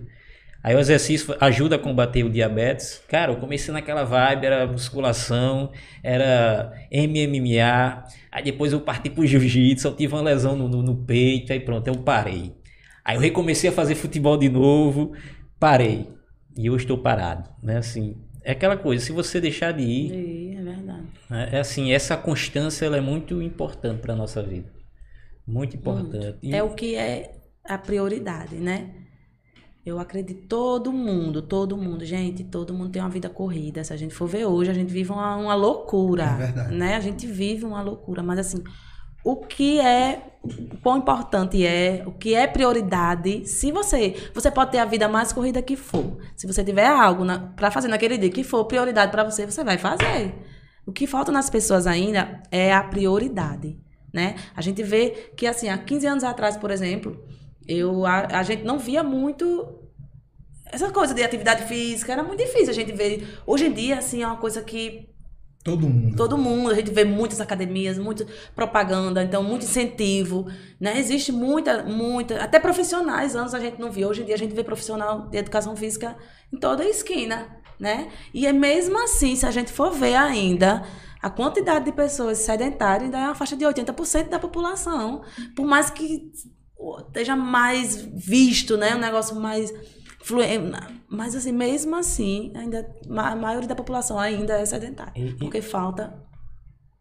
Aí 0.64 0.74
o 0.76 0.80
exercício 0.80 1.36
ajuda 1.41 1.76
a 1.76 1.80
combater 1.80 2.24
o 2.24 2.30
diabetes. 2.30 3.01
Cara, 3.09 3.32
eu 3.34 3.38
comecei 3.38 3.74
naquela 3.74 4.05
vibe, 4.05 4.45
era 4.45 4.66
musculação, 4.66 5.72
era 6.01 6.74
MMA. 6.89 8.05
Aí 8.32 8.43
depois 8.43 8.72
eu 8.72 8.80
parti 8.82 9.09
pro 9.09 9.26
jiu-jitsu, 9.28 9.88
eu 9.89 9.95
tive 9.95 10.14
uma 10.14 10.22
lesão 10.22 10.55
no, 10.55 10.68
no, 10.70 10.82
no 10.82 10.95
peito, 11.05 11.51
aí 11.51 11.59
pronto, 11.59 11.88
eu 11.88 11.97
parei. 11.97 12.53
Aí 13.03 13.16
eu 13.18 13.22
recomecei 13.22 13.70
a 13.70 13.74
fazer 13.74 13.95
futebol 13.95 14.38
de 14.38 14.47
novo, 14.49 15.14
parei. 15.59 16.07
E 16.57 16.66
eu 16.68 16.76
estou 16.78 16.97
parado, 16.97 17.49
né? 17.61 17.78
Assim, 17.78 18.16
é 18.43 18.51
aquela 18.53 18.78
coisa, 18.78 19.03
se 19.03 19.11
você 19.11 19.41
deixar 19.41 19.74
de 19.74 19.84
ir, 19.84 20.55
é 20.57 20.61
verdade. 20.61 21.07
né, 21.30 21.49
é 21.51 21.59
assim, 21.59 21.91
essa 21.91 22.16
constância 22.16 22.86
ela 22.86 22.97
é 22.97 23.01
muito 23.01 23.41
importante 23.41 23.99
para 23.99 24.16
nossa 24.16 24.41
vida. 24.41 24.72
Muito 25.45 25.76
importante. 25.76 26.38
E- 26.41 26.55
É 26.55 26.64
o 26.64 26.74
que 26.74 26.95
é 26.95 27.36
a 27.66 27.78
prioridade, 27.78 28.55
né? 28.55 29.03
Eu 29.86 29.99
acredito 29.99 30.47
todo 30.47 30.93
mundo, 30.93 31.41
todo 31.41 31.75
mundo, 31.75 32.05
gente, 32.05 32.43
todo 32.45 32.73
mundo 32.73 32.89
tem 32.91 33.01
uma 33.01 33.09
vida 33.09 33.29
corrida. 33.29 33.84
Se 33.84 33.91
a 33.91 33.97
gente 33.97 34.13
for 34.13 34.27
ver 34.27 34.45
hoje, 34.45 34.71
a 34.71 34.73
gente 34.73 34.89
vive 34.91 35.11
uma, 35.11 35.36
uma 35.36 35.55
loucura, 35.55 36.23
É 36.23 36.38
verdade. 36.38 36.75
né? 36.75 36.95
A 36.95 37.01
gente 37.01 37.27
vive 37.27 37.65
uma 37.65 37.81
loucura, 37.81 38.23
mas 38.23 38.39
assim, 38.39 38.63
o 39.25 39.36
que 39.36 39.81
é, 39.81 40.36
o 40.41 40.77
quão 40.77 40.97
importante 40.97 41.65
é, 41.65 42.01
o 42.05 42.13
que 42.13 42.34
é 42.34 42.47
prioridade, 42.47 43.45
se 43.45 43.73
você, 43.73 44.15
você 44.34 44.49
pode 44.49 44.71
ter 44.71 44.77
a 44.77 44.86
vida 44.86 45.09
mais 45.09 45.34
corrida 45.34 45.61
que 45.61 45.75
for. 45.75 46.17
Se 46.36 46.47
você 46.47 46.63
tiver 46.63 46.88
algo 46.88 47.25
para 47.55 47.69
fazer 47.69 47.89
naquele 47.89 48.17
dia 48.17 48.29
que 48.29 48.43
for 48.43 48.63
prioridade 48.65 49.11
para 49.11 49.23
você, 49.25 49.45
você 49.45 49.65
vai 49.65 49.77
fazer. 49.77 50.34
O 50.86 50.93
que 50.93 51.05
falta 51.05 51.29
nas 51.31 51.49
pessoas 51.49 51.88
ainda 51.88 52.41
é 52.51 52.73
a 52.73 52.84
prioridade, 52.84 53.77
né? 54.13 54.36
A 54.55 54.61
gente 54.61 54.81
vê 54.81 55.31
que 55.36 55.45
assim, 55.45 55.67
há 55.67 55.77
15 55.77 56.07
anos 56.07 56.23
atrás, 56.23 56.55
por 56.55 56.71
exemplo, 56.71 57.21
eu 57.68 58.05
a, 58.05 58.39
a 58.39 58.43
gente 58.43 58.64
não 58.64 58.80
via 58.80 59.03
muito 59.03 59.80
essa 60.66 60.91
coisa 60.91 61.14
de 61.14 61.24
atividade 61.24 61.66
física, 61.66 62.14
era 62.14 62.24
muito 62.24 62.39
difícil 62.39 62.70
a 62.70 62.74
gente 62.74 62.91
ver. 62.91 63.39
Hoje 63.45 63.68
em 63.68 63.74
dia 63.74 63.97
assim 63.97 64.24
é 64.24 64.28
uma 64.28 64.38
coisa 64.38 64.61
que 64.61 65.14
Todo 65.64 65.88
mundo. 65.88 66.18
Todo 66.18 66.38
mundo, 66.38 66.72
a 66.72 66.74
gente 66.74 66.91
vê 66.91 67.05
muitas 67.05 67.39
academias, 67.39 67.97
muita 67.97 68.28
propaganda, 68.53 69.24
então 69.24 69.41
muito 69.41 69.64
incentivo, 69.64 70.45
né? 70.78 70.99
Existe 70.99 71.32
muita, 71.32 71.84
muita, 71.84 72.43
até 72.43 72.59
profissionais, 72.59 73.34
anos 73.34 73.53
a 73.53 73.59
gente 73.61 73.80
não 73.80 73.89
via. 73.89 74.05
Hoje 74.05 74.24
em 74.24 74.26
dia 74.26 74.36
a 74.36 74.38
gente 74.38 74.53
vê 74.53 74.61
profissional 74.61 75.30
de 75.30 75.38
educação 75.38 75.74
física 75.74 76.18
em 76.51 76.57
toda 76.57 76.84
a 76.84 76.89
esquina, 76.89 77.47
né? 77.80 78.09
E 78.34 78.45
é 78.45 78.51
mesmo 78.51 79.01
assim, 79.01 79.38
se 79.38 79.45
a 79.45 79.51
gente 79.51 79.72
for 79.72 79.91
ver 79.91 80.16
ainda, 80.16 80.84
a 81.22 81.30
quantidade 81.30 81.86
de 81.86 81.93
pessoas 81.93 82.39
sedentárias 82.39 83.03
ainda 83.03 83.20
é 83.20 83.26
uma 83.28 83.36
faixa 83.36 83.55
de 83.55 83.64
80% 83.64 84.28
da 84.28 84.39
população. 84.39 85.22
Por 85.55 85.66
mais 85.66 85.89
que 85.89 86.30
esteja 86.99 87.36
mais 87.36 87.95
visto, 87.97 88.77
né? 88.77 88.95
Um 88.95 88.99
negócio 88.99 89.36
mais 89.36 89.73
fluen- 90.21 90.71
mas 91.09 91.36
assim, 91.36 91.51
mesmo 91.51 91.95
assim, 91.95 92.51
ainda 92.55 92.88
a 93.09 93.36
maioria 93.36 93.67
da 93.67 93.75
população 93.75 94.17
ainda 94.19 94.53
é 94.53 94.65
sedentária, 94.65 95.11
E- 95.15 95.27
e- 95.29 95.34
porque 95.34 95.61
falta 95.61 96.13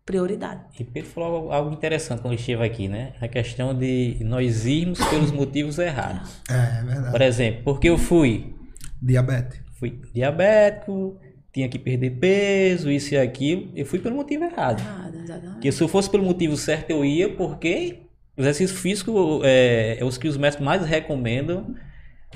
prioridade. 0.04 0.62
E 0.78 0.84
Pedro 0.84 1.10
falou 1.10 1.36
algo- 1.36 1.52
algo 1.52 1.72
interessante 1.72 2.20
quando 2.20 2.32
ele 2.32 2.40
esteve 2.40 2.64
aqui, 2.64 2.88
né? 2.88 3.12
A 3.20 3.28
questão 3.28 3.72
de 3.76 4.16
nós 4.24 4.66
irmos 4.66 4.98
pelos 5.08 5.30
motivos 5.30 5.78
errados. 5.78 6.42
É, 6.50 6.80
é 6.80 6.84
verdade. 6.84 7.12
Por 7.12 7.22
exemplo, 7.22 7.62
porque 7.64 7.88
eu 7.88 7.96
fui, 7.96 8.54
Diabetes. 9.00 9.60
fui 9.78 10.00
diabético, 10.12 11.16
tinha 11.52 11.68
que 11.68 11.78
perder 11.78 12.18
peso, 12.18 12.90
isso 12.90 13.14
e 13.14 13.18
aquilo, 13.18 13.70
eu 13.76 13.86
fui 13.86 13.98
pelo 14.00 14.16
motivo 14.16 14.42
errado. 14.44 14.80
Errado, 14.80 15.16
exatamente. 15.22 15.52
Porque 15.54 15.70
se 15.70 15.82
eu 15.82 15.88
fosse 15.88 16.10
pelo 16.10 16.24
motivo 16.24 16.56
certo, 16.56 16.90
eu 16.90 17.04
ia, 17.04 17.28
porque 17.36 18.02
exercício 18.36 18.76
físico 18.76 19.40
é, 19.44 19.98
é 20.00 20.04
os 20.04 20.18
que 20.18 20.28
os 20.28 20.36
médicos 20.36 20.64
mais 20.64 20.84
recomendam, 20.84 21.74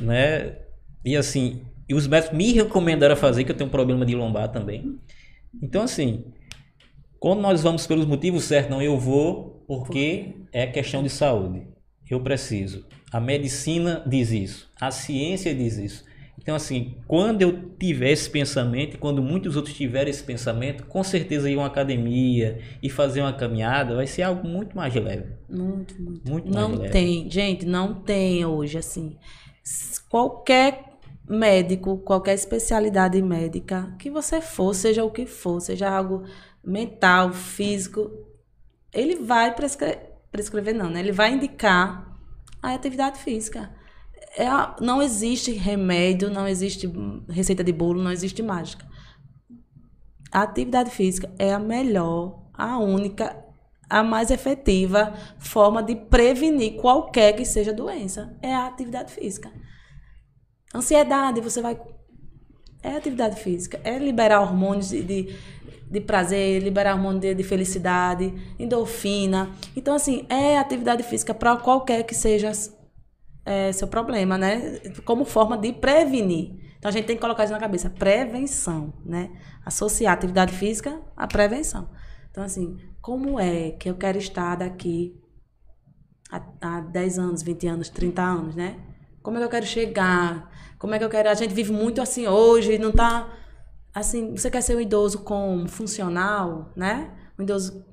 né? 0.00 0.56
E 1.04 1.16
assim, 1.16 1.62
e 1.88 1.94
os 1.94 2.06
médicos 2.06 2.36
me 2.36 2.52
recomendaram 2.52 3.16
fazer, 3.16 3.44
que 3.44 3.52
eu 3.52 3.56
tenho 3.56 3.68
um 3.68 3.72
problema 3.72 4.04
de 4.04 4.14
lombar 4.14 4.50
também. 4.50 4.98
Então, 5.62 5.82
assim, 5.82 6.24
quando 7.18 7.40
nós 7.40 7.62
vamos 7.62 7.86
pelos 7.86 8.06
motivos 8.06 8.44
certos, 8.44 8.70
não, 8.70 8.82
eu 8.82 8.98
vou 8.98 9.64
porque 9.66 10.34
é 10.52 10.66
questão 10.66 11.02
de 11.02 11.10
saúde. 11.10 11.66
Eu 12.08 12.20
preciso. 12.20 12.86
A 13.12 13.20
medicina 13.20 14.02
diz 14.06 14.30
isso. 14.30 14.70
A 14.80 14.90
ciência 14.90 15.54
diz 15.54 15.76
isso. 15.76 16.04
Então, 16.46 16.54
assim, 16.54 16.94
quando 17.08 17.42
eu 17.42 17.70
tiver 17.76 18.12
esse 18.12 18.30
pensamento, 18.30 18.94
e 18.94 18.98
quando 18.98 19.20
muitos 19.20 19.56
outros 19.56 19.74
tiverem 19.74 20.10
esse 20.12 20.22
pensamento, 20.22 20.86
com 20.86 21.02
certeza 21.02 21.50
ir 21.50 21.56
uma 21.56 21.66
academia 21.66 22.60
e 22.80 22.88
fazer 22.88 23.20
uma 23.20 23.32
caminhada 23.32 23.96
vai 23.96 24.06
ser 24.06 24.22
algo 24.22 24.46
muito 24.46 24.76
mais 24.76 24.94
leve. 24.94 25.26
Muito, 25.50 26.00
muito. 26.00 26.30
Muito 26.30 26.52
mais 26.52 26.68
Não 26.68 26.76
leve. 26.76 26.92
tem, 26.92 27.28
gente, 27.28 27.66
não 27.66 27.94
tem 27.94 28.46
hoje, 28.46 28.78
assim. 28.78 29.16
Qualquer 30.08 30.84
médico, 31.28 31.98
qualquer 31.98 32.34
especialidade 32.34 33.20
médica 33.20 33.92
que 33.98 34.08
você 34.08 34.40
for, 34.40 34.72
seja 34.72 35.02
o 35.02 35.10
que 35.10 35.26
for, 35.26 35.58
seja 35.60 35.90
algo 35.90 36.22
mental, 36.64 37.32
físico, 37.32 38.08
ele 38.94 39.16
vai 39.16 39.52
prescre- 39.52 39.98
prescrever, 40.30 40.76
não, 40.76 40.88
né? 40.88 41.00
Ele 41.00 41.10
vai 41.10 41.32
indicar 41.32 42.16
a 42.62 42.72
atividade 42.72 43.18
física. 43.18 43.68
É 44.36 44.46
a- 44.46 44.76
não 44.80 45.02
existe 45.02 45.50
remédio, 45.52 46.30
não 46.30 46.46
existe 46.46 46.86
receita 47.28 47.64
de 47.64 47.72
bolo, 47.72 48.02
não 48.02 48.12
existe 48.12 48.42
mágica. 48.42 48.86
A 50.30 50.42
atividade 50.42 50.90
física 50.90 51.30
é 51.38 51.52
a 51.52 51.58
melhor, 51.58 52.42
a 52.52 52.78
única, 52.78 53.36
a 53.88 54.02
mais 54.02 54.30
efetiva 54.30 55.14
forma 55.38 55.82
de 55.82 55.94
prevenir 55.96 56.76
qualquer 56.80 57.32
que 57.34 57.44
seja 57.44 57.72
doença. 57.72 58.36
É 58.42 58.54
a 58.54 58.66
atividade 58.66 59.12
física. 59.12 59.50
Ansiedade, 60.74 61.40
você 61.40 61.60
vai. 61.60 61.78
É 62.82 62.96
atividade 62.96 63.40
física. 63.40 63.80
É 63.82 63.98
liberar 63.98 64.40
hormônios 64.40 64.90
de, 64.90 65.02
de, 65.02 65.36
de 65.90 66.00
prazer, 66.00 66.62
liberar 66.62 66.94
hormônios 66.94 67.20
de, 67.22 67.34
de 67.34 67.42
felicidade, 67.42 68.32
endorfina. 68.58 69.50
Então, 69.74 69.94
assim, 69.94 70.26
é 70.28 70.58
atividade 70.58 71.02
física 71.02 71.32
para 71.32 71.56
qualquer 71.56 72.02
que 72.04 72.14
seja 72.14 72.52
é, 73.46 73.70
seu 73.72 73.86
problema, 73.86 74.36
né? 74.36 74.80
Como 75.04 75.24
forma 75.24 75.56
de 75.56 75.72
prevenir. 75.72 76.56
Então 76.76 76.88
a 76.88 76.92
gente 76.92 77.06
tem 77.06 77.16
que 77.16 77.22
colocar 77.22 77.44
isso 77.44 77.52
na 77.52 77.60
cabeça, 77.60 77.88
prevenção, 77.88 78.92
né? 79.04 79.30
Associar 79.64 80.12
atividade 80.12 80.52
física 80.52 81.00
à 81.16 81.26
prevenção. 81.28 81.88
Então, 82.30 82.42
assim, 82.42 82.76
como 83.00 83.38
é 83.40 83.70
que 83.70 83.88
eu 83.88 83.94
quero 83.94 84.18
estar 84.18 84.56
daqui 84.56 85.18
a, 86.30 86.42
a 86.60 86.80
10 86.80 87.18
anos, 87.18 87.42
20 87.42 87.66
anos, 87.68 87.88
30 87.88 88.20
anos, 88.20 88.56
né? 88.56 88.78
Como 89.22 89.36
é 89.36 89.40
que 89.40 89.46
eu 89.46 89.50
quero 89.50 89.66
chegar? 89.66 90.50
Como 90.78 90.94
é 90.94 90.98
que 90.98 91.04
eu 91.04 91.08
quero. 91.08 91.28
A 91.28 91.34
gente 91.34 91.54
vive 91.54 91.72
muito 91.72 92.02
assim 92.02 92.26
hoje, 92.26 92.78
não 92.78 92.92
tá. 92.92 93.32
Assim, 93.94 94.32
você 94.36 94.50
quer 94.50 94.60
ser 94.60 94.76
um 94.76 94.80
idoso 94.80 95.20
com 95.20 95.66
funcional, 95.68 96.72
né? 96.76 97.10
Um 97.38 97.44
idoso 97.44 97.84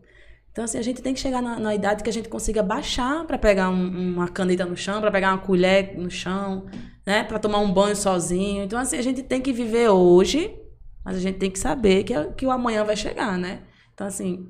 então, 0.54 0.64
assim, 0.64 0.78
a 0.78 0.82
gente 0.84 1.02
tem 1.02 1.14
que 1.16 1.20
chegar 1.20 1.42
na, 1.42 1.60
na 1.60 1.74
idade 1.74 2.04
que 2.04 2.10
a 2.10 2.14
gente 2.14 2.30
consiga 2.30 2.62
baixar 2.62 3.26
para 3.26 3.38
pegar 3.40 3.70
um- 3.72 4.14
uma 4.14 4.28
caneta 4.28 4.66
no 4.66 4.78
chão, 4.78 5.02
para 5.02 5.10
pegar 5.12 5.32
uma 5.32 5.40
colher 5.40 5.98
no 5.98 6.10
chão, 6.12 6.68
né? 7.06 7.24
Para 7.24 7.40
tomar 7.40 7.58
um 7.58 7.74
banho 7.74 7.96
sozinho. 7.96 8.64
Então, 8.64 8.78
assim, 8.80 8.98
a 8.98 9.02
gente 9.02 9.24
tem 9.24 9.42
que 9.42 9.52
viver 9.52 9.90
hoje, 9.90 10.56
mas 11.04 11.18
a 11.18 11.20
gente 11.20 11.40
tem 11.40 11.50
que 11.50 11.58
saber 11.58 12.04
que, 12.04 12.14
que 12.38 12.46
o 12.46 12.52
amanhã 12.52 12.84
vai 12.84 12.96
chegar, 12.96 13.36
né? 13.38 13.64
Então, 13.96 14.06
assim, 14.06 14.48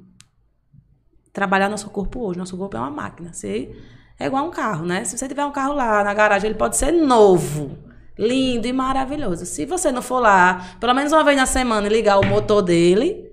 trabalhar 1.32 1.70
nosso 1.70 1.90
corpo 1.90 2.20
hoje. 2.20 2.38
Nosso 2.38 2.58
corpo 2.58 2.76
é 2.78 2.80
uma 2.82 2.92
máquina. 2.92 3.32
Você 3.34 3.74
é 4.20 4.26
igual 4.28 4.46
um 4.46 4.52
carro, 4.52 4.86
né? 4.86 5.04
Se 5.06 5.18
você 5.18 5.28
tiver 5.28 5.46
um 5.46 5.52
carro 5.52 5.74
lá 5.74 6.04
na 6.04 6.14
garagem, 6.14 6.50
ele 6.50 6.60
pode 6.60 6.78
ser 6.78 6.92
novo, 6.92 7.78
lindo 8.20 8.68
e 8.68 8.74
maravilhoso. 8.74 9.46
Se 9.46 9.66
você 9.66 9.92
não 9.92 10.02
for 10.02 10.20
lá, 10.20 10.76
pelo 10.80 10.94
menos 10.94 11.12
uma 11.12 11.24
vez 11.24 11.38
na 11.38 11.46
semana, 11.46 11.88
ligar 11.88 12.20
o 12.20 12.26
motor 12.26 12.62
dele, 12.62 13.32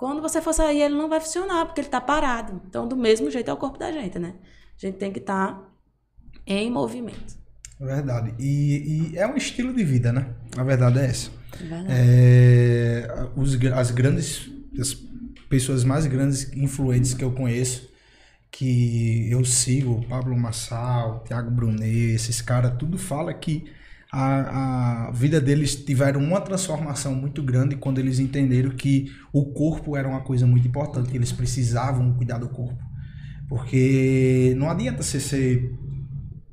quando 0.00 0.22
você 0.22 0.40
for 0.40 0.54
sair, 0.54 0.80
ele 0.80 0.94
não 0.94 1.10
vai 1.10 1.20
funcionar, 1.20 1.66
porque 1.66 1.82
ele 1.82 1.88
está 1.88 2.00
parado. 2.00 2.58
Então, 2.66 2.88
do 2.88 2.96
mesmo 2.96 3.30
jeito 3.30 3.50
é 3.50 3.52
o 3.52 3.56
corpo 3.58 3.78
da 3.78 3.92
gente, 3.92 4.18
né? 4.18 4.32
A 4.74 4.86
gente 4.86 4.96
tem 4.96 5.12
que 5.12 5.18
estar 5.18 5.62
em 6.46 6.70
movimento. 6.70 7.36
Verdade. 7.78 8.34
E, 8.38 9.10
e 9.12 9.18
é 9.18 9.26
um 9.26 9.36
estilo 9.36 9.74
de 9.74 9.84
vida, 9.84 10.10
né? 10.10 10.32
A 10.56 10.64
verdade 10.64 11.00
é 11.00 11.04
essa. 11.04 11.30
Verdade. 11.54 11.84
É, 11.90 13.08
os, 13.36 13.62
as 13.74 13.90
grandes, 13.90 14.50
as 14.80 14.96
pessoas 15.50 15.84
mais 15.84 16.06
grandes 16.06 16.50
influentes 16.54 17.12
que 17.12 17.22
eu 17.22 17.32
conheço, 17.32 17.86
que 18.50 19.30
eu 19.30 19.44
sigo, 19.44 20.02
Pablo 20.08 20.34
Massal, 20.34 21.24
Thiago 21.24 21.50
Brunet, 21.50 22.14
esses 22.14 22.40
caras, 22.40 22.72
tudo 22.78 22.96
fala 22.96 23.34
que 23.34 23.70
a, 24.12 25.06
a 25.06 25.10
vida 25.12 25.40
deles 25.40 25.76
tiveram 25.76 26.20
uma 26.20 26.40
transformação 26.40 27.14
muito 27.14 27.42
grande 27.42 27.76
quando 27.76 27.98
eles 27.98 28.18
entenderam 28.18 28.70
que 28.70 29.12
o 29.32 29.52
corpo 29.52 29.96
era 29.96 30.08
uma 30.08 30.20
coisa 30.20 30.46
muito 30.46 30.66
importante, 30.66 31.10
que 31.10 31.16
eles 31.16 31.30
precisavam 31.30 32.12
cuidar 32.14 32.38
do 32.38 32.48
corpo. 32.48 32.82
Porque 33.48 34.54
não 34.56 34.68
adianta 34.68 35.02
você 35.02 35.20
ser 35.20 35.72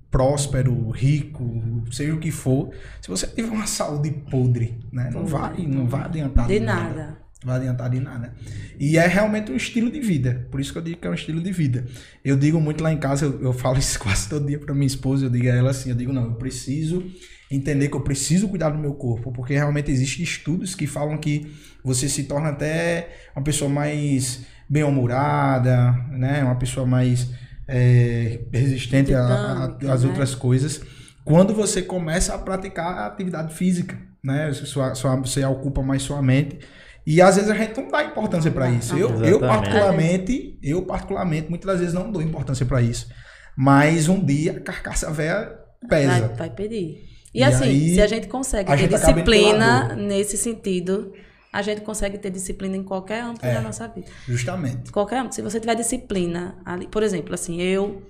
próspero, 0.10 0.90
rico, 0.92 1.84
seja 1.92 2.14
o 2.14 2.20
que 2.20 2.32
for, 2.32 2.72
se 3.02 3.10
você 3.10 3.28
tiver 3.28 3.50
uma 3.50 3.68
saúde 3.68 4.12
podre, 4.32 4.80
né? 4.92 5.10
Não 5.12 5.26
vai, 5.26 5.58
não 5.68 5.88
vai 5.88 6.06
adiantar 6.06 6.48
De 6.48 6.60
nada. 6.60 7.18
Não 7.44 7.54
vai 7.54 7.58
adiantar 7.58 7.90
de 7.90 8.00
nada. 8.00 8.34
E 8.80 8.98
é 8.98 9.06
realmente 9.06 9.52
um 9.52 9.56
estilo 9.56 9.92
de 9.92 10.00
vida. 10.00 10.48
Por 10.50 10.60
isso 10.60 10.72
que 10.72 10.78
eu 10.80 10.82
digo 10.82 10.98
que 10.98 11.08
é 11.08 11.10
um 11.10 11.14
estilo 11.14 11.42
de 11.42 11.52
vida. 11.52 11.86
Eu 12.24 12.36
digo 12.38 12.60
muito 12.60 12.84
lá 12.84 12.92
em 12.92 12.98
casa, 12.98 13.26
eu, 13.26 13.42
eu 13.42 13.54
falo 13.54 13.78
isso 13.80 14.00
quase 14.00 14.30
todo 14.30 14.46
dia 14.46 14.60
para 14.60 14.74
minha 14.74 14.88
esposa, 14.88 15.26
eu 15.26 15.30
digo 15.30 15.48
a 15.48 15.54
ela 15.54 15.72
assim, 15.72 15.90
eu 15.90 15.96
digo, 15.96 16.14
não, 16.14 16.26
eu 16.26 16.36
preciso 16.36 17.04
entender 17.50 17.88
que 17.90 17.96
eu 17.96 18.02
preciso 18.02 18.48
cuidar 18.48 18.70
do 18.70 18.78
meu 18.78 18.94
corpo, 18.94 19.32
porque 19.32 19.54
realmente 19.54 19.90
existem 19.90 20.24
estudos 20.24 20.76
que 20.76 20.86
falam 20.86 21.18
que 21.18 21.52
você 21.84 22.10
se 22.10 22.26
torna 22.26 22.50
até 22.50 23.10
uma 23.36 23.44
pessoa 23.44 23.70
mais 23.70 24.46
bem-humorada, 24.70 25.94
né? 26.12 26.44
Uma 26.44 26.58
pessoa 26.58 26.86
mais 26.86 27.30
é, 27.68 28.42
resistente 28.54 29.14
às 29.14 30.04
né? 30.04 30.08
outras 30.10 30.36
coisas, 30.36 30.82
quando 31.24 31.54
você 31.54 31.82
começa 31.82 32.34
a 32.34 32.38
praticar 32.38 32.98
a 32.98 33.08
atividade 33.08 33.54
física, 33.54 33.98
né? 34.24 34.52
Sua, 34.54 34.94
sua, 34.96 35.16
você 35.16 35.44
ocupa 35.46 35.82
mais 35.82 36.02
sua 36.02 36.22
mente. 36.22 36.60
E 37.06 37.22
às 37.22 37.38
vezes 37.38 37.50
a 37.50 37.56
gente 37.56 37.80
não 37.80 37.88
dá 37.90 38.04
importância 38.04 38.52
para 38.52 38.70
isso. 38.70 38.94
Eu, 38.94 39.10
eu 39.10 39.38
Exatamente. 39.38 39.48
particularmente, 39.48 40.60
eu 40.62 40.82
particularmente, 40.82 41.50
muitas 41.50 41.66
das 41.66 41.80
vezes 41.80 41.94
não 41.94 42.12
dou 42.12 42.22
importância 42.22 42.66
para 42.66 42.82
isso. 42.82 43.08
Mas 43.56 44.10
um 44.10 44.24
dia 44.24 44.52
a 44.52 44.60
carcaça 44.60 45.10
velha 45.10 45.58
pesa. 45.88 46.28
Vai, 46.28 46.36
vai 46.36 46.50
pedir. 46.50 47.17
E, 47.34 47.40
E 47.40 47.44
assim, 47.44 47.66
aí, 47.66 47.94
se 47.96 48.02
a 48.02 48.08
gente 48.08 48.28
consegue 48.28 48.72
a 48.72 48.76
ter 48.76 48.82
gente 48.84 48.96
disciplina 48.96 49.96
nesse 49.96 50.38
sentido, 50.38 51.14
a 51.52 51.62
gente 51.62 51.82
consegue 51.82 52.18
ter 52.18 52.30
disciplina 52.30 52.76
em 52.78 52.84
qualquer 52.84 53.22
âmbito 53.24 53.46
É. 53.46 53.54
da 53.54 53.62
nossa 53.62 53.88
vida. 53.88 54.08
Justamente. 54.28 54.92
Qualquer 54.92 55.20
âmbito. 55.20 55.36
Se 55.36 55.42
você 55.42 55.60
tiver 55.60 55.76
disciplina 55.76 56.58
ali, 56.66 56.88
por 56.88 57.04
exemplo, 57.04 57.34
assim, 57.34 57.62
eu 57.62 58.02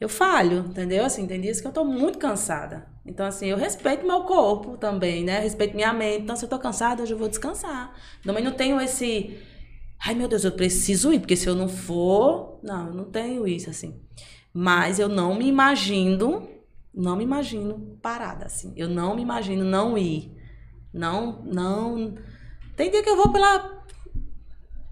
eu 0.00 0.08
falho, 0.08 0.64
entendeu? 0.70 1.04
Assim, 1.04 1.26
tem 1.26 1.38
dias 1.38 1.60
que 1.60 1.66
eu 1.66 1.72
tô 1.72 1.84
muito 1.84 2.18
cansada. 2.18 2.86
Então, 3.04 3.26
assim, 3.26 3.48
eu 3.48 3.58
respeito 3.58 4.06
meu 4.06 4.22
corpo 4.22 4.78
também, 4.78 5.22
né? 5.24 5.40
Respeito 5.40 5.76
minha 5.76 5.92
mente. 5.92 6.22
Então, 6.22 6.34
se 6.34 6.42
eu 6.44 6.48
tô 6.48 6.58
cansada, 6.58 7.02
hoje 7.02 7.12
eu 7.12 7.18
vou 7.18 7.28
descansar. 7.28 7.92
Também 8.24 8.42
não 8.42 8.52
tenho 8.52 8.80
esse. 8.80 9.36
Ai, 10.02 10.14
meu 10.14 10.26
Deus, 10.26 10.42
eu 10.44 10.52
preciso 10.52 11.12
ir, 11.12 11.18
porque 11.20 11.36
se 11.36 11.46
eu 11.46 11.54
não 11.54 11.68
for. 11.68 12.58
Não, 12.62 12.86
eu 12.88 12.94
não 12.94 13.04
tenho 13.04 13.46
isso, 13.46 13.68
assim. 13.68 14.00
Mas 14.54 14.98
eu 14.98 15.06
não 15.08 15.34
me 15.34 15.46
imagino, 15.46 16.48
não 16.94 17.16
me 17.16 17.24
imagino 17.24 17.98
parada, 18.02 18.46
assim. 18.46 18.72
Eu 18.76 18.88
não 18.88 19.14
me 19.14 19.22
imagino 19.22 19.64
não 19.64 19.96
ir. 19.96 20.36
Não, 20.92 21.42
não. 21.44 22.14
Tem 22.76 22.90
dia 22.90 23.02
que 23.02 23.08
eu 23.08 23.16
vou 23.16 23.30
pela, 23.30 23.84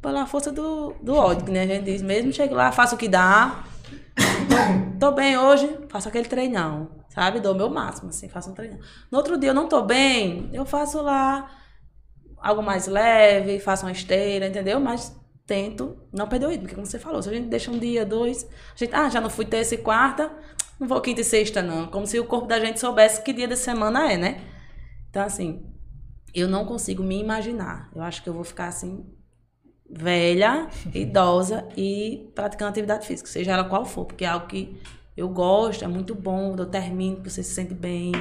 pela 0.01 0.26
força 0.26 0.53
do, 0.53 0.94
do 1.03 1.14
ódio, 1.14 1.51
nem 1.51 1.62
a 1.62 1.66
gente 1.66 1.84
diz. 1.84 2.03
Mesmo 2.03 2.32
chego 2.32 2.55
lá, 2.55 2.70
faço 2.70 2.94
o 2.94 2.99
que 2.99 3.09
dá. 3.09 3.64
Tô, 4.18 4.99
tô 5.11 5.12
bem 5.12 5.36
hoje, 5.36 5.78
faço 5.88 6.09
aquele 6.09 6.28
treinão, 6.28 6.90
sabe? 7.09 7.40
Dou 7.40 7.55
o 7.55 7.57
meu 7.57 7.68
máximo, 7.68 8.11
assim, 8.11 8.28
faço 8.28 8.51
um 8.51 8.55
treinão. 8.55 8.78
No 9.11 9.18
outro 9.18 9.38
dia 9.38 9.51
eu 9.51 9.55
não 9.55 9.68
tô 9.68 9.82
bem, 9.82 10.49
eu 10.53 10.64
faço 10.64 11.03
lá 11.03 11.51
algo 12.40 12.62
mais 12.62 12.86
leve, 12.86 13.59
faço 13.59 13.84
uma 13.84 13.92
esteira, 13.92 14.46
entendeu? 14.46 14.78
Mas 14.78 15.16
tento 15.46 15.96
não 16.12 16.28
perder 16.28 16.46
o 16.46 16.51
ritmo, 16.51 16.64
porque 16.64 16.74
como 16.74 16.86
você 16.86 16.99
falou, 16.99 17.22
se 17.22 17.28
a 17.30 17.32
gente 17.32 17.49
deixa 17.49 17.70
um 17.70 17.78
dia, 17.78 18.05
dois, 18.05 18.44
a 18.44 18.76
gente, 18.76 18.94
ah, 18.94 19.09
já 19.09 19.20
não 19.20 19.30
fui 19.30 19.46
terça 19.46 19.74
e 19.74 19.78
quarta, 19.78 20.30
não 20.79 20.87
vou 20.87 21.01
quinta 21.01 21.20
e 21.20 21.24
sexta, 21.24 21.62
não. 21.62 21.87
Como 21.89 22.07
se 22.07 22.18
o 22.20 22.24
corpo 22.24 22.47
da 22.47 22.61
gente 22.61 22.79
soubesse 22.79 23.22
que 23.22 23.33
dia 23.33 23.49
da 23.49 23.57
semana 23.57 24.12
é, 24.12 24.16
né? 24.16 24.41
Então, 25.11 25.22
assim, 25.22 25.66
eu 26.35 26.49
não 26.49 26.64
consigo 26.64 27.03
me 27.03 27.20
imaginar. 27.20 27.91
Eu 27.95 28.03
acho 28.03 28.22
que 28.22 28.29
eu 28.29 28.35
vou 28.35 28.45
ficar 28.45 28.68
assim, 28.68 29.05
velha, 29.91 30.68
idosa 30.95 31.66
e 31.76 32.31
praticando 32.35 32.70
atividade 32.70 33.07
física, 33.07 33.29
seja 33.29 33.53
ela 33.53 33.64
qual 33.64 33.85
for, 33.85 34.05
porque 34.05 34.24
é 34.24 34.29
algo 34.29 34.47
que 34.47 34.81
eu 35.16 35.29
gosto, 35.29 35.85
é 35.85 35.89
muito 35.89 36.14
bom, 36.14 36.55
eu 36.57 36.66
termino, 36.66 37.20
que 37.20 37.29
você 37.29 37.43
se 37.43 37.53
sente 37.53 37.74
bem. 37.74 38.12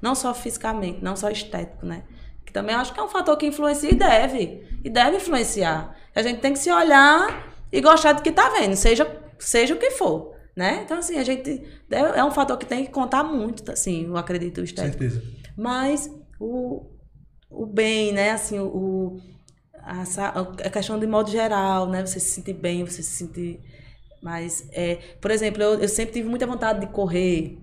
Não 0.00 0.14
só 0.14 0.32
fisicamente, 0.32 1.04
não 1.04 1.14
só 1.14 1.28
estético, 1.28 1.84
né? 1.84 2.04
Que 2.46 2.52
também 2.52 2.74
acho 2.74 2.94
que 2.94 3.00
é 3.00 3.02
um 3.02 3.08
fator 3.08 3.36
que 3.36 3.44
influencia 3.44 3.90
e 3.90 3.94
deve. 3.94 4.66
E 4.82 4.88
deve 4.88 5.18
influenciar. 5.18 5.94
A 6.14 6.22
gente 6.22 6.40
tem 6.40 6.54
que 6.54 6.58
se 6.58 6.70
olhar 6.72 7.46
e 7.70 7.78
gostar 7.82 8.14
do 8.14 8.22
que 8.22 8.32
tá 8.32 8.48
vendo, 8.48 8.74
seja, 8.74 9.06
seja 9.38 9.74
o 9.74 9.78
que 9.78 9.90
for. 9.90 10.35
Né? 10.56 10.80
Então, 10.82 10.98
assim, 10.98 11.18
a 11.18 11.22
gente. 11.22 11.62
É 11.90 12.24
um 12.24 12.30
fator 12.30 12.56
que 12.56 12.64
tem 12.64 12.86
que 12.86 12.90
contar 12.90 13.22
muito, 13.22 13.70
assim, 13.70 14.06
eu 14.06 14.16
acredito, 14.16 14.62
estético. 14.62 14.98
certeza. 14.98 15.22
Mas 15.54 16.10
o, 16.40 16.86
o 17.50 17.66
bem, 17.66 18.10
né? 18.10 18.30
Assim, 18.30 18.58
o, 18.58 19.20
a, 19.74 20.02
a 20.64 20.70
questão 20.70 20.98
de 20.98 21.06
modo 21.06 21.30
geral, 21.30 21.86
né? 21.90 22.04
Você 22.06 22.18
se 22.18 22.30
sentir 22.30 22.54
bem, 22.54 22.84
você 22.84 23.02
se 23.02 23.16
sentir 23.16 23.60
mais... 24.22 24.66
É, 24.72 24.96
por 25.20 25.30
exemplo, 25.30 25.62
eu, 25.62 25.78
eu 25.78 25.88
sempre 25.90 26.14
tive 26.14 26.28
muita 26.28 26.46
vontade 26.46 26.80
de 26.80 26.86
correr. 26.86 27.58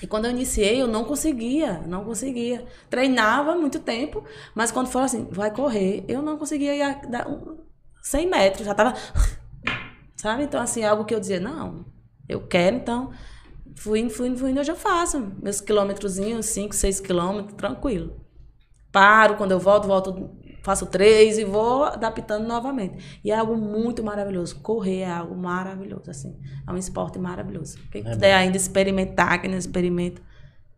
E 0.00 0.06
quando 0.06 0.26
eu 0.26 0.30
iniciei, 0.30 0.80
eu 0.80 0.86
não 0.86 1.04
conseguia, 1.04 1.80
não 1.80 2.04
conseguia. 2.04 2.64
Treinava 2.88 3.56
muito 3.56 3.80
tempo, 3.80 4.24
mas 4.54 4.70
quando 4.70 4.86
foi 4.86 5.02
assim, 5.02 5.26
vai 5.32 5.50
correr, 5.52 6.04
eu 6.06 6.22
não 6.22 6.38
conseguia 6.38 6.76
ir 6.76 6.82
a, 6.82 6.92
dar 6.92 7.28
um, 7.28 7.58
100 8.02 8.30
metros, 8.30 8.66
já 8.66 8.74
tava... 8.74 8.94
Sabe? 10.16 10.44
Então, 10.44 10.60
assim, 10.60 10.82
é 10.82 10.86
algo 10.86 11.04
que 11.04 11.14
eu 11.14 11.20
dizia, 11.20 11.40
não, 11.40 11.84
eu 12.28 12.46
quero, 12.46 12.76
então... 12.76 13.10
Fui 13.76 13.98
indo, 13.98 14.10
fui 14.10 14.28
indo, 14.28 14.38
fui 14.38 14.50
indo, 14.50 14.60
hoje 14.60 14.70
eu 14.70 14.76
faço 14.76 15.32
meus 15.42 15.60
quilômetrozinhos, 15.60 16.46
5, 16.46 16.74
6 16.74 17.00
quilômetros, 17.00 17.54
tranquilo. 17.56 18.14
Paro, 18.92 19.36
quando 19.36 19.50
eu 19.50 19.58
volto, 19.58 19.88
volto, 19.88 20.30
faço 20.62 20.86
três 20.86 21.38
e 21.38 21.44
vou 21.44 21.82
adaptando 21.82 22.46
novamente. 22.46 23.18
E 23.24 23.32
é 23.32 23.36
algo 23.36 23.56
muito 23.56 24.04
maravilhoso. 24.04 24.60
Correr 24.60 25.00
é 25.00 25.10
algo 25.10 25.36
maravilhoso, 25.36 26.08
assim. 26.08 26.38
É 26.66 26.70
um 26.70 26.76
esporte 26.76 27.18
maravilhoso. 27.18 27.76
Quem 27.90 28.06
É 28.06 28.10
puder 28.12 28.34
ainda 28.34 28.56
experimentar, 28.56 29.40
quem 29.40 29.50
não 29.50 29.58
experimenta, 29.58 30.22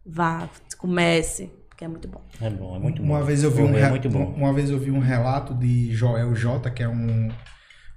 vá, 0.05 0.49
comece, 0.79 1.53
porque 1.69 1.85
é 1.85 1.89
muito 1.89 2.09
bom. 2.09 2.23
É 2.41 2.49
bom, 2.49 2.77
é 2.77 2.79
muito 2.79 3.03
bom. 3.03 3.09
Uma 3.09 3.23
vez 3.23 3.43
eu 3.43 3.51
vi 3.51 3.63
um, 3.63 3.77
é 3.77 3.91
muito 3.91 4.09
bom. 4.09 4.25
uma 4.35 4.53
vez 4.55 4.71
eu 4.71 4.79
vi 4.79 4.91
um 4.91 5.01
relato 5.01 5.55
de 5.55 5.93
Joel 5.93 6.35
J, 6.35 6.71
que 6.71 6.83
é 6.83 6.89
um, 6.89 7.29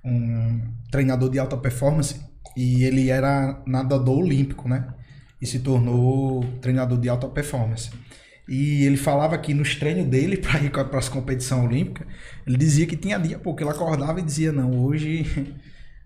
um 0.03 0.61
treinador 0.91 1.29
de 1.29 1.39
alta 1.39 1.55
performance, 1.55 2.19
e 2.59 2.83
ele 2.83 3.09
era 3.09 3.61
nadador 3.65 4.19
olímpico, 4.19 4.67
né? 4.67 4.87
E 5.41 5.47
se 5.47 5.59
tornou 5.59 6.43
treinador 6.61 6.99
de 6.99 7.07
alta 7.07 7.27
performance. 7.27 7.89
E 8.47 8.83
ele 8.83 8.97
falava 8.97 9.37
que 9.37 9.53
nos 9.53 9.75
treinos 9.75 10.05
dele 10.07 10.37
para 10.37 10.59
ir 10.61 10.71
para 10.71 10.97
as 10.97 11.07
competições 11.07 11.63
olímpicas, 11.63 12.07
ele 12.45 12.57
dizia 12.57 12.85
que 12.85 12.97
tinha 12.97 13.17
dia, 13.17 13.39
porque 13.39 13.63
ele 13.63 13.69
acordava 13.69 14.19
e 14.19 14.23
dizia: 14.23 14.51
"Não, 14.51 14.71
hoje 14.83 15.25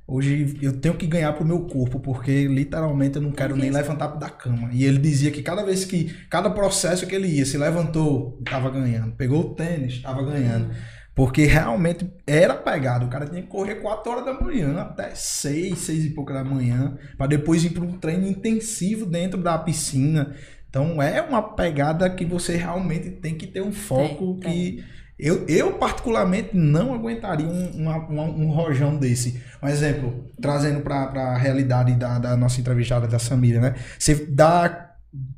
Hoje 0.06 0.58
eu 0.62 0.74
tenho 0.74 0.95
que 0.95 1.08
ganhar 1.08 1.32
pro 1.32 1.45
meu 1.45 1.62
corpo, 1.62 1.97
porque 1.97 2.45
literalmente 2.45 3.16
eu 3.16 3.22
não 3.22 3.32
quero 3.32 3.56
nem 3.56 3.70
levantar 3.72 4.08
da 4.08 4.30
cama. 4.30 4.70
E 4.74 4.84
ele 4.84 4.97
dizia 4.97 5.32
que 5.32 5.41
cada 5.41 5.64
vez 5.64 5.86
que, 5.86 6.14
cada 6.30 6.49
processo 6.49 7.08
que 7.08 7.16
ele 7.16 7.28
ia, 7.28 7.45
se 7.45 7.58
levantou, 7.58 8.38
estava 8.45 8.70
ganhando. 8.70 9.14
Pegou 9.14 9.39
o 9.39 9.56
tênis, 9.56 9.93
estava 9.93 10.22
ganhando. 10.24 10.76
Porque 11.16 11.45
realmente 11.45 12.11
era 12.26 12.55
pegado. 12.55 13.05
O 13.05 13.09
cara 13.09 13.28
tinha 13.28 13.41
que 13.41 13.47
correr 13.47 13.76
4 13.76 14.11
horas 14.11 14.26
da 14.26 14.34
manhã, 14.34 14.80
até 14.82 15.11
6, 15.14 15.78
6 15.78 16.05
e 16.05 16.09
pouca 16.09 16.34
da 16.34 16.43
manhã, 16.43 16.97
para 17.18 17.28
depois 17.28 17.64
ir 17.64 17.70
para 17.70 17.84
um 17.84 17.97
treino 17.99 18.28
intensivo 18.28 19.05
dentro 19.05 19.39
da 19.41 19.57
piscina. 19.57 20.34
Então 20.70 20.99
é 21.01 21.22
uma 21.22 21.41
pegada 21.55 22.09
que 22.09 22.26
você 22.26 22.55
realmente 22.55 23.11
tem 23.11 23.36
que 23.36 23.45
ter 23.45 23.61
um 23.61 23.72
foco 23.72 24.39
Tem, 24.41 24.51
que 24.51 24.84
eu, 25.20 25.45
eu 25.47 25.74
particularmente 25.74 26.49
não 26.57 26.91
aguentaria 26.95 27.45
um, 27.45 27.70
uma- 27.84 28.07
uma- 28.07 28.24
um 28.24 28.49
rojão 28.49 28.97
desse. 28.97 29.39
Um 29.61 29.68
exemplo, 29.68 30.32
trazendo 30.41 30.82
para 30.82 31.03
a 31.03 31.38
realidade 31.38 31.93
da, 31.93 32.18
da 32.18 32.36
nossa 32.36 32.59
entrevistada, 32.59 33.07
da 33.07 33.20
Samira, 33.20 33.61
né? 33.61 33.76
Você 33.99 34.16
dá. 34.16 34.89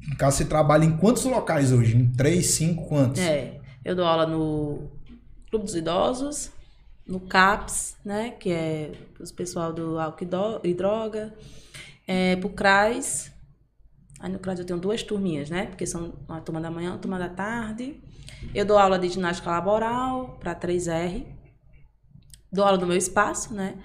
No 0.09 0.15
caso, 0.15 0.37
você 0.37 0.45
trabalha 0.45 0.85
em 0.85 0.95
quantos 0.95 1.25
locais 1.25 1.73
hoje? 1.73 1.97
Em 1.97 2.09
três, 2.13 2.51
cinco, 2.51 2.87
quantos? 2.87 3.21
É, 3.21 3.57
eu 3.83 3.93
dou 3.93 4.05
aula 4.05 4.25
no 4.25 4.94
Clube 5.55 5.65
dos 5.65 5.75
Idosos, 5.75 6.51
no 7.07 7.17
CAPS, 7.17 7.95
né, 8.03 8.31
que 8.31 8.51
é 8.51 8.91
os 9.19 9.31
pessoal 9.31 9.71
do 9.71 9.97
álcool 9.97 10.59
e 10.63 10.73
droga, 10.73 11.33
é, 12.05 12.35
pro 12.35 12.49
CRAS, 12.49 13.31
aí 14.19 14.29
no 14.29 14.37
CRAS 14.37 14.59
eu 14.59 14.65
tenho 14.65 14.79
duas 14.79 15.01
turminhas, 15.01 15.49
né, 15.49 15.67
porque 15.67 15.85
são 15.85 16.13
uma 16.27 16.41
turma 16.41 16.59
da 16.59 16.69
manhã, 16.69 16.91
uma 16.91 16.97
turma 16.97 17.17
da 17.17 17.29
tarde, 17.29 18.01
eu 18.53 18.65
dou 18.65 18.77
aula 18.77 18.99
de 18.99 19.07
ginástica 19.07 19.49
laboral 19.49 20.37
para 20.41 20.53
3R, 20.53 21.25
dou 22.51 22.65
aula 22.65 22.77
do 22.77 22.85
meu 22.85 22.97
espaço, 22.97 23.53
né, 23.53 23.75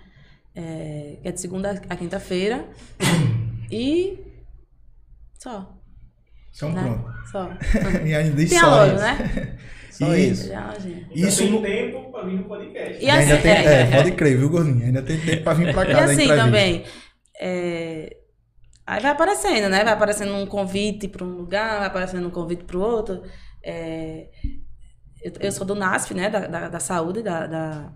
é, 0.57 1.18
que 1.23 1.29
é 1.29 1.31
de 1.31 1.41
segunda 1.41 1.71
a 1.89 1.97
quinta-feira, 1.97 2.68
e 3.71 4.18
só, 5.39 5.73
Então 6.53 6.73
né, 6.73 6.83
pronto. 6.83 7.29
só. 7.31 7.49
e 8.05 8.12
ainda 8.12 8.45
Tem 8.45 8.59
a 8.59 8.66
loja, 8.66 8.97
né? 8.97 9.59
Só 10.01 10.14
E- 10.16 10.30
isso. 10.30 10.51
Então 10.53 11.28
Isso 11.28 11.42
tem 11.42 11.51
no- 11.53 11.62
tempo 11.62 12.11
pra 12.11 12.22
vir 12.22 12.32
no 12.38 12.44
podcast. 12.44 12.98
E 13.01 13.05
E 13.07 13.11
ainda 13.11 13.34
assim, 13.34 13.42
tem, 13.42 13.53
é. 13.53 13.80
é, 13.82 13.96
pode 13.96 14.12
crer, 14.12 14.38
viu, 14.38 14.48
Gordinho? 14.51 14.84
Ainda 14.86 15.03
tem 15.03 15.20
tempo 15.20 15.44
pra 15.44 15.55
vir 15.55 15.72
pra 15.74 15.84
cá 15.86 15.90
E 15.92 15.94
assim 15.94 16.12
entrevista. 16.12 16.36
também, 16.36 16.84
é, 17.40 18.16
aí 18.86 19.01
vai 19.01 19.11
aparecendo, 19.12 19.68
né? 19.68 19.84
Vai 19.84 19.92
aparecendo 19.92 20.34
um 20.34 20.46
convite 20.46 21.07
para 21.07 21.24
um 21.24 21.28
lugar, 21.36 21.78
vai 21.78 21.86
aparecendo 21.86 22.26
um 22.26 22.30
convite 22.30 22.64
para 22.64 22.76
o 22.76 22.80
outro. 22.80 23.22
É, 23.62 24.28
eu, 25.22 25.32
eu 25.40 25.53
sou 25.53 25.66
do 25.66 25.74
NASF, 25.74 26.14
né? 26.14 26.30
Da, 26.30 26.46
da, 26.46 26.68
da 26.70 26.80
saúde, 26.80 27.22
da, 27.22 27.46
da, 27.46 27.92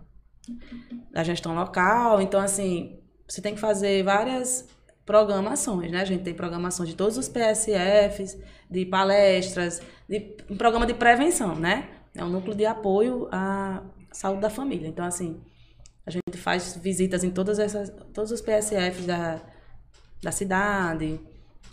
da 1.11 1.24
gestão 1.24 1.55
local. 1.55 2.20
Então, 2.20 2.38
assim, 2.40 2.98
você 3.26 3.40
tem 3.40 3.55
que 3.55 3.61
fazer 3.61 4.02
várias 4.05 4.68
programações, 5.07 5.90
né? 5.90 6.00
A 6.00 6.05
gente 6.05 6.22
tem 6.22 6.34
programações 6.34 6.88
de 6.90 6.94
todos 6.96 7.16
os 7.18 7.28
PSFs, 7.28 8.38
de 8.70 8.86
palestras, 8.86 9.80
de 10.09 10.36
um 10.50 10.57
programa 10.57 10.86
de 10.86 10.94
prevenção, 10.94 11.55
né? 11.55 11.88
É 12.17 12.25
um 12.25 12.29
núcleo 12.29 12.55
de 12.55 12.65
apoio 12.65 13.29
à 13.33 13.83
saúde 14.12 14.41
da 14.41 14.51
família. 14.51 14.89
Então, 14.89 15.05
assim, 15.05 15.41
a 16.07 16.11
gente 16.11 16.37
faz 16.37 16.77
visitas 16.77 17.25
em 17.25 17.31
todas 17.31 17.59
essas, 17.59 17.91
todos 18.12 18.31
os 18.31 18.41
PSFs 18.41 19.07
da, 19.07 19.41
da 20.23 20.31
cidade. 20.31 21.21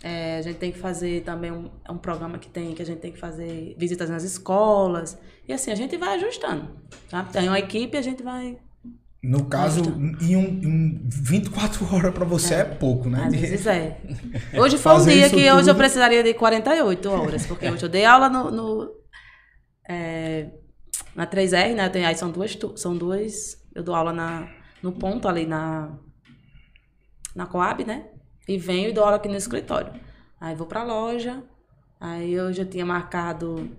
É, 0.02 0.38
a 0.38 0.42
gente 0.42 0.56
tem 0.56 0.72
que 0.72 0.78
fazer 0.78 1.22
também 1.22 1.52
um, 1.52 1.70
é 1.84 1.92
um 1.92 1.98
programa 1.98 2.36
que 2.36 2.48
tem 2.48 2.74
que 2.74 2.82
a 2.82 2.84
gente 2.84 2.98
tem 2.98 3.12
que 3.12 3.18
fazer 3.18 3.76
visitas 3.78 4.10
nas 4.10 4.24
escolas. 4.24 5.16
E 5.46 5.52
assim, 5.52 5.70
a 5.70 5.76
gente 5.76 5.96
vai 5.96 6.16
ajustando. 6.16 6.68
Tá? 7.08 7.22
Tem 7.24 7.48
uma 7.48 7.58
equipe, 7.58 7.96
a 7.96 8.02
gente 8.02 8.22
vai. 8.22 8.58
No 9.22 9.44
caso, 9.44 9.80
em, 10.20 10.34
um, 10.34 10.40
em 10.40 11.08
24 11.08 11.94
horas 11.94 12.12
pra 12.12 12.24
você 12.24 12.54
é, 12.54 12.64
pouco, 12.64 13.08
né? 13.08 13.22
Às 13.26 13.32
vezes 13.32 13.66
é. 13.68 14.00
Hoje 14.58 14.76
foi 14.76 14.92
um 14.94 15.04
dia 15.04 15.30
que 15.30 15.36
hoje 15.36 15.52
eu 15.52 15.66
tudo. 15.66 15.76
precisaria 15.76 16.24
de 16.24 16.34
48 16.34 17.08
horas, 17.08 17.46
porque 17.46 17.70
hoje 17.70 17.84
eu 17.84 17.88
dei 17.88 18.04
aula 18.04 18.28
no. 18.28 18.50
no, 18.50 19.01
é, 19.88 20.50
na 21.14 21.26
3R, 21.26 21.74
né? 21.74 21.88
Tenho, 21.88 22.06
aí 22.06 22.16
são 22.16 22.30
duas, 22.30 22.56
são 22.76 22.96
duas. 22.96 23.60
Eu 23.74 23.82
dou 23.82 23.94
aula 23.94 24.12
na, 24.12 24.48
no 24.82 24.92
ponto 24.92 25.28
ali 25.28 25.46
na. 25.46 25.90
Na 27.34 27.46
Coab, 27.46 27.84
né? 27.84 28.06
E 28.46 28.58
venho 28.58 28.90
e 28.90 28.92
dou 28.92 29.04
aula 29.04 29.16
aqui 29.16 29.28
no 29.28 29.36
escritório. 29.36 29.92
Aí 30.40 30.54
vou 30.54 30.66
pra 30.66 30.82
loja. 30.82 31.42
Aí 32.00 32.32
eu 32.32 32.52
já 32.52 32.64
tinha 32.64 32.84
marcado. 32.84 33.70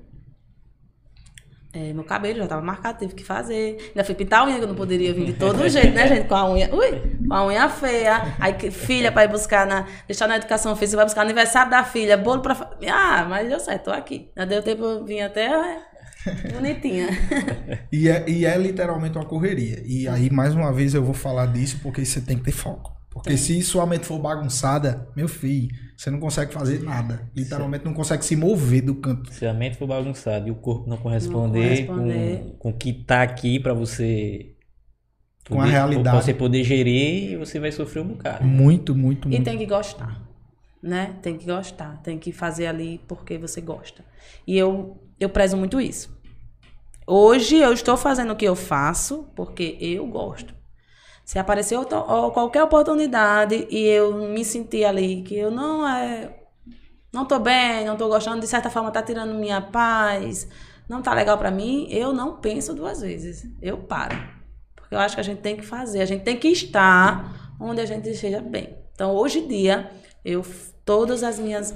é, 1.74 1.92
meu 1.92 2.04
cabelo 2.04 2.38
já 2.40 2.48
tava 2.48 2.62
marcado, 2.62 3.00
tive 3.00 3.14
que 3.16 3.24
fazer. 3.24 3.78
Ainda 3.90 4.04
fui 4.04 4.16
pintar 4.16 4.42
a 4.42 4.46
unha, 4.46 4.58
que 4.58 4.64
eu 4.64 4.68
não 4.68 4.76
poderia 4.76 5.14
vir 5.14 5.26
de 5.26 5.34
todo 5.34 5.68
jeito, 5.70 5.94
né, 5.94 6.08
gente? 6.08 6.28
Com 6.28 6.36
a 6.36 6.50
unha. 6.50 6.74
Ui, 6.74 6.92
com 7.28 7.34
a 7.34 7.46
unha 7.46 7.68
feia. 7.70 8.36
Aí 8.40 8.54
filha 8.72 9.12
pra 9.12 9.26
ir 9.26 9.28
buscar 9.28 9.68
na. 9.68 9.86
Deixar 10.08 10.28
na 10.28 10.38
educação 10.38 10.76
física, 10.76 10.98
vai 10.98 11.06
buscar 11.06 11.22
aniversário 11.22 11.70
da 11.70 11.84
filha, 11.84 12.18
bolo 12.18 12.42
pra. 12.42 12.56
fa- 12.56 12.72
Ah, 12.90 13.26
mas 13.30 13.48
deu 13.50 13.60
certo, 13.60 13.86
tô 13.86 13.92
aqui. 13.92 14.32
Já 14.36 14.46
deu 14.46 14.64
tempo, 14.64 14.84
eu 14.84 15.04
vim 15.06 15.20
até 15.20 15.50
bonitinha. 16.54 17.08
E 17.92 18.08
é, 18.10 18.30
e 18.30 18.46
é 18.46 18.58
literalmente 18.58 19.18
uma 19.18 19.26
correria. 19.26 19.82
E 19.86 20.08
aí, 20.08 20.30
mais 20.30 20.54
uma 20.56 20.72
vez, 20.72 20.94
eu 20.94 21.04
vou 21.04 21.14
falar 21.14 21.48
disso 21.48 21.80
porque 21.82 22.06
você 22.06 22.22
tem 22.22 22.38
que 22.38 22.44
ter 22.44 22.52
foco. 22.52 22.94
Porque 23.14 23.38
se 23.38 23.62
sua 23.62 23.86
mente 23.86 24.08
for 24.08 24.18
bagunçada, 24.18 25.08
meu 25.16 25.28
filho, 25.28 25.70
você 25.96 26.10
não 26.10 26.20
consegue 26.20 26.52
fazer 26.52 26.82
nada. 26.82 27.30
Literalmente 27.36 27.86
não 27.86 27.94
consegue 27.94 28.26
se 28.26 28.36
mover 28.36 28.82
do 28.82 28.96
canto. 28.96 29.32
Se 29.32 29.46
a 29.46 29.54
mente 29.54 29.78
for 29.78 29.88
bagunçada 29.88 30.48
e 30.48 30.52
o 30.52 30.56
corpo 30.56 30.90
não 30.90 30.98
corresponder, 30.98 31.86
corresponder. 31.86 32.38
Com, 32.40 32.58
com 32.58 32.70
o 32.70 32.74
que 32.74 32.92
tá 32.92 33.22
aqui 33.22 33.60
pra 33.60 33.74
você. 33.74 34.56
Com 35.48 35.62
a 35.62 35.66
realidade. 35.66 36.04
Pra 36.04 36.22
você 36.22 36.34
poder 36.34 36.64
gerir, 36.64 37.38
você 37.38 37.60
vai 37.60 37.72
sofrer 37.72 38.02
um 38.02 38.08
bocado. 38.08 38.44
Muito, 38.46 38.96
muito, 38.96 39.28
E 39.28 39.32
muito. 39.32 39.44
tem 39.44 39.58
que 39.60 39.66
gostar, 39.68 40.28
né? 40.82 41.16
Tem 41.22 41.38
que 41.38 41.46
gostar, 41.46 42.02
tem 42.02 42.18
que 42.18 42.32
fazer 42.32 42.66
ali 42.66 43.00
porque 43.08 43.38
você 43.38 43.62
gosta. 43.62 44.04
E 44.48 44.58
eu, 44.58 44.98
eu 45.20 45.30
prezo 45.30 45.58
muito 45.58 45.80
isso. 45.80 46.12
Hoje 47.06 47.58
eu 47.58 47.74
estou 47.74 47.98
fazendo 47.98 48.32
o 48.32 48.36
que 48.36 48.46
eu 48.46 48.56
faço 48.56 49.28
porque 49.36 49.78
eu 49.80 50.06
gosto. 50.08 50.54
Se 51.26 51.40
aparecer 51.40 51.78
outra- 51.78 52.00
ou 52.00 52.32
qualquer 52.32 52.64
oportunidade 52.64 53.68
e 53.70 53.86
eu 53.86 54.30
me 54.30 54.44
sentir 54.44 54.84
ali 54.86 55.22
que 55.22 55.36
eu 55.36 55.52
não 55.52 55.88
é 55.88 56.40
não 57.12 57.26
tô 57.26 57.38
bem, 57.38 57.86
não 57.86 57.96
tô 57.96 58.08
gostando, 58.08 58.40
de 58.42 58.48
certa 58.48 58.72
forma 58.72 58.90
tá 58.90 59.02
tirando 59.04 59.36
minha 59.36 59.62
paz, 59.62 60.48
não 60.90 61.00
tá 61.02 61.14
legal 61.14 61.38
pra 61.38 61.52
mim, 61.52 61.88
eu 61.92 62.12
não 62.12 62.38
penso 62.38 62.74
duas 62.74 63.02
vezes. 63.02 63.46
Eu 63.62 63.78
paro. 63.78 64.18
Porque 64.76 64.96
eu 64.96 65.00
acho 65.00 65.14
que 65.16 65.22
a 65.22 65.24
gente 65.24 65.40
tem 65.42 65.56
que 65.56 65.64
fazer, 65.64 66.02
a 66.02 66.06
gente 66.06 66.24
tem 66.24 66.38
que 66.38 66.48
estar 66.48 67.56
onde 67.60 67.80
a 67.82 67.86
gente 67.86 68.10
esteja 68.10 68.42
bem. 68.42 68.76
Então, 68.94 69.16
hoje 69.16 69.40
em 69.40 69.48
dia, 69.48 69.92
eu 70.26 70.44
todas 70.86 71.24
as 71.24 71.40
minhas 71.40 71.74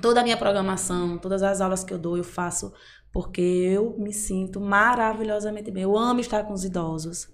toda 0.00 0.20
a 0.20 0.22
minha 0.22 0.36
programação, 0.36 1.18
todas 1.18 1.42
as 1.42 1.60
aulas 1.60 1.82
que 1.82 1.92
eu 1.92 1.98
dou, 1.98 2.16
eu 2.16 2.24
faço 2.24 2.72
porque 3.12 3.40
eu 3.40 3.96
me 3.98 4.12
sinto 4.12 4.60
maravilhosamente 4.60 5.70
bem. 5.70 5.84
Eu 5.84 5.96
amo 5.96 6.20
estar 6.20 6.44
com 6.44 6.52
os 6.52 6.64
idosos. 6.64 7.28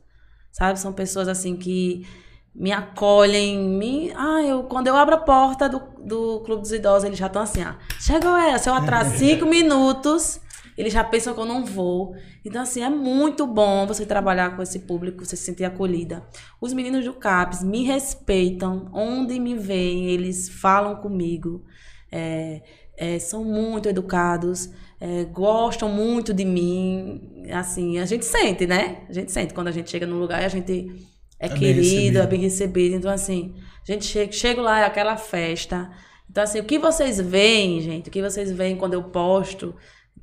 Sabe? 0.52 0.78
São 0.78 0.92
pessoas 0.92 1.26
assim 1.26 1.56
que 1.56 2.06
me 2.54 2.70
acolhem, 2.70 3.58
me... 3.58 4.12
Ah, 4.14 4.42
eu, 4.42 4.64
quando 4.64 4.86
eu 4.86 4.94
abro 4.94 5.14
a 5.14 5.18
porta 5.18 5.68
do, 5.68 5.82
do 5.98 6.40
Clube 6.44 6.62
dos 6.62 6.72
Idosos, 6.72 7.04
eles 7.04 7.18
já 7.18 7.26
estão 7.26 7.42
assim, 7.42 7.62
ah, 7.62 7.78
chegou 7.98 8.36
ela, 8.36 8.58
se 8.58 8.68
eu 8.68 8.74
atraso 8.74 9.16
cinco 9.18 9.46
minutos, 9.46 10.38
eles 10.76 10.92
já 10.92 11.04
pensam 11.04 11.34
que 11.34 11.40
eu 11.40 11.44
não 11.44 11.64
vou. 11.64 12.14
Então, 12.44 12.62
assim, 12.62 12.82
é 12.82 12.88
muito 12.88 13.46
bom 13.46 13.86
você 13.86 14.06
trabalhar 14.06 14.56
com 14.56 14.62
esse 14.62 14.80
público, 14.80 15.24
você 15.24 15.36
se 15.36 15.44
sentir 15.44 15.64
acolhida. 15.64 16.22
Os 16.60 16.72
meninos 16.72 17.04
do 17.04 17.14
CAPES 17.14 17.62
me 17.62 17.84
respeitam, 17.84 18.90
onde 18.92 19.38
me 19.38 19.54
veem, 19.54 20.10
eles 20.10 20.48
falam 20.48 20.96
comigo, 20.96 21.64
é, 22.10 22.62
é, 22.96 23.18
são 23.18 23.44
muito 23.44 23.88
educados, 23.88 24.70
é, 25.00 25.24
gostam 25.24 25.88
muito 25.88 26.32
de 26.32 26.44
mim. 26.44 27.44
Assim, 27.52 27.98
a 27.98 28.04
gente 28.04 28.24
sente, 28.24 28.66
né? 28.66 29.04
A 29.08 29.12
gente 29.12 29.32
sente 29.32 29.52
quando 29.52 29.68
a 29.68 29.72
gente 29.72 29.90
chega 29.90 30.06
num 30.06 30.18
lugar 30.18 30.42
e 30.42 30.44
a 30.44 30.48
gente 30.48 31.08
é, 31.42 31.46
É 31.46 31.48
querido, 31.48 32.18
é 32.18 32.26
bem 32.26 32.40
recebido. 32.40 32.94
Então, 32.94 33.10
assim, 33.10 33.54
a 33.82 33.92
gente 33.92 34.04
chega, 34.04 34.30
chega 34.32 34.62
lá, 34.62 34.80
é 34.80 34.84
aquela 34.84 35.16
festa. 35.16 35.90
Então, 36.30 36.44
assim, 36.44 36.60
o 36.60 36.64
que 36.64 36.78
vocês 36.78 37.20
veem, 37.20 37.80
gente, 37.80 38.08
o 38.08 38.12
que 38.12 38.22
vocês 38.22 38.52
veem 38.52 38.76
quando 38.76 38.94
eu 38.94 39.02
posto, 39.02 39.74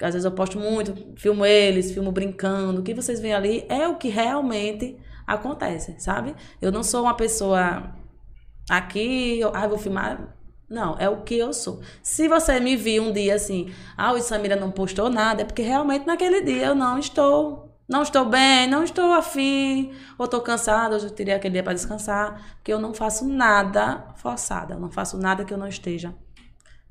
às 0.05 0.13
vezes 0.13 0.25
eu 0.25 0.31
posto 0.31 0.57
muito, 0.57 0.95
filmo 1.17 1.45
eles, 1.45 1.91
filmo 1.91 2.11
brincando, 2.11 2.79
o 2.79 2.83
que 2.83 2.93
vocês 2.93 3.19
veem 3.19 3.33
ali 3.33 3.65
é 3.67 3.87
o 3.87 3.97
que 3.97 4.07
realmente 4.07 4.97
acontece, 5.27 5.95
sabe? 5.99 6.35
Eu 6.61 6.71
não 6.71 6.83
sou 6.83 7.03
uma 7.03 7.13
pessoa 7.13 7.93
aqui, 8.69 9.39
eu, 9.39 9.51
ah, 9.53 9.67
vou 9.67 9.77
filmar. 9.77 10.35
Não, 10.69 10.95
é 10.99 11.09
o 11.09 11.23
que 11.23 11.35
eu 11.35 11.51
sou. 11.51 11.81
Se 12.01 12.27
você 12.27 12.59
me 12.59 12.75
viu 12.75 13.03
um 13.03 13.11
dia 13.11 13.35
assim, 13.35 13.73
ah, 13.97 14.13
o 14.13 14.21
Samira 14.21 14.55
não 14.55 14.71
postou 14.71 15.09
nada, 15.09 15.41
é 15.41 15.45
porque 15.45 15.61
realmente 15.61 16.05
naquele 16.05 16.41
dia 16.41 16.67
eu 16.67 16.75
não 16.75 16.97
estou, 16.99 17.75
não 17.87 18.03
estou 18.03 18.25
bem, 18.25 18.67
não 18.67 18.83
estou 18.83 19.11
afim, 19.13 19.91
ou 20.17 20.25
estou 20.25 20.41
cansada, 20.41 20.95
hoje 20.95 21.07
eu 21.07 21.11
tirei 21.11 21.33
aquele 21.33 21.53
dia 21.53 21.63
para 21.63 21.73
descansar, 21.73 22.57
porque 22.57 22.71
eu 22.71 22.79
não 22.79 22.93
faço 22.93 23.27
nada 23.27 24.05
forçada, 24.15 24.75
eu 24.75 24.79
não 24.79 24.91
faço 24.91 25.17
nada 25.17 25.43
que 25.43 25.53
eu 25.53 25.57
não 25.57 25.67
esteja 25.67 26.13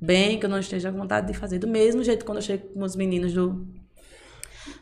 bem, 0.00 0.38
que 0.38 0.46
eu 0.46 0.50
não 0.50 0.58
esteja 0.58 0.90
com 0.90 0.98
vontade 0.98 1.26
de 1.26 1.34
fazer. 1.34 1.58
Do 1.58 1.68
mesmo 1.68 2.02
jeito 2.02 2.24
quando 2.24 2.38
eu 2.38 2.42
chego 2.42 2.68
com 2.68 2.82
os 2.82 2.96
meninos 2.96 3.32
do, 3.32 3.66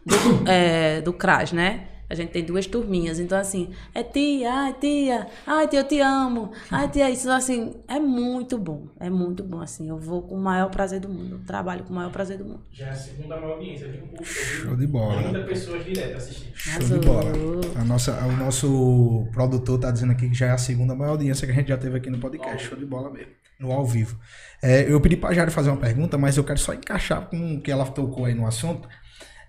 do, 0.04 0.48
é, 0.48 1.00
do 1.00 1.12
CRAS, 1.12 1.52
né? 1.52 1.88
A 2.08 2.14
gente 2.14 2.30
tem 2.30 2.44
duas 2.44 2.66
turminhas, 2.66 3.18
então 3.18 3.36
assim, 3.38 3.70
é 3.94 4.02
tia, 4.02 4.52
ai 4.52 4.74
tia, 4.74 5.26
ai 5.46 5.68
tia, 5.68 5.80
eu 5.80 5.88
te 5.88 6.00
amo, 6.00 6.52
ai 6.70 6.88
tia, 6.88 7.10
isso 7.10 7.30
assim, 7.30 7.74
é 7.88 7.98
muito 7.98 8.58
bom, 8.58 8.88
é 9.00 9.10
muito 9.10 9.42
bom, 9.42 9.60
assim, 9.60 9.88
eu 9.88 9.98
vou 9.98 10.22
com 10.22 10.36
o 10.36 10.40
maior 10.40 10.70
prazer 10.70 11.00
do 11.00 11.08
mundo, 11.08 11.36
eu 11.36 11.44
trabalho 11.46 11.84
com 11.84 11.92
o 11.92 11.96
maior 11.96 12.10
prazer 12.10 12.38
do 12.38 12.44
mundo. 12.44 12.60
Já 12.72 12.86
é 12.86 12.90
a 12.90 12.94
segunda 12.94 13.36
maior 13.36 13.52
audiência. 13.52 13.86
Eu 13.86 13.92
vi 13.92 13.98
um 13.98 14.08
pouco. 14.08 14.24
Show 14.24 14.76
de 14.76 14.86
bola. 14.86 15.22
30 15.22 15.40
pessoas 15.46 15.84
direto 15.84 16.16
assistindo. 16.16 16.54
Show 16.54 16.98
de 16.98 17.06
bola. 17.06 17.32
A 17.76 17.84
nossa, 17.84 18.12
o 18.26 18.36
nosso 18.36 19.26
produtor 19.32 19.78
tá 19.78 19.90
dizendo 19.90 20.12
aqui 20.12 20.28
que 20.28 20.34
já 20.34 20.46
é 20.46 20.50
a 20.50 20.58
segunda 20.58 20.94
maior 20.94 21.12
audiência 21.12 21.46
que 21.46 21.52
a 21.52 21.56
gente 21.56 21.68
já 21.68 21.76
teve 21.76 21.96
aqui 21.96 22.10
no 22.10 22.18
podcast. 22.18 22.68
Show 22.68 22.78
de 22.78 22.86
bola 22.86 23.10
mesmo. 23.10 23.32
No 23.58 23.72
ao 23.72 23.86
vivo. 23.86 24.18
É, 24.62 24.90
eu 24.90 25.00
pedi 25.00 25.16
pra 25.16 25.32
Jari 25.32 25.50
fazer 25.50 25.70
uma 25.70 25.80
pergunta, 25.80 26.18
mas 26.18 26.36
eu 26.36 26.44
quero 26.44 26.58
só 26.58 26.74
encaixar 26.74 27.26
com 27.26 27.54
o 27.54 27.60
que 27.60 27.70
ela 27.70 27.86
tocou 27.86 28.26
aí 28.26 28.34
no 28.34 28.46
assunto. 28.46 28.86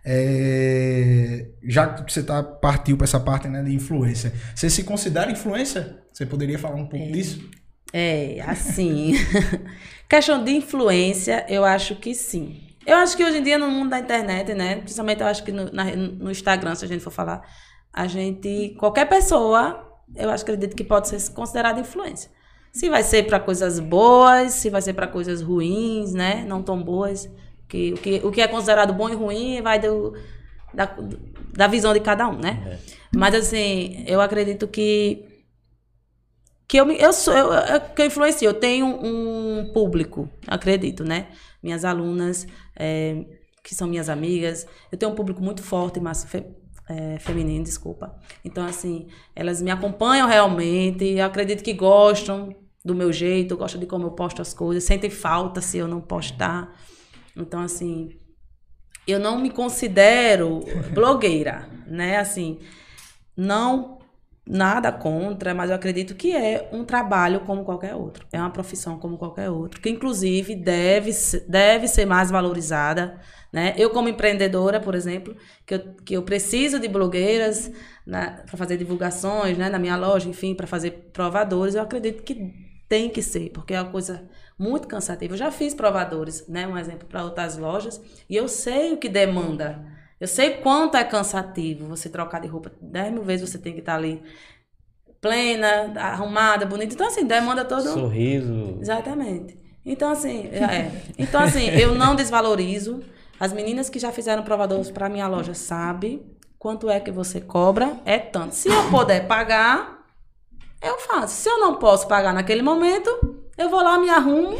É, 0.09 1.47
já 1.63 1.87
que 1.93 2.13
você 2.13 2.23
tá, 2.23 2.41
partiu 2.41 2.95
para 2.95 3.03
essa 3.03 3.19
parte 3.19 3.49
né, 3.49 3.61
de 3.61 3.73
influência, 3.73 4.31
você 4.55 4.69
se 4.69 4.83
considera 4.85 5.29
influência? 5.29 5.99
Você 6.13 6.25
poderia 6.25 6.57
falar 6.57 6.75
um 6.75 6.87
pouco 6.87 7.11
disso? 7.11 7.41
É, 7.93 8.39
assim. 8.47 9.13
Questão 10.09 10.43
de 10.43 10.51
influência, 10.51 11.45
eu 11.49 11.65
acho 11.65 11.95
que 11.97 12.15
sim. 12.15 12.61
Eu 12.85 12.95
acho 12.97 13.17
que 13.17 13.23
hoje 13.23 13.39
em 13.39 13.43
dia, 13.43 13.57
no 13.57 13.69
mundo 13.69 13.89
da 13.89 13.99
internet, 13.99 14.53
né? 14.53 14.77
Principalmente 14.77 15.19
eu 15.19 15.27
acho 15.27 15.43
que 15.43 15.51
no, 15.51 15.69
na- 15.73 15.93
no 15.93 16.31
Instagram, 16.31 16.73
se 16.73 16.85
a 16.85 16.87
gente 16.87 17.03
for 17.03 17.11
falar, 17.11 17.41
a 17.91 18.07
gente. 18.07 18.75
Qualquer 18.79 19.09
pessoa, 19.09 19.85
eu 20.15 20.29
acho 20.29 20.45
que 20.45 20.51
acredito 20.51 20.75
que 20.75 20.85
pode 20.85 21.09
ser 21.09 21.33
considerada 21.33 21.81
influência. 21.81 22.31
Se 22.71 22.89
vai 22.89 23.03
ser 23.03 23.23
para 23.23 23.39
coisas 23.41 23.79
boas, 23.79 24.53
se 24.53 24.69
vai 24.69 24.81
ser 24.81 24.93
para 24.93 25.07
coisas 25.07 25.41
ruins, 25.41 26.13
né? 26.13 26.45
Não 26.47 26.63
tão 26.63 26.81
boas. 26.81 27.29
Que, 27.68 27.93
o, 27.93 27.97
que, 27.97 28.22
o 28.24 28.32
que 28.32 28.41
é 28.41 28.47
considerado 28.47 28.93
bom 28.93 29.09
e 29.09 29.13
ruim 29.13 29.61
vai 29.61 29.80
do, 29.80 30.13
da, 30.74 30.95
da 31.53 31.68
visão 31.68 31.93
de 31.93 31.99
cada 31.99 32.28
um, 32.28 32.38
né? 32.38 32.80
Mas 33.15 33.36
assim, 33.36 34.03
eu 34.07 34.22
acredito 34.22 34.68
que 34.68 35.26
que 36.68 36.78
eu 36.78 36.86
me, 36.86 36.99
eu 36.99 37.13
sou 37.13 37.34
eu, 37.34 37.53
eu, 37.53 37.82
que 37.82 38.01
eu 38.01 38.05
influencio, 38.05 38.45
eu 38.45 38.53
tenho 38.53 38.86
um 38.86 39.72
público, 39.74 40.30
acredito, 40.45 41.03
né? 41.03 41.28
Minhas 41.63 41.86
alunas, 41.86 42.45
é, 42.76 43.24
que 43.63 43.74
são 43.74 43.88
minhas 43.88 44.09
amigas, 44.09 44.68
eu 44.91 44.97
tenho 44.97 45.11
um 45.11 45.15
público 45.15 45.41
muito 45.41 45.63
forte, 45.63 45.99
massa 45.99 46.28
fe, 46.28 46.45
é, 46.89 47.20
feminino, 47.20 47.63
desculpa. 47.63 48.20
Então, 48.43 48.65
assim, 48.65 49.07
elas 49.34 49.61
me 49.61 49.72
acompanham 49.72 50.28
realmente, 50.28 51.05
eu 51.05 51.26
acredito 51.26 51.63
que 51.63 51.74
gostam 51.74 52.53
do 52.84 52.93
meu 52.93 53.13
jeito, 53.13 53.55
gostam 53.57 53.80
de 53.80 53.88
como 53.88 54.05
eu 54.05 54.11
posto 54.11 54.41
as 54.41 54.53
coisas, 54.53 54.84
sentem 54.84 55.09
falta 55.09 55.61
se 55.61 55.78
eu 55.78 55.88
não 55.88 56.01
postar. 56.01 56.74
Então, 57.38 57.61
assim, 57.61 58.09
eu 59.07 59.19
não 59.19 59.39
me 59.39 59.49
considero 59.49 60.61
blogueira, 60.93 61.69
né? 61.88 62.17
Assim, 62.17 62.59
não 63.35 63.97
nada 64.49 64.91
contra, 64.91 65.53
mas 65.53 65.69
eu 65.69 65.75
acredito 65.75 66.15
que 66.15 66.35
é 66.35 66.69
um 66.71 66.85
trabalho 66.85 67.41
como 67.41 67.65
qualquer 67.65 67.95
outro. 67.95 68.25
É 68.31 68.39
uma 68.39 68.49
profissão 68.49 68.97
como 68.97 69.17
qualquer 69.17 69.49
outro, 69.49 69.81
que 69.81 69.89
inclusive 69.89 70.55
deve, 70.55 71.11
deve 71.47 71.88
ser 71.88 72.05
mais 72.05 72.31
valorizada. 72.31 73.19
Né? 73.51 73.73
Eu, 73.77 73.89
como 73.89 74.09
empreendedora, 74.09 74.79
por 74.79 74.95
exemplo, 74.95 75.35
que 75.65 75.75
eu, 75.75 75.79
que 76.05 76.13
eu 76.15 76.23
preciso 76.23 76.79
de 76.79 76.88
blogueiras 76.88 77.71
para 78.05 78.57
fazer 78.57 78.77
divulgações 78.77 79.57
né, 79.57 79.69
na 79.69 79.79
minha 79.79 79.97
loja, 79.97 80.29
enfim, 80.29 80.55
para 80.55 80.67
fazer 80.67 81.09
provadores, 81.11 81.75
eu 81.75 81.81
acredito 81.81 82.23
que 82.23 82.53
Tem 82.88 83.09
que 83.09 83.21
ser, 83.21 83.49
porque 83.51 83.73
é 83.73 83.81
uma 83.81 83.91
coisa 83.91 84.29
muito 84.57 84.87
cansativa. 84.87 85.33
Eu 85.33 85.37
já 85.37 85.51
fiz 85.51 85.73
provadores, 85.73 86.47
né? 86.47 86.67
Um 86.67 86.77
exemplo 86.77 87.07
para 87.07 87.23
outras 87.23 87.57
lojas, 87.57 88.01
e 88.29 88.35
eu 88.35 88.47
sei 88.47 88.93
o 88.93 88.97
que 88.97 89.09
demanda. 89.09 89.85
Eu 90.19 90.27
sei 90.27 90.55
quanto 90.55 90.97
é 90.97 91.03
cansativo 91.03 91.85
você 91.87 92.09
trocar 92.09 92.41
de 92.41 92.47
roupa. 92.47 92.71
Dez 92.81 93.11
mil 93.11 93.23
vezes 93.23 93.49
você 93.49 93.57
tem 93.57 93.73
que 93.73 93.79
estar 93.79 93.95
ali 93.95 94.23
plena, 95.21 95.93
arrumada, 95.95 96.65
bonita. 96.65 96.93
Então, 96.93 97.07
assim, 97.07 97.25
demanda 97.25 97.63
todo. 97.63 97.83
Sorriso. 97.83 98.77
Exatamente. 98.81 99.59
Então, 99.85 100.09
assim, 100.09 100.47
é. 100.47 100.91
Então, 101.17 101.41
assim, 101.41 101.67
eu 101.69 101.93
não 101.93 102.15
desvalorizo. 102.15 103.03
As 103.39 103.53
meninas 103.53 103.89
que 103.89 103.99
já 103.99 104.11
fizeram 104.11 104.43
provadores 104.43 104.89
para 104.89 105.07
minha 105.07 105.27
loja 105.27 105.53
sabem 105.53 106.25
quanto 106.57 106.89
é 106.89 106.99
que 106.99 107.11
você 107.11 107.39
cobra, 107.39 107.97
é 108.03 108.17
tanto. 108.17 108.55
Se 108.55 108.67
eu 108.67 108.89
puder 108.89 109.27
pagar, 109.27 110.03
eu 110.81 110.97
faço. 110.97 111.35
Se 111.35 111.47
eu 111.47 111.59
não 111.59 111.75
posso 111.75 112.07
pagar 112.07 112.33
naquele 112.33 112.63
momento, 112.63 113.46
eu 113.57 113.69
vou 113.69 113.81
lá, 113.81 113.97
me 113.97 114.09
arrumo 114.09 114.57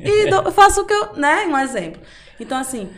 e 0.00 0.30
dou, 0.30 0.50
faço 0.52 0.82
o 0.82 0.86
que 0.86 0.94
eu. 0.94 1.16
Né? 1.16 1.46
Um 1.46 1.58
exemplo. 1.58 2.00
Então, 2.38 2.58
assim, 2.58 2.90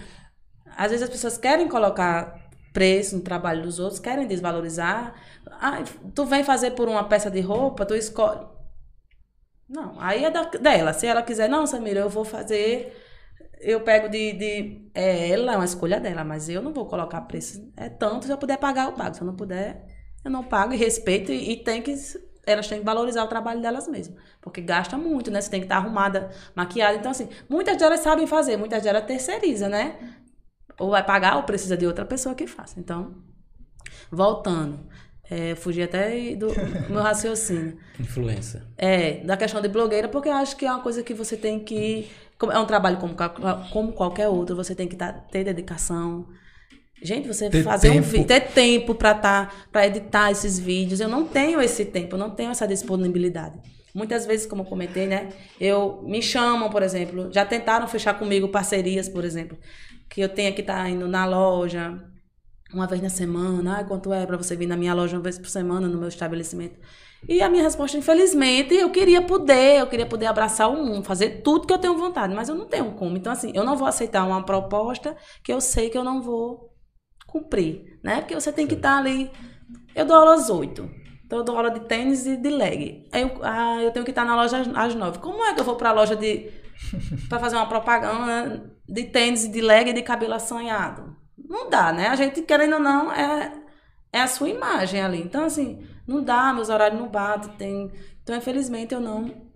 às 0.76 0.90
vezes 0.90 1.02
as 1.02 1.10
pessoas 1.10 1.38
querem 1.38 1.68
colocar 1.68 2.48
preço 2.72 3.16
no 3.16 3.22
trabalho 3.22 3.62
dos 3.62 3.78
outros, 3.78 3.98
querem 3.98 4.26
desvalorizar. 4.26 5.14
Ah, 5.60 5.82
tu 6.14 6.24
vem 6.24 6.44
fazer 6.44 6.72
por 6.72 6.88
uma 6.88 7.04
peça 7.04 7.30
de 7.30 7.40
roupa, 7.40 7.86
tu 7.86 7.94
escolhe. 7.94 8.46
Não, 9.68 9.94
aí 10.00 10.24
é 10.24 10.30
da, 10.30 10.44
dela. 10.44 10.92
Se 10.92 11.06
ela 11.06 11.22
quiser, 11.22 11.48
não, 11.48 11.66
Samira, 11.66 12.00
eu 12.00 12.08
vou 12.08 12.24
fazer. 12.24 12.96
Eu 13.60 13.80
pego 13.82 14.08
de, 14.08 14.32
de. 14.32 14.90
É 14.94 15.30
ela, 15.30 15.54
é 15.54 15.56
uma 15.56 15.64
escolha 15.64 16.00
dela, 16.00 16.24
mas 16.24 16.48
eu 16.48 16.62
não 16.62 16.72
vou 16.72 16.86
colocar 16.86 17.20
preço. 17.22 17.70
É 17.76 17.88
tanto, 17.88 18.26
se 18.26 18.32
eu 18.32 18.38
puder 18.38 18.58
pagar, 18.58 18.86
eu 18.86 18.92
pago. 18.92 19.14
Se 19.14 19.20
eu 19.22 19.26
não 19.26 19.36
puder, 19.36 19.84
eu 20.24 20.30
não 20.30 20.44
pago 20.44 20.72
e 20.72 20.76
respeito. 20.76 21.32
E, 21.32 21.52
e 21.52 21.56
tem 21.64 21.82
que. 21.82 21.94
Elas 22.50 22.66
têm 22.66 22.78
que 22.78 22.84
valorizar 22.84 23.24
o 23.24 23.28
trabalho 23.28 23.60
delas 23.60 23.86
mesmas. 23.88 24.18
Porque 24.40 24.60
gasta 24.60 24.96
muito, 24.96 25.30
né? 25.30 25.40
Você 25.40 25.50
tem 25.50 25.60
que 25.60 25.66
estar 25.66 25.76
arrumada, 25.76 26.30
maquiada. 26.54 26.96
Então, 26.96 27.10
assim, 27.10 27.28
muitas 27.48 27.76
delas 27.76 28.00
sabem 28.00 28.26
fazer, 28.26 28.56
muitas 28.56 28.82
delas 28.82 29.04
terceiriza, 29.04 29.68
né? 29.68 29.96
Ou 30.78 30.90
vai 30.90 31.04
pagar 31.04 31.36
ou 31.36 31.42
precisa 31.42 31.76
de 31.76 31.86
outra 31.86 32.04
pessoa 32.04 32.34
que 32.34 32.46
faça. 32.46 32.78
Então, 32.80 33.14
voltando. 34.10 34.78
É, 35.30 35.54
fugi 35.54 35.82
até 35.82 36.34
do 36.34 36.48
meu 36.88 37.02
raciocínio. 37.02 37.76
Influência. 38.00 38.62
É, 38.76 39.22
da 39.24 39.36
questão 39.36 39.60
de 39.60 39.68
blogueira, 39.68 40.08
porque 40.08 40.28
eu 40.28 40.34
acho 40.34 40.56
que 40.56 40.64
é 40.64 40.70
uma 40.70 40.82
coisa 40.82 41.02
que 41.02 41.12
você 41.12 41.36
tem 41.36 41.60
que. 41.60 42.08
É 42.50 42.58
um 42.58 42.66
trabalho 42.66 42.98
como, 42.98 43.14
como 43.72 43.92
qualquer 43.92 44.28
outro, 44.28 44.56
você 44.56 44.74
tem 44.74 44.88
que 44.88 44.96
tá, 44.96 45.12
ter 45.12 45.44
dedicação. 45.44 46.26
Gente, 47.02 47.28
você 47.28 47.48
ter 47.48 47.62
fazer 47.62 47.90
tempo. 47.90 48.00
um 48.00 48.10
vídeo, 48.10 48.26
ter 48.26 48.40
tempo 48.40 48.94
para 48.94 49.14
tá, 49.14 49.52
para 49.70 49.86
editar 49.86 50.30
esses 50.30 50.58
vídeos. 50.58 51.00
Eu 51.00 51.08
não 51.08 51.24
tenho 51.24 51.60
esse 51.60 51.84
tempo, 51.84 52.16
eu 52.16 52.18
não 52.18 52.30
tenho 52.30 52.50
essa 52.50 52.66
disponibilidade. 52.66 53.58
Muitas 53.94 54.26
vezes, 54.26 54.46
como 54.46 54.62
eu 54.62 54.66
comentei, 54.66 55.06
né? 55.06 55.30
Eu 55.60 56.02
me 56.04 56.22
chamam, 56.22 56.68
por 56.70 56.82
exemplo, 56.82 57.32
já 57.32 57.44
tentaram 57.44 57.86
fechar 57.88 58.18
comigo 58.18 58.48
parcerias, 58.48 59.08
por 59.08 59.24
exemplo, 59.24 59.58
que 60.08 60.20
eu 60.20 60.28
tenha 60.28 60.52
que 60.52 60.60
estar 60.60 60.82
tá 60.82 60.88
indo 60.88 61.08
na 61.08 61.24
loja, 61.24 61.98
uma 62.72 62.86
vez 62.86 63.00
na 63.00 63.08
semana, 63.08 63.78
ah, 63.78 63.84
quanto 63.84 64.12
é 64.12 64.26
para 64.26 64.36
você 64.36 64.54
vir 64.54 64.66
na 64.66 64.76
minha 64.76 64.92
loja 64.92 65.16
uma 65.16 65.22
vez 65.22 65.38
por 65.38 65.48
semana 65.48 65.88
no 65.88 65.98
meu 65.98 66.08
estabelecimento? 66.08 66.78
E 67.26 67.42
a 67.42 67.48
minha 67.48 67.62
resposta, 67.62 67.96
infelizmente, 67.96 68.74
eu 68.74 68.90
queria 68.90 69.22
poder, 69.22 69.80
eu 69.80 69.86
queria 69.86 70.06
poder 70.06 70.26
abraçar 70.26 70.70
o 70.70 70.84
mundo, 70.84 71.04
fazer 71.04 71.42
tudo 71.42 71.66
que 71.66 71.72
eu 71.72 71.78
tenho 71.78 71.96
vontade, 71.96 72.34
mas 72.34 72.48
eu 72.48 72.54
não 72.54 72.66
tenho 72.66 72.92
como. 72.92 73.16
Então, 73.16 73.32
assim, 73.32 73.50
eu 73.54 73.64
não 73.64 73.76
vou 73.76 73.88
aceitar 73.88 74.24
uma 74.24 74.44
proposta 74.44 75.16
que 75.42 75.52
eu 75.52 75.60
sei 75.60 75.90
que 75.90 75.98
eu 75.98 76.04
não 76.04 76.22
vou 76.22 76.67
cumprir, 77.28 78.00
né? 78.02 78.20
Porque 78.20 78.34
você 78.34 78.50
tem 78.50 78.66
que 78.66 78.74
estar 78.74 78.94
tá 78.94 78.98
ali. 78.98 79.30
Eu 79.94 80.04
dou 80.04 80.16
aula 80.16 80.34
às 80.34 80.50
oito. 80.50 80.90
Então, 81.24 81.38
eu 81.38 81.44
dou 81.44 81.56
aula 81.56 81.70
de 81.70 81.80
tênis 81.80 82.26
e 82.26 82.36
de 82.36 82.48
leg. 82.48 83.06
Aí 83.12 83.22
eu, 83.22 83.38
ah, 83.42 83.80
eu 83.80 83.92
tenho 83.92 84.04
que 84.04 84.10
estar 84.10 84.22
tá 84.22 84.28
na 84.28 84.34
loja 84.34 84.62
às 84.74 84.94
nove. 84.94 85.18
Como 85.18 85.44
é 85.44 85.54
que 85.54 85.60
eu 85.60 85.64
vou 85.64 85.76
para 85.76 85.90
a 85.90 85.92
loja 85.92 86.16
de. 86.16 86.50
para 87.28 87.38
fazer 87.38 87.54
uma 87.54 87.68
propaganda 87.68 88.76
de 88.88 89.04
tênis 89.04 89.44
e 89.44 89.48
de 89.48 89.60
leg 89.60 89.90
e 89.90 89.92
de 89.92 90.02
cabelo 90.02 90.34
assanhado? 90.34 91.18
não 91.48 91.70
dá, 91.70 91.92
né? 91.92 92.08
A 92.08 92.14
gente, 92.14 92.42
querendo 92.42 92.74
ou 92.74 92.80
não, 92.80 93.10
é, 93.10 93.52
é 94.12 94.20
a 94.20 94.26
sua 94.26 94.48
imagem 94.48 95.00
ali. 95.00 95.20
Então, 95.20 95.44
assim, 95.44 95.82
não 96.06 96.22
dá, 96.22 96.52
meus 96.52 96.68
horários 96.68 97.00
não 97.00 97.08
batem. 97.08 97.52
Tem... 97.56 97.92
Então, 98.22 98.36
infelizmente, 98.36 98.94
eu 98.94 99.00
não, 99.00 99.48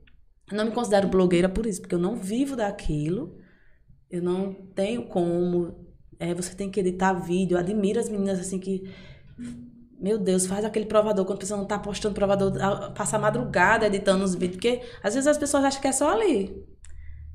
não 0.50 0.64
me 0.64 0.70
considero 0.72 1.08
blogueira 1.08 1.48
por 1.48 1.66
isso, 1.66 1.80
porque 1.80 1.94
eu 1.94 2.00
não 2.00 2.16
vivo 2.16 2.56
daquilo. 2.56 3.36
Eu 4.10 4.22
não 4.22 4.52
tenho 4.74 5.06
como. 5.06 5.91
É, 6.22 6.34
você 6.34 6.54
tem 6.54 6.70
que 6.70 6.80
editar 6.80 7.12
vídeo. 7.12 7.58
Admiro 7.58 7.98
as 7.98 8.08
meninas 8.08 8.38
assim 8.38 8.58
que. 8.58 8.90
Meu 10.00 10.18
Deus, 10.18 10.46
faz 10.46 10.64
aquele 10.64 10.86
provador 10.86 11.24
quando 11.24 11.44
você 11.44 11.54
não 11.54 11.64
tá 11.64 11.78
postando 11.78 12.14
provador, 12.14 12.52
passa 12.92 13.16
a 13.16 13.20
madrugada 13.20 13.86
editando 13.86 14.24
os 14.24 14.34
vídeos, 14.34 14.56
porque 14.56 14.82
às 15.02 15.14
vezes 15.14 15.28
as 15.28 15.38
pessoas 15.38 15.62
acham 15.64 15.80
que 15.80 15.86
é 15.86 15.92
só 15.92 16.10
ali 16.10 16.72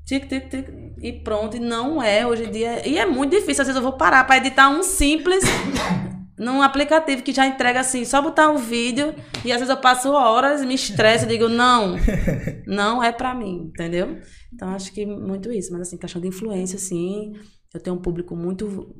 tic, 0.08 0.26
tic, 0.26 0.48
tic, 0.48 0.66
e 1.02 1.12
pronto. 1.12 1.56
E 1.58 1.60
não 1.60 2.02
é 2.02 2.26
hoje 2.26 2.44
em 2.44 2.50
dia. 2.50 2.88
E 2.88 2.96
é 2.96 3.04
muito 3.04 3.32
difícil. 3.32 3.60
Às 3.60 3.68
vezes 3.68 3.76
eu 3.76 3.82
vou 3.82 3.92
parar 3.92 4.24
para 4.24 4.38
editar 4.38 4.70
um 4.70 4.82
simples 4.82 5.44
num 6.38 6.62
aplicativo 6.62 7.22
que 7.22 7.32
já 7.32 7.46
entrega 7.46 7.80
assim, 7.80 8.04
só 8.06 8.22
botar 8.22 8.48
um 8.48 8.56
vídeo. 8.56 9.14
E 9.44 9.52
às 9.52 9.58
vezes 9.58 9.68
eu 9.68 9.76
passo 9.76 10.10
horas, 10.10 10.64
me 10.64 10.74
estresso 10.74 11.26
e 11.26 11.28
digo, 11.28 11.48
não, 11.48 11.96
não 12.66 13.02
é 13.02 13.12
para 13.12 13.34
mim, 13.34 13.70
entendeu? 13.74 14.18
Então 14.52 14.70
acho 14.70 14.92
que 14.92 15.04
muito 15.04 15.52
isso. 15.52 15.70
Mas 15.72 15.82
assim, 15.82 15.98
questão 15.98 16.22
de 16.22 16.28
influência, 16.28 16.76
assim, 16.76 17.34
eu 17.74 17.80
tenho 17.80 17.96
um 17.96 18.00
público 18.00 18.34
muito 18.34 18.94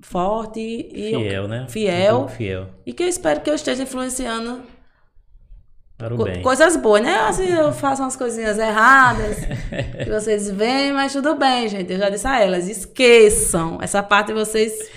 forte 0.00 0.60
e 0.60 1.10
fiel, 1.10 1.20
eu, 1.20 1.48
né? 1.48 1.66
Fiel, 1.68 2.22
um 2.22 2.28
fiel. 2.28 2.68
E 2.84 2.92
que 2.92 3.02
eu 3.02 3.08
espero 3.08 3.40
que 3.40 3.50
eu 3.50 3.54
esteja 3.54 3.82
influenciando 3.82 4.62
para 5.96 6.14
o 6.14 6.22
bem. 6.22 6.42
Coisas 6.42 6.76
boas, 6.76 7.02
né? 7.02 7.14
Assim, 7.20 7.48
eu 7.52 7.72
faço 7.72 8.02
umas 8.02 8.16
coisinhas 8.16 8.58
erradas, 8.58 9.38
que 10.04 10.08
vocês 10.10 10.50
veem, 10.50 10.92
mas 10.92 11.12
tudo 11.12 11.34
bem, 11.36 11.68
gente. 11.68 11.92
Eu 11.92 11.98
já 11.98 12.10
disse 12.10 12.26
a 12.26 12.40
elas, 12.40 12.68
esqueçam. 12.68 13.78
Essa 13.80 14.02
parte 14.02 14.32
vocês 14.32 14.90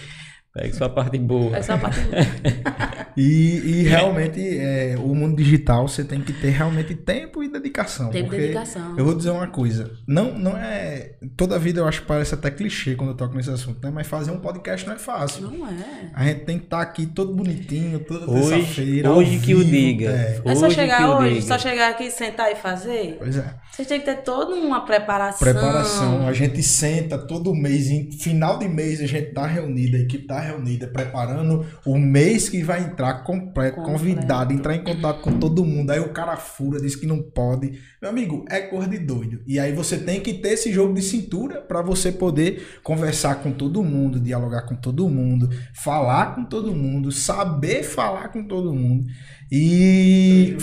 Pegue 0.52 0.74
sua 0.74 0.90
parte 0.90 1.18
boa. 1.20 1.62
Sua 1.62 1.78
parte 1.78 2.00
boa. 2.02 2.18
e, 3.16 3.24
e 3.24 3.84
realmente, 3.84 4.42
é, 4.58 4.96
o 4.98 5.14
mundo 5.14 5.36
digital, 5.36 5.88
você 5.88 6.04
tem 6.04 6.22
que 6.22 6.34
ter 6.34 6.50
realmente 6.50 6.96
tempo 6.96 7.44
e 7.44 7.48
dedicação. 7.48 8.10
Tempo 8.10 8.34
e 8.34 8.38
dedicação. 8.38 8.98
Eu 8.98 9.06
vou 9.06 9.14
dizer 9.14 9.30
uma 9.30 9.46
coisa. 9.48 9.92
Não, 10.08 10.38
não 10.38 10.58
é... 10.58 11.18
Toda 11.38 11.60
vida 11.60 11.82
eu 11.82 11.88
acho 11.88 12.02
que 12.02 12.08
parece 12.08 12.34
até 12.34 12.50
clichê 12.50 12.96
quando 12.96 13.12
eu 13.12 13.16
toco 13.16 13.36
nesse 13.36 13.52
assunto, 13.52 13.80
né? 13.84 13.92
Mas 13.94 14.08
fazer 14.08 14.32
um 14.32 14.40
podcast 14.40 14.88
não 14.88 14.96
é 14.96 15.00
fácil. 15.00 15.52
Não 15.52 15.68
é. 15.68 16.10
A 16.16 16.26
gente 16.26 16.46
tem 16.46 16.58
que 16.58 16.66
estar 16.66 16.78
tá 16.78 16.84
aqui 16.84 17.06
todo 17.06 17.32
bonitinho, 17.34 18.00
toda 18.00 18.26
terça-feira. 18.26 19.12
Hoje 19.12 19.38
que 19.40 19.54
o 19.54 19.64
diga. 19.64 20.10
É, 20.10 20.42
é 20.44 20.56
só 20.56 20.68
chegar 20.68 21.20
hoje, 21.20 21.36
diga. 21.36 21.46
só 21.46 21.60
chegar 21.60 21.92
aqui, 21.92 22.10
sentar 22.10 22.52
e 22.52 22.56
fazer? 22.56 23.18
Pois 23.20 23.38
é. 23.38 23.54
Você 23.72 23.86
tem 23.86 24.00
que 24.00 24.06
ter 24.06 24.24
toda 24.24 24.56
uma 24.56 24.84
preparação. 24.84 25.40
Preparação. 25.40 26.28
A 26.28 26.34
gente 26.34 26.64
senta 26.64 27.18
todo 27.18 27.54
mês, 27.54 27.90
em 27.90 28.12
final 28.12 28.58
de 28.58 28.68
mês 28.68 29.00
a 29.00 29.06
gente 29.06 29.32
tá 29.32 29.46
reunida, 29.46 29.98
a 29.98 30.02
equipe 30.02 30.26
tá 30.26 30.39
reunida, 30.40 30.88
preparando 30.88 31.66
o 31.86 31.98
mês 31.98 32.50
que 32.50 32.64
vai 32.64 32.84
entrar 32.84 33.24
completo, 33.24 33.50
completo, 33.50 33.82
convidado, 33.82 34.54
entrar 34.54 34.76
em 34.76 34.84
contato 34.84 35.22
com 35.22 35.40
todo 35.40 35.66
mundo. 35.66 35.92
Aí 35.92 36.00
o 36.00 36.10
cara 36.10 36.38
fura, 36.38 36.80
diz 36.80 36.96
que 36.96 37.06
não 37.06 37.22
pode. 37.22 37.80
Meu 38.02 38.10
amigo, 38.12 38.46
é 38.50 38.62
cor 38.62 38.88
de 38.88 38.98
doido. 38.98 39.42
E 39.46 39.60
aí 39.60 39.74
você 39.74 39.98
tem 39.98 40.22
que 40.22 40.34
ter 40.36 40.50
esse 40.50 40.72
jogo 40.72 40.94
de 40.94 41.02
cintura 41.02 41.62
para 41.62 41.82
você 41.82 42.12
poder 42.12 42.80
conversar 42.84 43.36
com 43.36 43.52
todo 43.52 43.84
mundo, 43.84 44.20
dialogar 44.20 44.64
com 44.64 44.76
todo 44.76 45.10
mundo, 45.10 45.50
falar 45.74 46.36
com 46.36 46.46
todo 46.46 46.76
mundo, 46.76 47.12
saber 47.12 47.84
falar 47.84 48.30
com 48.30 48.44
todo 48.44 48.74
mundo. 48.74 49.06
E. 49.52 50.56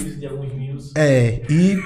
É, 0.97 1.43
e. 1.51 1.77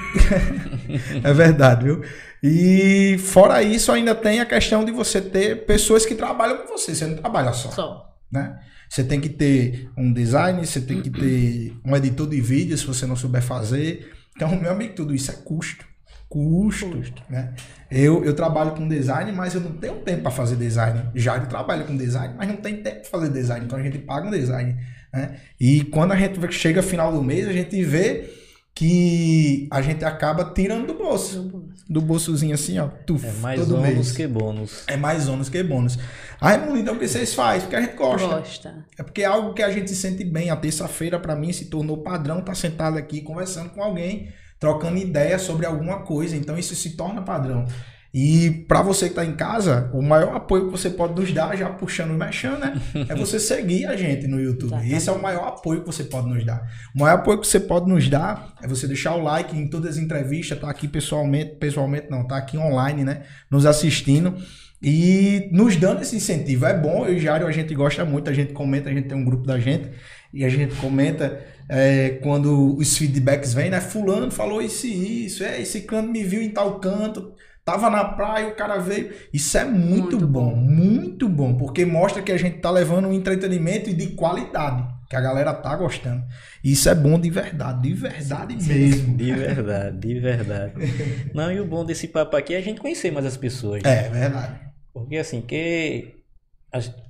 é 1.23 1.33
verdade, 1.33 1.85
viu? 1.85 2.01
E 2.43 3.17
fora 3.19 3.61
isso, 3.61 3.91
ainda 3.91 4.15
tem 4.15 4.39
a 4.39 4.45
questão 4.45 4.83
de 4.83 4.91
você 4.91 5.21
ter 5.21 5.65
pessoas 5.65 6.05
que 6.05 6.15
trabalham 6.15 6.57
com 6.57 6.67
você. 6.67 6.95
Você 6.95 7.05
não 7.05 7.17
trabalha 7.17 7.53
só. 7.53 7.69
Só. 7.69 8.15
Né? 8.31 8.59
Você 8.89 9.03
tem 9.03 9.21
que 9.21 9.29
ter 9.29 9.89
um 9.95 10.11
design, 10.11 10.65
você 10.65 10.81
tem 10.81 11.01
que 11.01 11.09
ter 11.09 11.73
um 11.85 11.95
editor 11.95 12.27
de 12.27 12.41
vídeo 12.41 12.77
se 12.77 12.85
você 12.85 13.05
não 13.05 13.15
souber 13.15 13.41
fazer. 13.41 14.11
Então, 14.35 14.55
meu 14.59 14.71
amigo, 14.71 14.95
tudo 14.95 15.13
isso 15.13 15.31
é 15.31 15.35
custo. 15.35 15.85
Custo, 16.27 16.89
custo. 16.89 17.21
né? 17.29 17.53
Eu, 17.89 18.23
eu 18.23 18.33
trabalho 18.33 18.71
com 18.71 18.87
design, 18.87 19.31
mas 19.33 19.53
eu 19.53 19.61
não 19.61 19.73
tenho 19.73 19.95
tempo 19.95 20.23
para 20.23 20.31
fazer 20.31 20.55
design. 20.55 21.09
Já 21.13 21.37
eu 21.37 21.47
trabalho 21.47 21.85
com 21.85 21.95
design, 21.95 22.33
mas 22.37 22.47
não 22.47 22.55
tem 22.55 22.81
tempo 22.81 23.01
para 23.01 23.09
fazer 23.09 23.29
design. 23.29 23.65
Então 23.65 23.77
a 23.77 23.83
gente 23.83 23.99
paga 23.99 24.27
um 24.27 24.31
design. 24.31 24.77
Né? 25.13 25.37
E 25.59 25.83
quando 25.83 26.13
a 26.13 26.15
gente 26.15 26.51
chega 26.53 26.81
final 26.81 27.11
do 27.11 27.21
mês, 27.21 27.47
a 27.47 27.53
gente 27.53 27.83
vê 27.83 28.29
que 28.73 29.67
a 29.69 29.81
gente 29.81 30.03
acaba 30.05 30.45
tirando 30.45 30.87
do 30.87 30.93
bolso. 30.93 31.69
Do 31.89 32.01
bolsozinho 32.01 32.53
assim, 32.53 32.79
ó. 32.79 32.87
Tuf, 32.87 33.25
é 33.25 33.31
mais 33.33 33.69
ônus 33.69 33.81
mês. 33.81 34.11
que 34.13 34.27
bônus. 34.27 34.83
É 34.87 34.97
mais 34.97 35.27
ônus 35.27 35.49
que 35.49 35.61
bônus. 35.61 35.97
Aí, 36.39 36.57
então, 36.79 36.95
o 36.95 36.99
que 36.99 37.07
vocês 37.07 37.33
fazem? 37.33 37.61
Porque 37.61 37.75
a 37.75 37.81
gente 37.81 37.95
gosta. 37.95 38.27
Gosta. 38.27 38.85
É 38.97 39.03
porque 39.03 39.21
é 39.21 39.25
algo 39.25 39.53
que 39.53 39.61
a 39.61 39.69
gente 39.69 39.89
se 39.89 39.95
sente 39.95 40.23
bem. 40.23 40.49
A 40.49 40.55
terça-feira, 40.55 41.19
para 41.19 41.35
mim, 41.35 41.51
se 41.51 41.65
tornou 41.65 41.97
padrão 41.97 42.39
estar 42.39 42.53
tá 42.53 42.55
sentado 42.55 42.97
aqui 42.97 43.21
conversando 43.21 43.69
com 43.69 43.83
alguém, 43.83 44.29
trocando 44.59 44.97
ideia 44.97 45.37
sobre 45.37 45.65
alguma 45.65 45.99
coisa. 46.03 46.35
Então, 46.35 46.57
isso 46.57 46.75
se 46.75 46.91
torna 46.91 47.21
padrão. 47.21 47.65
E 48.13 48.65
para 48.67 48.81
você 48.81 49.05
que 49.05 49.11
está 49.11 49.23
em 49.23 49.35
casa, 49.35 49.89
o 49.93 50.01
maior 50.01 50.35
apoio 50.35 50.65
que 50.65 50.71
você 50.71 50.89
pode 50.89 51.19
nos 51.19 51.31
dar, 51.31 51.55
já 51.55 51.69
puxando 51.69 52.11
e 52.11 52.17
mexendo, 52.17 52.59
né? 52.59 52.79
É 53.07 53.15
você 53.15 53.39
seguir 53.39 53.85
a 53.85 53.95
gente 53.95 54.27
no 54.27 54.39
YouTube. 54.39 54.67
Exatamente. 54.67 54.95
Esse 54.95 55.09
é 55.09 55.13
o 55.13 55.21
maior 55.21 55.47
apoio 55.47 55.79
que 55.79 55.87
você 55.87 56.03
pode 56.03 56.27
nos 56.27 56.45
dar. 56.45 56.61
O 56.93 56.99
maior 56.99 57.19
apoio 57.19 57.39
que 57.39 57.47
você 57.47 57.59
pode 57.59 57.87
nos 57.87 58.09
dar 58.09 58.53
é 58.61 58.67
você 58.67 58.85
deixar 58.85 59.15
o 59.15 59.23
like 59.23 59.57
em 59.57 59.67
todas 59.67 59.91
as 59.91 59.97
entrevistas, 59.97 60.59
tá 60.59 60.69
aqui 60.69 60.89
pessoalmente, 60.89 61.55
pessoalmente 61.55 62.07
não, 62.09 62.27
tá 62.27 62.35
aqui 62.35 62.57
online, 62.57 63.05
né? 63.05 63.23
Nos 63.49 63.65
assistindo 63.65 64.35
e 64.81 65.47
nos 65.51 65.77
dando 65.77 66.01
esse 66.01 66.15
incentivo. 66.15 66.65
É 66.65 66.77
bom, 66.77 67.05
eu 67.05 67.13
e 67.15 67.19
Jário, 67.19 67.47
a 67.47 67.51
gente 67.51 67.73
gosta 67.73 68.03
muito, 68.03 68.29
a 68.29 68.33
gente 68.33 68.51
comenta, 68.51 68.89
a 68.89 68.93
gente 68.93 69.07
tem 69.07 69.17
um 69.17 69.23
grupo 69.23 69.45
da 69.45 69.57
gente 69.57 69.89
e 70.33 70.43
a 70.43 70.49
gente 70.49 70.75
comenta 70.75 71.39
é, 71.69 72.19
quando 72.21 72.75
os 72.75 72.97
feedbacks 72.97 73.53
vêm, 73.53 73.69
né? 73.69 73.79
Fulano 73.79 74.31
falou 74.31 74.61
isso 74.61 74.87
e 74.87 75.27
isso, 75.27 75.43
é, 75.43 75.61
esse 75.61 75.81
canto 75.81 76.09
me 76.09 76.23
viu 76.23 76.41
em 76.41 76.49
tal 76.49 76.79
canto, 76.79 77.33
tava 77.63 77.89
na 77.89 78.03
praia, 78.03 78.47
o 78.47 78.55
cara 78.55 78.77
veio. 78.77 79.11
Isso 79.33 79.57
é 79.57 79.63
muito, 79.65 80.17
Muito 80.17 80.27
bom, 80.27 80.49
bom. 80.51 80.55
muito 80.55 81.29
bom, 81.29 81.55
porque 81.55 81.85
mostra 81.85 82.21
que 82.21 82.31
a 82.31 82.37
gente 82.37 82.57
tá 82.59 82.69
levando 82.71 83.07
um 83.07 83.13
entretenimento 83.13 83.93
de 83.93 84.07
qualidade, 84.07 84.83
que 85.09 85.15
a 85.15 85.21
galera 85.21 85.53
tá 85.53 85.75
gostando. 85.75 86.23
Isso 86.63 86.89
é 86.89 86.95
bom 86.95 87.19
de 87.19 87.29
verdade, 87.29 87.81
de 87.81 87.93
verdade 87.93 88.55
mesmo. 88.55 89.15
De 89.17 89.31
verdade, 89.33 89.97
de 89.97 90.19
verdade. 90.19 90.73
Não, 91.33 91.51
e 91.51 91.59
o 91.59 91.65
bom 91.65 91.83
desse 91.85 92.07
papo 92.07 92.35
aqui 92.37 92.53
é 92.53 92.57
a 92.57 92.61
gente 92.61 92.79
conhecer 92.81 93.11
mais 93.11 93.25
as 93.25 93.37
pessoas. 93.37 93.81
né? 93.83 94.05
É, 94.05 94.09
verdade. 94.09 94.59
Porque 94.93 95.17
assim, 95.17 95.41
que 95.41 96.20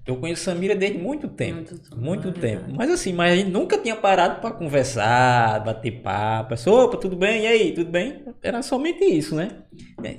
eu 0.07 0.15
conheço 0.17 0.49
a 0.49 0.53
Samira 0.53 0.75
desde 0.75 0.97
muito 0.97 1.27
tempo. 1.27 1.71
Muito 1.95 1.95
Muito, 1.95 2.31
tempo, 2.31 2.37
é 2.39 2.41
tempo. 2.41 2.61
verdade. 2.61 2.77
Mas 2.77 2.89
assim, 2.89 3.13
mas 3.13 3.33
a 3.33 3.35
gente 3.35 3.51
nunca 3.51 3.77
tinha 3.77 3.95
parado 3.95 4.41
para 4.41 4.51
conversar, 4.55 5.63
bater 5.63 6.01
papo. 6.01 6.53
Assim, 6.55 6.69
Opa, 6.69 6.97
tudo 6.97 7.15
bem? 7.15 7.43
E 7.43 7.47
aí, 7.47 7.71
tudo 7.71 7.91
bem? 7.91 8.23
Era 8.41 8.63
somente 8.63 9.03
isso, 9.05 9.35
né? 9.35 9.49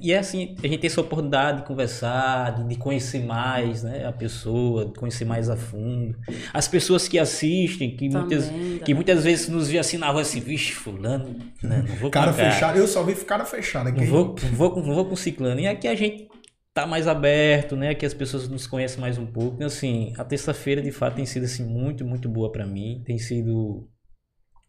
E 0.00 0.12
é 0.12 0.18
assim, 0.18 0.54
a 0.62 0.66
gente 0.68 0.78
tem 0.78 0.86
essa 0.88 1.00
oportunidade 1.00 1.58
de 1.62 1.64
conversar, 1.66 2.54
de, 2.54 2.68
de 2.68 2.76
conhecer 2.76 3.24
mais 3.24 3.82
né, 3.82 4.06
a 4.06 4.12
pessoa, 4.12 4.86
de 4.86 4.92
conhecer 4.92 5.24
mais 5.24 5.50
a 5.50 5.56
fundo. 5.56 6.16
As 6.54 6.68
pessoas 6.68 7.08
que 7.08 7.18
assistem, 7.18 7.96
que 7.96 8.08
muitas, 8.08 8.46
Também, 8.46 8.78
que 8.78 8.94
muitas 8.94 9.24
vezes 9.24 9.48
nos 9.48 9.68
vê 9.68 9.78
assim 9.78 9.98
na 9.98 10.08
rua 10.10 10.22
assim, 10.22 10.40
vixe, 10.40 10.72
fulano, 10.72 11.36
né, 11.62 11.84
não 11.88 11.96
vou 11.96 12.10
com 12.10 12.10
Cara 12.10 12.32
fechado, 12.32 12.78
eu 12.78 12.86
só 12.86 13.02
vi 13.02 13.14
cara 13.16 13.44
fechado 13.44 13.88
aqui. 13.88 14.00
Não 14.00 14.06
vou, 14.06 14.34
não 14.40 14.50
vou, 14.56 14.70
com- 14.70 14.80
não 14.82 14.94
vou 14.94 15.04
com 15.04 15.16
ciclano. 15.16 15.60
E 15.60 15.66
aqui 15.66 15.88
a 15.88 15.94
gente 15.96 16.28
tá 16.74 16.86
mais 16.86 17.06
aberto, 17.06 17.76
né? 17.76 17.90
Aqui 17.90 18.06
as 18.06 18.14
pessoas 18.14 18.48
nos 18.48 18.66
conhecem 18.66 19.00
mais 19.00 19.18
um 19.18 19.26
pouco. 19.26 19.56
Então, 19.56 19.66
assim, 19.66 20.12
a 20.16 20.24
terça-feira 20.24 20.80
de 20.80 20.90
fato 20.90 21.16
tem 21.16 21.26
sido 21.26 21.44
assim 21.44 21.64
muito, 21.64 22.04
muito 22.04 22.28
boa 22.28 22.50
pra 22.50 22.66
mim. 22.66 23.02
Tem 23.04 23.18
sido 23.18 23.88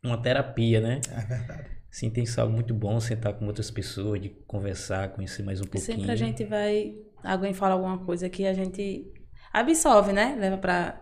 uma 0.03 0.21
terapia, 0.21 0.81
né? 0.81 1.01
É 1.09 1.21
verdade. 1.21 1.69
Sim, 1.89 2.09
tem 2.09 2.25
sido 2.25 2.39
algo 2.39 2.53
muito 2.53 2.73
bom 2.73 2.99
sentar 2.99 3.33
com 3.33 3.45
outras 3.45 3.69
pessoas, 3.69 4.19
de 4.19 4.29
conversar, 4.47 5.09
conhecer 5.09 5.43
mais 5.43 5.61
um 5.61 5.65
pouquinho. 5.65 5.97
Sempre 5.97 6.11
a 6.11 6.15
gente 6.15 6.43
vai. 6.43 6.95
Alguém 7.23 7.53
fala 7.53 7.75
alguma 7.75 7.99
coisa 7.99 8.27
que 8.29 8.45
a 8.45 8.53
gente 8.53 9.13
absorve, 9.53 10.11
né? 10.11 10.35
Leva 10.37 10.57
pra. 10.57 11.01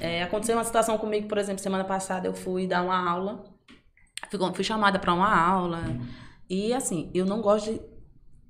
É, 0.00 0.22
aconteceu 0.22 0.56
uma 0.56 0.64
situação 0.64 0.96
comigo, 0.98 1.28
por 1.28 1.38
exemplo, 1.38 1.62
semana 1.62 1.84
passada 1.84 2.26
eu 2.26 2.34
fui 2.34 2.66
dar 2.66 2.82
uma 2.82 3.08
aula. 3.08 3.44
Fui, 4.30 4.38
fui 4.54 4.64
chamada 4.64 4.98
para 4.98 5.12
uma 5.12 5.30
aula. 5.30 5.82
E 6.48 6.72
assim, 6.72 7.10
eu 7.14 7.26
não 7.26 7.40
gosto 7.40 7.70
de. 7.70 7.91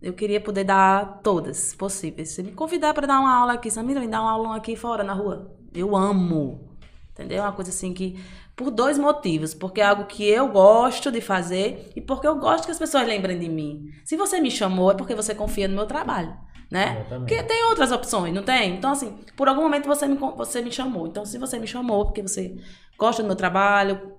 Eu 0.03 0.13
queria 0.13 0.41
poder 0.41 0.65
dar 0.65 1.21
todas 1.23 1.75
possíveis. 1.75 2.31
Se 2.31 2.43
me 2.43 2.51
convidar 2.51 2.93
para 2.93 3.07
dar 3.07 3.21
uma 3.21 3.33
aula 3.33 3.53
aqui, 3.53 3.71
Samira, 3.71 4.01
me 4.01 4.09
dá 4.09 4.21
uma 4.21 4.33
aula 4.33 4.57
aqui 4.57 4.75
fora 4.75 5.05
na 5.05 5.13
rua. 5.13 5.55
Eu 5.73 5.97
amo. 5.97 6.69
Entendeu? 7.13 7.39
É 7.39 7.43
uma 7.43 7.53
coisa 7.53 7.71
assim 7.71 7.93
que. 7.95 8.19
Por 8.57 8.71
dois 8.71 8.99
motivos. 8.99 9.55
Porque 9.55 9.81
é 9.81 9.85
algo 9.85 10.05
que 10.07 10.29
eu 10.29 10.49
gosto 10.49 11.13
de 11.13 11.21
fazer 11.21 11.93
e 11.95 12.01
porque 12.01 12.27
eu 12.27 12.35
gosto 12.37 12.65
que 12.65 12.73
as 12.73 12.79
pessoas 12.79 13.07
lembrem 13.07 13.39
de 13.39 13.49
mim. 13.49 13.91
Se 14.05 14.17
você 14.17 14.41
me 14.41 14.51
chamou, 14.51 14.91
é 14.91 14.95
porque 14.95 15.15
você 15.15 15.35
confia 15.35 15.69
no 15.69 15.77
meu 15.77 15.87
trabalho. 15.87 16.37
Né? 16.69 17.05
Porque 17.07 17.43
tem 17.43 17.65
outras 17.65 17.93
opções, 17.93 18.33
não 18.35 18.43
tem? 18.43 18.77
Então, 18.77 18.93
assim, 18.93 19.19
por 19.37 19.47
algum 19.47 19.61
momento 19.61 19.87
você 19.87 20.07
me, 20.07 20.17
você 20.17 20.63
me 20.63 20.73
chamou. 20.73 21.07
Então, 21.07 21.25
se 21.25 21.37
você 21.37 21.59
me 21.59 21.67
chamou 21.67 22.07
porque 22.07 22.23
você 22.23 22.57
gosta 22.99 23.23
do 23.23 23.27
meu 23.27 23.37
trabalho, 23.37 24.15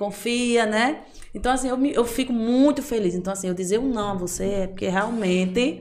confia, 0.00 0.64
né? 0.64 1.04
Então, 1.34 1.52
assim, 1.52 1.68
eu, 1.68 1.76
me- 1.76 1.92
eu 1.94 2.04
fico 2.06 2.32
muito 2.32 2.82
feliz. 2.82 3.14
Então, 3.14 3.32
assim, 3.32 3.48
eu 3.48 3.54
dizer 3.54 3.78
um 3.78 3.88
não 3.92 4.12
a 4.12 4.14
você 4.14 4.44
é 4.46 4.66
porque 4.66 4.88
realmente 4.88 5.80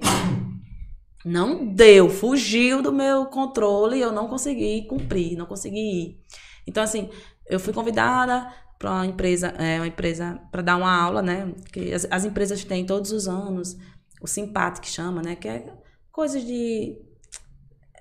não 1.26 1.66
deu, 1.66 2.10
fugiu 2.10 2.82
do 2.82 2.92
meu 2.94 3.26
controle 3.26 3.98
e 3.98 4.02
eu 4.02 4.12
não 4.12 4.28
consegui 4.28 4.86
cumprir, 4.88 5.38
não 5.38 5.46
consegui 5.46 5.80
ir. 5.80 6.20
Então, 6.66 6.82
assim, 6.84 7.10
eu 7.48 7.60
fui 7.60 7.74
convidada 7.74 8.52
para 8.78 8.92
uma 8.92 9.06
empresa, 9.06 9.48
é, 9.58 9.78
uma 9.80 9.88
empresa 9.88 10.40
para 10.52 10.62
dar 10.62 10.78
uma 10.78 10.92
aula, 10.96 11.22
né? 11.22 11.54
Que 11.74 11.94
as, 11.94 12.08
as 12.10 12.24
empresas 12.26 12.64
têm 12.64 12.86
todos 12.86 13.12
os 13.12 13.28
anos 13.28 13.78
o 14.22 14.28
Simpate 14.28 14.80
que 14.82 14.88
chama, 14.90 15.22
né? 15.22 15.36
Que 15.36 15.48
é 15.48 15.74
coisas 16.12 16.44
de 16.46 16.98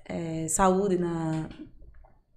é, 0.05 0.47
saúde 0.47 0.97
na, 0.97 1.49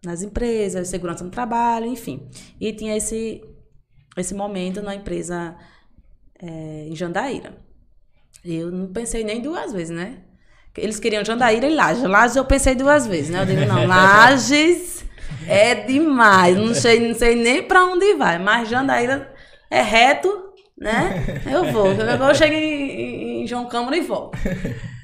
nas 0.05 0.23
empresas, 0.23 0.89
segurança 0.89 1.25
no 1.25 1.31
trabalho, 1.31 1.87
enfim. 1.87 2.29
E 2.61 2.73
tinha 2.73 2.97
esse 2.97 3.43
esse 4.17 4.35
momento 4.35 4.83
na 4.83 4.95
empresa 4.95 5.57
é, 6.41 6.87
em 6.89 6.95
Jandaíra. 6.97 7.57
Eu 8.45 8.71
não 8.71 8.89
pensei 8.93 9.23
nem 9.25 9.41
duas 9.41 9.73
vezes, 9.73 9.95
né? 9.95 10.19
Eles 10.77 10.99
queriam 10.99 11.25
Jandaíra 11.25 11.67
e 11.69 11.75
Lages. 11.75 12.03
Lages 12.03 12.37
eu 12.37 12.45
pensei 12.45 12.75
duas 12.75 13.07
vezes, 13.07 13.31
né? 13.31 13.43
Eu 13.43 13.47
digo, 13.47 13.65
não, 13.67 13.85
Lages 13.87 15.05
é 15.47 15.75
demais. 15.75 16.57
Não 16.57 16.75
sei, 16.75 17.07
não 17.09 17.15
sei 17.15 17.35
nem 17.37 17.63
pra 17.63 17.85
onde 17.85 18.15
vai. 18.15 18.39
Mas 18.39 18.69
Jandaíra 18.69 19.33
é 19.71 19.83
reto, 19.83 20.29
né? 20.79 21.41
Eu 21.51 21.71
vou. 21.73 21.87
Eu 21.89 22.35
chego 22.35 22.55
em, 22.55 22.91
em- 22.91 23.43
em 23.43 23.47
João 23.47 23.67
Câmara 23.69 23.97
e 23.97 24.01
volto. 24.01 24.37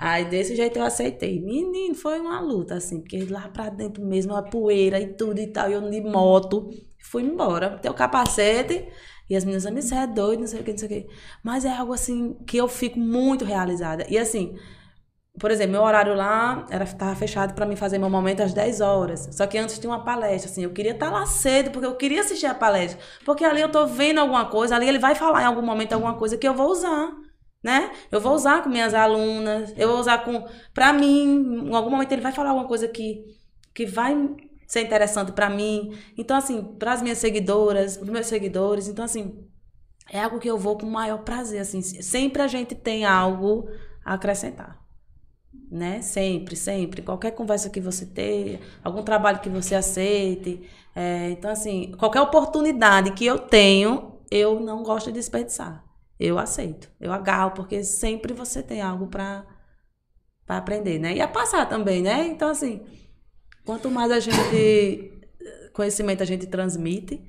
Aí 0.00 0.24
desse 0.24 0.56
jeito 0.56 0.78
eu 0.78 0.84
aceitei. 0.84 1.38
Menino, 1.40 1.94
foi 1.94 2.18
uma 2.18 2.40
luta, 2.40 2.74
assim, 2.74 3.00
porque 3.00 3.24
lá 3.28 3.48
pra 3.48 3.68
dentro 3.68 4.04
mesmo, 4.04 4.34
a 4.34 4.42
poeira 4.42 4.98
e 5.00 5.08
tudo 5.08 5.38
e 5.40 5.46
tal, 5.48 5.68
e 5.70 5.74
eu 5.74 5.90
de 5.90 6.00
moto, 6.00 6.70
fui 7.08 7.22
embora. 7.22 7.78
Tem 7.78 7.90
o 7.90 7.94
capacete, 7.94 8.86
e 9.28 9.36
as 9.36 9.44
meninas, 9.44 9.66
"Amiga, 9.66 9.82
você 9.82 9.94
é 9.94 10.06
doido, 10.06 10.40
não 10.40 10.46
sei 10.46 10.60
o 10.60 10.64
que, 10.64 10.70
não 10.72 10.78
sei 10.78 10.88
o 10.88 10.90
que. 10.90 11.08
Mas 11.42 11.64
é 11.64 11.72
algo 11.76 11.92
assim 11.92 12.34
que 12.46 12.56
eu 12.56 12.68
fico 12.68 12.98
muito 12.98 13.44
realizada. 13.44 14.06
E 14.08 14.18
assim, 14.18 14.56
por 15.38 15.50
exemplo, 15.50 15.72
meu 15.72 15.82
horário 15.82 16.14
lá 16.14 16.66
era 16.70 16.84
tava 16.86 17.14
fechado 17.14 17.54
para 17.54 17.64
mim 17.66 17.76
fazer 17.76 17.98
meu 17.98 18.10
momento 18.10 18.42
às 18.42 18.52
10 18.52 18.80
horas. 18.80 19.28
Só 19.32 19.46
que 19.46 19.56
antes 19.58 19.78
tinha 19.78 19.90
uma 19.90 20.04
palestra, 20.04 20.50
assim, 20.50 20.64
eu 20.64 20.70
queria 20.72 20.92
estar 20.92 21.10
lá 21.10 21.24
cedo, 21.26 21.70
porque 21.70 21.86
eu 21.86 21.94
queria 21.96 22.20
assistir 22.20 22.46
a 22.46 22.54
palestra. 22.54 22.98
Porque 23.24 23.44
ali 23.44 23.60
eu 23.60 23.70
tô 23.70 23.86
vendo 23.86 24.18
alguma 24.18 24.46
coisa, 24.46 24.74
ali 24.76 24.88
ele 24.88 24.98
vai 24.98 25.14
falar 25.14 25.42
em 25.42 25.46
algum 25.46 25.62
momento 25.62 25.92
alguma 25.92 26.14
coisa 26.14 26.36
que 26.36 26.46
eu 26.48 26.54
vou 26.54 26.70
usar, 26.70 27.12
né? 27.62 27.90
Eu 28.10 28.20
vou 28.20 28.34
usar 28.34 28.62
com 28.62 28.68
minhas 28.68 28.94
alunas, 28.94 29.72
eu 29.76 29.88
vou 29.88 29.98
usar 30.00 30.24
com 30.24 30.46
para 30.74 30.92
mim, 30.92 31.66
em 31.70 31.74
algum 31.74 31.90
momento 31.90 32.12
ele 32.12 32.22
vai 32.22 32.32
falar 32.32 32.50
alguma 32.50 32.68
coisa 32.68 32.88
que 32.88 33.24
que 33.74 33.86
vai 33.86 34.12
ser 34.68 34.82
interessante 34.82 35.32
para 35.32 35.50
mim. 35.50 35.98
Então 36.16 36.36
assim, 36.36 36.62
para 36.62 36.92
as 36.92 37.02
minhas 37.02 37.18
seguidoras, 37.18 37.96
para 37.96 38.12
meus 38.12 38.26
seguidores, 38.28 38.86
então 38.86 39.04
assim, 39.04 39.44
é 40.08 40.22
algo 40.22 40.38
que 40.38 40.48
eu 40.48 40.56
vou 40.56 40.78
com 40.78 40.86
o 40.86 40.90
maior 40.90 41.24
prazer, 41.24 41.60
assim, 41.60 41.82
sempre 41.82 42.40
a 42.40 42.46
gente 42.46 42.76
tem 42.76 43.04
algo 43.04 43.68
a 44.04 44.14
acrescentar 44.14 44.78
né? 45.70 46.00
Sempre, 46.02 46.56
sempre. 46.56 47.02
Qualquer 47.02 47.32
conversa 47.32 47.70
que 47.70 47.80
você 47.80 48.06
tenha, 48.06 48.60
algum 48.82 49.02
trabalho 49.02 49.40
que 49.40 49.48
você 49.48 49.74
aceite. 49.74 50.62
é, 50.94 51.30
então, 51.30 51.50
assim, 51.50 51.92
qualquer 51.98 52.20
oportunidade 52.20 53.12
que 53.12 53.24
eu 53.26 53.38
tenho, 53.38 54.20
eu 54.30 54.60
não 54.60 54.82
gosto 54.82 55.06
de 55.06 55.12
desperdiçar. 55.12 55.84
Eu 56.18 56.38
aceito. 56.38 56.90
Eu 57.00 57.12
agarro, 57.12 57.52
porque 57.52 57.84
sempre 57.84 58.32
você 58.32 58.62
tem 58.62 58.80
algo 58.82 59.06
para 59.06 59.46
aprender, 60.48 60.98
né? 60.98 61.14
E 61.14 61.20
a 61.20 61.28
passar 61.28 61.66
também, 61.68 62.02
né? 62.02 62.26
Então, 62.26 62.50
assim, 62.50 62.82
quanto 63.68 63.90
mais 63.90 64.10
a 64.10 64.18
gente 64.18 65.12
conhecimento 65.74 66.22
a 66.22 66.26
gente 66.26 66.46
transmite, 66.46 67.20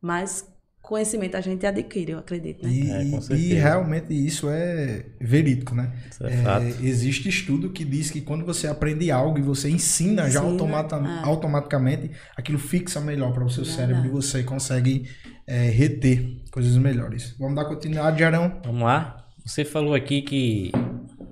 mais 0.00 0.46
conhecimento 0.80 1.36
a 1.36 1.40
gente 1.40 1.66
adquire, 1.66 2.12
eu 2.12 2.18
acredito, 2.20 2.64
né? 2.64 2.70
E, 2.72 2.90
É, 2.90 3.36
e 3.36 3.52
realmente 3.54 4.14
isso 4.14 4.48
é 4.48 5.04
verídico, 5.20 5.74
né? 5.74 5.92
Isso 6.08 6.24
é 6.24 6.30
fato. 6.44 6.64
existe 6.82 7.28
estudo 7.28 7.70
que 7.70 7.84
diz 7.84 8.10
que 8.12 8.20
quando 8.20 8.46
você 8.46 8.68
aprende 8.68 9.10
algo 9.10 9.38
e 9.38 9.42
você 9.42 9.68
ensina 9.68 10.22
já 10.30 10.38
Ensina, 10.38 10.52
automata- 10.52 10.96
é. 10.96 11.28
automaticamente, 11.28 12.12
aquilo 12.36 12.58
fixa 12.60 13.00
melhor 13.00 13.34
para 13.34 13.44
o 13.44 13.50
seu 13.50 13.64
cérebro 13.64 14.06
e 14.06 14.08
você 14.08 14.44
consegue 14.44 15.08
é, 15.46 15.68
reter 15.68 16.42
coisas 16.52 16.76
melhores. 16.76 17.34
Vamos 17.38 17.56
dar 17.56 17.64
continuidade, 17.64 18.20
Jarão? 18.20 18.60
Vamos 18.64 18.82
lá? 18.82 19.26
Você 19.44 19.64
falou 19.64 19.94
aqui 19.94 20.22
que 20.22 20.70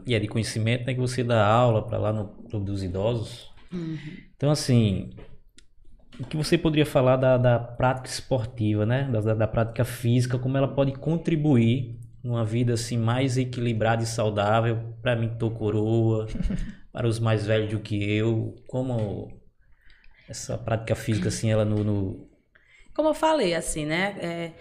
e 0.06 0.14
é 0.14 0.18
de 0.18 0.26
conhecimento, 0.28 0.86
né? 0.86 0.92
Que 0.94 1.00
você 1.00 1.22
dá 1.22 1.46
aula 1.46 1.86
para 1.86 1.98
lá 1.98 2.12
no 2.12 2.26
Clube 2.50 2.66
dos 2.66 2.82
Idosos. 2.82 3.54
Então, 4.36 4.50
assim, 4.50 5.10
o 6.18 6.24
que 6.24 6.36
você 6.36 6.56
poderia 6.56 6.86
falar 6.86 7.16
da, 7.16 7.36
da 7.36 7.58
prática 7.58 8.08
esportiva, 8.08 8.86
né? 8.86 9.04
Da, 9.10 9.34
da- 9.34 9.46
prática 9.46 9.84
física, 9.84 10.38
como 10.38 10.56
ela 10.56 10.68
pode 10.68 10.92
contribuir 10.92 11.98
numa 12.22 12.44
vida 12.44 12.74
assim 12.74 12.98
mais 12.98 13.36
equilibrada 13.36 14.02
e 14.02 14.06
saudável 14.06 14.94
para 15.00 15.14
mim 15.14 15.28
tô 15.38 15.50
coroa, 15.50 16.26
para 16.92 17.06
os 17.06 17.18
mais 17.20 17.46
velhos 17.46 17.70
do 17.70 17.80
que 17.80 18.02
eu, 18.02 18.54
como 18.66 19.30
essa 20.28 20.58
prática 20.58 20.94
física 20.94 21.28
assim, 21.28 21.50
ela 21.50 21.64
no, 21.64 21.84
no- 21.84 22.28
Como 22.94 23.08
eu 23.08 23.14
falei, 23.14 23.54
assim, 23.54 23.84
né? 23.84 24.16
é, 24.20 24.52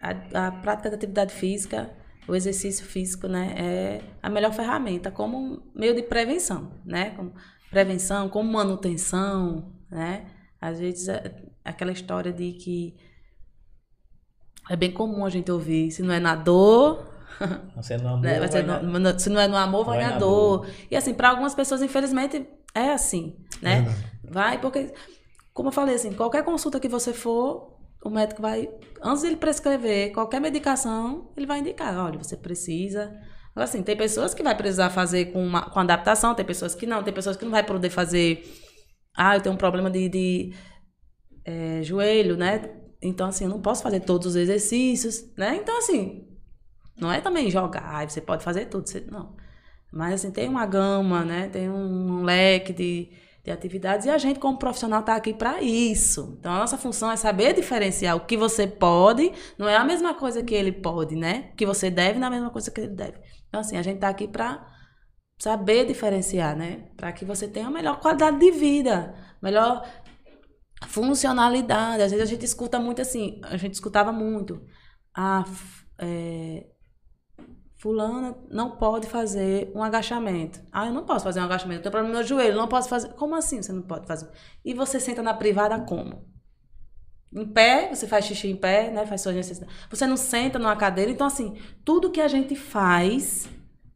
a, 0.00 0.48
a 0.48 0.52
prática 0.52 0.90
da 0.90 0.96
atividade 0.96 1.34
física 1.34 1.90
o 2.28 2.34
exercício 2.34 2.84
físico, 2.84 3.28
né, 3.28 3.54
é 3.56 4.00
a 4.20 4.28
melhor 4.28 4.52
ferramenta 4.52 5.12
como 5.12 5.62
meio 5.74 5.94
de 5.94 6.02
prevenção, 6.02 6.72
né? 6.84 7.10
Como 7.10 7.32
prevenção, 7.76 8.30
como 8.30 8.50
manutenção, 8.50 9.70
né? 9.90 10.24
Às 10.58 10.78
vezes 10.78 11.08
é 11.08 11.34
aquela 11.62 11.92
história 11.92 12.32
de 12.32 12.52
que 12.52 12.96
é 14.70 14.74
bem 14.76 14.90
comum 14.90 15.26
a 15.26 15.28
gente 15.28 15.52
ouvir, 15.52 15.90
se 15.90 16.02
não 16.02 16.14
é 16.14 16.18
na 16.18 16.34
dor, 16.34 17.06
Você 17.76 17.98
não 17.98 18.14
amor, 18.14 18.22
né, 18.22 18.38
vai 18.38 18.48
ser 18.48 18.64
vai 18.64 18.82
no- 18.82 18.98
na- 18.98 19.18
se 19.18 19.28
não 19.28 19.38
é 19.38 19.46
no 19.46 19.56
amor, 19.56 19.84
vai, 19.84 19.96
vai 19.98 20.04
na, 20.06 20.12
na 20.14 20.18
dor. 20.18 20.66
E 20.90 20.96
assim, 20.96 21.12
para 21.12 21.28
algumas 21.28 21.54
pessoas, 21.54 21.82
infelizmente, 21.82 22.48
é 22.74 22.92
assim, 22.92 23.36
né? 23.60 23.82
Verdade. 23.82 24.06
Vai, 24.24 24.58
porque, 24.60 24.92
como 25.52 25.68
eu 25.68 25.72
falei, 25.72 25.96
assim, 25.96 26.12
qualquer 26.14 26.42
consulta 26.44 26.80
que 26.80 26.88
você 26.88 27.12
for, 27.12 27.76
o 28.02 28.08
médico 28.08 28.40
vai, 28.40 28.70
antes 29.02 29.20
de 29.20 29.28
ele 29.28 29.36
prescrever 29.36 30.12
qualquer 30.14 30.40
medicação, 30.40 31.30
ele 31.36 31.46
vai 31.46 31.58
indicar, 31.58 31.94
olha, 31.98 32.18
você 32.18 32.36
precisa. 32.38 33.14
Assim, 33.56 33.82
tem 33.82 33.96
pessoas 33.96 34.34
que 34.34 34.42
vai 34.42 34.54
precisar 34.54 34.90
fazer 34.90 35.26
com, 35.26 35.44
uma, 35.44 35.62
com 35.70 35.80
adaptação, 35.80 36.34
tem 36.34 36.44
pessoas 36.44 36.74
que 36.74 36.86
não, 36.86 37.02
tem 37.02 37.12
pessoas 37.12 37.36
que 37.36 37.44
não 37.44 37.52
vai 37.52 37.64
poder 37.64 37.90
fazer. 37.90 38.44
Ah, 39.16 39.36
eu 39.36 39.40
tenho 39.40 39.54
um 39.54 39.58
problema 39.58 39.90
de, 39.90 40.08
de 40.08 40.54
é, 41.44 41.82
joelho, 41.82 42.36
né? 42.36 42.70
Então, 43.00 43.28
assim, 43.28 43.44
eu 43.44 43.50
não 43.50 43.60
posso 43.60 43.82
fazer 43.82 44.00
todos 44.00 44.28
os 44.28 44.36
exercícios, 44.36 45.24
né? 45.36 45.56
Então, 45.56 45.78
assim, 45.78 46.26
não 47.00 47.10
é 47.10 47.20
também 47.20 47.50
jogar, 47.50 47.82
"Ai, 47.84 48.08
você 48.08 48.20
pode 48.20 48.44
fazer 48.44 48.66
tudo, 48.66 48.88
você, 48.88 49.00
não. 49.10 49.36
Mas, 49.92 50.14
assim, 50.14 50.30
tem 50.30 50.48
uma 50.48 50.66
gama, 50.66 51.24
né? 51.24 51.48
Tem 51.48 51.70
um, 51.70 52.22
leque 52.22 52.72
de, 52.72 53.10
de 53.44 53.50
atividades 53.50 54.06
e 54.06 54.10
a 54.10 54.18
gente, 54.18 54.38
como 54.38 54.58
profissional, 54.58 55.00
está 55.00 55.14
aqui 55.16 55.32
para 55.32 55.62
isso. 55.62 56.36
Então, 56.38 56.52
a 56.52 56.58
nossa 56.58 56.76
função 56.76 57.10
é 57.10 57.16
saber 57.16 57.54
diferenciar 57.54 58.16
o 58.16 58.20
que 58.20 58.36
você 58.36 58.66
pode, 58.66 59.32
não 59.56 59.68
é 59.68 59.76
a 59.76 59.84
mesma 59.84 60.14
coisa 60.14 60.42
que 60.42 60.54
ele 60.54 60.72
pode, 60.72 61.16
né? 61.16 61.50
O 61.52 61.56
que 61.56 61.64
você 61.64 61.90
deve 61.90 62.18
não 62.18 62.26
é 62.26 62.28
a 62.28 62.32
mesma 62.32 62.50
coisa 62.50 62.70
que 62.70 62.80
ele 62.80 62.88
deve. 62.90 63.18
Então, 63.48 63.60
assim, 63.60 63.76
a 63.76 63.82
gente 63.82 63.96
está 63.96 64.08
aqui 64.08 64.28
para 64.28 64.66
saber 65.38 65.86
diferenciar, 65.86 66.56
né? 66.56 66.88
Para 66.96 67.12
que 67.12 67.24
você 67.24 67.48
tenha 67.48 67.66
a 67.68 67.70
melhor 67.70 68.00
qualidade 68.00 68.38
de 68.38 68.50
vida, 68.50 69.14
melhor 69.42 69.86
funcionalidade. 70.86 72.02
Às 72.02 72.10
vezes 72.10 72.26
a 72.26 72.30
gente 72.30 72.44
escuta 72.44 72.78
muito 72.78 73.02
assim, 73.02 73.40
a 73.44 73.56
gente 73.56 73.74
escutava 73.74 74.12
muito. 74.12 74.64
Ah, 75.14 75.44
é, 75.98 76.66
fulana 77.76 78.36
não 78.50 78.76
pode 78.76 79.06
fazer 79.06 79.70
um 79.74 79.82
agachamento. 79.82 80.60
Ah, 80.72 80.86
eu 80.86 80.92
não 80.92 81.04
posso 81.04 81.24
fazer 81.24 81.40
um 81.40 81.44
agachamento, 81.44 81.80
eu 81.80 81.82
tenho 81.82 81.92
problema 81.92 82.12
no 82.12 82.18
meu 82.18 82.26
joelho, 82.26 82.56
não 82.56 82.68
posso 82.68 82.88
fazer. 82.88 83.14
Como 83.14 83.34
assim 83.34 83.62
você 83.62 83.72
não 83.72 83.82
pode 83.82 84.06
fazer? 84.06 84.30
E 84.64 84.74
você 84.74 84.98
senta 84.98 85.22
na 85.22 85.34
privada 85.34 85.78
como? 85.80 86.35
Em 87.34 87.44
pé, 87.44 87.88
você 87.92 88.06
faz 88.06 88.24
xixi 88.24 88.48
em 88.48 88.56
pé, 88.56 88.90
né? 88.90 89.04
Faz 89.04 89.20
suas 89.20 89.34
necessidades. 89.34 89.74
Você 89.90 90.06
não 90.06 90.16
senta 90.16 90.58
numa 90.58 90.76
cadeira. 90.76 91.10
Então, 91.10 91.26
assim, 91.26 91.56
tudo 91.84 92.10
que 92.10 92.20
a 92.20 92.28
gente 92.28 92.54
faz 92.54 93.48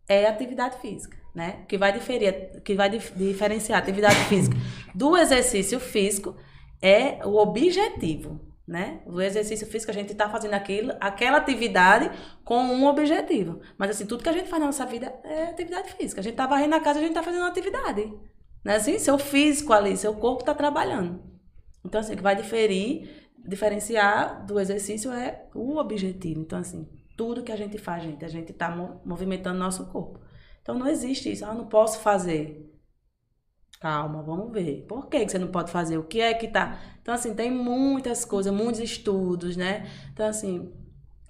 é 0.09 0.27
atividade 0.27 0.79
física, 0.81 1.17
né? 1.35 1.65
Que 1.69 1.79
vai 1.79 1.93
diferir, 1.93 2.61
que 2.63 2.75
vai 2.75 2.91
dif- 2.91 3.13
diferenciar 3.17 3.79
a 3.79 3.83
atividade 3.83 4.17
física 4.29 4.57
do 4.95 5.17
exercício 5.17 5.79
físico 5.79 6.37
é 6.83 7.25
o 7.25 7.37
objetivo, 7.37 8.41
né? 8.67 9.01
O 9.07 9.21
exercício 9.21 9.67
físico 9.67 9.91
a 9.91 9.95
gente 9.95 10.13
está 10.13 10.29
fazendo 10.29 10.55
aquilo, 10.55 10.93
aquela 11.01 11.39
atividade 11.39 12.11
com 12.45 12.59
um 12.59 12.87
objetivo. 12.87 13.61
Mas 13.79 13.91
assim, 13.91 14.07
tudo 14.07 14.23
que 14.23 14.29
a 14.29 14.33
gente 14.33 14.49
faz 14.49 14.61
na 14.61 14.67
nossa 14.67 14.85
vida 14.85 15.15
é 15.25 15.45
atividade 15.45 15.93
física. 15.93 16.21
A 16.21 16.25
gente 16.25 16.35
tá 16.35 16.47
varrendo 16.47 16.75
a 16.75 16.81
casa, 16.81 16.99
a 16.99 17.03
gente 17.03 17.15
tá 17.15 17.23
fazendo 17.23 17.43
uma 17.43 17.49
atividade. 17.49 18.13
Né? 18.65 18.77
Assim, 18.77 18.99
seu 18.99 19.19
físico 19.19 19.73
ali, 19.73 19.97
seu 19.97 20.15
corpo 20.15 20.41
está 20.41 20.55
trabalhando. 20.55 21.23
Então, 21.85 22.01
assim, 22.01 22.13
o 22.13 22.17
que 22.17 22.23
vai 22.23 22.37
diferir, 22.37 23.20
diferenciar 23.47 24.45
do 24.47 24.59
exercício 24.61 25.11
é 25.13 25.47
o 25.55 25.77
objetivo. 25.77 26.41
Então, 26.41 26.59
assim, 26.59 26.89
tudo 27.17 27.43
que 27.43 27.53
a 27.53 27.57
gente 27.57 27.79
faz, 27.79 28.03
gente, 28.03 28.25
a 28.25 28.29
gente 28.29 28.53
está 28.53 28.71
movimentando 29.05 29.59
nosso 29.59 29.87
corpo. 29.87 30.21
Então, 30.63 30.79
não 30.79 30.87
existe 30.87 31.33
isso. 31.33 31.45
Ah, 31.45 31.55
não 31.55 31.67
posso 31.67 32.01
fazer. 32.01 32.67
Calma, 33.81 34.23
vamos 34.23 34.53
ver. 34.53 34.85
Por 34.87 35.09
que 35.09 35.25
que 35.25 35.33
você 35.33 35.39
não 35.39 35.49
pode 35.49 35.71
fazer? 35.71 35.97
O 35.97 36.05
que 36.05 36.21
é 36.21 36.35
que 36.35 36.49
tá? 36.49 36.79
Então, 37.01 37.15
assim, 37.15 37.35
tem 37.35 37.51
muitas 37.51 38.25
coisas, 38.25 38.53
muitos 38.53 38.81
estudos, 38.81 39.57
né? 39.57 39.87
Então, 40.13 40.27
assim, 40.27 40.73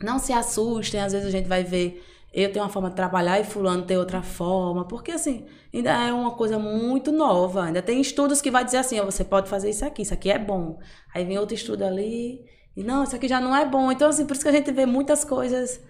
não 0.02 0.18
se 0.18 0.32
assustem. 0.32 1.00
Às 1.00 1.12
vezes 1.12 1.28
a 1.28 1.30
gente 1.30 1.48
vai 1.48 1.62
ver, 1.62 2.04
eu 2.32 2.52
tenho 2.52 2.64
uma 2.64 2.70
forma 2.70 2.90
de 2.90 2.96
trabalhar 2.96 3.40
e 3.40 3.44
fulano 3.44 3.84
tem 3.84 3.96
outra 3.96 4.22
forma. 4.22 4.86
Porque, 4.86 5.10
assim, 5.10 5.46
ainda 5.74 5.90
é 5.90 6.12
uma 6.12 6.32
coisa 6.32 6.58
muito 6.58 7.10
nova. 7.10 7.64
Ainda 7.64 7.82
tem 7.82 8.00
estudos 8.00 8.40
que 8.40 8.50
vai 8.50 8.64
dizer 8.64 8.78
assim, 8.78 9.00
você 9.00 9.24
pode 9.24 9.48
fazer 9.48 9.70
isso 9.70 9.84
aqui, 9.84 10.02
isso 10.02 10.14
aqui 10.14 10.30
é 10.30 10.38
bom. 10.38 10.78
Aí 11.14 11.24
vem 11.24 11.38
outro 11.38 11.54
estudo 11.54 11.84
ali, 11.84 12.44
e 12.76 12.84
não, 12.84 13.02
isso 13.02 13.16
aqui 13.16 13.26
já 13.26 13.40
não 13.40 13.54
é 13.54 13.64
bom. 13.64 13.90
Então, 13.90 14.08
assim, 14.08 14.24
por 14.24 14.34
isso 14.34 14.42
que 14.42 14.48
a 14.48 14.52
gente 14.52 14.70
vê 14.70 14.86
muitas 14.86 15.24
coisas 15.24 15.80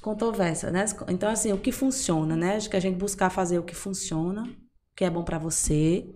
controversas, 0.00 0.72
né? 0.72 0.84
Então, 1.08 1.30
assim, 1.30 1.52
o 1.52 1.58
que 1.58 1.72
funciona, 1.72 2.36
né? 2.36 2.56
Acho 2.56 2.70
que 2.70 2.76
a 2.76 2.80
gente 2.80 2.96
buscar 2.96 3.30
fazer 3.30 3.58
o 3.58 3.62
que 3.62 3.74
funciona, 3.74 4.48
que 4.96 5.04
é 5.04 5.10
bom 5.10 5.22
pra 5.22 5.38
você, 5.38 6.06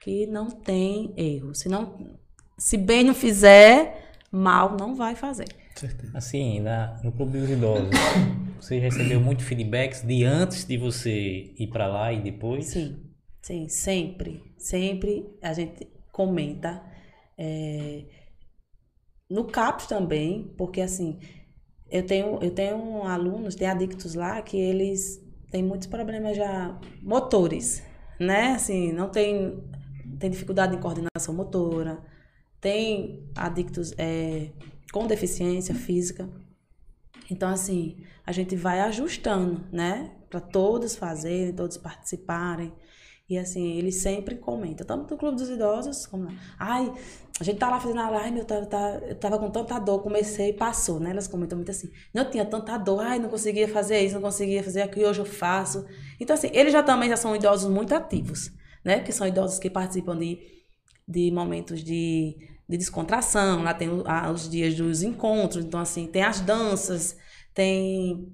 que 0.00 0.26
não 0.26 0.50
tem 0.50 1.12
erro. 1.16 1.54
Se 1.54 1.68
não, 1.68 2.16
se 2.58 2.76
bem 2.76 3.04
não 3.04 3.14
fizer, 3.14 4.12
mal 4.30 4.76
não 4.78 4.94
vai 4.94 5.14
fazer. 5.14 5.48
Certeza. 5.76 6.12
Assim, 6.16 6.60
na, 6.60 6.98
no 7.04 7.12
Clube 7.12 7.38
dos 7.38 7.50
Idosos, 7.50 7.90
você 8.60 8.78
recebeu 8.78 9.20
muito 9.20 9.42
feedbacks 9.42 10.02
de 10.02 10.24
antes 10.24 10.64
de 10.64 10.76
você 10.78 11.54
ir 11.58 11.68
pra 11.68 11.86
lá 11.86 12.12
e 12.12 12.20
depois? 12.20 12.66
Sim, 12.66 12.96
sim, 13.42 13.68
sempre, 13.68 14.42
sempre 14.58 15.26
a 15.42 15.52
gente 15.52 15.86
comenta. 16.10 16.82
é, 17.38 18.04
no 19.28 19.44
CAPS 19.44 19.86
também, 19.86 20.54
porque 20.56 20.80
assim, 20.80 21.18
eu 21.90 22.04
tenho, 22.06 22.38
eu 22.42 22.50
tenho 22.50 23.02
alunos, 23.02 23.54
tem 23.54 23.68
adictos 23.68 24.14
lá 24.14 24.40
que 24.40 24.56
eles 24.56 25.20
têm 25.50 25.62
muitos 25.62 25.86
problemas 25.88 26.36
já 26.36 26.78
motores, 27.02 27.82
né? 28.18 28.52
Assim, 28.52 28.92
não 28.92 29.08
tem, 29.08 29.62
tem 30.18 30.30
dificuldade 30.30 30.76
em 30.76 30.80
coordenação 30.80 31.34
motora, 31.34 31.98
tem 32.60 33.28
adictos 33.34 33.92
é, 33.98 34.50
com 34.96 35.06
deficiência 35.06 35.74
física. 35.74 36.26
Então, 37.30 37.50
assim, 37.50 37.98
a 38.24 38.32
gente 38.32 38.56
vai 38.56 38.80
ajustando, 38.80 39.62
né? 39.70 40.10
Para 40.30 40.40
todos 40.40 40.96
fazerem, 40.96 41.52
todos 41.52 41.76
participarem. 41.76 42.72
E, 43.28 43.36
assim, 43.36 43.76
eles 43.76 43.96
sempre 43.96 44.36
comentam, 44.36 44.86
tanto 44.86 45.10
no 45.12 45.18
Clube 45.18 45.36
dos 45.36 45.50
Idosos, 45.50 46.06
como. 46.06 46.28
Ai, 46.58 46.90
a 47.38 47.44
gente 47.44 47.58
tá 47.58 47.68
lá 47.68 47.78
fazendo 47.78 48.00
a 48.00 48.08
live, 48.08 48.38
eu 48.38 48.44
tava, 48.46 48.64
tá- 48.64 49.00
eu 49.06 49.14
tava 49.16 49.38
com 49.38 49.50
tanta 49.50 49.78
dor, 49.78 50.00
comecei 50.02 50.50
e 50.50 50.52
passou, 50.54 50.98
né? 50.98 51.10
Elas 51.10 51.28
comentam 51.28 51.58
muito 51.58 51.70
assim, 51.70 51.90
não 52.14 52.30
tinha 52.30 52.46
tanta 52.46 52.78
dor, 52.78 53.00
ai, 53.00 53.18
não 53.18 53.28
conseguia 53.28 53.68
fazer 53.68 54.00
isso, 54.00 54.14
não 54.14 54.22
conseguia 54.22 54.62
fazer 54.62 54.80
aquilo, 54.80 55.10
hoje 55.10 55.20
eu 55.20 55.26
faço. 55.26 55.84
Então, 56.18 56.32
assim, 56.32 56.48
eles 56.54 56.72
já 56.72 56.82
também 56.82 57.10
já 57.10 57.16
são 57.18 57.36
idosos 57.36 57.70
muito 57.70 57.94
ativos, 57.94 58.50
né? 58.82 59.00
Que 59.00 59.12
são 59.12 59.26
idosos 59.26 59.58
que 59.58 59.68
participam 59.68 60.16
de, 60.16 60.38
de 61.06 61.30
momentos 61.32 61.82
de, 61.84 62.55
de 62.68 62.76
descontração, 62.76 63.62
lá 63.62 63.72
tem 63.74 63.88
os 64.32 64.48
dias 64.48 64.74
dos 64.74 65.02
encontros, 65.02 65.64
então, 65.64 65.80
assim, 65.80 66.06
tem 66.06 66.22
as 66.22 66.40
danças, 66.40 67.16
tem... 67.54 68.32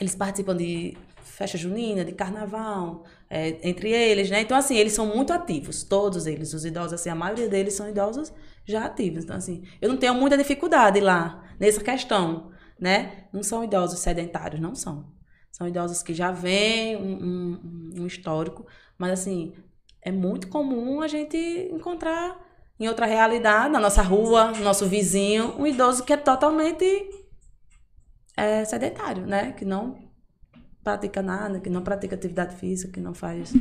Eles 0.00 0.14
participam 0.14 0.56
de 0.56 0.96
festa 1.22 1.56
junina, 1.58 2.04
de 2.04 2.12
carnaval, 2.12 3.04
é, 3.30 3.58
entre 3.68 3.90
eles, 3.90 4.30
né? 4.30 4.40
Então, 4.42 4.56
assim, 4.56 4.76
eles 4.76 4.92
são 4.92 5.06
muito 5.06 5.32
ativos, 5.32 5.82
todos 5.84 6.26
eles, 6.26 6.52
os 6.54 6.64
idosos, 6.64 6.94
assim, 6.94 7.08
a 7.10 7.14
maioria 7.14 7.48
deles 7.48 7.74
são 7.74 7.88
idosos 7.88 8.32
já 8.64 8.84
ativos. 8.86 9.24
Então, 9.24 9.36
assim, 9.36 9.62
eu 9.80 9.88
não 9.88 9.96
tenho 9.96 10.14
muita 10.14 10.36
dificuldade 10.36 11.00
lá 11.00 11.44
nessa 11.58 11.82
questão, 11.82 12.50
né? 12.80 13.26
Não 13.32 13.42
são 13.42 13.64
idosos 13.64 13.98
sedentários, 14.00 14.60
não 14.60 14.74
são. 14.74 15.12
São 15.50 15.66
idosos 15.66 16.02
que 16.02 16.12
já 16.14 16.30
vêm 16.30 16.96
um, 16.96 17.24
um- 17.24 18.02
um 18.02 18.06
histórico, 18.06 18.66
mas, 18.98 19.12
assim, 19.12 19.54
é 20.02 20.12
muito 20.12 20.48
comum 20.48 21.00
a 21.00 21.08
gente 21.08 21.36
encontrar 21.72 22.38
em 22.78 22.88
outra 22.88 23.06
realidade, 23.06 23.70
na 23.72 23.80
nossa 23.80 24.02
rua, 24.02 24.52
no 24.52 24.62
nosso 24.64 24.86
vizinho, 24.86 25.54
um 25.58 25.66
idoso 25.66 26.04
que 26.04 26.12
é 26.12 26.16
totalmente 26.16 26.84
é, 28.36 28.64
sedentário, 28.64 29.26
né? 29.26 29.52
Que 29.56 29.64
não 29.64 29.96
pratica 30.84 31.22
nada, 31.22 31.58
que 31.60 31.70
não 31.70 31.82
pratica 31.82 32.14
atividade 32.14 32.54
física, 32.56 32.92
que 32.92 33.00
não 33.00 33.14
faz 33.14 33.52
Eu 33.54 33.60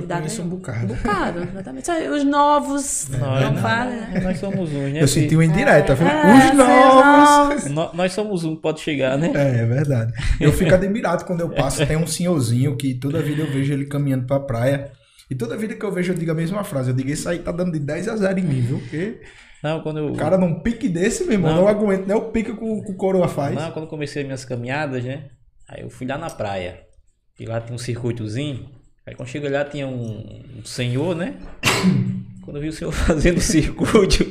atividade 0.00 0.20
conheço 0.22 0.42
um 0.42 0.44
nenhuma. 0.44 0.58
bocado. 0.60 0.92
Um 0.92 0.96
bocado, 0.96 1.38
exatamente. 1.42 1.90
Os 1.90 2.24
novos 2.24 3.08
Nós, 3.08 3.20
não 3.42 3.52
nós- 3.52 3.60
fazem, 3.60 3.96
né? 4.00 4.20
nós 4.22 4.38
somos 4.38 4.70
uns, 4.70 4.92
né? 4.92 5.02
Eu 5.02 5.08
senti 5.08 5.34
uma 5.34 5.44
indireta, 5.44 5.94
viu? 5.94 6.06
É, 6.06 6.50
Os 6.50 6.56
novos. 6.56 7.64
No- 7.66 7.92
Nós 7.92 8.12
somos 8.12 8.44
um, 8.44 8.54
pode 8.56 8.80
chegar, 8.80 9.18
né? 9.18 9.32
É, 9.34 9.62
é 9.62 9.66
verdade. 9.66 10.12
Eu 10.40 10.52
fico 10.52 10.72
admirado 10.74 11.24
quando 11.24 11.40
eu 11.40 11.50
passo. 11.50 11.84
Tem 11.86 11.96
um 11.96 12.06
senhorzinho 12.06 12.76
que 12.76 12.94
toda 12.94 13.20
vida 13.20 13.42
eu 13.42 13.50
vejo 13.52 13.72
ele 13.72 13.86
caminhando 13.86 14.26
pra 14.26 14.38
praia. 14.40 14.92
E 15.30 15.34
toda 15.34 15.56
vida 15.56 15.74
que 15.74 15.84
eu 15.84 15.90
vejo 15.92 16.12
eu 16.12 16.16
digo 16.18 16.30
a 16.30 16.34
mesma 16.34 16.62
frase. 16.64 16.90
Eu 16.90 16.96
digo, 16.96 17.10
isso 17.10 17.28
aí 17.28 17.38
tá 17.40 17.50
dando 17.52 17.72
de 17.72 17.80
10 17.80 18.08
a 18.08 18.16
0 18.16 18.38
em 18.38 18.42
mim, 18.42 18.60
viu? 18.60 18.78
Porque 18.78 19.20
Não, 19.62 19.80
quando 19.80 19.98
eu, 19.98 20.06
o 20.12 20.16
cara 20.16 20.38
num 20.38 20.60
pique 20.60 20.88
desse, 20.88 21.24
meu 21.24 21.32
irmão, 21.32 21.54
não, 21.54 21.62
Não. 21.62 21.68
aguento 21.68 22.06
nem 22.06 22.16
o 22.16 22.30
pique 22.30 22.52
que 22.54 22.64
o, 22.64 22.82
que 22.84 22.92
o 22.92 22.94
coroa 22.94 23.26
faz. 23.28 23.54
não, 23.54 23.70
quando 23.72 23.84
eu 23.86 23.90
comecei 23.90 24.22
minhas 24.22 24.44
caminhadas, 24.44 25.02
né? 25.04 25.30
Aí 25.68 25.82
eu 25.82 25.90
fui 25.90 26.06
lá 26.06 26.16
na 26.16 26.30
praia. 26.30 26.80
E 27.38 27.44
lá 27.44 27.60
tem 27.60 27.74
um 27.74 27.78
circuitozinho. 27.78 28.68
Aí 29.04 29.14
quando 29.14 29.28
chega 29.28 29.50
lá 29.50 29.64
tinha 29.64 29.86
um, 29.86 30.42
um 30.58 30.64
senhor, 30.64 31.14
né? 31.16 31.36
Quando 32.46 32.56
eu 32.58 32.62
vi 32.62 32.68
o 32.68 32.72
senhor 32.72 32.92
fazendo 32.94 33.38
o 33.38 33.40
circuito, 33.40 34.22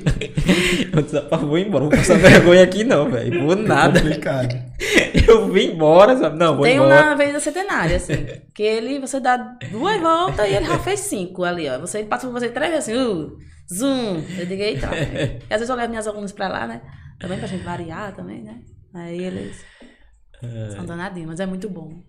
eu 0.94 1.02
disse, 1.02 1.16
rapaz, 1.16 1.42
vou 1.42 1.58
embora, 1.58 1.84
não 1.84 1.90
vou 1.92 2.00
passar 2.00 2.18
vergonha 2.18 2.64
aqui 2.64 2.86
não, 2.86 3.12
velho. 3.12 3.44
Vou 3.44 3.52
É 3.54 3.56
nada. 3.58 4.00
complicado. 4.00 4.56
eu 5.28 5.52
vim 5.52 5.74
embora, 5.74 6.18
sabe? 6.18 6.38
Não, 6.40 6.56
vou 6.56 6.64
Tem 6.64 6.78
embora. 6.78 6.96
na 6.96 7.12
Avenida 7.12 7.40
Centenária, 7.42 7.98
assim. 7.98 8.26
que 8.54 8.64
ele, 8.64 9.00
você 9.00 9.20
dá 9.20 9.36
duas 9.70 10.00
voltas 10.02 10.50
e 10.50 10.54
ele 10.54 10.66
já 10.66 10.80
fez 10.80 11.02
cinco 11.02 11.44
ali, 11.44 11.68
ó. 11.70 11.78
Você 11.80 12.04
passa 12.06 12.26
por 12.26 12.32
você 12.34 12.48
três 12.50 12.72
vezes 12.72 12.90
assim, 12.90 12.98
uh, 12.98 13.38
zoom. 13.72 14.24
Eu 14.40 14.46
digo, 14.46 14.62
eita. 14.62 14.90
E 15.50 15.54
às 15.54 15.60
vezes 15.60 15.70
eu 15.70 15.76
levo 15.76 15.90
minhas 15.90 16.08
alunas 16.08 16.32
pra 16.32 16.48
lá, 16.48 16.66
né? 16.66 16.82
Também 17.20 17.38
pra 17.38 17.48
gente 17.50 17.64
variar 17.66 18.14
também, 18.16 18.42
né? 18.44 18.60
Aí 18.94 19.22
eles 19.24 19.58
são 20.74 20.86
danadinhos, 20.86 21.28
mas 21.32 21.40
é 21.42 21.46
muito 21.46 21.70
bom. 21.70 22.02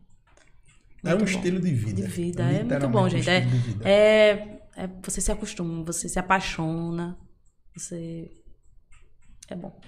É 1.04 1.08
um 1.14 1.18
Muito 1.18 1.30
bom. 1.30 1.36
estilo 1.36 1.60
de 1.60 1.70
vida. 1.72 2.02
De 2.02 2.08
vida, 2.08 2.42
é 2.42 2.46
muito 2.46 2.62
Literalmente 2.62 2.92
bom, 2.92 3.04
um 3.04 3.08
gente. 3.08 3.28
É, 3.30 3.38
estilo 3.38 3.58
de 3.60 3.68
vida. 3.70 3.88
é, 3.88 4.55
é- 4.76 4.88
você 5.02 5.20
se 5.20 5.30
acostuma, 5.32 5.84
você 5.84 6.08
se 6.08 6.18
apaixona, 6.18 7.16
você. 7.76 8.30
É 9.48 9.54
bom. 9.56 9.78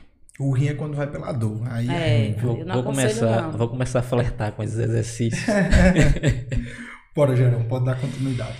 O 0.40 0.52
rim 0.52 0.68
é 0.68 0.74
quando 0.74 0.94
vai 0.96 1.10
pela 1.10 1.32
dor. 1.32 1.60
Aí 1.68 1.88
É. 1.90 2.30
é. 2.30 2.32
Vou, 2.34 2.58
Eu 2.58 2.66
vou 2.72 2.82
começar, 2.84 3.42
não. 3.42 3.58
vou 3.58 3.68
começar 3.68 3.98
a 3.98 4.02
flertar 4.02 4.52
com 4.52 4.62
esses 4.62 4.78
exercícios. 4.78 5.44
Bora, 7.14 7.34
Gerão, 7.34 7.64
pode 7.64 7.84
dar 7.84 8.00
continuidade. 8.00 8.56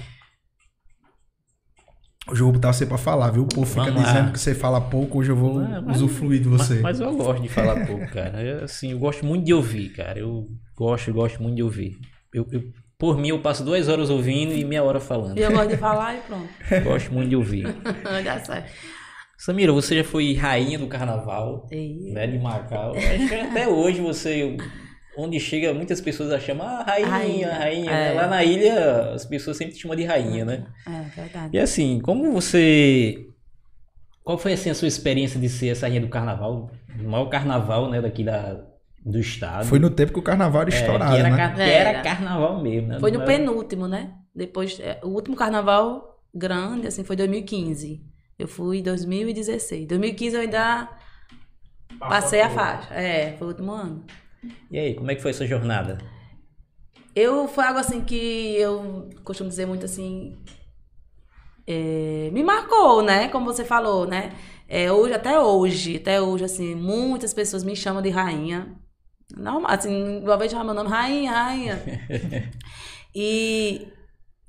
Hoje 2.31 2.43
eu 2.43 2.47
vou 2.47 2.53
botar 2.53 2.73
você 2.73 2.85
pra 2.85 2.99
falar, 2.99 3.31
viu? 3.31 3.45
O 3.45 3.47
povo 3.49 3.65
fica 3.65 3.85
Vamos 3.85 4.03
lá. 4.03 4.09
dizendo 4.13 4.33
que 4.33 4.39
você 4.41 4.55
fala 4.55 4.81
pouco, 4.81 5.19
hoje 5.19 5.31
eu 5.31 5.37
vou 5.37 5.61
Não, 5.61 5.81
mas- 5.83 5.97
usufruir 5.97 6.43
de 6.43 6.49
você. 6.49 6.75
Mas, 6.81 6.99
mas 6.99 7.01
eu 7.01 7.17
gosto 7.17 7.43
de 7.43 7.49
falar 7.49 7.87
pouco, 7.87 8.07
cara. 8.13 8.43
Eu, 8.43 8.65
assim, 8.65 8.91
eu 8.93 8.99
gosto 8.99 9.25
muito 9.25 9.45
de 9.47 9.55
ouvir, 9.55 9.91
cara. 9.95 10.19
Eu 10.19 10.47
gosto, 10.77 11.11
gosto 11.13 11.43
muito 11.43 11.57
de 11.57 11.63
ouvir. 11.63 11.97
Eu, 12.35 12.47
eu- 12.51 12.71
por 12.99 13.17
mim, 13.17 13.29
eu 13.29 13.39
passo 13.41 13.65
duas 13.65 13.89
horas 13.89 14.11
ouvindo 14.11 14.53
e 14.53 14.65
meia 14.65 14.83
hora 14.83 14.99
falando. 14.99 15.39
E 15.39 15.43
eu 15.43 15.53
gosto 15.53 15.69
de 15.69 15.77
falar 15.77 16.17
e 16.17 16.21
pronto. 16.23 16.49
Gosto 16.85 17.13
muito 17.13 17.29
de 17.29 17.37
ouvir. 17.37 17.65
Dá 18.25 18.39
certo. 18.41 18.71
Samira, 19.39 19.73
você 19.73 19.99
já 19.99 20.03
foi 20.05 20.35
rainha 20.35 20.79
do 20.81 20.89
carnaval, 20.89 21.67
E- 21.71 22.11
né, 22.13 22.27
de 22.27 22.39
Macau. 22.39 22.93
Acho 22.97 23.29
que 23.29 23.35
até 23.37 23.69
hoje 23.69 24.01
você, 24.01 24.57
onde 25.17 25.39
chega, 25.39 25.73
muitas 25.73 26.01
pessoas 26.01 26.33
a 26.33 26.41
chamam 26.41 26.67
ah, 26.67 26.83
rainha, 26.83 27.07
Rainha, 27.09 27.53
rainha. 27.55 27.91
é. 27.91 28.09
né? 28.09 28.13
Lá 28.21 28.27
na 28.27 28.43
ilha, 28.43 29.13
as 29.15 29.25
pessoas 29.25 29.57
sempre 29.57 29.75
te 29.75 29.81
chamam 29.83 29.97
de 29.97 30.03
rainha, 30.05 30.45
né? 30.45 30.67
É, 30.85 31.03
verdade. 31.21 31.57
E 31.57 31.59
assim, 31.61 32.01
como 32.01 32.33
você. 32.33 33.25
Qual 34.25 34.37
foi 34.37 34.55
assim, 34.55 34.71
a 34.71 34.75
sua 34.75 34.89
experiência 34.89 35.39
de 35.41 35.49
ser 35.49 35.69
essa 35.69 35.87
rainha 35.87 36.01
do 36.01 36.09
carnaval? 36.09 36.69
O 36.99 37.09
maior 37.09 37.27
carnaval, 37.27 37.89
né, 37.89 38.01
daqui 38.03 38.25
da, 38.25 38.61
do 39.05 39.19
estado. 39.19 39.67
Foi 39.67 39.79
no 39.79 39.91
tempo 39.91 40.13
que 40.13 40.19
o 40.19 40.23
carnaval 40.23 40.63
era 40.63 40.71
É, 40.71 40.75
estourado, 40.75 41.13
que 41.13 41.19
era, 41.19 41.31
né? 41.31 41.37
car- 41.37 41.55
que 41.55 41.61
era 41.71 42.03
carnaval 42.03 42.63
mesmo, 42.63 42.89
né? 42.89 43.01
Foi 43.01 43.11
no 43.11 43.17
era- 43.17 43.27
penúltimo, 43.27 43.89
né? 43.89 44.15
Depois, 44.35 44.79
é, 44.81 45.01
o 45.03 45.09
último 45.09 45.37
carnaval 45.37 46.21
grande, 46.35 46.87
assim, 46.87 47.05
foi 47.05 47.17
2015. 47.17 48.03
Eu 48.39 48.47
fui 48.47 48.79
em 48.79 48.83
2016. 48.83 49.87
2015 49.87 50.37
eu 50.37 50.43
ainda 50.43 50.89
passei 51.99 52.41
a 52.41 52.51
faixa. 52.51 52.95
É, 52.95 53.37
foi 53.37 53.47
o 53.47 53.51
último 53.51 53.73
ano. 53.73 54.05
E 54.71 54.79
aí, 54.79 54.95
como 54.95 55.11
é 55.11 55.15
que 55.15 55.23
foi 55.23 55.31
essa 55.33 55.47
jornada? 55.47 55.99
Eu, 57.15 57.49
foi 57.49 57.65
algo 57.65 57.79
assim 57.81 58.03
que 58.05 58.55
eu 58.57 59.11
costumo 59.25 59.49
dizer 59.51 59.67
muito 59.67 59.85
assim. 59.85 60.37
é, 61.67 62.31
me 62.33 62.43
marcou, 62.43 63.03
né? 63.03 63.29
Como 63.29 63.47
você 63.47 63.65
falou, 63.65 64.07
né? 64.07 64.33
É, 64.69 64.93
hoje, 64.93 65.15
até 65.15 65.39
hoje, 65.41 65.97
até 65.97 66.21
hoje, 66.21 66.45
assim, 66.45 66.75
muitas 66.75 67.33
pessoas 67.35 67.65
me 67.65 67.75
chamam 67.77 68.03
de 68.03 68.11
rainha. 68.11 68.77
Normal, 69.37 69.71
assim, 69.71 70.21
uma 70.21 70.37
vez 70.37 70.53
meu 70.53 70.65
nome, 70.65 70.89
rainha, 70.89 71.33
rainha. 71.33 71.83
e 73.15 73.89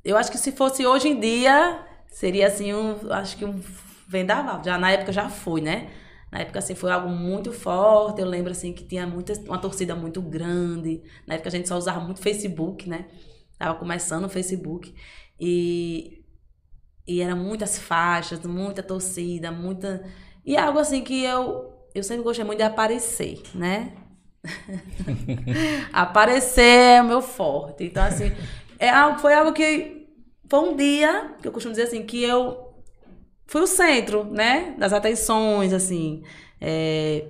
eu 0.03 0.17
acho 0.17 0.32
que 0.32 0.38
se 0.38 0.51
fosse 0.51 0.86
hoje 0.86 1.09
em 1.09 1.19
dia, 1.19 1.86
seria 2.07 2.47
assim, 2.47 2.73
um, 2.73 3.11
acho 3.11 3.38
que 3.38 3.45
um 3.45 3.61
vendaval. 4.07 4.63
Já 4.63 4.77
na 4.77 4.91
época 4.91 5.11
já 5.11 5.30
foi, 5.30 5.61
né? 5.61 5.89
Na 6.32 6.39
época, 6.39 6.59
assim, 6.59 6.75
foi 6.75 6.91
algo 6.91 7.09
muito 7.09 7.51
forte. 7.51 8.21
Eu 8.21 8.27
lembro, 8.27 8.51
assim, 8.51 8.71
que 8.73 8.84
tinha 8.84 9.07
muita, 9.07 9.34
uma 9.41 9.57
torcida 9.57 9.95
muito 9.95 10.21
grande. 10.21 11.01
Na 11.25 11.36
época, 11.36 11.49
a 11.49 11.51
gente 11.51 11.67
só 11.67 11.77
usava 11.77 11.99
muito 11.99 12.21
Facebook, 12.21 12.88
né? 12.88 13.05
Tava 13.57 13.77
começando 13.80 14.25
o 14.25 14.30
Facebook. 14.30 14.93
E, 15.39 16.23
e 17.07 17.21
eram 17.21 17.38
muitas 17.38 17.80
faixas, 17.80 18.39
muita 18.45 18.84
torcida, 18.84 19.51
muita... 19.51 20.03
E 20.45 20.55
é 20.55 20.61
algo, 20.61 20.80
assim, 20.80 21.01
que 21.03 21.23
eu, 21.23 21.73
eu 21.95 22.03
sempre 22.03 22.23
gostei 22.23 22.45
muito 22.45 22.59
de 22.59 22.63
aparecer, 22.63 23.41
né? 23.55 23.93
aparecer 25.93 26.61
é 26.61 27.01
meu 27.03 27.21
forte. 27.21 27.83
Então, 27.85 28.03
assim, 28.03 28.31
é 28.77 28.89
algo, 28.89 29.19
foi 29.19 29.33
algo 29.33 29.53
que... 29.53 29.97
Foi 30.49 30.59
um 30.59 30.75
dia, 30.75 31.35
que 31.41 31.47
eu 31.47 31.51
costumo 31.51 31.73
dizer 31.73 31.83
assim, 31.87 32.03
que 32.03 32.23
eu 32.23 32.73
fui 33.45 33.61
o 33.61 33.67
centro, 33.67 34.23
né? 34.25 34.75
Das 34.79 34.93
atenções, 34.93 35.73
assim. 35.73 36.23
É, 36.59 37.25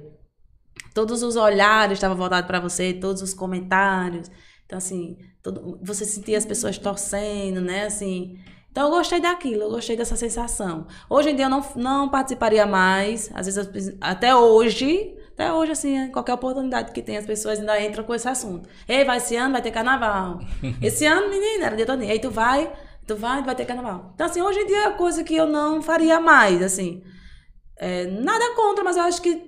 todos 0.94 1.24
os 1.24 1.36
olhares 1.36 1.94
estavam 1.98 2.18
voltados 2.18 2.48
para 2.48 2.60
você, 2.60 2.94
todos 2.94 3.22
os 3.22 3.34
comentários. 3.34 4.30
Então, 4.66 4.78
assim, 4.78 5.18
todo- 5.44 5.80
você 5.82 6.06
sentia 6.06 6.38
as 6.38 6.46
pessoas 6.46 6.78
torcendo, 6.78 7.62
né? 7.62 7.86
Assim. 7.86 8.38
Então, 8.72 8.86
eu 8.86 8.92
gostei 8.92 9.20
daquilo, 9.20 9.64
eu 9.64 9.70
gostei 9.72 9.98
dessa 9.98 10.16
sensação. 10.16 10.88
Hoje 11.10 11.32
em 11.32 11.36
dia, 11.36 11.46
eu 11.46 11.50
não, 11.50 11.66
não 11.76 12.10
participaria 12.10 12.66
mais. 12.66 13.30
Às 13.34 13.48
vezes, 13.48 13.98
até 14.00 14.36
hoje, 14.36 15.16
até 15.40 15.54
hoje, 15.54 15.72
assim, 15.72 15.96
em 15.98 16.12
qualquer 16.12 16.34
oportunidade 16.34 16.92
que 16.92 17.02
tem, 17.02 17.16
as 17.16 17.26
pessoas 17.26 17.60
ainda 17.60 17.82
entram 17.82 18.04
com 18.04 18.14
esse 18.14 18.28
assunto. 18.28 18.68
Ei, 18.86 19.06
vai 19.06 19.20
esse 19.20 19.38
ano, 19.38 19.54
vai 19.54 19.62
ter 19.62 19.72
carnaval. 19.72 20.42
Esse 20.82 21.06
ano, 21.06 21.30
menina, 21.30 21.68
era 21.68 21.78
dia 21.78 21.86
todo. 21.86 22.02
Aí 22.04 22.20
tu 22.20 22.30
vai, 22.30 22.70
tu 23.08 23.16
vai, 23.16 23.42
vai 23.42 23.56
ter 23.56 23.64
carnaval. 23.64 24.12
Então, 24.14 24.26
assim, 24.26 24.42
hoje 24.42 24.60
em 24.60 24.68
dia 24.68 24.88
é 24.88 24.92
coisa 24.92 25.24
que 25.24 25.34
eu 25.34 25.48
não 25.48 25.82
faria 25.82 26.20
mais, 26.20 26.62
assim. 26.62 27.02
É, 27.78 28.06
nada 28.08 28.54
contra, 28.54 28.84
mas 28.84 28.98
eu 28.98 29.04
acho 29.04 29.22
que 29.22 29.42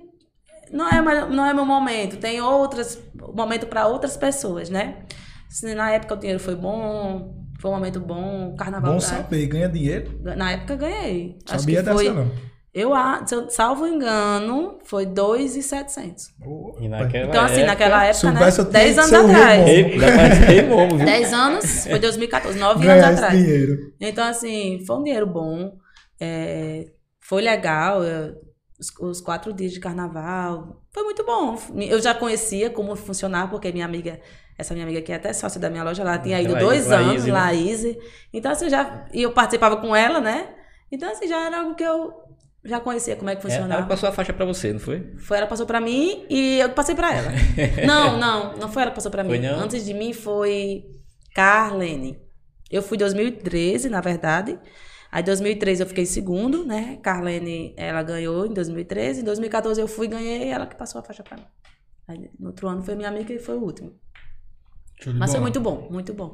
não 0.72 0.88
é, 0.88 1.26
não 1.28 1.44
é 1.44 1.52
meu 1.52 1.66
momento. 1.66 2.16
Tem 2.16 2.40
outras 2.40 2.98
momento 3.34 3.66
para 3.66 3.86
outras 3.86 4.16
pessoas, 4.16 4.70
né? 4.70 5.04
Se 5.50 5.74
na 5.74 5.90
época 5.90 6.14
o 6.14 6.16
dinheiro 6.16 6.40
foi 6.40 6.56
bom, 6.56 7.34
foi 7.60 7.70
um 7.70 7.74
momento 7.74 8.00
bom, 8.00 8.54
carnaval. 8.56 8.94
Bom 8.94 9.00
saber, 9.00 9.44
ganha 9.46 9.68
dinheiro. 9.68 10.18
Na 10.22 10.52
época 10.52 10.74
ganhei. 10.74 11.38
Sabia 11.44 11.82
dessa 11.82 11.98
foi. 11.98 12.08
não. 12.08 12.51
Eu, 12.74 12.94
a- 12.94 13.22
se 13.26 13.34
eu 13.34 13.50
salvo 13.50 13.86
engano, 13.86 14.78
foi 14.84 15.04
2,700. 15.04 16.28
Ô, 16.44 16.74
E 16.80 16.88
naquela 16.88 17.26
Então, 17.28 17.44
assim, 17.44 17.54
época- 17.56 17.66
naquela 17.66 18.04
época, 18.06 18.30
né? 18.32 18.50
tinha 18.50 18.64
10 18.64 18.94
que 18.94 19.00
anos 19.00 19.12
atrás. 19.12 19.64
Viu? 19.64 21.04
10 21.04 21.32
anos, 21.32 21.86
foi 21.86 21.98
2014, 21.98 22.58
9 22.58 22.88
anos 22.88 23.04
atrás. 23.04 23.38
dinheiro. 23.38 23.76
Então, 24.00 24.24
assim, 24.26 24.82
foi 24.86 24.96
um 24.96 25.02
dinheiro 25.02 25.26
bom. 25.26 25.72
é, 26.24 26.86
foi 27.20 27.42
legal. 27.42 28.02
eu- 28.04 28.34
os, 28.78 28.90
os 29.00 29.20
quatro 29.20 29.52
dias 29.52 29.72
de 29.72 29.80
carnaval. 29.80 30.82
Foi 30.92 31.02
muito 31.04 31.24
bom. 31.24 31.56
Eu 31.78 32.00
já 32.00 32.14
conhecia 32.14 32.70
como 32.70 32.94
funcionava, 32.96 33.50
porque 33.50 33.70
minha 33.72 33.84
amiga, 33.84 34.20
essa 34.58 34.72
minha 34.72 34.86
amiga 34.86 35.00
que 35.02 35.10
é 35.12 35.16
até 35.16 35.32
sócia 35.32 35.60
da 35.60 35.68
minha 35.70 35.82
loja, 35.84 36.02
ela 36.02 36.16
tinha 36.18 36.40
ido 36.40 36.52
Laís- 36.54 36.64
dois 36.64 36.86
Laís, 36.88 37.08
anos, 37.08 37.24
né? 37.24 37.32
Laís. 37.32 37.96
Então, 38.32 38.50
assim, 38.52 38.68
já. 38.70 39.04
E 39.12 39.22
eu 39.22 39.32
participava 39.32 39.76
com 39.78 39.94
ela, 39.94 40.20
né? 40.20 40.48
Então, 40.92 41.10
assim, 41.10 41.26
já 41.28 41.44
era 41.46 41.58
algo 41.60 41.74
que 41.74 41.82
eu 41.84 42.12
já 42.64 42.78
conhecia 42.80 43.16
como 43.16 43.28
é 43.30 43.34
que 43.36 43.44
É, 43.46 43.50
ela 43.50 43.56
funcionava. 43.58 43.86
passou 43.86 44.08
a 44.08 44.12
faixa 44.12 44.32
pra 44.32 44.44
você, 44.44 44.72
não 44.72 44.80
foi? 44.80 45.14
Foi 45.18 45.36
ela 45.36 45.46
que 45.46 45.50
passou 45.50 45.66
pra 45.66 45.80
mim 45.80 46.24
e 46.30 46.58
eu 46.60 46.70
passei 46.70 46.94
pra 46.94 47.12
ela. 47.14 47.32
não, 47.86 48.18
não, 48.18 48.56
não 48.56 48.68
foi 48.68 48.82
ela 48.82 48.90
que 48.90 48.96
passou 48.96 49.10
pra 49.10 49.22
mim. 49.24 49.30
Foi 49.30 49.38
não? 49.40 49.58
Antes 49.60 49.84
de 49.84 49.92
mim 49.92 50.12
foi 50.12 50.84
Carlene. 51.34 52.18
Eu 52.70 52.82
fui 52.82 52.96
em 52.96 53.00
2013, 53.00 53.88
na 53.88 54.00
verdade. 54.00 54.58
Aí 55.10 55.22
em 55.22 55.24
2013 55.24 55.82
eu 55.82 55.86
fiquei 55.86 56.06
segundo, 56.06 56.64
né? 56.64 56.98
Carlene, 57.02 57.74
ela 57.76 58.02
ganhou 58.02 58.46
em 58.46 58.54
2013. 58.54 59.20
Em 59.20 59.24
2014 59.24 59.80
eu 59.80 59.88
fui 59.88 60.06
e 60.06 60.10
ganhei, 60.10 60.48
ela 60.48 60.66
que 60.66 60.76
passou 60.76 61.00
a 61.00 61.04
faixa 61.04 61.22
pra 61.22 61.36
mim. 61.36 61.44
Aí, 62.08 62.30
no 62.38 62.48
outro 62.48 62.68
ano 62.68 62.82
foi 62.82 62.94
minha 62.94 63.08
amiga 63.08 63.32
e 63.32 63.38
foi 63.38 63.56
o 63.56 63.60
último. 63.62 63.92
Mas 65.16 65.30
foi 65.32 65.40
bola. 65.40 65.40
muito 65.40 65.60
bom, 65.60 65.88
muito 65.90 66.14
bom. 66.14 66.32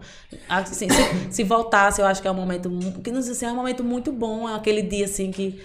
Assim, 0.48 0.88
se, 0.90 1.32
se 1.32 1.44
voltasse, 1.44 2.00
eu 2.00 2.06
acho 2.06 2.20
que 2.20 2.28
é 2.28 2.30
um 2.30 2.34
momento, 2.34 2.70
que 3.02 3.10
não 3.10 3.22
sei 3.22 3.34
se 3.34 3.44
é 3.44 3.50
um 3.50 3.54
momento 3.56 3.82
muito 3.82 4.12
bom, 4.12 4.48
é 4.48 4.54
aquele 4.54 4.82
dia 4.82 5.06
assim 5.06 5.30
que 5.30 5.58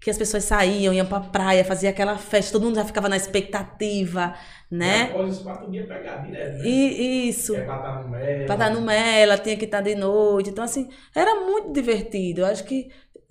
que 0.00 0.10
as 0.10 0.18
pessoas 0.18 0.44
saíam, 0.44 0.92
iam 0.94 1.06
pra 1.06 1.20
praia, 1.20 1.64
fazia 1.64 1.90
aquela 1.90 2.16
festa, 2.18 2.52
todo 2.52 2.64
mundo 2.64 2.76
já 2.76 2.84
ficava 2.84 3.08
na 3.08 3.16
expectativa, 3.16 4.34
né? 4.70 5.04
Após 5.04 5.30
os 5.30 5.42
quatro 5.42 5.70
dias 5.70 5.88
pegar 5.90 6.16
direto, 6.18 6.58
né? 6.58 6.62
E 6.62 7.28
isso. 7.28 7.72
É 8.48 8.70
no 8.70 8.80
mela, 8.80 9.38
tinha 9.38 9.56
que 9.56 9.64
estar 9.64 9.80
de 9.80 9.94
noite. 9.94 10.50
Então, 10.50 10.64
assim, 10.64 10.88
era 11.14 11.34
muito 11.44 11.72
divertido. 11.72 12.40
Eu 12.42 12.46
acho 12.46 12.64
que 12.64 12.88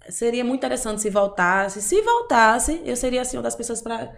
seria 0.09 0.43
muito 0.43 0.59
interessante 0.59 1.01
se 1.01 1.09
voltasse. 1.09 1.81
Se 1.81 2.01
voltasse, 2.01 2.81
eu 2.85 2.95
seria, 2.95 3.21
assim, 3.21 3.37
uma 3.37 3.43
das 3.43 3.55
pessoas 3.55 3.81
para 3.81 4.13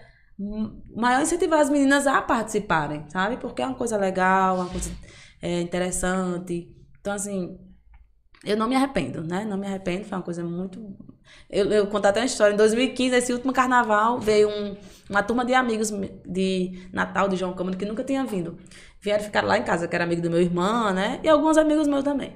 maior 0.96 1.22
incentivar 1.22 1.60
as 1.62 1.70
meninas 1.70 2.08
a 2.08 2.22
participarem, 2.22 3.10
sabe? 3.10 3.38
Porque 3.38 3.62
é 3.62 3.66
uma 3.66 3.76
coisa 3.78 3.98
legal, 3.98 4.56
uma 4.58 4.70
coisa 4.70 4.92
é, 5.42 5.62
interessante. 5.62 6.70
Então, 7.00 7.14
assim, 7.14 7.58
eu 8.46 8.58
não 8.58 8.68
me 8.68 8.76
arrependo, 8.76 9.24
né? 9.24 9.46
Não 9.46 9.58
me 9.58 9.68
arrependo, 9.68 10.06
foi 10.06 10.18
uma 10.18 10.24
coisa 10.24 10.44
muito. 10.44 10.80
Eu, 11.50 11.72
eu 11.72 11.88
contar 11.88 12.10
até 12.10 12.20
uma 12.20 12.26
história. 12.26 12.54
Em 12.54 12.58
2015, 12.58 13.16
esse 13.16 13.34
último 13.34 13.54
carnaval, 13.54 14.20
veio 14.20 14.50
um- 14.50 14.76
uma 15.10 15.24
turma 15.24 15.46
de 15.46 15.54
amigos 15.54 15.92
de 16.26 16.88
Natal 16.92 17.28
de 17.30 17.36
João 17.38 17.54
Câmara 17.54 17.78
que 17.78 17.86
nunca 17.86 18.04
tinha 18.04 18.26
vindo. 18.26 18.58
Vieram 19.02 19.24
ficar 19.24 19.44
lá 19.44 19.58
em 19.58 19.64
casa, 19.64 19.88
que 19.88 19.96
era 19.96 20.04
amigo 20.04 20.22
do 20.22 20.30
meu 20.30 20.42
irmão, 20.42 20.94
né? 20.94 21.20
E 21.24 21.30
alguns 21.30 21.58
amigos 21.58 21.88
meus 21.88 22.04
também. 22.04 22.36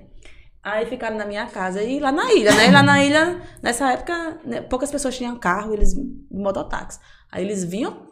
Aí 0.64 0.86
ficaram 0.86 1.18
na 1.18 1.26
minha 1.26 1.46
casa 1.48 1.82
e 1.84 2.00
lá 2.00 2.12
na 2.12 2.32
ilha, 2.34 2.54
né? 2.56 2.68
E 2.68 2.72
lá 2.72 2.84
na 2.84 3.04
ilha, 3.04 3.42
nessa 3.64 3.92
época, 3.92 4.40
né, 4.46 4.62
poucas 4.62 4.92
pessoas 4.92 5.18
tinham 5.18 5.36
carro, 5.40 5.74
eles 5.74 5.94
mototáxi. 6.32 7.00
Aí 7.32 7.44
eles 7.44 7.64
vinham 7.64 8.10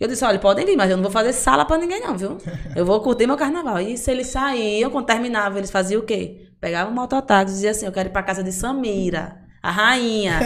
Eu 0.00 0.08
disse, 0.08 0.24
olha, 0.24 0.38
podem 0.38 0.66
vir, 0.66 0.76
mas 0.76 0.90
eu 0.90 0.96
não 0.96 1.04
vou 1.04 1.12
fazer 1.12 1.32
sala 1.32 1.64
pra 1.64 1.78
ninguém 1.78 2.00
não, 2.00 2.18
viu? 2.18 2.36
Eu 2.74 2.84
vou 2.84 3.00
curtir 3.00 3.24
meu 3.26 3.36
carnaval. 3.36 3.78
E 3.80 3.96
se 3.96 4.10
eles 4.10 4.26
saíam, 4.28 4.90
quando 4.90 5.06
terminavam, 5.06 5.58
eles 5.58 5.70
faziam 5.70 6.00
o 6.02 6.04
quê? 6.04 6.48
Pegavam 6.60 6.92
o 6.92 6.96
mototáxi 6.96 7.52
e 7.52 7.54
diziam 7.54 7.70
assim, 7.70 7.86
eu 7.86 7.92
quero 7.92 8.08
ir 8.08 8.12
pra 8.12 8.22
casa 8.22 8.42
de 8.42 8.50
Samira, 8.52 9.41
a 9.62 9.70
rainha. 9.70 10.40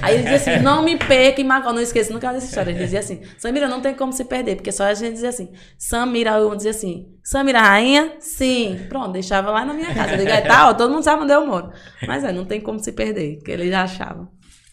Aí 0.00 0.14
ele 0.14 0.22
dizia 0.22 0.54
assim, 0.54 0.62
não 0.62 0.82
me 0.82 0.96
perca 0.96 1.40
em 1.40 1.44
Macau. 1.44 1.72
Não 1.72 1.82
esqueça 1.82 2.12
nunca 2.12 2.32
dessa 2.32 2.46
história. 2.46 2.70
Ele 2.70 2.78
dizia 2.82 3.00
assim, 3.00 3.20
Samira, 3.36 3.68
não 3.68 3.80
tem 3.80 3.94
como 3.94 4.12
se 4.12 4.24
perder, 4.24 4.56
porque 4.56 4.72
só 4.72 4.84
a 4.84 4.94
gente 4.94 5.12
dizia 5.14 5.28
assim, 5.28 5.52
Samira, 5.76 6.30
eu 6.32 6.54
dizia 6.56 6.70
assim, 6.70 7.06
Samira, 7.22 7.60
rainha? 7.60 8.14
Sim. 8.18 8.86
Pronto, 8.88 9.12
deixava 9.12 9.50
lá 9.50 9.64
na 9.64 9.74
minha 9.74 9.92
casa. 9.94 10.12
Eu 10.12 10.18
digo, 10.18 10.30
"É, 10.30 10.40
tá, 10.40 10.68
ó, 10.70 10.74
todo 10.74 10.90
mundo 10.92 11.02
sabe 11.02 11.22
onde 11.22 11.32
eu 11.32 11.46
moro. 11.46 11.70
Mas 12.06 12.24
é, 12.24 12.32
não 12.32 12.44
tem 12.44 12.60
como 12.60 12.78
se 12.78 12.92
perder, 12.92 13.36
porque 13.36 13.50
ele 13.50 13.68
já 13.70 13.82
achava. 13.82 14.28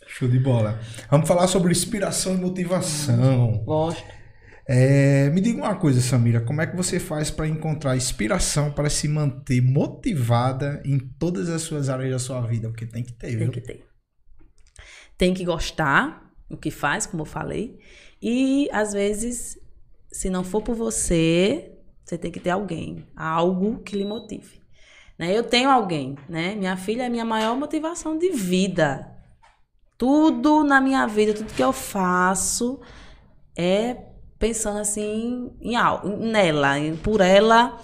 Show 0.08 0.28
de 0.28 0.40
bola. 0.40 0.80
Vamos 1.10 1.28
falar 1.28 1.48
sobre 1.48 1.72
inspiração 1.72 2.34
e 2.36 2.38
motivação. 2.38 3.64
Gosto. 3.66 4.21
É, 4.74 5.30
me 5.32 5.42
diga 5.42 5.58
uma 5.58 5.76
coisa, 5.76 6.00
Samira, 6.00 6.40
como 6.40 6.62
é 6.62 6.66
que 6.66 6.78
você 6.78 6.98
faz 6.98 7.30
para 7.30 7.46
encontrar 7.46 7.98
inspiração 7.98 8.72
para 8.72 8.90
se 8.90 9.06
manter 9.06 9.62
motivada 9.62 10.82
em 10.86 10.98
todas 10.98 11.50
as 11.50 11.64
suas 11.64 11.90
áreas 11.90 12.10
da 12.10 12.20
sua 12.20 12.40
vida? 12.40 12.70
Porque 12.70 12.86
tem 12.86 13.04
que 13.04 13.12
ter, 13.12 13.28
Tem 13.28 13.38
viu? 13.38 13.52
que 13.52 13.60
ter. 13.60 13.86
Tem 15.18 15.34
que 15.34 15.44
gostar 15.44 16.32
do 16.50 16.56
que 16.56 16.72
faz, 16.72 17.06
como 17.06 17.24
eu 17.24 17.26
falei. 17.26 17.80
E, 18.22 18.70
às 18.72 18.94
vezes, 18.94 19.60
se 20.10 20.30
não 20.30 20.42
for 20.42 20.62
por 20.62 20.74
você, 20.74 21.74
você 22.06 22.18
tem 22.18 22.32
que 22.32 22.40
ter 22.40 22.52
alguém, 22.52 23.06
algo 23.14 23.80
que 23.80 23.98
lhe 23.98 24.06
motive. 24.06 24.62
Né? 25.20 25.38
Eu 25.38 25.44
tenho 25.44 25.70
alguém, 25.70 26.16
né? 26.30 26.56
Minha 26.56 26.78
filha 26.78 27.04
é 27.04 27.08
a 27.08 27.10
minha 27.10 27.26
maior 27.26 27.58
motivação 27.58 28.18
de 28.18 28.30
vida. 28.32 29.06
Tudo 29.98 30.64
na 30.64 30.80
minha 30.80 31.06
vida, 31.08 31.34
tudo 31.34 31.54
que 31.54 31.62
eu 31.62 31.74
faço 31.74 32.80
é 33.54 34.11
pensando 34.42 34.80
assim 34.80 35.52
em 35.62 35.78
nela, 36.20 36.78
em- 36.80 36.98
por 36.98 37.22
ela, 37.22 37.80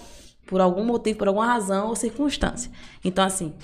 por 0.46 0.60
algum 0.60 0.84
motivo, 0.84 1.18
por 1.18 1.28
alguma 1.28 1.46
razão 1.46 1.88
ou 1.88 1.96
circunstância. 1.96 2.70
Então, 3.04 3.24
assim, 3.24 3.54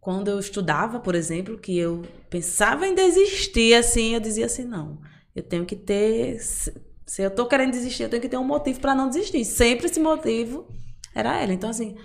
quando 0.00 0.28
eu 0.28 0.38
estudava, 0.38 1.00
por 1.00 1.14
exemplo, 1.14 1.56
que 1.58 1.78
eu 1.78 2.02
pensava 2.28 2.86
em 2.86 2.94
desistir, 2.94 3.74
assim, 3.74 4.14
eu 4.14 4.20
dizia 4.20 4.46
assim, 4.46 4.64
não, 4.64 5.00
eu 5.34 5.42
tenho 5.42 5.64
que 5.64 5.76
ter, 5.76 6.38
se 6.40 7.22
eu 7.22 7.30
tô 7.30 7.46
querendo 7.46 7.70
desistir, 7.72 8.02
eu 8.02 8.10
tenho 8.10 8.20
que 8.22 8.28
ter 8.28 8.36
um 8.36 8.44
motivo 8.44 8.80
para 8.80 8.94
não 8.94 9.08
desistir. 9.08 9.44
Sempre 9.44 9.86
esse 9.86 10.00
motivo 10.00 10.66
era 11.14 11.40
ela. 11.40 11.52
Então, 11.52 11.70
assim, 11.70 11.96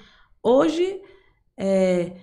hoje 0.43 1.01
é, 1.57 2.13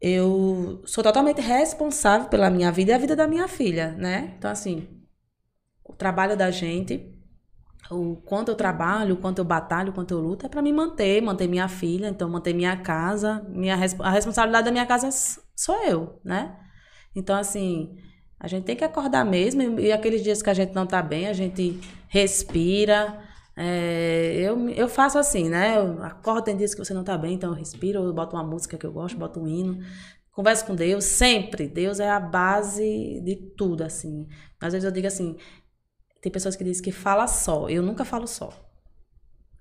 eu 0.00 0.82
sou 0.86 1.02
totalmente 1.02 1.40
responsável 1.40 2.28
pela 2.28 2.50
minha 2.50 2.70
vida 2.72 2.92
e 2.92 2.94
a 2.94 2.98
vida 2.98 3.16
da 3.16 3.26
minha 3.26 3.48
filha, 3.48 3.92
né? 3.92 4.34
Então, 4.38 4.50
assim, 4.50 4.88
trabalho 5.96 6.36
da 6.36 6.50
gente, 6.50 7.12
o 7.90 8.16
quanto 8.16 8.50
eu 8.50 8.54
trabalho, 8.54 9.14
o 9.14 9.16
quanto 9.18 9.38
eu 9.38 9.44
batalho, 9.44 9.90
o 9.90 9.94
quanto 9.94 10.12
eu 10.12 10.20
luto, 10.20 10.46
é 10.46 10.48
para 10.48 10.62
me 10.62 10.72
manter, 10.72 11.20
manter 11.22 11.48
minha 11.48 11.68
filha, 11.68 12.08
então 12.08 12.28
manter 12.28 12.52
minha 12.52 12.76
casa. 12.76 13.44
Minha, 13.48 13.74
a 13.74 14.10
responsabilidade 14.10 14.64
da 14.64 14.72
minha 14.72 14.86
casa 14.86 15.08
sou 15.54 15.82
eu, 15.84 16.20
né? 16.24 16.56
Então, 17.14 17.36
assim, 17.36 17.96
a 18.38 18.48
gente 18.48 18.64
tem 18.64 18.76
que 18.76 18.84
acordar 18.84 19.24
mesmo, 19.24 19.62
e, 19.62 19.86
e 19.86 19.92
aqueles 19.92 20.22
dias 20.22 20.42
que 20.42 20.50
a 20.50 20.54
gente 20.54 20.74
não 20.74 20.86
tá 20.86 21.02
bem, 21.02 21.28
a 21.28 21.32
gente 21.32 21.80
respira. 22.08 23.22
É, 23.56 24.34
eu, 24.36 24.68
eu 24.70 24.88
faço 24.88 25.18
assim, 25.18 25.48
né? 25.48 25.78
Eu 25.78 26.02
acordo, 26.02 26.44
tem 26.44 26.56
dias 26.56 26.74
que 26.74 26.84
você 26.84 26.92
não 26.92 27.04
tá 27.04 27.16
bem, 27.16 27.34
então 27.34 27.50
eu 27.50 27.56
respiro, 27.56 28.02
eu 28.02 28.12
boto 28.12 28.36
uma 28.36 28.44
música 28.44 28.76
que 28.76 28.84
eu 28.84 28.92
gosto, 28.92 29.16
boto 29.16 29.40
um 29.40 29.48
hino. 29.48 29.78
Converso 30.32 30.66
com 30.66 30.74
Deus, 30.74 31.04
sempre. 31.04 31.66
Deus 31.66 31.98
é 31.98 32.10
a 32.10 32.20
base 32.20 33.22
de 33.24 33.36
tudo, 33.56 33.82
assim. 33.82 34.28
Às 34.60 34.74
vezes 34.74 34.84
eu 34.84 34.92
digo 34.92 35.06
assim, 35.06 35.36
tem 36.20 36.32
pessoas 36.32 36.56
que 36.56 36.64
dizem 36.64 36.82
que 36.82 36.92
fala 36.92 37.26
só. 37.26 37.68
Eu 37.68 37.82
nunca 37.82 38.04
falo 38.04 38.26
só. 38.26 38.50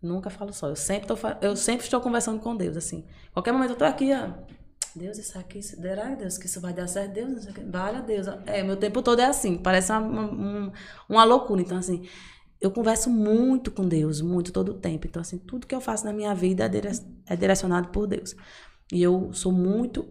Nunca 0.01 0.29
falo 0.29 0.53
só. 0.53 0.69
Eu 0.69 0.75
sempre, 0.75 1.07
tô, 1.07 1.15
eu 1.41 1.55
sempre 1.55 1.85
estou 1.85 1.99
conversando 1.99 2.39
com 2.39 2.55
Deus, 2.55 2.77
assim. 2.77 3.05
Qualquer 3.33 3.51
momento 3.51 3.71
eu 3.71 3.75
tô 3.77 3.85
aqui, 3.85 4.11
ó. 4.13 4.29
Deus, 4.95 5.17
isso 5.17 5.37
aqui, 5.37 5.61
será 5.61 6.15
Deus 6.15 6.37
que 6.37 6.45
isso 6.45 6.61
vai 6.61 6.73
dar 6.73 6.87
certo? 6.87 7.13
Deus, 7.13 7.39
isso 7.39 7.49
aqui, 7.49 7.63
vale 7.63 7.97
a 7.97 8.01
Deus. 8.01 8.27
É, 8.45 8.63
meu 8.63 8.77
tempo 8.77 9.01
todo 9.01 9.19
é 9.19 9.25
assim. 9.25 9.57
Parece 9.57 9.91
uma, 9.91 9.99
uma, 10.01 10.23
um- 10.67 10.71
uma 11.09 11.23
loucura. 11.23 11.61
Então, 11.61 11.77
assim, 11.77 12.07
eu 12.61 12.71
converso 12.71 13.09
muito 13.09 13.71
com 13.71 13.87
Deus, 13.87 14.21
muito 14.21 14.51
todo 14.51 14.69
o 14.71 14.75
tempo. 14.79 15.07
Então, 15.07 15.21
assim, 15.21 15.37
tudo 15.39 15.67
que 15.67 15.75
eu 15.75 15.81
faço 15.81 16.05
na 16.05 16.13
minha 16.13 16.33
vida 16.35 16.65
é, 16.65 17.33
é 17.33 17.35
direcionado 17.35 17.89
por 17.89 18.07
Deus. 18.07 18.35
E 18.93 19.01
eu 19.03 19.33
sou 19.33 19.51
muito, 19.51 20.07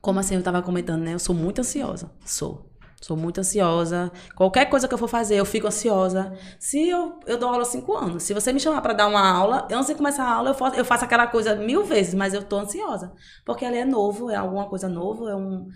como 0.00 0.20
assim 0.20 0.34
eu 0.34 0.40
estava 0.40 0.62
comentando, 0.62 1.02
né? 1.02 1.14
Eu 1.14 1.18
sou 1.18 1.34
muito 1.34 1.60
ansiosa. 1.60 2.10
Sou. 2.24 2.67
Sou 3.00 3.16
muito 3.16 3.38
ansiosa. 3.38 4.10
Qualquer 4.34 4.66
coisa 4.66 4.88
que 4.88 4.94
eu 4.94 4.98
for 4.98 5.08
fazer, 5.08 5.36
eu 5.36 5.44
fico 5.44 5.68
ansiosa. 5.68 6.32
Se 6.58 6.88
eu, 6.88 7.20
eu 7.26 7.38
dou 7.38 7.48
aula 7.48 7.62
há 7.62 7.64
cinco 7.64 7.96
anos, 7.96 8.24
se 8.24 8.34
você 8.34 8.52
me 8.52 8.58
chamar 8.58 8.82
para 8.82 8.92
dar 8.92 9.06
uma 9.06 9.26
aula, 9.26 9.66
eu 9.70 9.76
antes 9.78 9.88
de 9.88 9.94
começar 9.94 10.24
a 10.24 10.32
aula, 10.32 10.50
eu 10.50 10.54
faço, 10.54 10.76
eu 10.76 10.84
faço 10.84 11.04
aquela 11.04 11.26
coisa 11.26 11.54
mil 11.54 11.84
vezes, 11.84 12.14
mas 12.14 12.34
eu 12.34 12.42
tô 12.42 12.58
ansiosa. 12.58 13.12
Porque 13.44 13.64
ela 13.64 13.76
é 13.76 13.84
novo, 13.84 14.30
é 14.30 14.36
alguma 14.36 14.68
coisa 14.68 14.88
novo, 14.88 15.28
é, 15.28 15.36
um, 15.36 15.68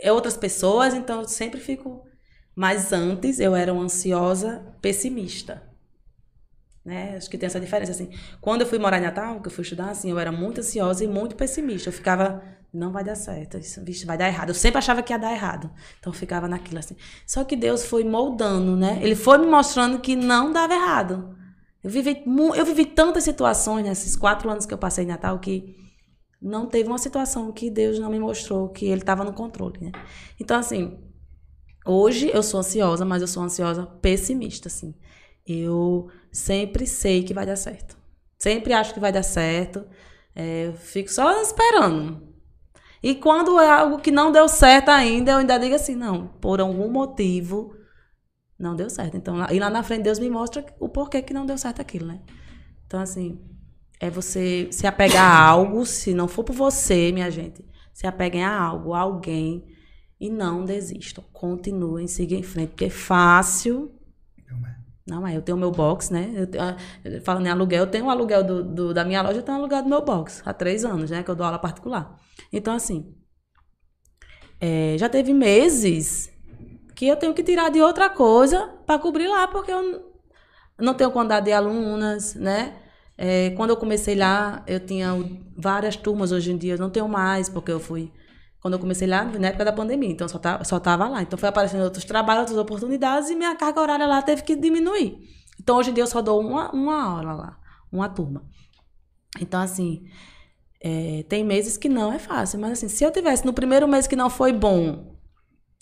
é 0.00 0.10
outras 0.10 0.36
pessoas, 0.36 0.94
então 0.94 1.20
eu 1.20 1.28
sempre 1.28 1.60
fico. 1.60 2.02
Mas 2.54 2.92
antes 2.92 3.38
eu 3.38 3.54
era 3.54 3.72
uma 3.72 3.84
ansiosa 3.84 4.62
pessimista. 4.80 5.71
Né? 6.84 7.14
Acho 7.16 7.30
que 7.30 7.38
tem 7.38 7.46
essa 7.46 7.60
diferença, 7.60 7.92
assim. 7.92 8.10
Quando 8.40 8.62
eu 8.62 8.66
fui 8.66 8.78
morar 8.78 8.98
em 8.98 9.02
Natal, 9.02 9.40
que 9.40 9.46
eu 9.46 9.52
fui 9.52 9.62
estudar, 9.62 9.90
assim, 9.90 10.10
eu 10.10 10.18
era 10.18 10.32
muito 10.32 10.60
ansiosa 10.60 11.04
e 11.04 11.06
muito 11.06 11.36
pessimista. 11.36 11.88
Eu 11.88 11.92
ficava, 11.92 12.42
não 12.72 12.90
vai 12.90 13.04
dar 13.04 13.14
certo, 13.14 13.56
isso, 13.56 13.84
vixe, 13.84 14.04
vai 14.04 14.18
dar 14.18 14.26
errado. 14.26 14.48
Eu 14.48 14.54
sempre 14.54 14.78
achava 14.78 15.02
que 15.02 15.12
ia 15.12 15.18
dar 15.18 15.32
errado. 15.32 15.70
Então 16.00 16.12
eu 16.12 16.18
ficava 16.18 16.48
naquilo, 16.48 16.80
assim. 16.80 16.96
Só 17.26 17.44
que 17.44 17.54
Deus 17.54 17.84
foi 17.84 18.02
moldando, 18.02 18.76
né? 18.76 18.98
Ele 19.00 19.14
foi 19.14 19.38
me 19.38 19.46
mostrando 19.46 20.00
que 20.00 20.16
não 20.16 20.52
dava 20.52 20.74
errado. 20.74 21.36
Eu 21.84 21.90
vivi, 21.90 22.22
eu 22.56 22.64
vivi 22.64 22.86
tantas 22.86 23.24
situações 23.24 23.84
nesses 23.84 24.16
quatro 24.16 24.48
anos 24.50 24.66
que 24.66 24.74
eu 24.74 24.78
passei 24.78 25.04
em 25.04 25.08
Natal 25.08 25.38
que 25.38 25.76
não 26.40 26.66
teve 26.66 26.88
uma 26.88 26.98
situação 26.98 27.52
que 27.52 27.70
Deus 27.70 27.98
não 28.00 28.10
me 28.10 28.18
mostrou 28.18 28.68
que 28.68 28.86
Ele 28.86 29.00
estava 29.00 29.22
no 29.22 29.32
controle, 29.32 29.78
né? 29.80 29.92
Então, 30.40 30.58
assim, 30.58 30.98
hoje 31.86 32.30
eu 32.34 32.42
sou 32.42 32.58
ansiosa, 32.60 33.04
mas 33.04 33.22
eu 33.22 33.28
sou 33.28 33.42
ansiosa 33.42 33.86
pessimista, 33.86 34.66
assim. 34.66 34.94
Eu 35.46 36.08
sempre 36.32 36.86
sei 36.86 37.22
que 37.22 37.34
vai 37.34 37.46
dar 37.46 37.56
certo. 37.56 37.96
Sempre 38.38 38.72
acho 38.72 38.94
que 38.94 39.00
vai 39.00 39.12
dar 39.12 39.22
certo. 39.22 39.84
É, 40.34 40.66
eu 40.68 40.72
fico 40.72 41.10
só 41.10 41.40
esperando. 41.40 42.32
E 43.02 43.14
quando 43.14 43.60
é 43.60 43.68
algo 43.68 43.98
que 43.98 44.10
não 44.10 44.32
deu 44.32 44.48
certo 44.48 44.88
ainda, 44.88 45.32
eu 45.32 45.38
ainda 45.38 45.58
digo 45.58 45.74
assim, 45.74 45.94
não, 45.94 46.28
por 46.40 46.60
algum 46.60 46.88
motivo 46.90 47.76
não 48.58 48.74
deu 48.76 48.88
certo. 48.88 49.16
Então, 49.16 49.36
lá- 49.36 49.52
e 49.52 49.58
lá 49.58 49.68
na 49.68 49.82
frente 49.82 50.02
Deus 50.04 50.18
me 50.18 50.30
mostra 50.30 50.64
o 50.80 50.88
porquê 50.88 51.20
que 51.20 51.34
não 51.34 51.44
deu 51.44 51.58
certo 51.58 51.80
aquilo, 51.80 52.06
né? 52.06 52.20
Então, 52.86 53.00
assim, 53.00 53.40
é 54.00 54.08
você 54.08 54.68
se 54.70 54.86
apegar 54.86 55.24
a 55.24 55.44
algo, 55.44 55.84
se 55.84 56.14
não 56.14 56.28
for 56.28 56.44
por 56.44 56.54
você, 56.54 57.10
minha 57.12 57.30
gente, 57.30 57.64
se 57.92 58.06
apeguem 58.06 58.44
a 58.44 58.56
algo, 58.56 58.94
a 58.94 59.00
alguém 59.00 59.64
e 60.20 60.30
não 60.30 60.64
desistam. 60.64 61.24
Continuem, 61.32 62.06
sigam 62.06 62.38
em 62.38 62.42
frente, 62.42 62.70
porque 62.70 62.84
é 62.84 62.90
fácil 62.90 63.92
não 65.06 65.26
é, 65.26 65.36
eu 65.36 65.42
tenho 65.42 65.58
meu 65.58 65.70
box, 65.70 66.12
né? 66.12 66.32
Eu, 66.34 66.48
ah, 66.60 66.76
falando 67.24 67.46
em 67.46 67.50
aluguel, 67.50 67.80
eu 67.84 67.90
tenho 67.90 68.06
o 68.06 68.10
aluguel 68.10 68.44
do, 68.44 68.62
do- 68.64 68.94
da 68.94 69.04
minha 69.04 69.22
loja, 69.22 69.38
eu 69.38 69.42
tenho 69.42 69.56
o 69.58 69.60
aluguel 69.60 69.82
do 69.82 69.88
meu 69.88 70.02
box, 70.04 70.42
há 70.44 70.52
três 70.54 70.84
anos, 70.84 71.10
né? 71.10 71.22
Que 71.22 71.30
eu 71.30 71.34
dou 71.36 71.46
aula 71.46 71.58
particular. 71.58 72.18
Então, 72.52 72.74
assim, 72.74 73.14
é, 74.60 74.96
já 74.98 75.08
teve 75.08 75.32
meses 75.32 76.30
que 76.94 77.06
eu 77.06 77.16
tenho 77.16 77.34
que 77.34 77.42
tirar 77.42 77.70
de 77.70 77.80
outra 77.80 78.08
coisa 78.10 78.68
para 78.86 78.98
cobrir 78.98 79.28
lá, 79.28 79.48
porque 79.48 79.72
eu 79.72 80.12
não 80.78 80.94
tenho 80.94 81.10
quantidade 81.10 81.46
de 81.46 81.52
alunas, 81.52 82.34
né? 82.34 82.76
É, 83.18 83.50
quando 83.50 83.70
eu 83.70 83.76
comecei 83.76 84.14
lá, 84.16 84.64
eu 84.66 84.80
tinha 84.80 85.10
várias 85.56 85.96
turmas, 85.96 86.32
hoje 86.32 86.52
em 86.52 86.56
dia 86.58 86.74
eu 86.74 86.78
não 86.78 86.90
tenho 86.90 87.08
mais, 87.08 87.48
porque 87.48 87.70
eu 87.72 87.80
fui. 87.80 88.12
Quando 88.62 88.74
eu 88.74 88.80
comecei 88.80 89.08
lá, 89.08 89.24
na 89.24 89.48
época 89.48 89.64
da 89.64 89.72
pandemia, 89.72 90.10
então 90.10 90.28
só 90.28 90.38
tava, 90.38 90.62
só 90.62 90.78
tava 90.78 91.08
lá. 91.08 91.20
Então 91.20 91.36
foi 91.36 91.48
aparecendo 91.48 91.82
outros 91.82 92.04
trabalhos, 92.04 92.42
outras 92.42 92.58
oportunidades 92.58 93.28
e 93.28 93.34
minha 93.34 93.56
carga 93.56 93.80
horária 93.80 94.06
lá 94.06 94.22
teve 94.22 94.42
que 94.42 94.54
diminuir. 94.54 95.18
Então 95.60 95.76
hoje 95.76 95.90
em 95.90 95.94
dia 95.94 96.04
eu 96.04 96.06
só 96.06 96.22
dou 96.22 96.40
uma, 96.40 96.70
uma 96.70 97.02
aula 97.02 97.32
lá, 97.32 97.58
uma 97.90 98.08
turma. 98.08 98.44
Então, 99.40 99.60
assim, 99.60 100.04
é, 100.80 101.24
tem 101.28 101.44
meses 101.44 101.76
que 101.76 101.88
não 101.88 102.12
é 102.12 102.18
fácil, 102.18 102.60
mas 102.60 102.72
assim, 102.72 102.88
se 102.88 103.02
eu 103.02 103.10
tivesse 103.10 103.44
no 103.44 103.52
primeiro 103.52 103.88
mês 103.88 104.06
que 104.06 104.14
não 104.14 104.30
foi 104.30 104.52
bom, 104.52 105.16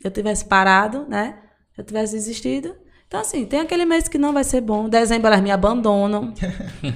eu 0.02 0.11
tivesse 0.11 0.44
parado, 0.44 1.07
né? 1.09 1.39
Eu 1.77 1.85
tivesse 1.85 2.15
desistido. 2.15 2.74
Então, 3.07 3.20
assim, 3.20 3.44
tem 3.44 3.61
aquele 3.61 3.85
mês 3.85 4.09
que 4.09 4.16
não 4.16 4.32
vai 4.32 4.44
ser 4.44 4.61
bom. 4.61 4.89
Dezembro 4.89 5.27
elas 5.27 5.40
me 5.40 5.51
abandonam. 5.51 6.32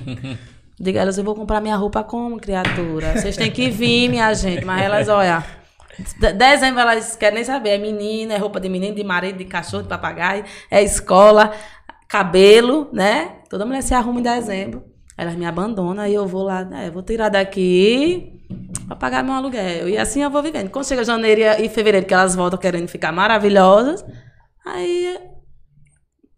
Diga 0.78 1.01
elas, 1.01 1.19
eu 1.19 1.24
vou 1.24 1.35
comprar 1.35 1.61
minha 1.61 1.77
roupa 1.77 2.02
como, 2.05 2.39
criatura? 2.39 3.19
Vocês 3.19 3.36
têm 3.36 3.51
que 3.51 3.69
vir, 3.69 4.09
minha 4.09 4.32
gente. 4.32 4.65
Mas 4.65 4.82
elas, 4.82 5.09
olha. 5.09 5.44
De- 6.19 6.33
Dezembro 6.33 6.81
elas 6.81 7.16
querem 7.16 7.37
nem 7.37 7.45
saber. 7.45 7.71
É 7.71 7.79
menina, 7.79 8.35
é 8.35 8.39
roupa 8.39 8.61
de 8.61 8.69
menino, 8.69 8.95
de 8.95 9.05
marido, 9.05 9.39
de 9.39 9.45
cachorro, 9.45 9.83
de 9.83 9.89
papagaio, 9.89 10.45
é 10.71 10.83
escola, 10.83 11.53
cabelo, 12.09 12.89
né? 12.93 13.37
Toda 13.49 13.65
mulher 13.66 13.83
se 13.83 13.95
arruma 13.95 14.21
em 14.21 14.23
dezembro. 14.23 14.85
Elas 15.16 15.37
me 15.37 15.47
abandonam 15.47 16.07
e 16.07 16.15
eu 16.15 16.27
vou 16.27 16.43
lá, 16.43 16.69
é, 16.73 16.91
vou 16.91 17.03
tirar 17.03 17.29
daqui 17.29 18.41
pra 18.87 18.97
pagar 18.97 19.23
meu 19.23 19.35
aluguel. 19.35 19.89
E 19.89 19.97
assim 19.97 20.23
eu 20.23 20.31
vou 20.31 20.43
vivendo. 20.43 20.71
Quando 20.71 20.87
chega 20.87 21.05
janeiro 21.05 21.41
e 21.62 21.69
fevereiro, 21.69 22.05
que 22.07 22.12
elas 22.15 22.35
voltam 22.35 22.59
querendo 22.59 22.89
ficar 22.89 23.12
maravilhosas, 23.12 24.05
aí 24.66 25.16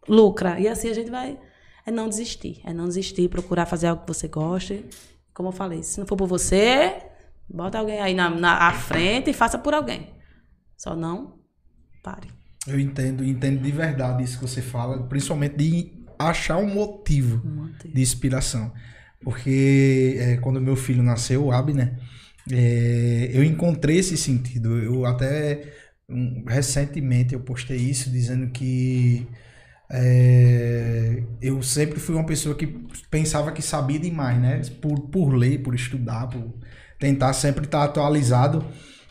lucra. 0.08 0.60
E 0.60 0.68
assim 0.68 0.90
a 0.90 0.94
gente 0.94 1.10
vai. 1.10 1.38
É 1.86 1.90
não 1.90 2.08
desistir. 2.08 2.60
É 2.64 2.72
não 2.72 2.86
desistir, 2.86 3.28
procurar 3.28 3.64
fazer 3.64 3.86
algo 3.86 4.02
que 4.02 4.08
você 4.12 4.28
goste. 4.28 4.84
Como 5.32 5.48
eu 5.48 5.52
falei, 5.52 5.82
se 5.82 5.98
não 6.00 6.06
for 6.06 6.16
por 6.16 6.26
você, 6.26 6.94
bota 7.48 7.78
alguém 7.78 8.00
aí 8.00 8.14
na, 8.14 8.30
na 8.30 8.68
à 8.68 8.72
frente 8.72 9.30
e 9.30 9.34
faça 9.34 9.58
por 9.58 9.74
alguém. 9.74 10.14
Só 10.76 10.94
não 10.94 11.38
pare. 12.02 12.28
Eu 12.66 12.78
entendo, 12.78 13.24
entendo 13.24 13.62
de 13.62 13.70
verdade 13.70 14.24
isso 14.24 14.38
que 14.38 14.46
você 14.46 14.60
fala, 14.60 15.02
principalmente 15.04 15.56
de 15.56 16.04
achar 16.18 16.56
um 16.58 16.72
motivo 16.72 17.44
Motivo. 17.46 17.94
de 17.94 18.00
inspiração. 18.00 18.72
Porque 19.22 20.16
é, 20.18 20.36
quando 20.38 20.60
meu 20.60 20.76
filho 20.76 21.02
nasceu, 21.02 21.44
o 21.46 21.52
Abner, 21.52 21.98
é, 22.50 23.30
eu 23.32 23.42
encontrei 23.42 23.98
esse 23.98 24.16
sentido. 24.16 24.78
Eu 24.78 25.04
até 25.04 25.72
um, 26.08 26.44
recentemente 26.46 27.34
eu 27.34 27.40
postei 27.40 27.76
isso 27.78 28.10
dizendo 28.10 28.50
que 28.50 29.26
é, 29.90 31.22
eu 31.40 31.62
sempre 31.62 32.00
fui 32.00 32.14
uma 32.14 32.26
pessoa 32.26 32.54
que 32.54 32.66
pensava 33.10 33.52
que 33.52 33.62
sabia 33.62 33.98
demais, 33.98 34.40
né? 34.40 34.60
Por, 34.80 35.08
por 35.08 35.34
ler, 35.34 35.62
por 35.62 35.74
estudar, 35.74 36.28
por 36.28 36.54
tentar 36.98 37.32
sempre 37.32 37.64
estar 37.64 37.84
atualizado. 37.84 38.64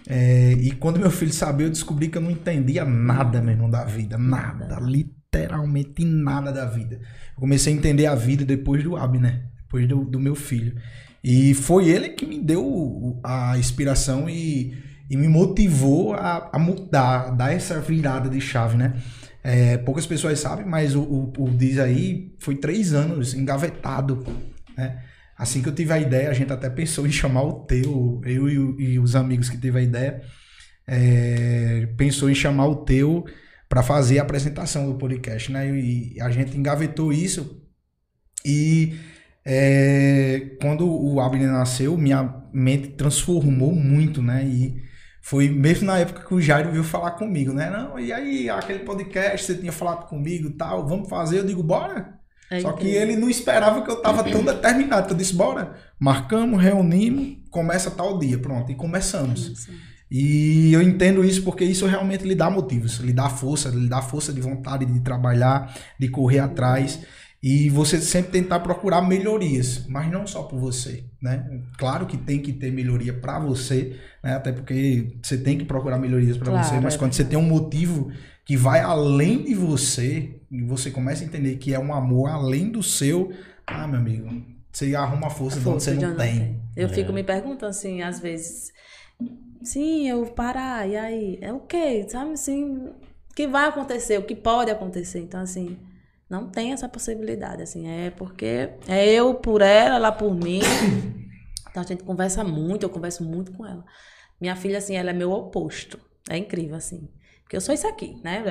É, 0.08 0.54
e 0.54 0.72
quando 0.72 1.00
meu 1.00 1.10
filho 1.12 1.34
sabia, 1.34 1.66
eu 1.66 1.72
descobri 1.72 2.10
que 2.10 2.18
eu 2.18 2.22
não 2.22 2.32
entendia 2.32 2.86
nada, 2.86 3.42
meu 3.42 3.54
irmão, 3.54 3.70
da 3.70 3.84
vida. 3.84 4.18
Nada. 4.18 4.78
Literalmente 4.82 6.06
nada 6.06 6.52
da 6.52 6.66
vida. 6.66 6.96
Eu 7.36 7.40
comecei 7.40 7.74
a 7.74 7.76
entender 7.76 8.06
a 8.06 8.16
vida 8.16 8.46
depois 8.46 8.84
do 8.84 8.96
Abner, 8.96 9.50
depois 9.64 9.88
do, 9.88 10.06
do 10.06 10.20
meu 10.20 10.36
filho. 10.36 10.76
E 11.24 11.56
foi 11.56 11.90
ele 11.90 12.10
que 12.10 12.26
me 12.26 12.40
deu 12.40 13.20
a 13.24 13.58
inspiração 13.58 14.30
e, 14.30 14.78
e 15.10 15.18
me 15.18 15.28
motivou 15.28 16.14
a, 16.14 16.52
a 16.54 16.60
mudar, 16.60 17.32
dar 17.32 17.52
essa 17.52 17.80
virada 17.80 18.30
de 18.30 18.40
chave, 18.40 18.78
né? 18.78 18.94
É, 19.44 19.78
poucas 19.78 20.06
pessoas 20.06 20.40
sabem, 20.40 20.66
mas 20.66 20.96
o, 20.96 21.02
o, 21.02 21.34
o 21.38 21.50
Diz 21.52 21.78
aí 21.78 22.36
foi 22.40 22.56
três 22.56 22.94
anos 22.94 23.34
engavetado, 23.34 24.24
né? 24.78 25.04
Assim 25.38 25.62
que 25.62 25.70
eu 25.70 25.76
tive 25.76 25.92
a 25.92 26.00
ideia, 26.00 26.30
a 26.30 26.34
gente 26.34 26.52
até 26.52 26.70
pensou 26.70 27.06
em 27.06 27.12
chamar 27.12 27.44
o 27.44 27.66
Teu, 27.66 28.22
eu 28.26 28.50
e, 28.50 28.94
e 28.94 29.00
os 29.00 29.16
amigos 29.16 29.50
que 29.50 29.58
teve 29.58 29.80
a 29.80 29.82
ideia, 29.82 30.22
é, 30.88 31.88
pensou 31.98 32.30
em 32.30 32.36
chamar 32.36 32.68
o 32.68 32.86
Teu 32.86 33.26
para 33.68 33.84
fazer 33.84 34.20
a 34.20 34.22
apresentação 34.24 34.90
do 34.90 34.98
podcast, 34.98 35.52
né? 35.52 35.70
E 35.70 36.20
a 36.22 36.30
gente 36.32 36.58
engavetou 36.58 37.12
isso 37.12 37.62
e 38.46 38.96
é, 39.44 40.56
quando 40.62 40.88
o 40.88 41.20
Abner 41.20 41.52
nasceu, 41.52 41.98
minha 41.98 42.44
mente 42.54 42.90
transformou 42.90 43.74
muito, 43.74 44.22
né? 44.22 44.46
E 44.46 44.84
foi 45.22 45.50
mesmo 45.50 45.88
na 45.88 45.98
época 46.00 46.26
que 46.28 46.34
o 46.34 46.42
Jairo 46.42 46.72
veio 46.72 46.84
falar 46.84 47.12
comigo, 47.12 47.52
né? 47.52 47.70
Não, 47.70 48.00
e 48.00 48.14
aí, 48.14 48.50
aquele 48.50 48.80
podcast, 48.80 49.46
você 49.48 49.58
tinha 49.58 49.72
falado 49.72 50.08
comigo 50.08 50.52
tal, 50.52 50.88
vamos 50.88 51.10
fazer? 51.10 51.40
Eu 51.40 51.46
digo, 51.46 51.64
bora. 51.64 52.20
É 52.50 52.60
Só 52.60 52.74
que 52.74 52.88
ele 52.88 53.16
não 53.16 53.30
esperava 53.30 53.82
que 53.82 53.90
eu 53.90 54.02
tava 54.02 54.24
tão 54.24 54.44
determinado. 54.44 55.12
Eu 55.12 55.18
disse, 55.18 55.34
bora, 55.34 55.76
marcamos, 56.00 56.62
reunimos, 56.62 57.38
começa 57.50 57.90
tal 57.90 58.20
dia, 58.20 58.38
pronto, 58.38 58.72
e 58.72 58.76
começamos. 58.76 59.68
E 60.10 60.72
eu 60.72 60.82
entendo 60.82 61.26
isso 61.26 61.44
porque 61.44 61.64
isso 61.64 61.86
realmente 61.88 62.24
lhe 62.24 62.36
dá 62.36 62.50
motivos, 62.50 63.00
lhe 63.00 63.12
dá 63.12 63.30
força, 63.30 63.70
lhe 63.70 63.90
dá 63.90 64.02
força 64.02 64.32
de 64.32 64.40
vontade 64.40 64.86
de 64.86 65.00
trabalhar, 65.00 65.76
de 66.00 66.08
correr 66.08 66.40
atrás. 66.40 67.00
E 67.42 67.70
você 67.70 68.02
sempre 68.02 68.32
tentar 68.32 68.60
procurar 68.62 69.02
melhorias, 69.02 69.86
mas 69.88 70.10
não 70.12 70.26
só 70.26 70.44
por 70.44 70.60
você, 70.60 71.06
né? 71.22 71.46
Claro 71.78 72.08
que 72.08 72.18
tem 72.18 72.40
que 72.40 72.52
ter 72.52 72.72
melhoria 72.72 73.14
para 73.14 73.38
você, 73.38 74.00
né? 74.24 74.34
Até 74.36 74.52
porque 74.52 75.18
você 75.22 75.38
tem 75.38 75.58
que 75.58 75.66
procurar 75.66 76.00
melhorias 76.00 76.38
para 76.38 76.52
Claro, 76.52 76.68
você, 76.68 76.80
mas 76.80 76.96
é 76.96 76.98
quando 76.98 77.14
você 77.14 77.24
tem 77.24 77.38
um 77.38 77.44
motivo 77.44 78.12
que 78.46 78.56
vai 78.56 78.80
além 78.80 79.44
de 79.44 79.56
você, 79.56 80.40
e 80.52 80.62
você 80.62 80.92
começa 80.92 81.24
a 81.24 81.28
entender 81.28 81.56
que 81.58 81.74
é 81.74 81.80
um 81.80 81.94
amor 81.94 82.30
além 82.30 82.70
do 82.70 82.84
seu, 82.84 83.32
ah, 83.66 83.88
meu 83.88 84.00
amigo, 84.00 84.30
você 84.72 84.96
arruma 84.96 85.30
força, 85.30 85.60
de 85.60 85.68
onde 85.68 85.72
Força 85.74 85.92
você 85.92 85.98
de 85.98 86.06
não 86.06 86.12
onde 86.14 86.20
tem. 86.22 86.62
Eu 86.76 86.88
É. 86.88 86.90
fico 86.94 87.12
me 87.12 87.24
perguntando 87.24 87.70
assim, 87.70 88.02
às 88.02 88.20
vezes. 88.20 88.72
Sim, 89.64 90.08
eu 90.08 90.26
parar, 90.28 90.88
e 90.88 90.96
aí? 90.96 91.40
É 91.42 91.52
o 91.52 91.60
quê? 91.62 92.06
Sabe 92.08 92.34
assim? 92.34 92.76
O 93.32 93.34
que 93.36 93.48
vai 93.48 93.68
acontecer? 93.68 94.20
O 94.20 94.24
que 94.24 94.36
pode 94.36 94.70
acontecer? 94.70 95.20
Então, 95.20 95.40
assim, 95.40 95.78
não 96.30 96.48
tem 96.48 96.72
essa 96.72 96.88
possibilidade, 96.88 97.64
assim. 97.64 97.88
É 97.88 98.12
porque 98.12 98.70
é 98.88 99.12
eu 99.12 99.34
por 99.34 99.62
ela, 99.62 99.96
ela 99.96 100.12
por 100.12 100.36
mim. 100.36 100.60
Então 101.72 101.84
a 101.84 101.86
gente 101.86 102.04
conversa 102.04 102.42
muito, 102.42 102.84
eu 102.84 102.90
converso 102.90 103.22
muito 103.22 103.52
com 103.52 103.66
ela. 103.66 103.84
Minha 104.40 104.56
filha, 104.56 104.78
assim, 104.78 104.96
ela 104.96 105.10
é 105.10 105.14
meu 105.14 105.30
oposto. 105.34 106.00
É 106.30 106.38
incrível, 106.38 106.78
assim. 106.78 107.10
Porque 107.46 107.56
eu 107.56 107.62
sou 107.62 107.76
isso 107.76 107.88
aqui, 107.88 108.20
né? 108.24 108.44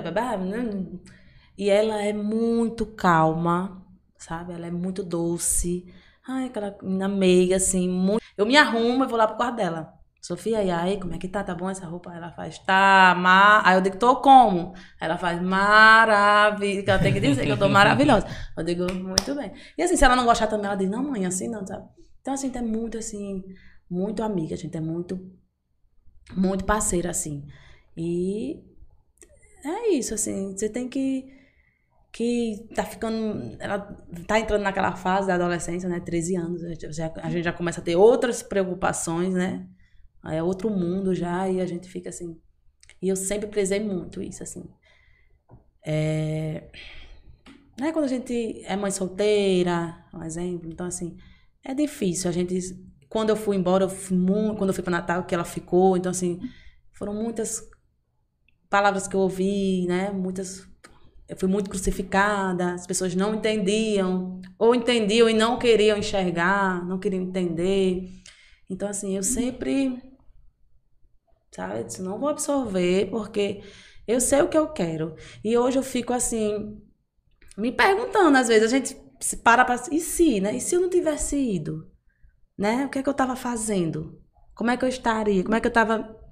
E 1.58 1.68
ela 1.68 2.00
é 2.00 2.12
muito 2.12 2.86
calma, 2.86 3.84
sabe? 4.16 4.52
Ela 4.52 4.68
é 4.68 4.70
muito 4.70 5.02
doce. 5.02 5.84
Ai, 6.26 6.46
aquela 6.46 6.76
menina 6.80 7.08
meiga, 7.08 7.56
assim, 7.56 7.88
muito. 7.88 8.22
Eu 8.36 8.46
me 8.46 8.56
arrumo 8.56 9.04
e 9.04 9.06
vou 9.08 9.18
lá 9.18 9.26
pro 9.26 9.36
quarto 9.36 9.56
dela. 9.56 9.92
Sofia, 10.22 10.62
e 10.62 10.70
aí, 10.70 10.98
como 10.98 11.12
é 11.12 11.18
que 11.18 11.28
tá? 11.28 11.44
Tá 11.44 11.54
bom 11.54 11.68
essa 11.68 11.84
roupa? 11.86 12.14
Ela 12.14 12.30
faz, 12.30 12.58
tá, 12.60 13.14
ma... 13.18 13.60
Aí 13.62 13.76
eu 13.76 13.82
digo, 13.82 13.98
tô 13.98 14.16
como? 14.16 14.72
Ela 14.98 15.18
faz 15.18 15.42
maravilha. 15.42 16.82
Ela 16.86 16.98
tem 16.98 17.12
que 17.12 17.20
dizer 17.20 17.44
que 17.44 17.52
eu 17.52 17.58
tô 17.58 17.68
maravilhosa. 17.68 18.26
Eu 18.56 18.64
digo, 18.64 18.86
muito 18.94 19.34
bem. 19.34 19.52
E 19.76 19.82
assim, 19.82 19.96
se 19.96 20.04
ela 20.04 20.16
não 20.16 20.24
gostar 20.24 20.46
também, 20.46 20.66
ela 20.66 20.76
diz, 20.76 20.88
não, 20.88 21.02
mãe, 21.02 21.26
assim 21.26 21.48
não, 21.48 21.66
sabe? 21.66 21.86
Então, 22.22 22.32
assim, 22.32 22.50
é 22.54 22.62
muito, 22.62 22.96
assim, 22.96 23.44
muito 23.90 24.22
amiga, 24.22 24.54
a 24.54 24.58
gente 24.58 24.74
é 24.74 24.80
muito, 24.80 25.20
muito 26.34 26.64
parceira, 26.64 27.10
assim. 27.10 27.44
E 27.94 28.64
é 29.64 29.88
isso, 29.90 30.14
assim, 30.14 30.56
você 30.56 30.68
tem 30.68 30.88
que 30.88 31.34
que 32.14 32.68
tá 32.72 32.84
ficando. 32.84 33.56
Ela 33.58 33.80
tá 34.28 34.38
entrando 34.38 34.62
naquela 34.62 34.94
fase 34.94 35.26
da 35.26 35.34
adolescência, 35.34 35.88
né? 35.88 35.98
13 35.98 36.36
anos. 36.36 36.62
A 36.62 36.68
gente 36.68 36.92
já, 36.92 37.12
a 37.16 37.28
gente 37.28 37.42
já 37.42 37.52
começa 37.52 37.80
a 37.80 37.84
ter 37.84 37.96
outras 37.96 38.40
preocupações, 38.40 39.34
né? 39.34 39.66
É 40.24 40.40
outro 40.40 40.70
mundo 40.70 41.12
já, 41.12 41.48
e 41.48 41.60
a 41.60 41.66
gente 41.66 41.88
fica 41.88 42.10
assim. 42.10 42.40
E 43.02 43.08
eu 43.08 43.16
sempre 43.16 43.48
prezei 43.48 43.80
muito 43.80 44.22
isso, 44.22 44.44
assim. 44.44 44.64
É. 45.84 46.70
Né, 47.80 47.90
quando 47.90 48.04
a 48.04 48.08
gente 48.08 48.62
é 48.64 48.76
mãe 48.76 48.92
solteira, 48.92 50.06
um 50.14 50.22
exemplo, 50.22 50.70
então 50.70 50.86
assim, 50.86 51.16
é 51.64 51.74
difícil. 51.74 52.30
A 52.30 52.32
gente. 52.32 52.56
Quando 53.08 53.30
eu 53.30 53.36
fui 53.36 53.56
embora, 53.56 53.84
eu 53.84 53.88
fui 53.88 54.16
muito, 54.16 54.56
quando 54.56 54.70
eu 54.70 54.74
fui 54.74 54.84
para 54.84 54.92
Natal, 54.92 55.24
que 55.24 55.34
ela 55.34 55.44
ficou, 55.44 55.96
então 55.96 56.10
assim, 56.10 56.40
foram 56.92 57.12
muitas 57.12 57.60
palavras 58.74 59.06
que 59.06 59.14
eu 59.14 59.20
ouvi, 59.20 59.86
né? 59.86 60.10
Muitas 60.10 60.66
eu 61.28 61.36
fui 61.36 61.48
muito 61.48 61.70
crucificada, 61.70 62.74
as 62.74 62.84
pessoas 62.88 63.14
não 63.14 63.36
entendiam, 63.36 64.40
ou 64.58 64.74
entendiam 64.74 65.30
e 65.30 65.32
não 65.32 65.60
queriam 65.60 65.96
enxergar, 65.96 66.84
não 66.84 66.98
queriam 66.98 67.22
entender. 67.22 68.10
Então, 68.68 68.88
assim, 68.88 69.16
eu 69.16 69.22
sempre, 69.22 70.02
sabe, 71.54 71.78
eu 71.78 71.84
disse, 71.84 72.02
não 72.02 72.18
vou 72.18 72.28
absorver, 72.28 73.10
porque 73.10 73.62
eu 74.08 74.20
sei 74.20 74.42
o 74.42 74.48
que 74.48 74.58
eu 74.58 74.66
quero. 74.66 75.14
E 75.44 75.56
hoje 75.56 75.78
eu 75.78 75.82
fico, 75.84 76.12
assim, 76.12 76.76
me 77.56 77.70
perguntando, 77.70 78.36
às 78.36 78.48
vezes, 78.48 78.64
a 78.64 78.76
gente 78.76 78.96
se 79.20 79.36
para 79.36 79.64
pra... 79.64 79.76
E 79.92 80.00
se, 80.00 80.40
né? 80.40 80.56
E 80.56 80.60
se 80.60 80.74
eu 80.74 80.80
não 80.80 80.90
tivesse 80.90 81.36
ido? 81.36 81.88
Né? 82.58 82.86
O 82.86 82.88
que 82.88 82.98
é 82.98 83.02
que 83.04 83.08
eu 83.08 83.12
estava 83.12 83.36
fazendo? 83.36 84.20
Como 84.52 84.70
é 84.72 84.76
que 84.76 84.84
eu 84.84 84.88
estaria? 84.88 85.44
Como 85.44 85.54
é 85.54 85.60
que 85.60 85.68
eu 85.68 85.70
estava... 85.70 86.23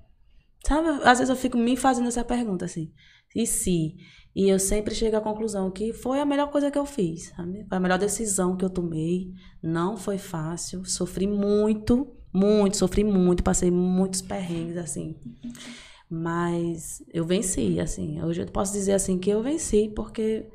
Sabe, 0.66 0.88
às 1.04 1.18
vezes 1.18 1.28
eu 1.28 1.36
fico 1.36 1.56
me 1.56 1.76
fazendo 1.76 2.08
essa 2.08 2.24
pergunta, 2.24 2.64
assim. 2.64 2.92
E 3.34 3.46
se? 3.46 3.96
E 4.34 4.48
eu 4.48 4.58
sempre 4.58 4.94
chego 4.94 5.16
à 5.16 5.20
conclusão 5.20 5.70
que 5.70 5.92
foi 5.92 6.20
a 6.20 6.24
melhor 6.24 6.50
coisa 6.50 6.70
que 6.70 6.78
eu 6.78 6.86
fiz, 6.86 7.28
sabe? 7.36 7.66
Foi 7.68 7.76
a 7.76 7.80
melhor 7.80 7.98
decisão 7.98 8.56
que 8.56 8.64
eu 8.64 8.70
tomei. 8.70 9.32
Não 9.62 9.96
foi 9.96 10.18
fácil, 10.18 10.84
sofri 10.84 11.26
muito, 11.26 12.08
muito, 12.32 12.76
sofri 12.76 13.04
muito, 13.04 13.42
passei 13.42 13.70
muitos 13.70 14.22
perrengues, 14.22 14.76
assim. 14.76 15.16
Mas 16.08 17.02
eu 17.12 17.24
venci, 17.24 17.80
assim. 17.80 18.22
Hoje 18.22 18.42
eu 18.42 18.46
posso 18.46 18.72
dizer, 18.72 18.92
assim, 18.92 19.18
que 19.18 19.30
eu 19.30 19.42
venci, 19.42 19.90
porque... 19.94 20.46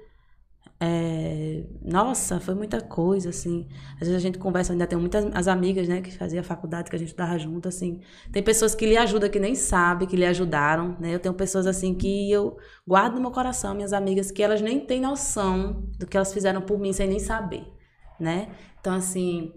é, 0.80 1.64
nossa, 1.82 2.40
foi 2.40 2.54
muita 2.54 2.80
coisa, 2.82 3.30
assim. 3.30 3.68
Às 3.94 4.02
vezes 4.02 4.16
a 4.16 4.20
gente 4.20 4.38
conversa, 4.38 4.74
ainda 4.74 4.86
tem 4.86 4.98
muitas 4.98 5.26
as 5.34 5.48
amigas, 5.48 5.88
né, 5.88 6.02
que 6.02 6.16
fazia 6.16 6.44
faculdade, 6.44 6.90
que 6.90 6.96
a 6.96 7.00
gente 7.00 7.10
estava 7.10 7.38
junto, 7.40 7.68
assim. 7.68 8.02
Tem 8.32 8.44
pessoas 8.44 8.76
que 8.76 8.86
lhe 8.86 8.96
ajudam 8.96 9.30
que 9.30 9.40
nem 9.40 9.56
sabem, 9.56 10.08
que 10.08 10.16
lhe 10.16 10.26
ajudaram, 10.26 10.96
né? 11.00 11.14
Eu 11.16 11.20
tenho 11.20 11.34
pessoas, 11.34 11.66
assim, 11.66 11.96
que 11.96 12.32
eu 12.32 12.58
guardo 12.88 13.16
no 13.16 13.22
meu 13.22 13.32
coração, 13.32 13.74
minhas 13.74 13.94
amigas, 13.94 14.30
que 14.30 14.44
elas 14.44 14.62
nem 14.62 14.80
têm 14.80 15.02
noção 15.02 15.84
do 15.98 16.06
que 16.06 16.16
elas 16.16 16.32
fizeram 16.34 16.62
por 16.62 16.78
mim 16.80 16.94
sem 16.94 17.08
nem 17.08 17.20
saber, 17.20 17.66
né? 18.20 18.50
Então, 18.80 18.94
assim, 18.94 19.52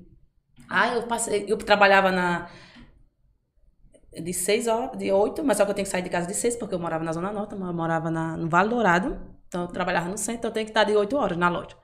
ah, 0.71 0.95
eu 0.95 1.03
passei, 1.07 1.45
eu 1.49 1.57
trabalhava 1.59 2.11
na 2.11 2.49
de 4.13 4.33
seis 4.33 4.67
horas, 4.67 4.99
de 4.99 5.13
oito, 5.13 5.45
mas 5.45 5.57
só 5.57 5.65
que 5.65 5.71
eu 5.71 5.75
tenho 5.75 5.85
que 5.85 5.91
sair 5.91 6.03
de 6.03 6.11
casa 6.11 6.27
de 6.27 6.35
seis, 6.35 6.57
porque 6.57 6.75
eu 6.75 6.79
morava 6.79 7.05
na 7.05 7.13
Zona 7.13 7.33
Norte, 7.33 7.55
eu 7.55 7.59
morava 7.73 8.11
na, 8.11 8.37
no 8.37 8.49
Vale 8.49 8.69
Dourado, 8.69 9.21
então 9.51 9.63
eu 9.63 9.67
trabalhava 9.67 10.09
no 10.09 10.17
centro, 10.17 10.39
então 10.39 10.51
eu 10.51 10.55
tenho 10.55 10.67
que 10.67 10.71
estar 10.71 10.85
de 10.85 10.95
oito 10.95 11.17
horas 11.17 11.37
na 11.37 11.49
loja. 11.49 11.77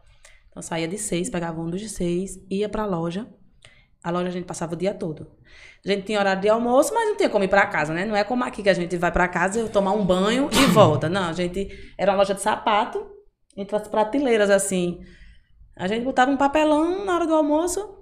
Então 0.49 0.59
eu 0.59 0.63
saía 0.63 0.87
de 0.87 0.97
seis, 0.97 1.29
pegava 1.29 1.61
ônibus 1.61 1.81
de 1.81 1.89
seis, 1.89 2.39
ia 2.49 2.69
pra 2.69 2.87
loja, 2.87 3.27
a 4.05 4.11
loja 4.13 4.29
a 4.29 4.31
gente 4.31 4.45
passava 4.45 4.75
o 4.75 4.77
dia 4.77 4.95
todo. 4.95 5.27
A 5.85 5.89
gente 5.89 6.05
tinha 6.05 6.21
horário 6.21 6.41
de 6.41 6.49
almoço, 6.49 6.95
mas 6.95 7.09
não 7.09 7.17
tinha 7.17 7.29
como 7.29 7.43
ir 7.43 7.49
pra 7.49 7.67
casa, 7.67 7.93
né? 7.93 8.05
Não 8.05 8.15
é 8.15 8.23
como 8.23 8.45
aqui 8.45 8.63
que 8.63 8.69
a 8.69 8.75
gente 8.75 8.97
vai 8.97 9.11
pra 9.11 9.27
casa, 9.27 9.59
eu 9.59 9.69
tomar 9.69 9.91
um 9.95 10.07
banho 10.07 10.49
e 10.53 10.67
volta. 10.71 11.09
Não, 11.09 11.29
a 11.29 11.33
gente 11.33 11.69
era 11.99 12.13
uma 12.13 12.19
loja 12.19 12.33
de 12.33 12.41
sapato 12.41 13.05
entre 13.57 13.75
as 13.75 13.89
prateleiras, 13.89 14.49
assim. 14.49 15.01
A 15.75 15.89
gente 15.89 16.05
botava 16.05 16.31
um 16.31 16.37
papelão 16.37 17.05
na 17.05 17.17
hora 17.17 17.27
do 17.27 17.35
almoço 17.35 17.99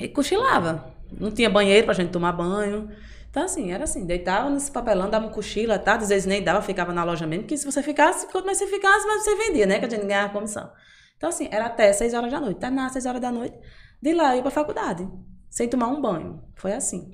e 0.00 0.08
cochilava. 0.08 0.94
Não 1.12 1.30
tinha 1.30 1.50
banheiro 1.50 1.84
pra 1.84 1.92
gente 1.92 2.10
tomar 2.10 2.32
banho. 2.32 2.88
Então, 3.34 3.46
assim, 3.46 3.72
era 3.72 3.82
assim, 3.82 4.06
deitava 4.06 4.48
nesse 4.48 4.70
papelão, 4.70 5.10
dava 5.10 5.26
um 5.26 5.28
cochilo, 5.28 5.76
tá? 5.80 5.96
Às 5.96 6.08
vezes 6.08 6.24
nem 6.24 6.40
dava, 6.40 6.62
ficava 6.62 6.92
na 6.92 7.02
loja 7.02 7.26
mesmo, 7.26 7.42
porque 7.42 7.56
se 7.56 7.64
você 7.64 7.82
ficasse, 7.82 8.28
quanto 8.28 8.46
mais 8.46 8.58
você 8.58 8.68
ficasse, 8.68 9.04
mais 9.08 9.24
você 9.24 9.34
vendia, 9.34 9.66
né? 9.66 9.80
Que 9.80 9.86
a 9.86 9.90
gente 9.90 10.06
ganhava 10.06 10.32
comissão. 10.32 10.70
Então, 11.16 11.30
assim, 11.30 11.48
era 11.50 11.66
até 11.66 11.92
6 11.92 12.14
horas 12.14 12.30
da 12.30 12.38
noite. 12.38 12.60
Terminava 12.60 12.92
6 12.92 13.06
horas 13.06 13.20
da 13.20 13.32
noite, 13.32 13.58
de 14.00 14.14
lá 14.14 14.30
eu 14.30 14.36
ia 14.36 14.42
pra 14.42 14.52
faculdade, 14.52 15.08
sem 15.50 15.68
tomar 15.68 15.88
um 15.88 16.00
banho. 16.00 16.44
Foi 16.54 16.74
assim. 16.74 17.12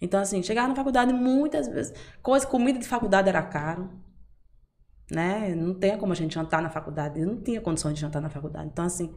Então, 0.00 0.18
assim, 0.18 0.42
chegava 0.42 0.66
na 0.66 0.74
faculdade 0.74 1.12
muitas 1.12 1.68
vezes. 1.68 1.94
Coisa, 2.20 2.44
comida 2.44 2.80
de 2.80 2.88
faculdade 2.88 3.28
era 3.28 3.40
caro. 3.40 3.88
Né? 5.12 5.54
Não 5.54 5.74
tem 5.74 5.96
como 5.96 6.12
a 6.12 6.16
gente 6.16 6.34
jantar 6.34 6.60
na 6.60 6.70
faculdade. 6.70 7.20
Eu 7.20 7.26
não 7.28 7.40
tinha 7.40 7.60
condições 7.60 7.94
de 7.94 8.00
jantar 8.00 8.20
na 8.20 8.28
faculdade. 8.28 8.66
Então, 8.66 8.84
assim, 8.84 9.14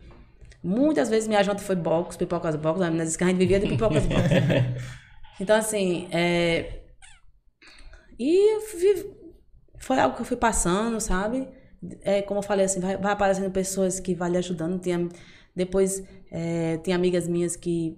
muitas 0.63 1.09
vezes 1.09 1.27
minha 1.27 1.41
janta 1.41 1.63
foi 1.63 1.76
box, 1.76 2.15
pipocas 2.15 2.55
box. 2.55 2.80
Disse 3.03 3.17
que 3.17 3.23
a 3.23 3.27
gente 3.30 3.39
vivia 3.39 3.59
de 3.59 3.67
pipocas 3.67 4.05
box. 4.05 4.30
Então, 5.39 5.55
assim, 5.55 6.07
é... 6.11 6.81
E 8.17 8.59
vi... 8.77 9.13
foi 9.79 9.99
algo 9.99 10.15
que 10.15 10.21
eu 10.21 10.25
fui 10.25 10.37
passando, 10.37 10.99
sabe? 11.01 11.47
É, 12.01 12.21
como 12.21 12.39
eu 12.39 12.43
falei, 12.43 12.65
assim, 12.65 12.79
vai, 12.79 12.97
vai 12.97 13.11
aparecendo 13.11 13.51
pessoas 13.51 13.99
que 13.99 14.15
vão 14.15 14.27
lhe 14.27 14.37
ajudando. 14.37 14.79
Tinha... 14.79 15.07
Depois, 15.55 16.03
é... 16.31 16.77
tem 16.77 16.93
amigas 16.93 17.27
minhas 17.27 17.55
que, 17.55 17.97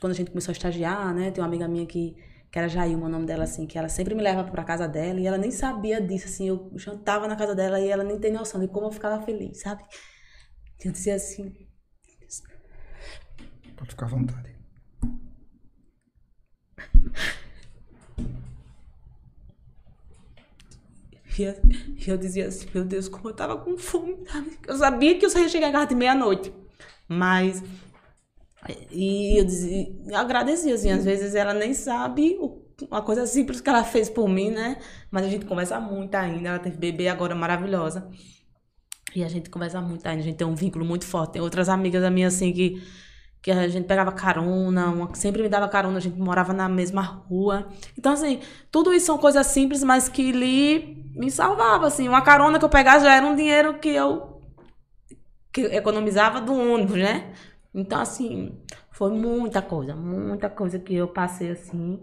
quando 0.00 0.12
a 0.12 0.14
gente 0.14 0.30
começou 0.30 0.52
a 0.52 0.56
estagiar, 0.56 1.14
né? 1.14 1.30
Tem 1.30 1.42
uma 1.42 1.48
amiga 1.48 1.66
minha 1.66 1.86
que, 1.86 2.16
que 2.50 2.58
era 2.58 2.68
Jailma, 2.68 3.06
o 3.06 3.08
nome 3.08 3.26
dela, 3.26 3.44
assim, 3.44 3.66
que 3.66 3.78
ela 3.78 3.88
sempre 3.88 4.14
me 4.14 4.22
leva 4.22 4.44
pra 4.44 4.64
casa 4.64 4.86
dela 4.86 5.20
e 5.20 5.26
ela 5.26 5.38
nem 5.38 5.50
sabia 5.50 6.00
disso, 6.00 6.26
assim. 6.26 6.48
Eu 6.48 6.70
jantava 6.76 7.26
na 7.26 7.36
casa 7.36 7.54
dela 7.54 7.80
e 7.80 7.88
ela 7.88 8.04
nem 8.04 8.18
tem 8.18 8.32
noção 8.32 8.60
de 8.60 8.68
como 8.68 8.86
eu 8.86 8.92
ficava 8.92 9.22
feliz, 9.24 9.60
sabe? 9.60 9.84
Eu 10.84 10.92
dizia 10.92 11.16
assim... 11.16 11.52
Pode 13.76 13.90
ficar 13.90 14.06
à 14.06 14.08
vontade. 14.08 14.55
E 21.38 22.10
eu, 22.10 22.16
dizia 22.16 22.48
assim, 22.48 22.66
meu 22.72 22.84
Deus, 22.84 23.08
como 23.08 23.28
eu 23.28 23.34
tava 23.34 23.58
com 23.58 23.76
fome? 23.76 24.16
Eu 24.66 24.76
sabia 24.76 25.18
que 25.18 25.26
eu 25.26 25.30
só 25.30 25.38
ia 25.38 25.48
chegar 25.48 25.68
em 25.68 25.72
casa 25.72 25.88
de 25.88 25.94
meia-noite. 25.94 26.52
Mas. 27.06 27.62
E 28.90 29.38
eu, 29.38 29.44
dizia, 29.44 29.92
agradecia, 30.14 30.74
assim, 30.74 30.90
às 30.90 31.04
vezes 31.04 31.34
ela 31.34 31.52
nem 31.52 31.74
sabe 31.74 32.38
uma 32.90 33.02
coisa 33.02 33.26
simples 33.26 33.60
que 33.60 33.68
ela 33.68 33.84
fez 33.84 34.08
por 34.08 34.28
mim, 34.28 34.50
né? 34.50 34.78
Mas 35.10 35.26
a 35.26 35.28
gente 35.28 35.44
conversa 35.44 35.78
muito 35.78 36.14
ainda. 36.14 36.48
Ela 36.48 36.58
teve 36.58 36.76
bebê 36.76 37.08
agora 37.08 37.34
maravilhosa. 37.34 38.08
E 39.14 39.22
a 39.22 39.28
gente 39.28 39.48
conversa 39.50 39.80
muito 39.80 40.06
ainda, 40.06 40.20
a 40.20 40.24
gente 40.24 40.36
tem 40.36 40.46
um 40.46 40.54
vínculo 40.54 40.84
muito 40.84 41.06
forte. 41.06 41.34
Tem 41.34 41.42
outras 41.42 41.68
amigas 41.68 42.02
da 42.02 42.10
minha, 42.10 42.28
assim, 42.28 42.52
que 42.52 42.82
que 43.46 43.52
a 43.52 43.68
gente 43.68 43.86
pegava 43.86 44.10
carona, 44.10 44.88
uma, 44.88 45.14
sempre 45.14 45.40
me 45.40 45.48
dava 45.48 45.68
carona, 45.68 45.98
a 45.98 46.00
gente 46.00 46.18
morava 46.18 46.52
na 46.52 46.68
mesma 46.68 47.00
rua. 47.00 47.68
Então, 47.96 48.12
assim, 48.12 48.40
tudo 48.72 48.92
isso 48.92 49.06
são 49.06 49.16
coisas 49.18 49.46
simples, 49.46 49.84
mas 49.84 50.08
que 50.08 50.32
lhe 50.32 51.12
me 51.14 51.30
salvava, 51.30 51.86
assim. 51.86 52.08
Uma 52.08 52.22
carona 52.22 52.58
que 52.58 52.64
eu 52.64 52.68
pegava 52.68 53.04
já 53.04 53.14
era 53.14 53.24
um 53.24 53.36
dinheiro 53.36 53.78
que 53.78 53.90
eu, 53.90 54.40
que 55.52 55.60
eu 55.60 55.72
economizava 55.72 56.40
do 56.40 56.54
ônibus, 56.54 56.96
né? 56.96 57.34
Então, 57.72 58.00
assim, 58.00 58.58
foi 58.90 59.12
muita 59.12 59.62
coisa, 59.62 59.94
muita 59.94 60.50
coisa 60.50 60.80
que 60.80 60.96
eu 60.96 61.06
passei, 61.06 61.52
assim, 61.52 62.00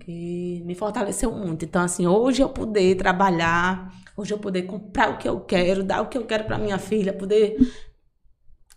que 0.00 0.62
me 0.66 0.74
fortaleceu 0.74 1.32
muito. 1.32 1.64
Então, 1.64 1.80
assim, 1.80 2.06
hoje 2.06 2.42
eu 2.42 2.50
poder 2.50 2.94
trabalhar, 2.96 3.90
hoje 4.14 4.34
eu 4.34 4.38
poder 4.38 4.64
comprar 4.64 5.14
o 5.14 5.16
que 5.16 5.26
eu 5.26 5.40
quero, 5.40 5.82
dar 5.82 6.02
o 6.02 6.08
que 6.08 6.18
eu 6.18 6.26
quero 6.26 6.44
para 6.44 6.58
minha 6.58 6.78
filha, 6.78 7.14
poder 7.14 7.56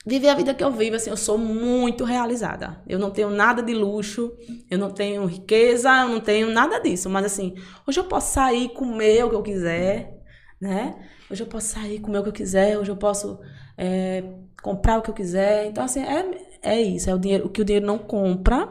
viver 0.06 0.30
a 0.30 0.36
vida 0.36 0.54
que 0.54 0.64
eu 0.64 0.72
vivo, 0.72 0.96
assim, 0.96 1.10
eu 1.10 1.18
sou 1.18 1.38
muito 1.38 2.04
realizada. 2.04 2.82
Eu 2.88 2.98
não 2.98 3.12
tenho 3.12 3.30
nada 3.30 3.62
de 3.62 3.74
luxo, 3.74 4.34
eu 4.70 4.78
não 4.78 4.90
tenho 4.90 5.26
riqueza, 5.26 5.90
eu 6.02 6.10
não 6.10 6.20
tenho 6.20 6.52
nada 6.52 6.80
disso. 6.80 7.10
Mas 7.10 7.26
assim, 7.26 7.56
hoje 7.88 8.00
eu 8.00 8.06
posso 8.06 8.34
sair 8.34 8.70
comer 8.70 9.24
o 9.26 9.30
que 9.30 9.36
eu 9.36 9.44
quiser, 9.44 10.20
né? 10.60 10.96
Hoje 11.30 11.44
eu 11.44 11.48
posso 11.48 11.68
sair 11.68 12.00
comer 12.00 12.20
o 12.20 12.24
que 12.24 12.30
eu 12.30 12.34
quiser, 12.34 12.78
hoje 12.78 12.92
eu 12.92 12.98
posso 12.98 13.40
é, 13.78 14.24
comprar 14.62 14.98
o 14.98 15.02
que 15.02 15.10
eu 15.10 15.14
quiser. 15.14 15.68
Então, 15.68 15.84
assim, 15.84 16.02
é, 16.02 16.26
é 16.64 16.82
isso, 16.82 17.10
é 17.10 17.16
o 17.16 17.20
dinheiro, 17.20 17.46
o 17.46 17.50
que 17.50 17.62
o 17.62 17.66
dinheiro 17.66 17.86
não 17.86 17.98
compra. 17.98 18.70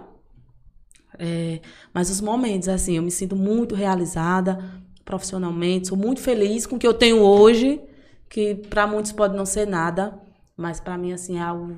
É, 1.19 1.61
mas 1.93 2.11
os 2.11 2.21
momentos, 2.21 2.69
assim, 2.69 2.97
eu 2.97 3.03
me 3.03 3.11
sinto 3.11 3.37
muito 3.37 3.75
realizada 3.75 4.59
profissionalmente, 5.05 5.89
sou 5.89 5.99
muito 5.99 6.21
feliz 6.21 6.67
com 6.67 6.77
o 6.77 6.79
que 6.79 6.87
eu 6.87 6.95
tenho 6.95 7.21
hoje, 7.21 7.81
que 8.29 8.55
para 8.55 8.87
muitos 8.87 9.13
pode 9.13 9.37
não 9.37 9.45
ser 9.45 9.67
nada 9.67 10.19
mas 10.61 10.79
para 10.79 10.99
mim, 10.99 11.13
assim, 11.13 11.39
é 11.39 11.43
algo. 11.43 11.77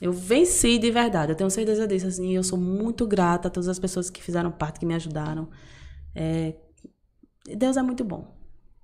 Eu 0.00 0.12
venci 0.12 0.78
de 0.78 0.90
verdade, 0.90 1.32
eu 1.32 1.36
tenho 1.36 1.50
certeza 1.50 1.86
disso, 1.86 2.06
assim, 2.06 2.34
eu 2.34 2.42
sou 2.42 2.58
muito 2.58 3.06
grata 3.06 3.48
a 3.48 3.50
todas 3.50 3.68
as 3.68 3.78
pessoas 3.78 4.08
que 4.08 4.22
fizeram 4.22 4.50
parte, 4.50 4.80
que 4.80 4.86
me 4.86 4.94
ajudaram. 4.94 5.48
É... 6.14 6.54
Deus 7.56 7.76
é 7.76 7.82
muito 7.82 8.04
bom. 8.04 8.36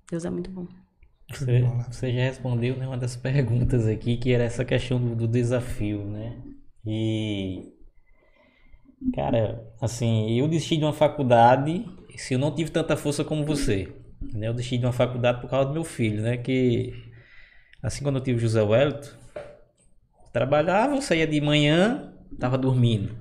Deus 0.09 0.25
é 0.25 0.29
muito 0.29 0.49
bom. 0.49 0.67
Você, 1.31 1.61
você 1.91 2.13
já 2.13 2.21
respondeu 2.21 2.77
né, 2.77 2.87
uma 2.87 2.97
das 2.97 3.15
perguntas 3.15 3.85
aqui, 3.85 4.17
que 4.17 4.31
era 4.31 4.43
essa 4.43 4.63
questão 4.63 4.99
do, 4.99 5.15
do 5.15 5.27
desafio, 5.27 6.05
né? 6.05 6.41
E. 6.85 7.73
Cara, 9.13 9.63
assim, 9.79 10.39
eu 10.39 10.47
desisti 10.47 10.77
de 10.77 10.83
uma 10.83 10.93
faculdade 10.93 11.85
se 12.15 12.33
eu 12.33 12.39
não 12.39 12.53
tive 12.53 12.71
tanta 12.71 12.97
força 12.97 13.23
como 13.23 13.45
você. 13.45 13.93
Né? 14.33 14.47
Eu 14.47 14.53
desisti 14.53 14.77
de 14.77 14.85
uma 14.85 14.93
faculdade 14.93 15.41
por 15.41 15.49
causa 15.49 15.67
do 15.67 15.73
meu 15.73 15.83
filho, 15.83 16.23
né? 16.23 16.37
Que 16.37 17.06
Assim, 17.81 18.03
quando 18.03 18.15
eu 18.17 18.21
tive 18.21 18.37
o 18.37 18.41
José 18.41 18.61
Wellington, 18.61 19.09
trabalhava, 20.33 20.95
eu 20.95 21.01
saía 21.01 21.27
de 21.27 21.39
manhã, 21.39 22.13
tava 22.39 22.57
dormindo. 22.57 23.15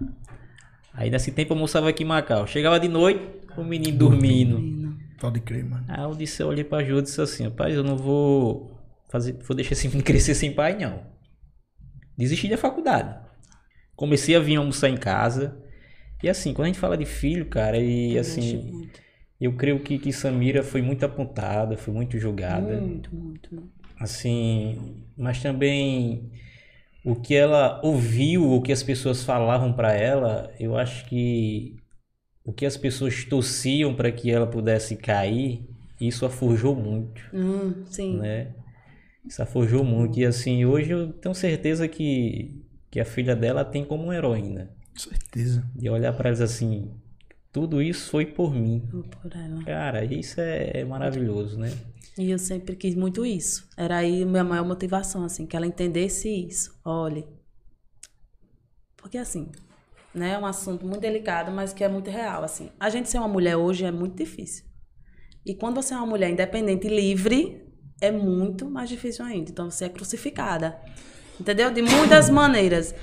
Aí 0.92 1.10
nesse 1.10 1.30
tempo 1.30 1.52
eu 1.52 1.56
almoçava 1.56 1.88
aqui 1.88 2.02
em 2.02 2.06
Macau. 2.06 2.46
Chegava 2.46 2.80
de 2.80 2.88
noite, 2.88 3.20
o 3.56 3.62
menino 3.62 3.98
dormindo. 3.98 4.96
Pode 5.20 5.40
crer, 5.40 5.64
mano. 5.64 5.84
Aí 5.88 6.02
eu 6.02 6.14
disse, 6.14 6.42
eu 6.42 6.48
olhei 6.48 6.64
pra 6.64 6.82
Ju 6.82 6.98
e 6.98 7.02
disse 7.02 7.20
assim, 7.20 7.44
rapaz, 7.44 7.74
eu 7.74 7.84
não 7.84 7.96
vou 7.96 8.78
fazer, 9.08 9.34
vou 9.46 9.54
deixar 9.54 9.72
esse 9.72 9.88
menino 9.88 10.04
crescer 10.04 10.34
sem 10.34 10.52
pai, 10.52 10.76
não. 10.76 11.02
Desisti 12.16 12.48
da 12.48 12.56
faculdade. 12.56 13.18
Comecei 13.94 14.34
a 14.34 14.40
vir 14.40 14.56
almoçar 14.56 14.88
em 14.88 14.96
casa. 14.96 15.56
E 16.22 16.28
assim, 16.28 16.54
quando 16.54 16.64
a 16.64 16.68
gente 16.68 16.78
fala 16.78 16.96
de 16.96 17.04
filho, 17.04 17.46
cara, 17.46 17.78
e 17.78 18.18
assim, 18.18 18.88
eu 19.40 19.54
creio 19.54 19.80
que, 19.80 19.98
que 19.98 20.12
Samira 20.12 20.62
foi 20.62 20.80
muito 20.80 21.04
apontada, 21.04 21.76
foi 21.76 21.92
muito 21.92 22.18
julgada. 22.18 22.80
Muito, 22.80 23.14
muito, 23.14 23.54
muito 23.54 23.75
assim, 23.98 25.04
mas 25.16 25.42
também 25.42 26.30
o 27.04 27.14
que 27.14 27.34
ela 27.34 27.80
ouviu, 27.84 28.52
o 28.52 28.60
que 28.60 28.72
as 28.72 28.82
pessoas 28.82 29.22
falavam 29.22 29.72
para 29.72 29.92
ela, 29.92 30.52
eu 30.58 30.76
acho 30.76 31.06
que 31.06 31.76
o 32.44 32.52
que 32.52 32.64
as 32.64 32.76
pessoas 32.76 33.24
torciam 33.24 33.94
para 33.94 34.10
que 34.12 34.30
ela 34.30 34.46
pudesse 34.46 34.96
cair, 34.96 35.68
isso 36.00 36.24
a 36.24 36.30
forjou 36.30 36.76
muito. 36.76 37.20
Hum, 37.32 37.84
sim. 37.86 38.18
Né? 38.18 38.54
Isso 39.26 39.42
a 39.42 39.46
forjou 39.46 39.82
muito. 39.82 40.18
E 40.20 40.24
assim, 40.24 40.64
hoje 40.64 40.92
eu 40.92 41.12
tenho 41.12 41.34
certeza 41.34 41.88
que, 41.88 42.62
que 42.90 43.00
a 43.00 43.04
filha 43.04 43.34
dela 43.34 43.64
tem 43.64 43.84
como 43.84 44.04
uma 44.04 44.14
heroína. 44.14 44.70
Certeza. 44.94 45.64
De 45.74 45.90
olhar 45.90 46.12
para 46.12 46.28
elas 46.28 46.40
assim, 46.40 46.90
tudo 47.52 47.82
isso 47.82 48.10
foi 48.10 48.26
por 48.26 48.54
mim. 48.54 48.82
Por 48.90 49.32
ela. 49.34 49.64
Cara, 49.64 50.04
isso 50.04 50.40
é, 50.40 50.70
é 50.80 50.84
maravilhoso, 50.84 51.58
né? 51.58 51.72
E 52.18 52.30
eu 52.30 52.38
sempre 52.38 52.74
quis 52.76 52.94
muito 52.94 53.26
isso. 53.26 53.68
Era 53.76 53.98
aí 53.98 54.22
a 54.22 54.26
minha 54.26 54.44
maior 54.44 54.64
motivação, 54.64 55.24
assim, 55.24 55.46
que 55.46 55.56
ela 55.56 55.66
entendesse 55.66 56.28
isso. 56.28 56.78
Olhe. 56.84 57.26
Porque 58.96 59.18
assim, 59.18 59.52
né, 60.14 60.32
é 60.32 60.38
um 60.38 60.46
assunto 60.46 60.86
muito 60.86 61.00
delicado, 61.00 61.52
mas 61.52 61.72
que 61.72 61.84
é 61.84 61.88
muito 61.88 62.10
real, 62.10 62.42
assim. 62.42 62.70
A 62.80 62.88
gente 62.88 63.08
ser 63.08 63.18
uma 63.18 63.28
mulher 63.28 63.56
hoje 63.56 63.84
é 63.84 63.92
muito 63.92 64.16
difícil. 64.16 64.64
E 65.44 65.54
quando 65.54 65.76
você 65.76 65.94
é 65.94 65.96
uma 65.96 66.06
mulher 66.06 66.30
independente 66.30 66.86
e 66.86 66.90
livre, 66.90 67.62
é 68.00 68.10
muito 68.10 68.68
mais 68.68 68.88
difícil 68.88 69.24
ainda. 69.24 69.50
Então 69.50 69.70
você 69.70 69.84
é 69.84 69.88
crucificada. 69.88 70.80
Entendeu? 71.38 71.70
De 71.70 71.82
muitas 71.82 72.30
maneiras. 72.30 72.94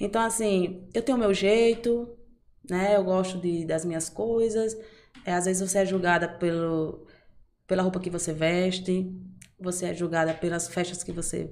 Então, 0.00 0.22
assim, 0.22 0.88
eu 0.94 1.02
tenho 1.02 1.16
o 1.16 1.20
meu 1.20 1.32
jeito, 1.34 2.08
né? 2.68 2.96
Eu 2.96 3.04
gosto 3.04 3.38
de, 3.38 3.64
das 3.64 3.84
minhas 3.84 4.08
coisas. 4.08 4.76
É, 5.24 5.34
às 5.34 5.44
vezes 5.44 5.70
você 5.70 5.78
é 5.78 5.86
julgada 5.86 6.26
pelo, 6.26 7.06
pela 7.66 7.82
roupa 7.82 8.00
que 8.00 8.10
você 8.10 8.32
veste, 8.32 9.10
você 9.58 9.86
é 9.86 9.94
julgada 9.94 10.34
pelas 10.34 10.68
festas 10.68 11.02
que 11.02 11.12
você 11.12 11.50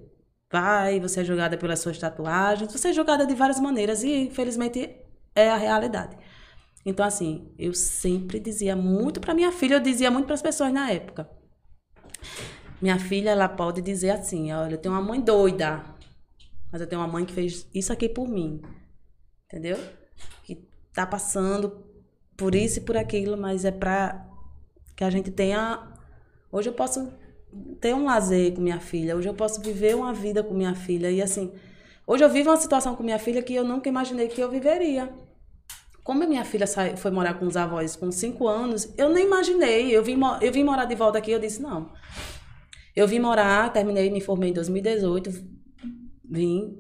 vai, 0.51 0.99
você 0.99 1.21
é 1.21 1.25
julgada 1.25 1.57
pelas 1.57 1.79
suas 1.79 1.99
tatuagens, 1.99 2.73
você 2.73 2.89
é 2.89 2.93
julgada 2.93 3.27
de 3.27 3.35
várias 3.35 3.61
maneiras 3.61 4.03
e, 4.03 4.27
infelizmente, 4.27 4.97
é 5.35 5.49
a 5.49 5.57
realidade. 5.57 6.17
Então, 6.85 7.05
assim, 7.05 7.53
eu 7.59 7.73
sempre 7.75 8.41
dizia 8.41 8.75
muito 8.75 9.21
para 9.21 9.35
minha 9.35 9.53
filha, 9.53 9.75
eu 9.75 9.81
dizia 9.81 10.11
muito 10.11 10.27
para 10.27 10.35
as 10.35 10.43
pessoas 10.43 10.73
na 10.73 10.91
época. 10.91 11.31
Minha 12.81 12.99
filha, 12.99 13.31
ela 13.31 13.49
pode 13.49 13.83
dizer 13.83 14.11
assim: 14.11 14.51
olha, 14.53 14.75
eu 14.75 14.79
tenho 14.79 14.95
uma 14.95 15.03
mãe 15.03 15.21
doida, 15.21 15.85
mas 16.73 16.81
eu 16.81 16.87
tenho 16.87 17.01
uma 17.01 17.09
mãe 17.09 17.25
que 17.25 17.35
fez 17.35 17.69
isso 17.75 17.93
aqui 17.93 18.09
por 18.09 18.27
mim. 18.27 18.63
Entendeu? 19.45 19.79
Que 20.43 20.67
tá 20.93 21.07
passando 21.07 21.85
por 22.37 22.55
isso 22.55 22.79
e 22.79 22.83
por 22.83 22.97
aquilo, 22.97 23.37
mas 23.37 23.65
é 23.67 23.71
para 23.71 24.27
que 24.97 25.05
a 25.05 25.11
gente 25.11 25.31
tenha 25.31 25.93
Hoje 26.53 26.69
eu 26.69 26.73
posso 26.73 27.13
ter 27.81 27.95
um 27.95 28.05
lazer 28.05 28.55
com 28.55 28.61
minha 28.61 28.81
filha. 28.81 29.17
Hoje 29.17 29.29
eu 29.29 29.35
posso 29.35 29.61
viver 29.61 29.95
uma 29.95 30.13
vida 30.13 30.43
com 30.43 30.55
minha 30.55 30.75
filha. 30.75 31.11
E 31.11 31.23
assim, 31.23 31.53
hoje 32.07 32.25
eu 32.25 32.29
vivo 32.29 32.51
uma 32.51 32.57
situação 32.57 32.97
com 32.97 33.03
minha 33.03 33.19
filha 33.19 33.43
que 33.43 33.55
eu 33.55 33.65
nunca 33.65 33.89
imaginei 33.89 34.29
que 34.29 34.41
eu 34.41 34.51
viveria. 34.51 35.13
Como 36.03 36.27
minha 36.27 36.45
filha 36.45 36.67
foi 36.97 37.11
morar 37.11 37.35
com 37.35 37.47
os 37.47 37.57
avós 37.57 37.95
com 37.95 38.11
cinco 38.11 38.49
anos, 38.49 38.93
eu 38.97 39.11
nem 39.11 39.27
imaginei. 39.27 39.97
Eu 39.97 40.03
vim, 40.03 40.19
eu 40.41 40.53
vim 40.53 40.65
morar 40.65 40.87
de 40.87 40.95
volta 40.95 41.19
aqui, 41.19 41.31
eu 41.31 41.39
disse, 41.39 41.63
não. 41.63 41.93
Eu 42.97 43.07
vim 43.07 43.21
morar, 43.21 43.73
terminei, 43.73 44.11
me 44.11 44.21
formei 44.21 44.51
em 44.51 44.53
2018, 44.53 45.31
vim. 46.29 46.77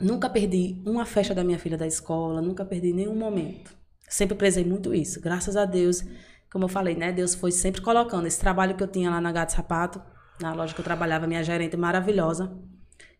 Nunca 0.00 0.28
perdi 0.28 0.80
uma 0.84 1.06
festa 1.06 1.34
da 1.34 1.42
minha 1.42 1.58
filha 1.58 1.76
da 1.76 1.86
escola, 1.86 2.42
nunca 2.42 2.64
perdi 2.64 2.92
nenhum 2.92 3.16
momento. 3.16 3.76
Sempre 4.08 4.36
prezei 4.36 4.64
muito 4.64 4.94
isso. 4.94 5.20
Graças 5.20 5.56
a 5.56 5.64
Deus, 5.64 6.04
como 6.50 6.64
eu 6.64 6.68
falei, 6.68 6.94
né? 6.94 7.12
Deus 7.12 7.34
foi 7.34 7.52
sempre 7.52 7.80
colocando 7.80 8.26
esse 8.26 8.40
trabalho 8.40 8.76
que 8.76 8.82
eu 8.82 8.88
tinha 8.88 9.10
lá 9.10 9.20
na 9.20 9.30
Gato 9.30 9.52
Sapato, 9.52 10.00
na 10.40 10.54
loja 10.54 10.74
que 10.74 10.80
eu 10.80 10.84
trabalhava, 10.84 11.26
minha 11.26 11.42
gerente 11.42 11.76
maravilhosa. 11.76 12.56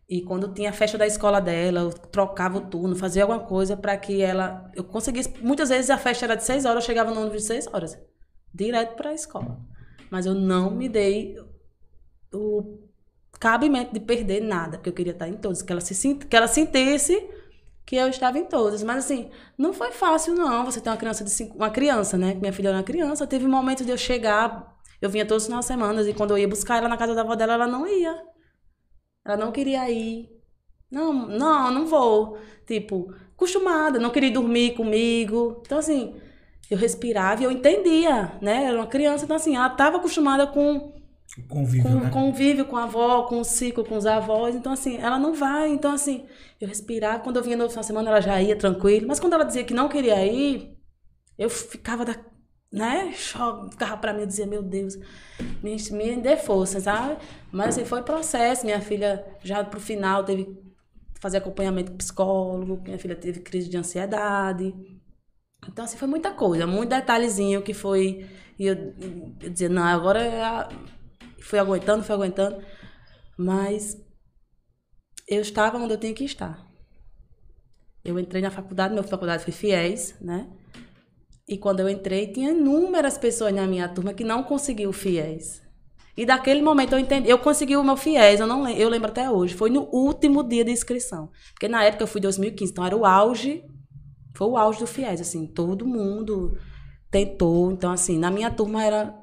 E 0.07 0.23
quando 0.23 0.51
tinha 0.53 0.71
a 0.71 0.73
festa 0.73 0.97
da 0.97 1.05
escola 1.05 1.39
dela, 1.39 1.81
eu 1.81 1.89
trocava 1.91 2.57
o 2.57 2.61
turno, 2.61 2.95
fazia 2.95 3.23
alguma 3.23 3.41
coisa 3.41 3.77
para 3.77 3.95
que 3.95 4.21
ela. 4.21 4.71
Eu 4.73 4.83
conseguisse. 4.83 5.31
Muitas 5.41 5.69
vezes 5.69 5.91
a 5.91 5.97
festa 5.97 6.25
era 6.25 6.35
de 6.35 6.43
seis 6.43 6.65
horas, 6.65 6.83
eu 6.83 6.87
chegava 6.87 7.11
no 7.11 7.21
ônibus 7.21 7.41
de 7.41 7.47
seis 7.47 7.67
horas, 7.67 7.95
direto 8.51 8.95
para 8.95 9.11
a 9.11 9.13
escola. 9.13 9.59
Mas 10.09 10.25
eu 10.25 10.33
não 10.33 10.71
me 10.71 10.89
dei 10.89 11.35
o 12.33 12.79
cabimento 13.39 13.93
de 13.93 13.99
perder 13.99 14.41
nada, 14.41 14.77
porque 14.77 14.89
eu 14.89 14.93
queria 14.93 15.13
estar 15.13 15.27
em 15.27 15.33
todas, 15.33 15.61
que 15.61 15.71
ela 15.71 15.81
se 15.81 16.15
que 16.15 16.35
ela 16.35 16.47
sentisse 16.47 17.29
que 17.89 17.95
eu 17.95 18.07
estava 18.07 18.37
em 18.37 18.45
todas. 18.45 18.83
Mas 18.83 18.97
assim, 18.99 19.31
não 19.57 19.73
foi 19.73 19.91
fácil 19.91 20.35
não. 20.35 20.63
Você 20.63 20.79
tem 20.79 20.91
uma 20.91 20.97
criança 20.97 21.23
de 21.23 21.31
cinco, 21.31 21.55
uma 21.55 21.71
criança, 21.71 22.19
né? 22.19 22.35
Minha 22.35 22.53
filha 22.53 22.67
era 22.67 22.77
uma 22.77 22.83
criança, 22.83 23.25
teve 23.25 23.47
um 23.47 23.49
momento 23.49 23.83
de 23.83 23.89
eu 23.89 23.97
chegar, 23.97 24.77
eu 25.01 25.09
vinha 25.09 25.25
todas 25.25 25.49
as 25.49 25.65
semanas 25.65 26.07
e 26.07 26.13
quando 26.13 26.29
eu 26.29 26.37
ia 26.37 26.47
buscar 26.47 26.77
ela 26.77 26.87
na 26.87 26.95
casa 26.95 27.15
da 27.15 27.21
avó 27.21 27.33
dela, 27.33 27.53
ela 27.53 27.67
não 27.67 27.87
ia. 27.87 28.15
Ela 29.25 29.37
não 29.37 29.51
queria 29.51 29.89
ir. 29.89 30.29
Não, 30.91 31.11
não, 31.11 31.71
não 31.71 31.87
vou. 31.87 32.37
Tipo, 32.67 33.11
acostumada, 33.33 33.97
não 33.99 34.11
queria 34.11 34.29
dormir 34.29 34.75
comigo. 34.75 35.63
Então, 35.65 35.79
assim, 35.79 36.15
eu 36.69 36.77
respirava 36.77 37.41
e 37.41 37.45
eu 37.45 37.51
entendia, 37.51 38.37
né? 38.39 38.65
Era 38.65 38.77
uma 38.77 38.85
criança, 38.85 39.25
então, 39.25 39.35
assim, 39.35 39.55
ela 39.55 39.65
estava 39.65 39.97
acostumada 39.97 40.45
com 40.45 40.93
Convívio, 41.47 41.83
com 41.83 41.99
né? 41.99 42.09
convívio 42.09 42.65
com 42.65 42.77
a 42.77 42.83
avó, 42.83 43.23
com 43.23 43.39
o 43.39 43.43
ciclo, 43.43 43.85
com 43.85 43.95
os 43.95 44.05
avós. 44.05 44.55
Então, 44.55 44.71
assim, 44.73 44.97
ela 44.97 45.19
não 45.19 45.33
vai. 45.33 45.69
Então, 45.69 45.91
assim, 45.93 46.25
eu 46.59 46.67
respirava. 46.67 47.19
Quando 47.23 47.37
eu 47.37 47.43
vinha 47.43 47.55
no 47.55 47.69
final 47.69 47.81
de 47.81 47.87
semana, 47.87 48.09
ela 48.09 48.21
já 48.21 48.41
ia 48.41 48.55
tranquilo. 48.55 49.07
Mas 49.07 49.19
quando 49.19 49.33
ela 49.33 49.43
dizia 49.45 49.63
que 49.63 49.73
não 49.73 49.87
queria 49.89 50.25
ir, 50.25 50.75
eu 51.37 51.49
ficava 51.49 52.03
da. 52.05 52.15
Né? 52.71 53.11
Ficava 53.71 53.97
pra 53.97 54.13
mim 54.13 54.23
e 54.23 54.27
dizia, 54.27 54.45
meu 54.45 54.61
Deus, 54.61 54.95
me, 55.63 55.75
me 55.91 56.17
dê 56.21 56.37
força, 56.37 56.79
sabe? 56.79 57.17
Mas 57.51 57.69
assim, 57.69 57.85
foi 57.85 58.01
processo. 58.03 58.65
Minha 58.65 58.81
filha, 58.81 59.25
já 59.43 59.63
pro 59.63 59.79
final, 59.79 60.23
teve 60.23 60.45
que 60.45 61.19
fazer 61.21 61.37
acompanhamento 61.37 61.91
com 61.91 61.97
psicólogo. 61.97 62.81
Minha 62.83 62.99
filha 62.99 63.15
teve 63.15 63.39
crise 63.41 63.69
de 63.69 63.77
ansiedade. 63.77 64.73
Então, 65.67 65.85
assim, 65.85 65.97
foi 65.97 66.07
muita 66.07 66.31
coisa, 66.31 66.65
muito 66.65 66.89
detalhezinho 66.89 67.61
que 67.61 67.73
foi. 67.73 68.25
E 68.57 68.65
eu, 68.67 68.75
eu 69.41 69.49
dizia, 69.49 69.69
não, 69.69 69.83
agora 69.83 70.21
é 70.21 70.41
a- 70.41 70.69
fui 71.41 71.59
aguentando, 71.59 72.03
fui 72.03 72.15
aguentando. 72.15 72.63
Mas 73.37 73.97
eu 75.27 75.41
estava 75.41 75.77
onde 75.77 75.93
eu 75.93 75.99
tinha 75.99 76.13
que 76.13 76.23
estar. 76.25 76.67
Eu 78.03 78.17
entrei 78.17 78.41
na 78.41 78.49
faculdade, 78.51 78.93
minha 78.93 79.03
faculdade 79.03 79.43
foi 79.43 79.53
FIES, 79.53 80.15
né? 80.21 80.49
E 81.47 81.57
quando 81.57 81.79
eu 81.79 81.89
entrei, 81.89 82.27
tinha 82.31 82.51
inúmeras 82.51 83.17
pessoas 83.17 83.53
na 83.53 83.65
minha 83.67 83.87
turma 83.89 84.13
que 84.13 84.23
não 84.23 84.43
conseguiu 84.43 84.89
o 84.89 84.93
FIES. 84.93 85.61
E 86.15 86.25
daquele 86.25 86.61
momento 86.61 86.93
eu 86.93 86.99
entendi, 86.99 87.29
eu 87.29 87.39
consegui 87.39 87.75
o 87.77 87.83
meu 87.83 87.95
FIES, 87.95 88.39
eu 88.39 88.47
não 88.47 88.63
lem- 88.63 88.77
eu 88.77 88.89
lembro 88.89 89.09
até 89.09 89.29
hoje, 89.31 89.53
foi 89.53 89.69
no 89.69 89.83
último 89.91 90.43
dia 90.43 90.65
de 90.65 90.71
inscrição. 90.71 91.29
Porque 91.53 91.67
na 91.67 91.83
época 91.83 92.03
eu 92.03 92.07
fui 92.07 92.19
em 92.19 92.23
2015, 92.23 92.71
então 92.71 92.85
era 92.85 92.95
o 92.95 93.05
auge, 93.05 93.63
foi 94.35 94.47
o 94.47 94.57
auge 94.57 94.79
do 94.79 94.87
FIES, 94.87 95.21
assim, 95.21 95.47
todo 95.47 95.85
mundo 95.87 96.57
tentou. 97.09 97.71
Então, 97.71 97.91
assim, 97.91 98.17
na 98.17 98.29
minha 98.29 98.51
turma 98.51 98.83
era 98.83 99.15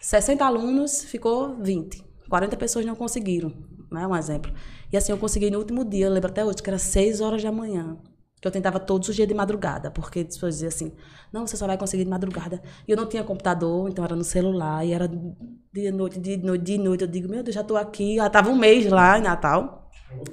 60 0.00 0.44
alunos, 0.44 1.04
ficou 1.04 1.56
20. 1.56 2.04
40 2.28 2.56
pessoas 2.56 2.84
não 2.84 2.94
conseguiram, 2.94 3.52
né? 3.90 4.06
Um 4.06 4.14
exemplo. 4.14 4.52
E 4.92 4.96
assim, 4.96 5.12
eu 5.12 5.18
consegui 5.18 5.50
no 5.50 5.58
último 5.58 5.84
dia, 5.84 6.06
eu 6.06 6.12
lembro 6.12 6.30
até 6.30 6.44
hoje, 6.44 6.62
que 6.62 6.70
era 6.70 6.78
6 6.78 7.20
horas 7.20 7.42
da 7.42 7.50
manhã. 7.50 7.96
Que 8.40 8.46
eu 8.46 8.52
tentava 8.52 8.78
todos 8.78 9.08
os 9.08 9.16
dias 9.16 9.26
de 9.26 9.34
madrugada, 9.34 9.90
porque 9.90 10.20
as 10.20 10.26
pessoas 10.26 10.54
diziam 10.54 10.68
assim, 10.68 10.92
não, 11.32 11.44
você 11.46 11.56
só 11.56 11.66
vai 11.66 11.76
conseguir 11.76 12.04
de 12.04 12.10
madrugada. 12.10 12.62
E 12.86 12.92
eu 12.92 12.96
não 12.96 13.06
tinha 13.06 13.24
computador, 13.24 13.88
então 13.88 14.04
era 14.04 14.14
no 14.14 14.22
celular, 14.22 14.86
e 14.86 14.92
era 14.92 15.08
de 15.08 15.90
noite, 15.90 16.20
de 16.20 16.36
noite, 16.36 16.62
de 16.62 16.78
noite. 16.78 17.02
Eu 17.02 17.08
digo, 17.08 17.28
meu 17.28 17.42
Deus, 17.42 17.54
já 17.54 17.64
tô 17.64 17.76
aqui, 17.76 18.14
já 18.16 18.30
tava 18.30 18.50
um 18.50 18.56
mês 18.56 18.86
lá 18.86 19.18
em 19.18 19.22
Natal. 19.22 19.90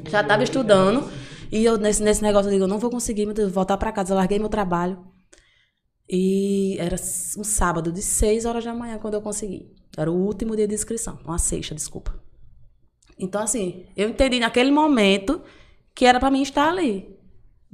Já 0.08 0.22
estava 0.22 0.44
estudando. 0.44 1.10
E 1.52 1.66
eu, 1.66 1.78
nesse, 1.78 2.04
nesse 2.04 2.22
negócio, 2.22 2.48
eu 2.50 2.52
digo, 2.52 2.66
eu 2.66 2.68
não 2.68 2.78
vou 2.78 2.92
conseguir, 2.92 3.26
meu 3.26 3.34
Deus, 3.34 3.52
voltar 3.52 3.78
para 3.78 3.92
casa. 3.92 4.14
Eu 4.14 4.18
larguei 4.18 4.38
meu 4.38 4.50
trabalho. 4.50 5.00
E 6.08 6.78
era 6.80 6.96
um 6.96 7.44
sábado, 7.44 7.92
de 7.92 8.02
6 8.02 8.46
horas 8.46 8.64
da 8.64 8.74
manhã, 8.74 8.98
quando 9.00 9.16
eu 9.16 9.22
consegui. 9.22 9.72
Era 9.98 10.12
o 10.12 10.16
último 10.16 10.56
dia 10.56 10.68
de 10.68 10.76
inscrição. 10.76 11.18
Uma 11.26 11.38
sexta, 11.38 11.74
desculpa. 11.74 12.20
Então, 13.18 13.42
assim, 13.42 13.86
eu 13.96 14.10
entendi 14.10 14.40
naquele 14.40 14.72
momento 14.72 15.42
que 15.94 16.06
era 16.06 16.20
para 16.20 16.30
mim 16.30 16.42
estar 16.42 16.70
ali. 16.70 17.18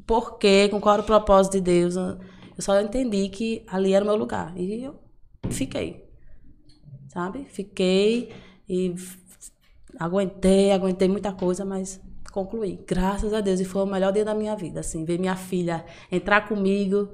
Por 0.05 0.37
quê? 0.37 0.69
Com 0.69 0.79
qual 0.79 0.93
era 0.93 1.03
o 1.03 1.05
propósito 1.05 1.53
de 1.53 1.61
Deus? 1.61 1.95
Eu 1.95 2.19
só 2.59 2.79
entendi 2.79 3.27
que 3.29 3.65
ali 3.67 3.93
era 3.93 4.05
o 4.05 4.07
meu 4.07 4.15
lugar. 4.15 4.57
E 4.57 4.83
eu 4.83 4.99
fiquei. 5.49 6.07
Sabe? 7.09 7.45
Fiquei 7.49 8.31
e 8.69 8.95
aguentei, 9.99 10.71
aguentei 10.71 11.07
muita 11.07 11.33
coisa, 11.33 11.65
mas 11.65 11.99
concluí. 12.31 12.79
Graças 12.87 13.33
a 13.33 13.41
Deus. 13.41 13.59
E 13.59 13.65
foi 13.65 13.81
o 13.81 13.85
melhor 13.85 14.13
dia 14.13 14.23
da 14.23 14.33
minha 14.33 14.55
vida, 14.55 14.79
assim, 14.79 15.03
ver 15.03 15.19
minha 15.19 15.35
filha 15.35 15.83
entrar 16.11 16.47
comigo 16.47 17.09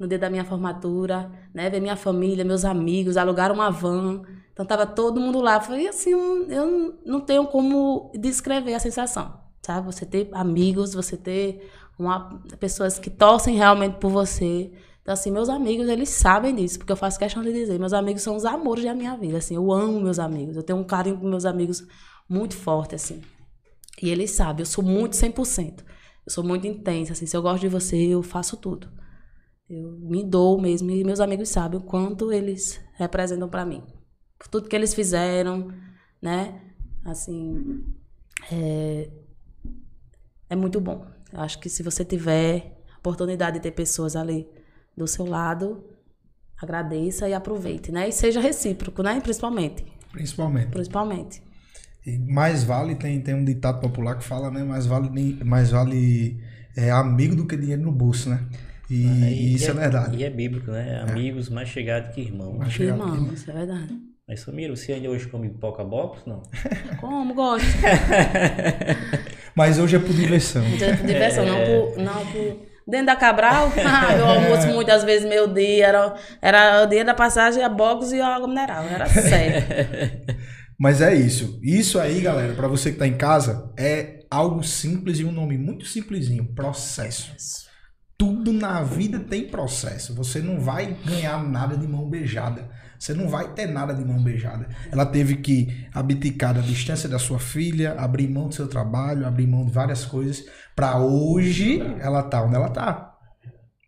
no 0.00 0.08
dia 0.08 0.18
da 0.18 0.30
minha 0.30 0.46
formatura, 0.46 1.30
né? 1.52 1.68
Ver 1.68 1.78
minha 1.78 1.94
família, 1.94 2.42
meus 2.42 2.64
amigos, 2.64 3.18
alugaram 3.18 3.54
uma 3.54 3.70
van. 3.70 4.22
Então 4.50 4.64
tava 4.64 4.86
todo 4.86 5.20
mundo 5.20 5.42
lá. 5.42 5.60
Foi 5.60 5.86
assim, 5.86 6.12
eu 6.48 6.98
não 7.04 7.20
tenho 7.20 7.46
como 7.46 8.10
descrever 8.18 8.72
a 8.72 8.78
sensação, 8.78 9.38
sabe? 9.60 9.84
Você 9.84 10.06
ter 10.06 10.30
amigos, 10.32 10.94
você 10.94 11.18
ter 11.18 11.70
uma, 11.98 12.40
pessoas 12.58 12.98
que 12.98 13.10
torcem 13.10 13.56
realmente 13.56 13.98
por 13.98 14.10
você. 14.10 14.72
Então, 15.02 15.12
assim, 15.12 15.30
meus 15.30 15.50
amigos, 15.50 15.86
eles 15.86 16.08
sabem 16.08 16.54
disso, 16.54 16.78
porque 16.78 16.92
eu 16.92 16.96
faço 16.96 17.18
questão 17.18 17.42
de 17.42 17.52
dizer. 17.52 17.78
Meus 17.78 17.92
amigos 17.92 18.22
são 18.22 18.34
os 18.36 18.46
amores 18.46 18.84
da 18.84 18.94
minha 18.94 19.14
vida, 19.18 19.36
assim. 19.36 19.54
Eu 19.54 19.70
amo 19.70 20.00
meus 20.00 20.18
amigos. 20.18 20.56
Eu 20.56 20.62
tenho 20.62 20.78
um 20.78 20.84
carinho 20.84 21.18
com 21.18 21.28
meus 21.28 21.44
amigos 21.44 21.86
muito 22.26 22.56
forte, 22.56 22.94
assim. 22.94 23.20
E 24.02 24.08
eles 24.08 24.30
sabem, 24.30 24.62
eu 24.62 24.66
sou 24.66 24.82
muito 24.82 25.14
100%. 25.14 25.84
Eu 26.26 26.32
sou 26.32 26.42
muito 26.42 26.66
intensa, 26.66 27.12
assim. 27.12 27.26
Se 27.26 27.36
eu 27.36 27.42
gosto 27.42 27.60
de 27.60 27.68
você, 27.68 27.96
eu 27.96 28.22
faço 28.22 28.56
tudo. 28.56 28.88
Eu 29.70 29.92
me 30.00 30.24
dou 30.24 30.60
mesmo. 30.60 30.90
E 30.90 31.04
meus 31.04 31.20
amigos 31.20 31.48
sabem 31.48 31.78
o 31.78 31.82
quanto 31.82 32.32
eles 32.32 32.80
representam 32.94 33.48
pra 33.48 33.64
mim. 33.64 33.84
Por 34.36 34.48
tudo 34.48 34.68
que 34.68 34.74
eles 34.74 34.92
fizeram, 34.92 35.72
né? 36.20 36.60
Assim, 37.04 37.84
é, 38.50 39.08
é 40.48 40.56
muito 40.56 40.80
bom. 40.80 41.06
Eu 41.32 41.40
acho 41.40 41.60
que 41.60 41.68
se 41.68 41.84
você 41.84 42.04
tiver 42.04 42.82
a 42.92 42.98
oportunidade 42.98 43.58
de 43.58 43.62
ter 43.62 43.70
pessoas 43.70 44.16
ali 44.16 44.48
do 44.96 45.06
seu 45.06 45.24
lado, 45.24 45.84
agradeça 46.60 47.28
e 47.28 47.32
aproveite, 47.32 47.92
né? 47.92 48.08
E 48.08 48.12
seja 48.12 48.40
recíproco, 48.40 49.04
né? 49.04 49.20
Principalmente. 49.20 49.84
Principalmente. 50.10 50.70
Principalmente. 50.70 51.42
E 52.04 52.18
mais 52.18 52.64
vale, 52.64 52.96
tem, 52.96 53.20
tem 53.20 53.34
um 53.34 53.44
ditado 53.44 53.80
popular 53.80 54.18
que 54.18 54.24
fala, 54.24 54.50
né? 54.50 54.64
Mais 54.64 54.84
vale, 54.84 55.44
mais 55.44 55.70
vale 55.70 56.42
é, 56.76 56.90
amigo 56.90 57.36
do 57.36 57.46
que 57.46 57.56
dinheiro 57.56 57.82
no 57.82 57.92
bolso, 57.92 58.30
né? 58.30 58.44
E, 58.90 59.06
e 59.06 59.54
isso 59.54 59.70
é, 59.70 59.74
verdade. 59.74 60.16
E 60.16 60.24
é 60.24 60.30
bíblico, 60.30 60.72
né? 60.72 61.04
Amigos 61.08 61.48
mais 61.48 61.68
chegados 61.68 62.12
que 62.12 62.22
irmãos. 62.22 62.58
Mais 62.58 62.72
chegado 62.72 62.98
que 62.98 63.06
Irmão, 63.06 63.32
isso 63.32 63.48
é 63.48 63.54
verdade. 63.54 63.96
Mas 64.26 64.40
Samira, 64.40 64.74
você 64.74 64.92
ainda 64.92 65.08
hoje 65.08 65.28
come 65.28 65.48
pipoca 65.48 65.84
box? 65.84 66.22
Não. 66.26 66.42
Como 67.00 67.32
gosto. 67.32 67.66
Mas 69.54 69.78
hoje 69.78 69.94
é 69.94 69.98
por 70.00 70.12
diversão. 70.12 70.62
Não 70.68 70.76
tem 70.76 70.96
diversão, 71.06 71.46
não 71.46 71.56
por, 71.64 71.98
não 72.02 72.26
por... 72.26 72.70
Dentro 72.86 73.06
da 73.06 73.16
Cabral, 73.16 73.72
ah, 73.86 74.16
eu 74.16 74.26
almoço 74.26 74.66
muitas 74.68 75.04
vezes 75.04 75.28
meu 75.28 75.46
dia, 75.46 75.86
era, 75.86 76.14
era 76.42 76.82
o 76.82 76.86
dia 76.86 77.04
da 77.04 77.14
passagem, 77.14 77.62
a 77.62 77.68
box 77.68 78.10
e 78.10 78.20
a 78.20 78.26
água 78.26 78.48
mineral, 78.48 78.84
era 78.84 79.06
sério. 79.06 79.64
Mas 80.76 81.00
é 81.00 81.14
isso. 81.14 81.60
Isso 81.62 82.00
aí, 82.00 82.20
galera, 82.20 82.54
pra 82.54 82.66
você 82.66 82.90
que 82.90 82.98
tá 82.98 83.06
em 83.06 83.16
casa, 83.16 83.72
é 83.78 84.20
algo 84.28 84.64
simples 84.64 85.20
e 85.20 85.24
um 85.24 85.30
nome 85.30 85.56
muito 85.56 85.86
simplesinho, 85.86 86.52
processo. 86.52 87.69
Tudo 88.20 88.52
na 88.52 88.82
vida 88.82 89.18
tem 89.18 89.48
processo. 89.48 90.14
Você 90.14 90.40
não 90.40 90.60
vai 90.60 90.94
ganhar 91.06 91.42
nada 91.42 91.74
de 91.74 91.88
mão 91.88 92.06
beijada. 92.06 92.68
Você 92.98 93.14
não 93.14 93.28
vai 93.30 93.54
ter 93.54 93.66
nada 93.66 93.94
de 93.94 94.04
mão 94.04 94.22
beijada. 94.22 94.68
Ela 94.92 95.06
teve 95.06 95.36
que 95.36 95.86
abdicar 95.94 96.52
da 96.52 96.60
distância 96.60 97.08
da 97.08 97.18
sua 97.18 97.38
filha, 97.38 97.94
abrir 97.98 98.28
mão 98.28 98.48
do 98.48 98.54
seu 98.54 98.68
trabalho, 98.68 99.26
abrir 99.26 99.46
mão 99.46 99.64
de 99.64 99.72
várias 99.72 100.04
coisas, 100.04 100.44
pra 100.76 100.98
hoje 100.98 101.80
ela 101.98 102.22
tá 102.22 102.42
onde 102.44 102.56
ela 102.56 102.68
tá. 102.68 103.06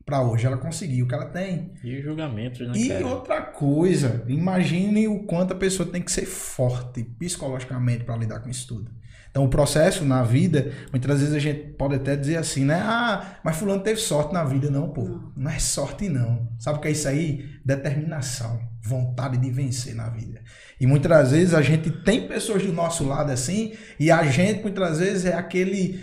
para 0.07 0.23
hoje 0.23 0.47
ela 0.47 0.57
conseguir 0.57 1.03
o 1.03 1.07
que 1.07 1.15
ela 1.15 1.27
tem. 1.27 1.75
E 1.85 1.99
os 1.99 2.03
julgamentos, 2.03 2.67
né, 2.67 2.73
E 2.75 2.89
cara? 2.89 3.07
outra 3.07 3.43
coisa, 3.43 4.25
imagine 4.27 5.07
o 5.09 5.25
quanto 5.25 5.53
a 5.53 5.57
pessoa 5.57 5.87
tem 5.89 6.01
que 6.03 6.11
ser 6.11 6.25
forte 6.27 7.05
psicologicamente 7.05 8.05
para 8.05 8.17
lidar 8.17 8.41
com 8.41 8.49
isso 8.49 8.67
tudo. 8.67 8.91
Então, 9.33 9.45
o 9.45 9.49
processo 9.49 10.05
na 10.05 10.23
vida, 10.23 10.71
muitas 10.91 11.19
vezes 11.21 11.35
a 11.35 11.39
gente 11.39 11.73
pode 11.73 11.95
até 11.95 12.15
dizer 12.15 12.37
assim, 12.37 12.67
né? 12.67 12.83
Ah, 12.85 13.39
mas 13.43 13.57
fulano 13.57 13.83
teve 13.83 13.99
sorte 13.99 14.31
na 14.35 14.45
vida. 14.45 14.71
Não, 14.71 14.91
pô. 14.91 15.09
Não 15.35 15.51
é 15.51 15.59
sorte, 15.59 16.07
não. 16.09 16.49
Sabe 16.59 16.77
o 16.79 16.81
que 16.83 16.89
é 16.89 16.91
isso 16.91 17.09
aí? 17.09 17.47
Determinação. 17.65 18.61
Vontade 18.85 19.39
de 19.39 19.51
vencer 19.51 19.95
na 19.95 20.11
vida. 20.11 20.43
E 20.79 20.87
muitas 20.87 21.31
vezes 21.31 21.55
a 21.55 21.63
gente 21.63 21.91
tem 21.91 22.29
pessoas 22.29 22.63
do 22.63 22.75
nosso 22.75 23.05
lado 23.09 23.33
assim, 23.33 23.73
e 23.99 24.11
a 24.11 24.23
gente 24.25 24.61
muitas 24.63 24.99
vezes 24.99 25.25
é 25.25 25.35
aquele 25.35 25.99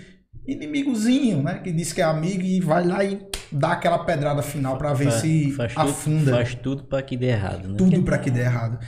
inimigozinho, 0.48 1.44
né? 1.44 1.60
Que 1.64 1.72
diz 1.72 1.94
que 1.94 2.02
é 2.02 2.06
amigo 2.06 2.42
e 2.42 2.60
vai 2.60 2.84
lá 2.86 3.04
e 3.04 3.20
dá 3.52 3.74
aquela 3.74 4.00
pedrada 4.00 4.42
final 4.42 4.78
para 4.78 4.94
ver 4.94 5.12
Fa- 5.12 5.20
se 5.20 5.52
faz 5.52 5.74
tudo, 5.74 5.90
afunda 5.90 6.32
faz 6.32 6.56
tudo 6.56 6.84
para 6.86 7.02
que 7.04 7.16
dê 7.18 7.28
errado, 7.28 7.68
né? 7.70 7.76
tudo 7.78 8.02
para 8.04 8.18
que 8.18 8.32
dê 8.32 8.42
errado. 8.42 8.80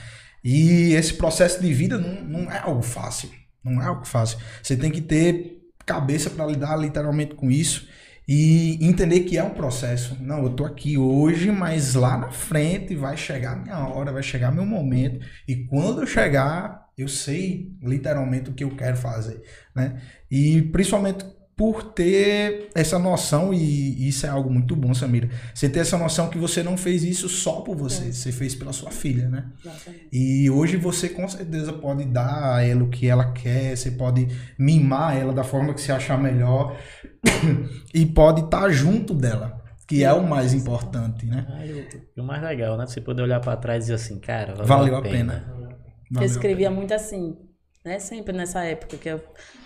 E 0.44 0.94
esse 0.94 1.14
processo 1.14 1.60
de 1.62 1.72
vida 1.72 1.96
não, 1.98 2.24
não 2.24 2.50
é 2.50 2.58
algo 2.58 2.82
fácil. 2.82 3.30
Não 3.64 3.80
é 3.80 3.86
algo 3.86 4.06
fácil. 4.06 4.38
Você 4.62 4.76
tem 4.76 4.90
que 4.90 5.00
ter 5.00 5.60
cabeça 5.84 6.30
para 6.30 6.46
lidar 6.46 6.76
literalmente 6.76 7.34
com 7.34 7.50
isso 7.50 7.88
e 8.26 8.78
entender 8.84 9.20
que 9.20 9.36
é 9.36 9.42
um 9.42 9.50
processo. 9.50 10.16
Não, 10.20 10.42
eu 10.44 10.50
tô 10.50 10.64
aqui 10.64 10.96
hoje, 10.96 11.50
mas 11.50 11.94
lá 11.94 12.16
na 12.16 12.30
frente 12.30 12.94
vai 12.94 13.16
chegar 13.16 13.56
minha 13.56 13.78
hora, 13.86 14.12
vai 14.12 14.22
chegar 14.22 14.52
meu 14.52 14.64
momento. 14.64 15.24
E 15.46 15.64
quando 15.66 16.00
eu 16.02 16.06
chegar, 16.06 16.88
eu 16.96 17.08
sei 17.08 17.72
literalmente 17.82 18.50
o 18.50 18.54
que 18.54 18.64
eu 18.64 18.70
quero 18.76 18.96
fazer, 18.96 19.42
né? 19.74 20.00
E 20.30 20.62
principalmente 20.62 21.24
por 21.62 21.84
ter 21.92 22.70
essa 22.74 22.98
noção, 22.98 23.54
e 23.54 24.08
isso 24.08 24.26
é 24.26 24.28
algo 24.28 24.50
muito 24.50 24.74
bom, 24.74 24.92
Samira. 24.92 25.30
Você 25.54 25.68
ter 25.68 25.78
essa 25.78 25.96
noção 25.96 26.28
que 26.28 26.36
você 26.36 26.60
não 26.60 26.76
fez 26.76 27.04
isso 27.04 27.28
só 27.28 27.60
por 27.60 27.76
você, 27.76 28.12
você 28.12 28.32
fez 28.32 28.52
pela 28.52 28.72
sua 28.72 28.90
filha, 28.90 29.28
né? 29.28 29.46
Exatamente. 29.64 30.08
E 30.12 30.50
hoje 30.50 30.76
você 30.76 31.08
com 31.08 31.28
certeza 31.28 31.72
pode 31.72 32.04
dar 32.06 32.56
a 32.56 32.64
ela 32.64 32.82
o 32.82 32.88
que 32.90 33.06
ela 33.06 33.30
quer, 33.32 33.76
você 33.76 33.92
pode 33.92 34.26
mimar 34.58 35.16
ela 35.16 35.32
da 35.32 35.44
forma 35.44 35.72
que 35.72 35.80
você 35.80 35.92
achar 35.92 36.20
melhor 36.20 36.76
e 37.94 38.04
pode 38.06 38.40
estar 38.40 38.68
junto 38.70 39.14
dela, 39.14 39.62
que 39.86 40.02
é 40.02 40.12
o 40.12 40.26
mais 40.28 40.52
importante, 40.52 41.26
né? 41.26 41.46
Ah, 41.48 41.64
e 41.64 42.20
o- 42.20 42.24
mais 42.24 42.42
legal, 42.42 42.76
né? 42.76 42.88
Você 42.88 43.00
poder 43.00 43.22
olhar 43.22 43.38
para 43.38 43.56
trás 43.56 43.84
e 43.84 43.86
dizer 43.86 43.94
assim, 43.94 44.18
cara, 44.18 44.52
valeu, 44.52 44.66
Valeu 44.66 44.96
a 44.96 45.02
pena. 45.02 45.44
Eu 45.48 45.62
Valeu 46.10 46.22
a 46.22 46.24
escrevia 46.26 46.72
muito 46.72 46.92
assim, 46.92 47.36
né? 47.84 47.98
Sempre 47.98 48.36
nessa 48.36 48.64
época 48.64 48.96
que 48.96 49.08
eu 49.08 49.20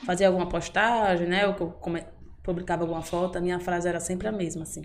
fazia 0.04 0.26
alguma 0.28 0.48
postagem, 0.48 1.26
né? 1.26 1.46
Ou 1.46 1.54
que 1.54 1.62
eu 1.62 1.74
publicava 2.42 2.82
alguma 2.82 3.02
foto, 3.02 3.38
a 3.38 3.40
minha 3.40 3.58
frase 3.60 3.88
era 3.88 4.00
sempre 4.00 4.28
a 4.28 4.32
mesma, 4.32 4.62
assim. 4.62 4.82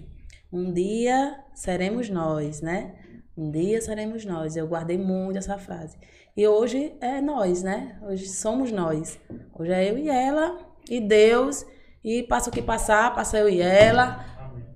Um 0.52 0.74
dia 0.74 1.40
seremos 1.54 2.10
nós, 2.10 2.62
né? 2.62 2.96
Um 3.38 3.50
dia 3.50 3.82
seremos 3.82 4.26
nós. 4.26 4.56
Eu 4.56 4.68
guardei 4.68 4.98
muito 4.98 5.38
essa 5.38 5.58
frase. 5.58 5.98
E 6.36 6.48
hoje 6.48 6.94
é 7.02 7.22
nós, 7.22 7.64
né? 7.64 7.98
Hoje 8.02 8.28
somos 8.28 8.72
nós. 8.72 9.20
Hoje 9.54 9.72
é 9.72 9.90
eu 9.90 9.98
e 9.98 10.10
ela 10.10 10.60
e 10.90 11.00
Deus. 11.00 11.66
E 12.04 12.24
passa 12.24 12.50
o 12.50 12.54
que 12.54 12.62
passar, 12.62 13.14
passa 13.14 13.38
eu 13.38 13.48
e 13.48 13.62
ela. 13.62 14.26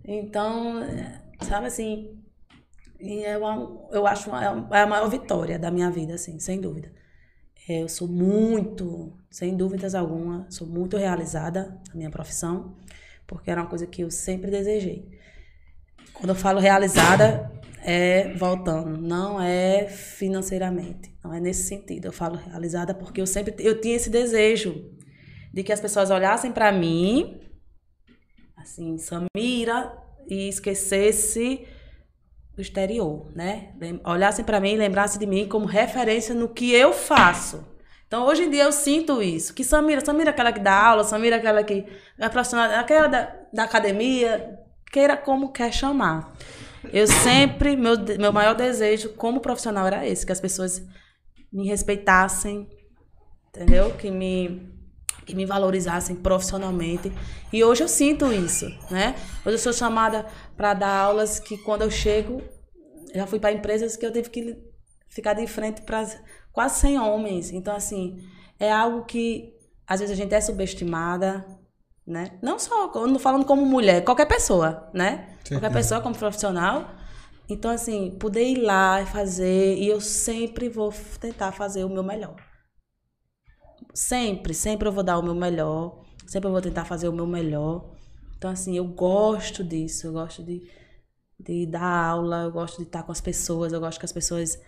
Então, 0.04 0.82
é, 0.84 1.22
sabe 1.42 1.68
assim, 1.68 2.22
e 3.00 3.24
é 3.24 3.38
uma, 3.38 3.88
eu 3.92 4.06
acho 4.06 4.30
é 4.36 4.82
a 4.82 4.88
maior 4.88 5.10
vitória 5.10 5.58
da 5.58 5.72
minha 5.72 5.90
vida, 5.90 6.14
assim, 6.14 6.40
sem 6.40 6.62
dúvida. 6.62 6.92
É, 7.68 7.82
Eu 7.82 7.90
sou 7.90 8.08
muito, 8.08 9.18
sem 9.30 9.56
dúvidas 9.56 9.96
alguma, 9.96 10.46
sou 10.50 10.68
muito 10.68 10.98
realizada 10.98 11.82
na 11.90 11.96
minha 11.96 12.12
profissão, 12.12 12.76
porque 13.26 13.50
era 13.50 13.62
uma 13.62 13.70
coisa 13.70 13.88
que 13.88 14.04
eu 14.04 14.12
sempre 14.12 14.52
desejei. 14.52 15.10
Quando 16.14 16.30
eu 16.30 16.36
falo 16.36 16.60
realizada, 16.60 17.52
é 17.84 18.34
voltando, 18.34 18.98
não 19.02 19.42
é 19.42 19.88
financeiramente, 19.88 21.16
não 21.24 21.34
é 21.34 21.40
nesse 21.40 21.64
sentido. 21.64 22.06
Eu 22.06 22.14
falo 22.14 22.36
realizada 22.36 22.94
porque 22.94 23.22
eu 23.22 23.28
sempre 23.28 23.56
eu 23.60 23.82
tinha 23.82 23.96
esse 23.96 24.10
desejo 24.10 24.92
de 25.54 25.64
que 25.64 25.72
as 25.72 25.80
pessoas 25.80 26.10
olhassem 26.10 26.52
para 26.52 26.72
mim, 26.72 27.42
assim, 28.58 28.98
Samira, 28.98 29.98
e 30.28 30.50
esquecesse 30.50 31.68
do 32.56 32.62
exterior, 32.62 33.32
né? 33.36 33.74
Olhassem 34.06 34.46
para 34.46 34.60
mim 34.60 34.74
e 34.74 34.78
lembrassem 34.78 35.20
de 35.20 35.26
mim 35.26 35.48
como 35.48 35.66
referência 35.66 36.34
no 36.34 36.48
que 36.48 36.72
eu 36.72 36.94
faço. 36.94 37.66
Então, 38.08 38.26
hoje 38.26 38.44
em 38.44 38.50
dia, 38.50 38.64
eu 38.64 38.72
sinto 38.72 39.22
isso. 39.22 39.54
Que 39.54 39.64
Samira, 39.64 40.04
Samira 40.04 40.30
é 40.30 40.32
aquela 40.32 40.54
que 40.54 40.60
dá 40.60 40.74
aula, 40.74 41.04
Samira 41.04 41.36
é 41.36 41.40
aquela 41.40 41.64
que 41.64 41.86
é 42.18 42.30
profissional, 42.30 42.80
aquela 42.80 43.08
da, 43.08 43.36
da 43.52 43.64
academia, 43.64 44.58
queira 44.92 45.18
como 45.18 45.52
quer 45.52 45.74
chamar. 45.74 46.34
Eu 46.94 47.08
sempre, 47.08 47.76
meu, 47.76 47.98
meu 48.18 48.32
maior 48.32 48.56
desejo 48.56 49.10
como 49.14 49.42
profissional 49.42 49.88
era 49.88 50.08
esse, 50.08 50.26
que 50.26 50.32
as 50.32 50.40
pessoas 50.40 50.82
me 51.52 51.68
respeitassem, 51.68 52.70
entendeu? 53.50 53.92
Que 53.98 54.12
me 54.12 54.75
que 55.26 55.36
me 55.36 55.46
valorizassem 55.46 56.16
profissionalmente. 56.16 57.12
E 57.52 57.64
hoje 57.64 57.84
eu 57.84 57.88
sinto 57.88 58.32
isso, 58.32 58.68
né? 58.92 59.16
Hoje 59.46 59.56
eu 59.56 59.60
sou 59.60 59.74
chamada 59.74 60.26
para 60.56 60.74
dar 60.74 60.96
aulas 60.96 61.40
que 61.40 61.58
quando 61.58 61.82
eu 61.82 61.92
chego, 61.92 62.42
já 63.14 63.26
fui 63.26 63.40
para 63.40 63.52
empresas 63.52 63.98
que 63.98 64.06
eu 64.06 64.12
tive 64.12 64.30
que 64.30 64.58
ficar 65.10 65.34
de 65.34 65.48
frente 65.48 65.82
para 65.82 66.06
quase 66.54 66.80
100 66.80 67.00
homens. 67.00 67.52
Então 67.52 67.76
assim, 67.76 68.18
é 68.60 68.72
algo 68.72 69.06
que 69.06 69.54
às 69.88 70.00
vezes 70.00 70.14
a 70.14 70.22
gente 70.22 70.34
é 70.34 70.42
subestimada, 70.42 71.46
né? 72.06 72.38
Não 72.42 72.60
só 72.60 72.92
não 73.08 73.20
falando 73.20 73.46
como 73.46 73.66
mulher, 73.66 74.04
qualquer 74.04 74.28
pessoa, 74.28 74.90
né? 74.94 75.30
Qualquer 75.48 75.72
Certeza. 75.72 75.72
pessoa 75.74 76.02
como 76.02 76.16
profissional. 76.16 76.92
Então 77.50 77.72
assim, 77.72 78.12
poder 78.20 78.44
ir 78.44 78.58
lá 78.58 79.02
e 79.02 79.06
fazer 79.06 79.76
e 79.78 79.88
eu 79.88 80.02
sempre 80.02 80.70
vou 80.70 80.94
tentar 81.20 81.52
fazer 81.52 81.84
o 81.84 81.90
meu 81.90 82.04
melhor. 82.04 82.36
Sempre, 83.96 84.54
sempre 84.54 84.90
eu 84.90 84.92
vou 84.92 85.04
dar 85.04 85.18
o 85.18 85.24
meu 85.24 85.34
melhor. 85.34 86.04
Sempre 86.28 86.50
eu 86.50 86.52
vou 86.52 86.62
tentar 86.62 86.84
fazer 86.84 87.08
o 87.08 87.14
meu 87.14 87.26
melhor. 87.26 87.96
Então, 88.38 88.52
assim, 88.52 88.76
eu 88.76 88.84
gosto 88.86 89.64
disso. 89.64 90.08
Eu 90.08 90.12
gosto 90.12 90.44
de, 90.44 90.70
de 91.40 91.66
dar 91.66 92.10
aula, 92.10 92.44
eu 92.44 92.52
gosto 92.52 92.78
de 92.78 92.84
estar 92.84 93.04
com 93.04 93.12
as 93.14 93.22
pessoas, 93.22 93.72
eu 93.72 93.80
gosto 93.80 93.98
que 93.98 94.06
as 94.06 94.12
pessoas 94.12 94.62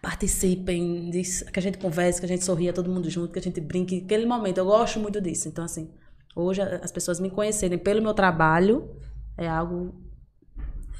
participem, 0.00 1.10
disso, 1.10 1.44
que 1.44 1.58
a 1.58 1.62
gente 1.62 1.76
converse, 1.76 2.20
que 2.20 2.24
a 2.24 2.28
gente 2.28 2.42
sorria 2.42 2.72
todo 2.72 2.88
mundo 2.88 3.10
junto, 3.10 3.34
que 3.34 3.38
a 3.38 3.42
gente 3.42 3.60
brinque. 3.60 4.02
Aquele 4.02 4.24
momento, 4.24 4.56
eu 4.56 4.64
gosto 4.64 4.98
muito 4.98 5.20
disso. 5.20 5.48
Então, 5.48 5.62
assim, 5.62 5.92
hoje 6.34 6.62
as 6.62 6.90
pessoas 6.90 7.20
me 7.20 7.30
conhecerem 7.30 7.78
pelo 7.78 8.00
meu 8.00 8.14
trabalho 8.14 8.96
é 9.36 9.46
algo. 9.46 9.94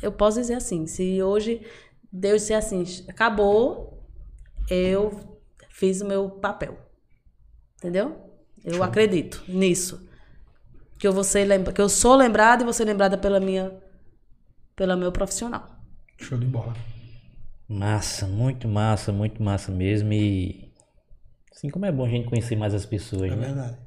Eu 0.03 0.13
posso 0.13 0.39
dizer 0.39 0.55
assim, 0.55 0.87
se 0.87 1.23
hoje 1.23 1.67
Deus 2.13 2.43
disser 2.43 2.59
assim, 2.59 2.85
acabou, 3.09 4.07
eu 4.69 5.39
fiz 5.71 6.03
o 6.03 6.07
meu 6.07 6.29
papel. 6.29 6.90
Entendeu? 7.81 8.31
Eu 8.65 8.82
acredito 8.82 9.43
nisso. 9.48 10.07
Que 10.98 11.07
eu, 11.09 11.12
vou 11.15 11.24
ser 11.24 11.47
lembra... 11.47 11.73
que 11.73 11.81
eu 11.81 11.89
sou 11.89 12.15
lembrada 12.15 12.62
e 12.62 12.65
vou 12.65 12.74
ser 12.74 12.85
lembrada 12.85 13.16
pela 13.16 13.40
minha 13.40 13.73
pelo 14.77 14.97
meu 14.97 15.11
profissional. 15.12 15.66
Show 16.19 16.39
de 16.39 16.47
bola. 16.47 16.74
Massa, 17.69 18.27
muito 18.27 18.69
massa, 18.69 19.12
muito 19.12 19.43
massa 19.43 19.73
mesmo. 19.73 20.12
E 20.12 20.70
assim 21.51 21.70
como 21.70 21.86
é 21.86 21.93
bom 21.93 22.05
a 22.05 22.09
gente 22.09 22.28
conhecer 22.28 22.57
mais 22.57 22.74
as 22.74 22.85
pessoas, 22.85 23.32
É 23.32 23.36
né? 23.36 23.47
verdade. 23.47 23.78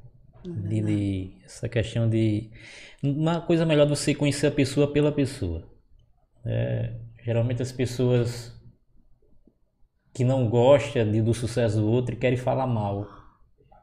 De, 0.44 0.80
de- 0.82 1.36
essa 1.44 1.68
questão 1.68 2.08
de. 2.10 2.50
Uma 3.02 3.40
coisa 3.40 3.64
melhor 3.64 3.88
você 3.88 4.14
conhecer 4.14 4.48
a 4.48 4.50
pessoa 4.52 4.92
pela 4.92 5.12
pessoa. 5.12 5.68
É, 6.44 6.94
geralmente 7.24 7.62
as 7.62 7.72
pessoas 7.72 8.52
que 10.12 10.24
não 10.24 10.48
gostam 10.48 11.10
de- 11.10 11.22
do 11.22 11.32
sucesso 11.34 11.76
do 11.78 11.88
outro 11.88 12.14
e 12.14 12.18
querem 12.18 12.38
falar 12.38 12.66
mal. 12.66 13.08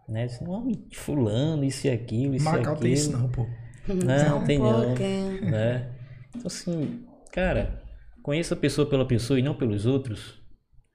Né? 0.08 0.26
Dizem, 0.28 0.48
"Não, 0.48 0.72
fulano, 0.94 1.64
isso 1.64 1.88
e 1.88 1.90
aquilo, 1.90 2.36
isso 2.36 2.46
e 2.48 2.52
Macau 2.52 2.76
tem 2.76 2.92
isso 2.92 3.10
aquilo. 3.10 3.22
não, 3.22 3.30
pô. 3.30 3.48
Não, 3.88 4.44
tem 4.44 4.60
não. 4.60 4.96
Né? 5.42 5.90
Então 6.30 6.48
assim, 6.48 7.06
cara, 7.32 7.82
conheça 8.22 8.54
a 8.54 8.58
pessoa 8.58 8.88
pela 8.90 9.06
pessoa 9.08 9.40
e 9.40 9.44
não 9.44 9.56
pelos 9.56 9.86
outros. 9.86 10.42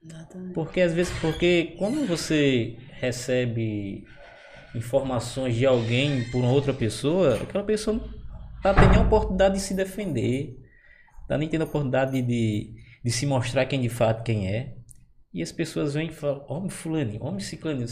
Exatamente. 0.03 0.53
Porque 0.53 0.81
às 0.81 0.93
vezes, 0.93 1.13
porque 1.19 1.75
quando 1.77 2.07
você 2.07 2.77
recebe 2.99 4.05
informações 4.75 5.55
de 5.55 5.65
alguém 5.65 6.23
por 6.31 6.39
uma 6.39 6.51
outra 6.51 6.73
pessoa, 6.73 7.35
aquela 7.35 7.63
pessoa 7.63 7.97
não 7.97 8.07
tá 8.61 8.73
tendo 8.73 8.89
nem 8.91 8.99
a 8.99 9.03
oportunidade 9.03 9.55
de 9.55 9.61
se 9.61 9.73
defender, 9.73 10.57
tá 11.27 11.37
nem 11.37 11.49
tendo 11.49 11.61
a 11.61 11.65
oportunidade 11.65 12.11
de, 12.11 12.21
de, 12.21 12.73
de 13.03 13.11
se 13.11 13.25
mostrar 13.25 13.65
quem 13.65 13.81
de 13.81 13.89
fato 13.89 14.23
quem 14.23 14.47
é. 14.47 14.75
E 15.33 15.41
as 15.41 15.51
pessoas 15.51 15.93
vêm 15.93 16.07
e 16.07 16.13
falam, 16.13 16.45
homem 16.47 16.69
fulano, 16.69 17.23
homem 17.23 17.39
ciclano, 17.39 17.85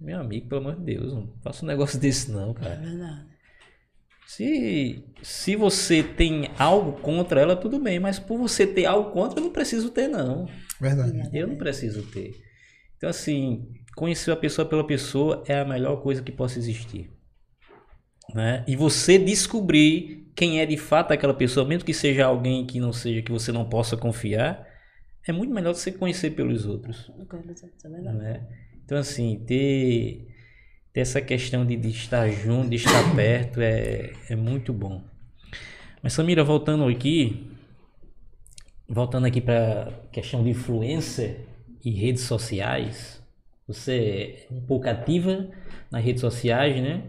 meu 0.00 0.18
amigo, 0.20 0.48
pelo 0.48 0.60
amor 0.60 0.76
de 0.76 0.84
Deus, 0.84 1.12
não 1.12 1.32
faça 1.42 1.64
um 1.64 1.68
negócio 1.68 1.98
desse 2.00 2.30
não, 2.30 2.50
É 2.52 2.54
cara. 2.54 2.76
verdade. 2.76 3.30
Se, 4.26 5.04
se 5.22 5.56
você 5.56 6.04
tem 6.04 6.50
algo 6.56 7.00
contra 7.00 7.40
ela, 7.40 7.56
tudo 7.56 7.80
bem, 7.80 7.98
mas 7.98 8.18
por 8.20 8.38
você 8.38 8.64
ter 8.64 8.86
algo 8.86 9.10
contra, 9.10 9.40
eu 9.40 9.44
não 9.44 9.52
preciso 9.52 9.90
ter 9.90 10.06
não. 10.06 10.48
Verdade. 10.80 11.28
Eu 11.32 11.48
não 11.48 11.56
preciso 11.56 12.06
ter. 12.12 12.32
Então, 12.96 13.10
assim, 13.10 13.68
conhecer 13.96 14.30
a 14.30 14.36
pessoa 14.36 14.68
pela 14.68 14.86
pessoa 14.86 15.42
é 15.48 15.58
a 15.58 15.64
melhor 15.64 15.96
coisa 16.00 16.22
que 16.22 16.30
possa 16.30 16.60
existir. 16.60 17.10
Né? 18.32 18.64
E 18.68 18.76
você 18.76 19.18
descobrir 19.18 20.30
quem 20.36 20.60
é 20.60 20.66
de 20.66 20.76
fato 20.76 21.12
aquela 21.12 21.34
pessoa, 21.34 21.66
mesmo 21.66 21.84
que 21.84 21.92
seja 21.92 22.26
alguém 22.26 22.64
que 22.64 22.78
não 22.78 22.92
seja, 22.92 23.22
que 23.22 23.32
você 23.32 23.50
não 23.50 23.68
possa 23.68 23.96
confiar, 23.96 24.64
é 25.26 25.32
muito 25.32 25.52
melhor 25.52 25.74
você 25.74 25.90
conhecer 25.90 26.30
pelos 26.30 26.66
outros. 26.66 27.10
É 27.84 27.88
verdade. 27.88 28.16
Né? 28.16 28.46
Então, 28.90 28.98
assim, 28.98 29.36
ter, 29.46 30.26
ter 30.92 31.02
essa 31.02 31.20
questão 31.20 31.64
de, 31.64 31.76
de 31.76 31.90
estar 31.90 32.28
junto, 32.28 32.70
de 32.70 32.74
estar 32.74 33.14
perto, 33.14 33.60
é, 33.60 34.10
é 34.28 34.34
muito 34.34 34.72
bom. 34.72 35.00
Mas, 36.02 36.12
Samira, 36.12 36.42
voltando 36.42 36.84
aqui, 36.88 37.52
voltando 38.88 39.26
aqui 39.26 39.40
para 39.40 39.92
questão 40.10 40.42
de 40.42 40.50
influencer 40.50 41.46
e 41.84 41.92
redes 41.92 42.24
sociais, 42.24 43.22
você 43.64 44.48
é 44.50 44.52
um 44.52 44.60
pouco 44.60 44.88
ativa 44.88 45.48
nas 45.88 46.02
redes 46.02 46.20
sociais, 46.20 46.82
né? 46.82 47.04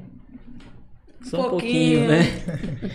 Só 1.23 1.47
um 1.47 1.49
pouquinho, 1.49 2.05
pouquinho. 2.05 2.07
né? 2.07 2.91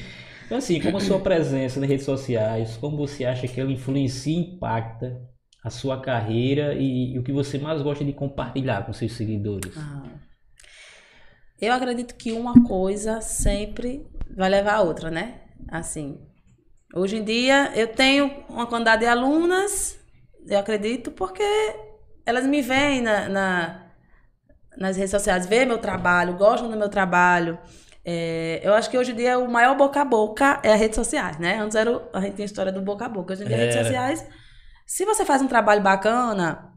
Então, 0.46 0.58
assim, 0.58 0.80
como 0.80 0.98
a 0.98 1.00
sua 1.00 1.18
presença 1.18 1.80
nas 1.80 1.88
redes 1.88 2.04
sociais, 2.04 2.76
como 2.76 2.96
você 2.96 3.24
acha 3.24 3.48
que 3.48 3.60
ela 3.60 3.72
influencia 3.72 4.32
e 4.32 4.36
impacta 4.36 5.20
a 5.66 5.70
sua 5.70 6.00
carreira 6.00 6.74
e, 6.74 7.14
e 7.14 7.18
o 7.18 7.24
que 7.24 7.32
você 7.32 7.58
mais 7.58 7.82
gosta 7.82 8.04
de 8.04 8.12
compartilhar 8.12 8.86
com 8.86 8.92
seus 8.92 9.12
seguidores? 9.14 9.76
Ah. 9.76 10.04
Eu 11.60 11.72
acredito 11.72 12.14
que 12.14 12.30
uma 12.32 12.62
coisa 12.64 13.20
sempre 13.20 14.06
vai 14.36 14.48
levar 14.48 14.74
a 14.74 14.82
outra, 14.82 15.10
né? 15.10 15.40
Assim, 15.68 16.20
hoje 16.94 17.16
em 17.16 17.24
dia 17.24 17.72
eu 17.74 17.88
tenho 17.88 18.44
uma 18.48 18.66
quantidade 18.66 19.00
de 19.00 19.08
alunas, 19.08 19.98
eu 20.46 20.56
acredito, 20.58 21.10
porque 21.10 21.42
elas 22.24 22.46
me 22.46 22.62
veem 22.62 23.00
na, 23.02 23.28
na- 23.28 23.86
nas 24.78 24.96
redes 24.96 25.10
sociais, 25.10 25.46
vê 25.46 25.64
meu 25.64 25.78
trabalho, 25.78 26.34
gostam 26.34 26.70
do 26.70 26.76
meu 26.76 26.88
trabalho. 26.88 27.58
É, 28.04 28.60
eu 28.62 28.72
acho 28.72 28.88
que 28.88 28.96
hoje 28.96 29.10
em 29.10 29.16
dia 29.16 29.36
o 29.36 29.50
maior 29.50 29.76
boca 29.76 30.00
a 30.00 30.04
boca 30.04 30.60
é 30.62 30.72
as 30.72 30.78
redes 30.78 30.94
sociais, 30.94 31.38
né? 31.38 31.58
Antes 31.58 31.74
era, 31.74 31.90
o- 31.90 32.02
a 32.12 32.20
gente 32.20 32.34
tinha 32.36 32.44
a 32.44 32.46
história 32.52 32.70
do 32.70 32.80
boca 32.82 33.04
a 33.06 33.08
boca. 33.08 33.32
Hoje 33.32 33.42
em 33.42 33.46
dia, 33.48 33.56
as 33.56 33.62
redes 33.62 33.76
sociais, 33.86 34.28
se 34.86 35.04
você 35.04 35.24
faz 35.24 35.42
um 35.42 35.48
trabalho 35.48 35.82
bacana, 35.82 36.72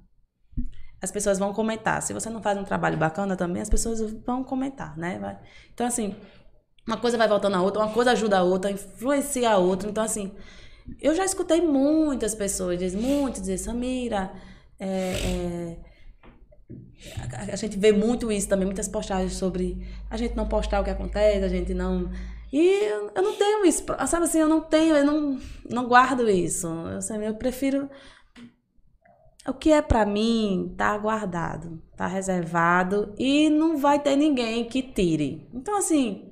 as 1.01 1.11
pessoas 1.11 1.39
vão 1.39 1.53
comentar. 1.53 2.01
Se 2.01 2.13
você 2.13 2.29
não 2.29 2.41
faz 2.41 2.57
um 2.57 2.63
trabalho 2.63 2.97
bacana 2.97 3.35
também, 3.35 3.61
as 3.61 3.69
pessoas 3.69 4.01
vão 4.25 4.43
comentar, 4.43 4.97
né? 4.97 5.17
Vai- 5.19 5.39
Então, 5.73 5.87
assim, 5.87 6.15
uma 6.87 6.97
coisa 6.97 7.17
vai 7.17 7.27
voltando 7.27 7.55
a 7.55 7.61
outra, 7.61 7.81
uma 7.83 7.93
coisa 7.93 8.11
ajuda 8.11 8.39
a 8.39 8.43
outra, 8.43 8.71
influencia 8.71 9.51
a 9.51 9.57
outra. 9.57 9.89
Então, 9.89 10.03
assim, 10.03 10.31
eu 11.01 11.15
já 11.15 11.25
escutei 11.25 11.61
muitas 11.61 12.35
pessoas, 12.35 12.77
diz, 12.79 12.95
muitos 12.95 13.41
dizer, 13.41 13.57
Samira, 13.59 14.31
é, 14.79 14.87
é, 14.87 15.77
a 17.51 17.55
gente 17.55 17.77
vê 17.77 17.91
muito 17.91 18.31
isso 18.31 18.47
também, 18.47 18.65
muitas 18.65 18.87
postagens 18.87 19.33
sobre 19.33 19.87
a 20.09 20.17
gente 20.17 20.35
não 20.35 20.47
postar 20.47 20.81
o 20.81 20.83
que 20.83 20.89
acontece, 20.89 21.43
a 21.43 21.47
gente 21.47 21.73
não. 21.73 22.09
E 22.51 22.83
eu, 22.85 23.11
não 23.15 23.35
tenho 23.35 23.65
isso, 23.65 23.83
sabe 24.07 24.25
assim, 24.25 24.39
eu 24.39 24.47
não 24.47 24.61
tenho, 24.61 24.95
eu 24.95 25.05
não, 25.05 25.39
não 25.69 25.87
guardo 25.87 26.29
isso. 26.29 26.67
Eu, 26.67 26.97
assim, 26.97 27.23
eu 27.23 27.35
prefiro. 27.35 27.89
O 29.47 29.53
que 29.53 29.71
é 29.71 29.81
pra 29.81 30.05
mim 30.05 30.73
tá 30.77 30.97
guardado, 30.97 31.81
tá 31.95 32.07
reservado 32.07 33.13
e 33.17 33.49
não 33.49 33.77
vai 33.77 33.99
ter 33.99 34.15
ninguém 34.15 34.65
que 34.65 34.81
tire. 34.81 35.47
Então, 35.53 35.77
assim, 35.77 36.29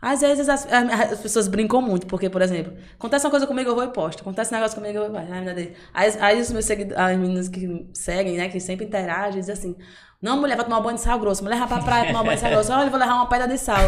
às 0.00 0.22
vezes 0.22 0.48
as, 0.48 0.66
as 0.66 1.20
pessoas 1.20 1.46
brincam 1.46 1.82
muito, 1.82 2.06
porque, 2.06 2.30
por 2.30 2.40
exemplo, 2.40 2.72
acontece 2.94 3.26
uma 3.26 3.30
coisa 3.30 3.46
comigo, 3.46 3.68
eu 3.70 3.74
vou 3.74 3.84
e 3.84 3.92
posto. 3.92 4.20
Acontece 4.22 4.52
um 4.52 4.56
negócio 4.56 4.76
comigo, 4.76 4.98
eu 4.98 5.10
vou 5.10 5.20
e 5.20 5.26
posto. 5.26 5.76
Aí, 5.92 6.12
aí 6.20 6.40
os 6.40 6.50
meus 6.50 6.64
seguidores, 6.64 6.98
as 6.98 7.18
meninas 7.18 7.48
que 7.48 7.86
seguem, 7.92 8.38
né, 8.38 8.48
que 8.48 8.58
sempre 8.58 8.86
interagem, 8.86 9.40
dizem 9.40 9.52
assim: 9.52 9.76
Não, 10.22 10.36
mulher, 10.38 10.54
vai 10.56 10.64
tomar 10.64 10.78
um 10.78 10.82
banho 10.82 10.96
de 10.96 11.02
sal 11.02 11.18
grosso. 11.18 11.42
Mulher, 11.42 11.58
vai 11.58 11.68
pra 11.68 11.78
praia 11.82 12.06
tomar 12.08 12.20
um 12.20 12.24
banho 12.24 12.36
de 12.36 12.40
sal 12.42 12.50
grosso. 12.50 12.72
Olha, 12.72 12.84
eu 12.84 12.90
vou 12.90 12.98
levar 13.00 13.14
uma 13.14 13.28
pedra 13.28 13.48
de 13.48 13.56
sal. 13.58 13.78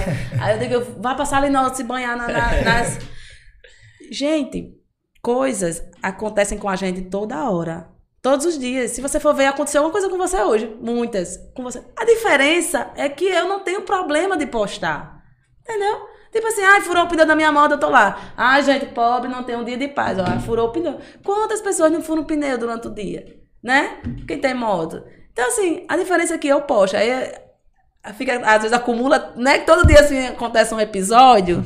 Aí 0.41 0.55
eu 0.55 0.59
digo: 0.59 1.01
Vai 1.01 1.15
passar 1.17 1.39
ali 1.39 1.51
não, 1.51 1.73
se 1.75 1.85
banhar 1.85 2.17
na- 2.17 2.29
na- 2.29 2.63
nas. 2.63 2.99
Gente, 4.11 4.75
coisas 5.23 5.83
acontecem 6.03 6.59
com 6.59 6.69
a 6.69 6.77
gente 6.77 7.03
toda 7.03 7.49
hora. 7.51 7.89
Todos 8.21 8.47
os 8.47 8.59
dias. 8.59 8.93
Se 8.93 9.01
você 9.01 9.19
for 9.19 9.35
ver, 9.35 9.47
aconteceu 9.47 9.83
uma 9.83 9.91
coisa 9.91 10.09
com 10.09 10.17
você 10.17 10.41
hoje. 10.41 10.75
Muitas. 10.81 11.37
Com 11.55 11.63
você. 11.63 11.83
A 11.99 12.05
diferença 12.05 12.91
é 12.95 13.09
que 13.09 13.25
eu 13.27 13.49
não 13.49 13.61
tenho 13.61 13.83
problema 13.83 14.37
de 14.37 14.47
postar. 14.47 15.21
Entendeu? 15.63 16.07
Tipo 16.31 16.47
assim, 16.47 16.63
ai, 16.63 16.81
furou 16.81 17.05
o 17.05 17.09
pneu 17.09 17.27
da 17.27 17.35
minha 17.37 17.53
moto, 17.53 17.73
eu 17.73 17.79
tô 17.81 17.89
lá. 17.91 18.33
Ai, 18.37 18.63
gente, 18.63 18.87
pobre 18.87 19.29
não 19.29 19.43
tem 19.45 19.57
um 19.57 19.65
dia 19.65 19.77
de 19.77 19.89
paz. 19.89 20.19
Ó, 20.19 20.25
furou 20.41 20.69
o 20.69 20.73
pneu. 20.73 20.99
Quantas 21.25 21.61
pessoas 21.61 21.91
não 21.93 22.01
furam 22.01 22.25
pneu 22.25 22.57
durante 22.57 22.87
o 22.89 22.95
dia? 22.95 23.27
Né? 23.63 24.01
Quem 24.27 24.41
tem 24.41 24.55
moto. 24.55 25.03
Então, 25.33 25.47
assim, 25.47 25.85
a 25.89 25.97
diferença 25.97 26.35
é 26.35 26.39
que 26.39 26.49
eu 26.49 26.63
posto. 26.63 26.97
Aí 26.97 27.11
eh, 27.11 28.13
fica, 28.15 28.39
às 28.41 28.63
vezes 28.63 28.73
acumula, 28.73 29.33
né? 29.37 29.61
Todo 29.61 29.87
dia 29.87 30.01
assim 30.01 30.27
acontece 30.27 30.75
um 30.75 30.81
episódio. 30.81 31.65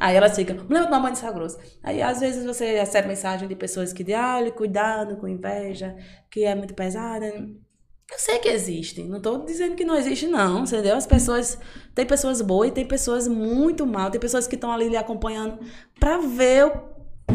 Aí 0.00 0.16
elas 0.16 0.34
ficam, 0.34 0.56
vou 0.56 0.84
tomar 0.84 1.00
banho 1.00 1.14
de 1.14 1.20
grosso. 1.32 1.58
Aí 1.82 2.02
às 2.02 2.20
vezes 2.20 2.44
você 2.44 2.78
recebe 2.78 3.08
mensagem 3.08 3.46
de 3.46 3.54
pessoas 3.54 3.92
que 3.92 4.02
dizem, 4.02 4.20
olha, 4.20 4.50
cuidado 4.50 5.16
com 5.16 5.28
inveja, 5.28 5.94
que 6.30 6.44
é 6.44 6.54
muito 6.54 6.74
pesada. 6.74 7.26
Eu 7.26 8.18
sei 8.18 8.38
que 8.40 8.48
existe, 8.48 9.02
não 9.04 9.20
tô 9.20 9.38
dizendo 9.38 9.74
que 9.74 9.84
não 9.84 9.94
existe, 9.94 10.26
não, 10.26 10.64
entendeu? 10.64 10.96
As 10.96 11.06
pessoas. 11.06 11.58
Tem 11.94 12.04
pessoas 12.04 12.42
boas 12.42 12.68
e 12.68 12.72
tem 12.72 12.84
pessoas 12.84 13.28
muito 13.28 13.86
mal, 13.86 14.10
tem 14.10 14.20
pessoas 14.20 14.46
que 14.46 14.54
estão 14.54 14.72
ali 14.72 14.88
lhe 14.88 14.96
acompanhando 14.96 15.60
pra 15.98 16.18
ver 16.18 16.72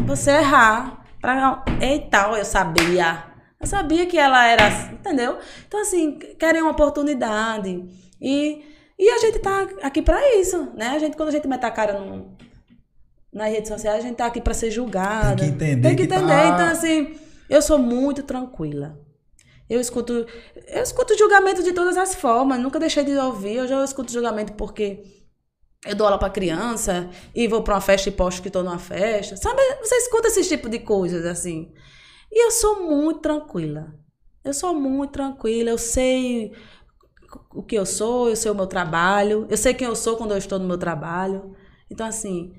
você 0.06 0.30
errar. 0.32 1.04
Pra. 1.20 1.64
Eita, 1.80 2.30
eu 2.36 2.44
sabia. 2.44 3.27
Eu 3.60 3.66
sabia 3.66 4.06
que 4.06 4.16
ela 4.18 4.46
era. 4.46 4.66
assim, 4.66 4.94
Entendeu? 4.94 5.38
Então, 5.66 5.80
assim, 5.80 6.18
querem 6.38 6.62
uma 6.62 6.70
oportunidade. 6.70 7.84
E, 8.20 8.62
e 8.98 9.10
a 9.10 9.18
gente 9.18 9.38
tá 9.40 9.66
aqui 9.82 10.02
pra 10.02 10.36
isso, 10.36 10.70
né? 10.76 10.88
A 10.88 10.98
gente, 10.98 11.16
quando 11.16 11.28
a 11.30 11.32
gente 11.32 11.48
mete 11.48 11.64
a 11.64 11.70
cara 11.70 11.98
no, 11.98 12.36
nas 13.32 13.50
redes 13.50 13.68
sociais, 13.68 13.98
a 14.04 14.06
gente 14.06 14.16
tá 14.16 14.26
aqui 14.26 14.40
pra 14.40 14.54
ser 14.54 14.70
julgada. 14.70 15.36
Tem 15.36 15.48
que 15.50 15.54
entender 15.64 15.88
Tem 15.88 15.96
que 15.96 16.06
que 16.06 16.14
entender. 16.14 16.32
tá- 16.32 16.46
Então, 16.54 16.66
assim, 16.68 17.16
eu 17.48 17.60
sou 17.62 17.78
muito 17.78 18.22
tranquila. 18.22 18.98
Eu 19.68 19.80
escuto, 19.80 20.26
eu 20.66 20.82
escuto 20.82 21.16
julgamento 21.18 21.62
de 21.62 21.72
todas 21.72 21.96
as 21.98 22.14
formas, 22.14 22.58
nunca 22.58 22.78
deixei 22.80 23.04
de 23.04 23.14
ouvir. 23.16 23.60
Hoje 23.60 23.72
eu 23.74 23.84
escuto 23.84 24.10
julgamento 24.10 24.54
porque 24.54 25.02
eu 25.86 25.94
dou 25.94 26.06
aula 26.06 26.18
pra 26.18 26.30
criança 26.30 27.10
e 27.34 27.46
vou 27.46 27.62
pra 27.62 27.74
uma 27.74 27.80
festa 27.80 28.08
e 28.08 28.12
posto 28.12 28.40
que 28.42 28.48
tô 28.50 28.62
numa 28.62 28.78
festa. 28.78 29.36
Sabe, 29.36 29.60
você 29.82 29.94
escuta 29.96 30.28
esse 30.28 30.42
tipo 30.48 30.68
de 30.70 30.78
coisas 30.78 31.24
assim. 31.26 31.70
E 32.30 32.44
eu 32.44 32.50
sou 32.50 32.82
muito 32.82 33.20
tranquila. 33.20 33.94
Eu 34.44 34.54
sou 34.54 34.74
muito 34.74 35.12
tranquila, 35.12 35.70
eu 35.70 35.78
sei 35.78 36.52
o 37.54 37.62
que 37.62 37.76
eu 37.76 37.84
sou, 37.84 38.28
eu 38.28 38.36
sei 38.36 38.50
o 38.50 38.54
meu 38.54 38.66
trabalho, 38.66 39.46
eu 39.50 39.56
sei 39.56 39.74
quem 39.74 39.86
eu 39.86 39.96
sou 39.96 40.16
quando 40.16 40.30
eu 40.32 40.38
estou 40.38 40.58
no 40.58 40.66
meu 40.66 40.78
trabalho. 40.78 41.54
Então, 41.90 42.06
assim, 42.06 42.54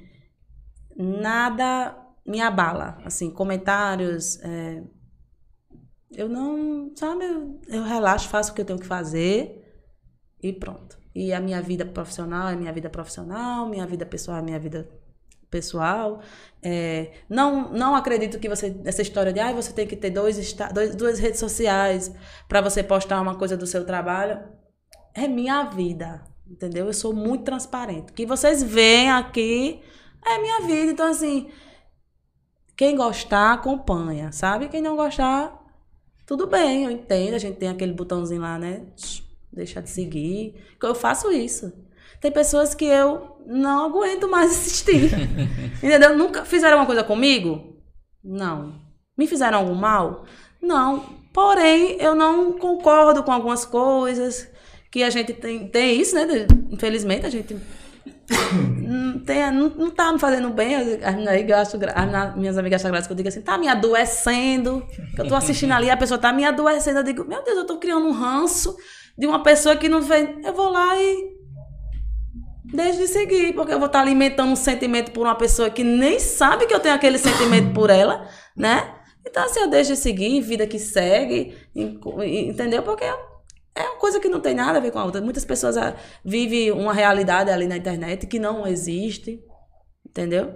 nada 0.95 1.97
me 2.25 2.41
abala. 2.41 2.97
Assim, 3.03 3.31
comentários. 3.31 4.39
é, 4.41 4.83
eu 6.11 6.27
não, 6.27 6.91
sabe, 6.95 7.25
eu, 7.25 7.59
eu 7.67 7.83
relaxo, 7.83 8.27
faço 8.27 8.51
o 8.51 8.55
que 8.55 8.61
eu 8.61 8.65
tenho 8.65 8.79
que 8.79 8.85
fazer 8.85 9.63
e 10.41 10.51
pronto. 10.53 10.97
E 11.13 11.33
a 11.33 11.39
minha 11.39 11.61
vida 11.61 11.85
profissional 11.85 12.49
é 12.49 12.55
minha 12.55 12.71
vida 12.73 12.89
profissional, 12.89 13.67
minha 13.67 13.85
vida 13.85 14.05
pessoal 14.05 14.37
é 14.37 14.41
minha 14.41 14.59
vida 14.59 14.89
pessoal. 15.49 16.21
É, 16.61 17.11
não, 17.29 17.71
não 17.71 17.95
acredito 17.95 18.39
que 18.39 18.49
você 18.49 18.75
essa 18.83 19.01
história 19.01 19.31
de 19.31 19.39
ah, 19.39 19.51
você 19.53 19.71
tem 19.71 19.87
que 19.87 19.95
ter 19.95 20.09
dois, 20.09 20.53
dois 20.73 20.95
duas 20.95 21.19
redes 21.19 21.39
sociais 21.39 22.13
para 22.47 22.61
você 22.61 22.83
postar 22.83 23.21
uma 23.21 23.35
coisa 23.35 23.55
do 23.55 23.67
seu 23.67 23.85
trabalho. 23.85 24.39
É 25.13 25.27
minha 25.27 25.63
vida, 25.63 26.23
entendeu? 26.47 26.87
Eu 26.87 26.93
sou 26.93 27.13
muito 27.13 27.43
transparente. 27.43 28.11
O 28.11 28.13
que 28.13 28.25
vocês 28.25 28.61
veem 28.61 29.09
aqui 29.09 29.81
é 30.25 30.37
minha 30.39 30.61
vida. 30.61 30.91
Então, 30.91 31.07
assim, 31.07 31.49
quem 32.75 32.95
gostar, 32.95 33.53
acompanha, 33.53 34.31
sabe? 34.31 34.69
Quem 34.69 34.81
não 34.81 34.95
gostar, 34.95 35.57
tudo 36.25 36.45
bem, 36.47 36.85
eu 36.85 36.91
entendo. 36.91 37.33
A 37.33 37.39
gente 37.39 37.57
tem 37.57 37.69
aquele 37.69 37.93
botãozinho 37.93 38.41
lá, 38.41 38.57
né? 38.57 38.85
Deixar 39.51 39.81
de 39.81 39.89
seguir. 39.89 40.55
Eu 40.81 40.93
faço 40.93 41.31
isso. 41.31 41.73
Tem 42.21 42.31
pessoas 42.31 42.73
que 42.75 42.85
eu 42.85 43.37
não 43.45 43.85
aguento 43.85 44.27
mais 44.27 44.51
assistir. 44.57 45.09
Entendeu? 45.83 46.17
Nunca 46.17 46.45
fizeram 46.45 46.77
uma 46.77 46.85
coisa 46.85 47.03
comigo? 47.03 47.77
Não. 48.23 48.75
Me 49.17 49.25
fizeram 49.27 49.59
algum 49.59 49.75
mal? 49.75 50.25
Não. 50.61 51.17
Porém, 51.33 51.95
eu 51.99 52.15
não 52.15 52.53
concordo 52.53 53.23
com 53.23 53.31
algumas 53.31 53.65
coisas 53.65 54.49
que 54.91 55.03
a 55.03 55.09
gente 55.09 55.33
tem, 55.33 55.67
tem 55.67 55.99
isso, 56.01 56.15
né? 56.15 56.25
Infelizmente, 56.71 57.25
a 57.25 57.29
gente 57.29 57.55
não, 58.81 59.19
tem, 59.23 59.51
não, 59.51 59.69
não 59.69 59.91
tá 59.91 60.11
me 60.11 60.19
fazendo 60.19 60.49
bem. 60.49 60.75
Aí 60.75 61.53
acho 61.53 61.77
as 61.77 62.05
minha- 62.07 62.33
minhas 62.35 62.57
amigas 62.57 62.81
acham 62.81 62.91
graça 62.91 63.07
que 63.07 63.13
eu 63.13 63.17
digo 63.17 63.29
assim, 63.29 63.41
tá 63.41 63.57
me 63.57 63.67
adoecendo. 63.67 64.85
Eu 65.17 65.27
tô 65.27 65.35
assistindo 65.35 65.71
ali, 65.71 65.89
a 65.89 65.97
pessoa 65.97 66.17
tá 66.17 66.33
me 66.33 66.43
adoecendo. 66.43 66.99
Eu 66.99 67.03
digo, 67.03 67.23
meu 67.25 67.43
Deus, 67.43 67.57
eu 67.59 67.65
tô 67.65 67.77
criando 67.77 68.05
um 68.07 68.11
ranço 68.11 68.75
de 69.17 69.27
uma 69.27 69.43
pessoa 69.43 69.75
que 69.75 69.87
não 69.87 70.01
vem. 70.01 70.41
Eu 70.43 70.53
vou 70.53 70.69
lá 70.69 70.95
e 70.97 71.38
deixo 72.73 72.99
de 72.99 73.07
seguir, 73.07 73.53
porque 73.53 73.73
eu 73.73 73.79
vou 73.79 73.87
estar 73.87 74.01
alimentando 74.01 74.51
um 74.51 74.55
sentimento 74.55 75.11
por 75.11 75.25
uma 75.25 75.35
pessoa 75.35 75.69
que 75.69 75.83
nem 75.83 76.19
sabe 76.19 76.65
que 76.67 76.73
eu 76.73 76.79
tenho 76.79 76.95
aquele 76.95 77.17
sentimento 77.17 77.73
por 77.73 77.89
ela, 77.89 78.27
né? 78.55 78.95
Então, 79.25 79.43
assim, 79.45 79.59
eu 79.59 79.69
deixo 79.69 79.91
de 79.93 79.97
seguir, 79.99 80.41
vida 80.41 80.65
que 80.67 80.79
segue, 80.79 81.55
en- 81.75 81.99
entendeu? 82.49 82.83
Porque 82.83 83.03
é 83.03 83.83
uma 83.83 83.97
coisa 83.99 84.19
que 84.19 84.29
não 84.29 84.39
tem 84.41 84.53
nada 84.55 84.77
a 84.77 84.81
ver 84.81 84.91
com 84.91 84.99
a 84.99 85.05
outra. 85.05 85.21
Muitas 85.21 85.45
pessoas 85.45 85.77
ah, 85.77 85.95
vivem 86.23 86.71
uma 86.71 86.93
realidade 86.93 87.49
ali 87.51 87.67
na 87.67 87.77
internet 87.77 88.27
que 88.27 88.39
não 88.39 88.65
existe, 88.67 89.43
Entendeu? 90.05 90.53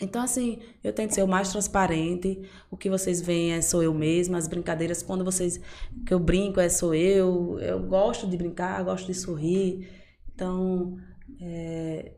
Então, 0.00 0.22
assim, 0.22 0.60
eu 0.84 0.92
tento 0.92 1.12
ser 1.14 1.22
o 1.22 1.28
mais 1.28 1.50
transparente. 1.50 2.40
O 2.70 2.76
que 2.76 2.88
vocês 2.88 3.20
veem 3.20 3.52
é 3.52 3.60
sou 3.60 3.82
eu 3.82 3.92
mesma. 3.92 4.38
As 4.38 4.46
brincadeiras, 4.46 5.02
quando 5.02 5.24
vocês. 5.24 5.60
que 6.06 6.14
eu 6.14 6.20
brinco, 6.20 6.60
é 6.60 6.68
sou 6.68 6.94
eu. 6.94 7.58
Eu 7.60 7.80
gosto 7.82 8.26
de 8.28 8.36
brincar, 8.36 8.82
gosto 8.84 9.06
de 9.06 9.14
sorrir. 9.14 9.88
Então, 10.34 10.96
é, 11.40 12.12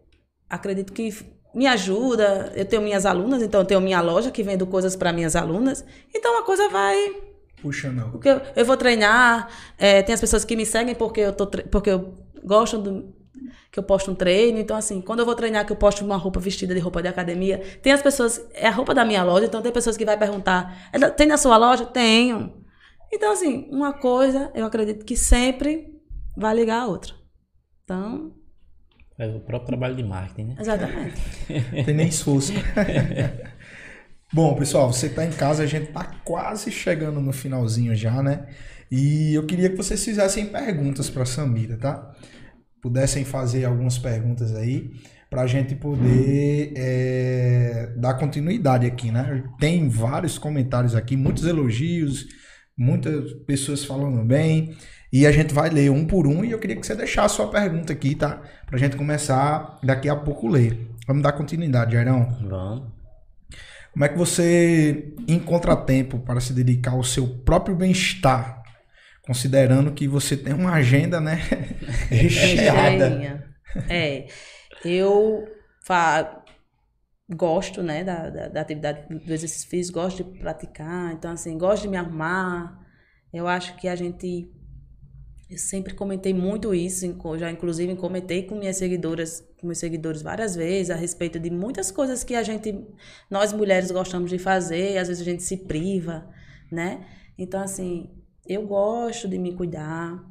acredito 0.49 0.93
que 0.93 1.13
me 1.55 1.67
ajuda. 1.67 2.53
Eu 2.55 2.65
tenho 2.65 2.83
minhas 2.83 3.07
alunas, 3.07 3.43
então 3.43 3.61
eu 3.61 3.67
tenho 3.67 3.81
minha 3.81 4.01
loja 4.01 4.31
que 4.31 4.43
vendo 4.43 4.67
coisas 4.67 4.97
para 4.97 5.13
minhas 5.13 5.37
alunas. 5.37 5.85
Então 6.15 6.39
a 6.39 6.43
coisa 6.43 6.69
vai. 6.69 7.17
Puxa, 7.61 7.91
não. 7.91 8.11
Porque 8.11 8.29
eu, 8.29 8.41
eu 8.57 8.65
vou 8.65 8.77
treinar. 8.77 9.49
é, 9.79 10.03
tem 10.03 10.15
as 10.15 10.21
pessoas 10.21 10.45
que 10.45 10.57
me 10.57 10.65
seguem 10.65 10.95
porque 10.95 11.21
eu, 11.21 11.33
tô, 11.33 11.47
porque 11.47 11.91
eu 11.91 12.15
gosto 12.43 12.79
do, 12.79 13.15
que 13.71 13.79
eu 13.79 13.83
posto 13.83 14.11
um 14.11 14.15
treino. 14.15 14.59
Então, 14.59 14.77
assim, 14.77 15.01
quando 15.01 15.21
eu 15.21 15.27
vou 15.27 15.35
treinar, 15.35 15.67
que 15.67 15.73
eu 15.73 15.77
posto 15.77 16.05
uma 16.05 16.17
roupa 16.17 16.41
vestida 16.41 16.75
de 16.75 16.81
roupa 16.81 17.03
de 17.03 17.09
academia, 17.09 17.59
tem 17.83 17.93
as 17.93 18.03
pessoas. 18.03 18.45
É 18.55 18.69
a 18.69 18.73
roupa 18.73 18.95
da 18.95 19.05
minha 19.05 19.23
loja, 19.23 19.47
então 19.47 19.63
tem 19.63 19.73
pessoas 19.73 19.97
que 19.97 20.05
vai 20.05 20.19
perguntar: 20.19 20.91
"É 20.93 20.99
tem 21.11 21.27
na 21.27 21.37
sua 21.37 21.57
loja? 21.57 21.85
Tenho. 21.87 22.61
Então, 23.13 23.33
assim, 23.33 23.69
uma 23.71 23.93
coisa 23.93 24.51
eu 24.55 24.65
acredito 24.65 25.05
que 25.05 25.17
sempre 25.17 26.01
vai 26.37 26.55
ligar 26.55 26.83
a 26.83 26.87
outra. 26.87 27.15
Então, 27.85 28.33
Faz 29.21 29.35
o 29.35 29.41
próprio 29.41 29.67
trabalho 29.67 29.95
de 29.95 30.03
marketing, 30.03 30.49
né? 30.49 30.57
exatamente. 30.59 31.21
Tem 31.85 31.95
nem 31.95 32.09
esforço. 32.09 32.55
Bom, 34.33 34.55
pessoal, 34.55 34.91
você 34.91 35.11
tá 35.11 35.27
em 35.27 35.31
casa, 35.31 35.63
a 35.63 35.67
gente 35.67 35.93
tá 35.93 36.05
quase 36.25 36.71
chegando 36.71 37.21
no 37.21 37.31
finalzinho 37.31 37.95
já, 37.95 38.23
né? 38.23 38.47
E 38.91 39.35
eu 39.35 39.45
queria 39.45 39.69
que 39.69 39.77
vocês 39.77 40.03
fizessem 40.03 40.47
perguntas 40.47 41.11
para 41.11 41.27
Samira, 41.27 41.77
tá? 41.77 42.15
Pudessem 42.81 43.23
fazer 43.27 43.67
algumas 43.67 43.99
perguntas 43.99 44.57
aí 44.57 44.91
para 45.29 45.43
a 45.43 45.47
gente 45.47 45.75
poder 45.75 46.73
é, 46.75 47.93
dar 47.99 48.15
continuidade 48.15 48.87
aqui, 48.87 49.11
né? 49.11 49.45
Tem 49.59 49.87
vários 49.87 50.39
comentários 50.39 50.97
aqui, 50.97 51.15
muitos 51.15 51.45
elogios, 51.45 52.27
muitas 52.75 53.35
pessoas 53.47 53.85
falando 53.85 54.25
bem. 54.25 54.75
E 55.13 55.27
a 55.27 55.33
gente 55.33 55.53
vai 55.53 55.69
ler 55.71 55.91
um 55.91 56.07
por 56.07 56.27
um 56.27 56.45
e 56.45 56.53
eu 56.53 56.59
queria 56.59 56.77
que 56.77 56.87
você 56.87 56.95
deixasse 56.95 57.35
a 57.35 57.37
sua 57.37 57.51
pergunta 57.51 57.93
aqui, 57.93 58.15
tá? 58.15 58.43
Pra 58.67 58.79
gente 58.79 58.97
começar 58.97 59.79
daqui 59.83 60.09
a 60.09 60.15
pouco 60.15 60.47
ler. 60.47 60.89
Vamos 61.07 61.23
dar 61.23 61.33
continuidade, 61.33 61.95
Jairão. 61.95 62.29
Vamos. 62.49 63.01
Como 63.93 64.05
é 64.05 64.09
que 64.09 64.17
você 64.17 65.15
encontra 65.27 65.75
tempo 65.77 66.21
para 66.21 66.41
se 66.41 66.53
dedicar 66.53 66.93
ao 66.93 67.03
seu 67.03 67.27
próprio 67.27 67.75
bem-estar? 67.75 68.63
Considerando 69.23 69.93
que 69.93 70.07
você 70.07 70.37
tem 70.37 70.55
uma 70.55 70.73
agenda, 70.73 71.21
né? 71.21 71.41
recheada. 72.09 73.45
É. 73.89 74.27
Eu 74.85 75.45
fa... 75.85 76.43
gosto, 77.29 77.83
né, 77.83 78.05
da, 78.05 78.31
da, 78.31 78.49
da 78.49 78.61
atividade 78.61 79.09
do 79.09 79.33
exercício 79.33 79.69
físico, 79.69 79.99
gosto 79.99 80.25
de 80.25 80.39
praticar, 80.39 81.13
então, 81.13 81.33
assim, 81.33 81.59
gosto 81.59 81.83
de 81.83 81.89
me 81.89 81.97
arrumar. 81.97 82.79
Eu 83.33 83.47
acho 83.47 83.77
que 83.77 83.89
a 83.89 83.97
gente. 83.97 84.51
Eu 85.51 85.59
sempre 85.59 85.95
comentei 85.95 86.33
muito 86.33 86.73
isso, 86.73 87.05
já 87.37 87.51
inclusive 87.51 87.97
comentei 87.97 88.45
com 88.45 88.55
minhas 88.55 88.77
seguidoras, 88.77 89.45
com 89.61 89.67
meus 89.67 89.79
seguidores 89.79 90.23
várias 90.23 90.55
vezes, 90.55 90.91
a 90.91 90.95
respeito 90.95 91.41
de 91.41 91.51
muitas 91.51 91.91
coisas 91.91 92.23
que 92.23 92.37
a 92.37 92.43
gente, 92.45 92.87
nós 93.29 93.53
mulheres 93.53 93.91
gostamos 93.91 94.31
de 94.31 94.39
fazer, 94.39 94.97
às 94.97 95.09
vezes 95.09 95.21
a 95.21 95.25
gente 95.25 95.43
se 95.43 95.57
priva, 95.57 96.31
né? 96.71 97.05
Então, 97.37 97.61
assim, 97.61 98.09
eu 98.47 98.65
gosto 98.65 99.27
de 99.27 99.39
me 99.39 99.57
cuidar, 99.57 100.25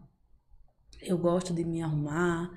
eu 1.02 1.18
gosto 1.18 1.54
de 1.54 1.66
me 1.66 1.82
arrumar, 1.82 2.50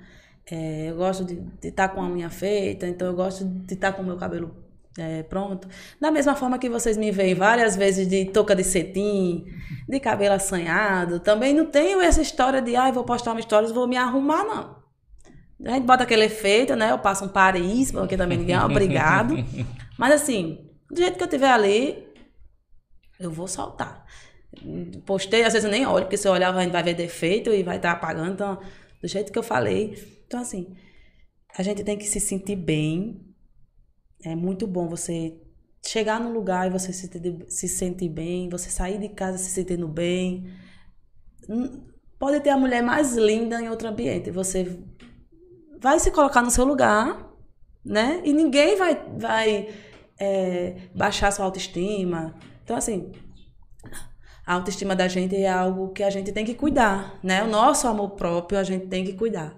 é, 0.49 0.89
eu 0.89 0.95
gosto 0.95 1.25
de 1.25 1.67
estar 1.67 1.89
com 1.89 2.01
a 2.01 2.07
unha 2.07 2.29
feita, 2.29 2.87
então 2.87 3.05
eu 3.05 3.13
gosto 3.13 3.43
de 3.43 3.73
estar 3.73 3.91
com 3.91 4.03
o 4.03 4.05
meu 4.05 4.15
cabelo 4.15 4.62
é, 4.97 5.23
pronto. 5.23 5.67
Da 5.99 6.11
mesma 6.11 6.35
forma 6.35 6.59
que 6.59 6.69
vocês 6.69 6.97
me 6.97 7.11
veem 7.11 7.33
várias 7.33 7.75
vezes 7.75 8.07
de 8.07 8.25
touca 8.25 8.55
de 8.55 8.63
cetim, 8.63 9.45
de 9.87 9.99
cabelo 9.99 10.35
assanhado, 10.35 11.19
também 11.19 11.53
não 11.53 11.65
tenho 11.65 11.99
essa 11.99 12.21
história 12.21 12.61
de, 12.61 12.75
ah, 12.75 12.91
vou 12.91 13.03
postar 13.03 13.31
uma 13.31 13.39
história, 13.39 13.67
vou 13.69 13.87
me 13.87 13.97
arrumar, 13.97 14.43
não. 14.43 14.83
A 15.65 15.71
gente 15.75 15.85
bota 15.85 16.03
aquele 16.03 16.25
efeito, 16.25 16.75
né? 16.75 16.91
Eu 16.91 16.99
passo 16.99 17.25
um 17.25 17.29
Paris, 17.29 17.91
porque 17.91 18.17
também 18.17 18.37
ninguém 18.37 18.55
é 18.55 18.63
obrigado. 18.63 19.35
Mas 19.97 20.13
assim, 20.13 20.69
do 20.89 20.97
jeito 20.97 21.17
que 21.17 21.23
eu 21.23 21.27
tiver 21.27 21.51
ali, 21.51 22.05
eu 23.19 23.31
vou 23.31 23.47
soltar. 23.47 24.05
Postei, 25.05 25.43
às 25.43 25.53
vezes 25.53 25.65
eu 25.65 25.71
nem 25.71 25.85
olho, 25.85 26.05
porque 26.05 26.17
se 26.17 26.27
eu 26.27 26.31
olhar 26.31 26.53
a 26.53 26.61
gente 26.61 26.71
vai 26.71 26.83
ver 26.83 26.93
defeito 26.93 27.49
e 27.51 27.63
vai 27.63 27.77
estar 27.77 27.91
apagando. 27.91 28.33
Então, 28.33 28.59
do 29.01 29.07
jeito 29.07 29.31
que 29.31 29.39
eu 29.39 29.43
falei. 29.43 29.97
Então, 30.27 30.39
assim, 30.39 30.75
a 31.57 31.63
gente 31.63 31.83
tem 31.83 31.97
que 31.97 32.05
se 32.05 32.19
sentir 32.19 32.55
bem. 32.55 33.32
É 34.25 34.35
muito 34.35 34.65
bom 34.65 34.87
você 34.87 35.39
chegar 35.85 36.19
num 36.19 36.31
lugar 36.31 36.67
e 36.67 36.69
você 36.69 36.93
se, 36.93 37.09
se 37.49 37.67
sentir 37.67 38.09
bem, 38.09 38.49
você 38.49 38.69
sair 38.69 38.97
de 38.97 39.09
casa 39.09 39.37
se 39.37 39.49
sentindo 39.49 39.87
bem. 39.87 40.49
Hum, 41.49 41.83
Pode 42.23 42.39
ter 42.39 42.51
a 42.51 42.57
mulher 42.57 42.81
mais 42.81 43.17
linda 43.17 43.61
em 43.61 43.67
outro 43.67 43.89
ambiente. 43.89 44.31
Você 44.31 44.79
vai 45.77 45.99
se 45.99 46.09
colocar 46.09 46.41
no 46.41 46.49
seu 46.49 46.63
lugar, 46.63 47.29
né? 47.83 48.21
E 48.23 48.31
ninguém 48.31 48.77
vai, 48.77 48.95
vai 49.17 49.67
é, 50.17 50.87
baixar 50.95 51.31
sua 51.31 51.43
autoestima. 51.43 52.33
Então, 52.63 52.77
assim, 52.77 53.11
a 54.47 54.53
autoestima 54.53 54.95
da 54.95 55.05
gente 55.09 55.35
é 55.35 55.49
algo 55.49 55.91
que 55.91 56.01
a 56.01 56.09
gente 56.09 56.31
tem 56.31 56.45
que 56.45 56.55
cuidar, 56.55 57.19
né? 57.21 57.43
O 57.43 57.47
nosso 57.47 57.89
amor 57.89 58.11
próprio 58.11 58.57
a 58.57 58.63
gente 58.63 58.87
tem 58.87 59.03
que 59.03 59.11
cuidar. 59.11 59.53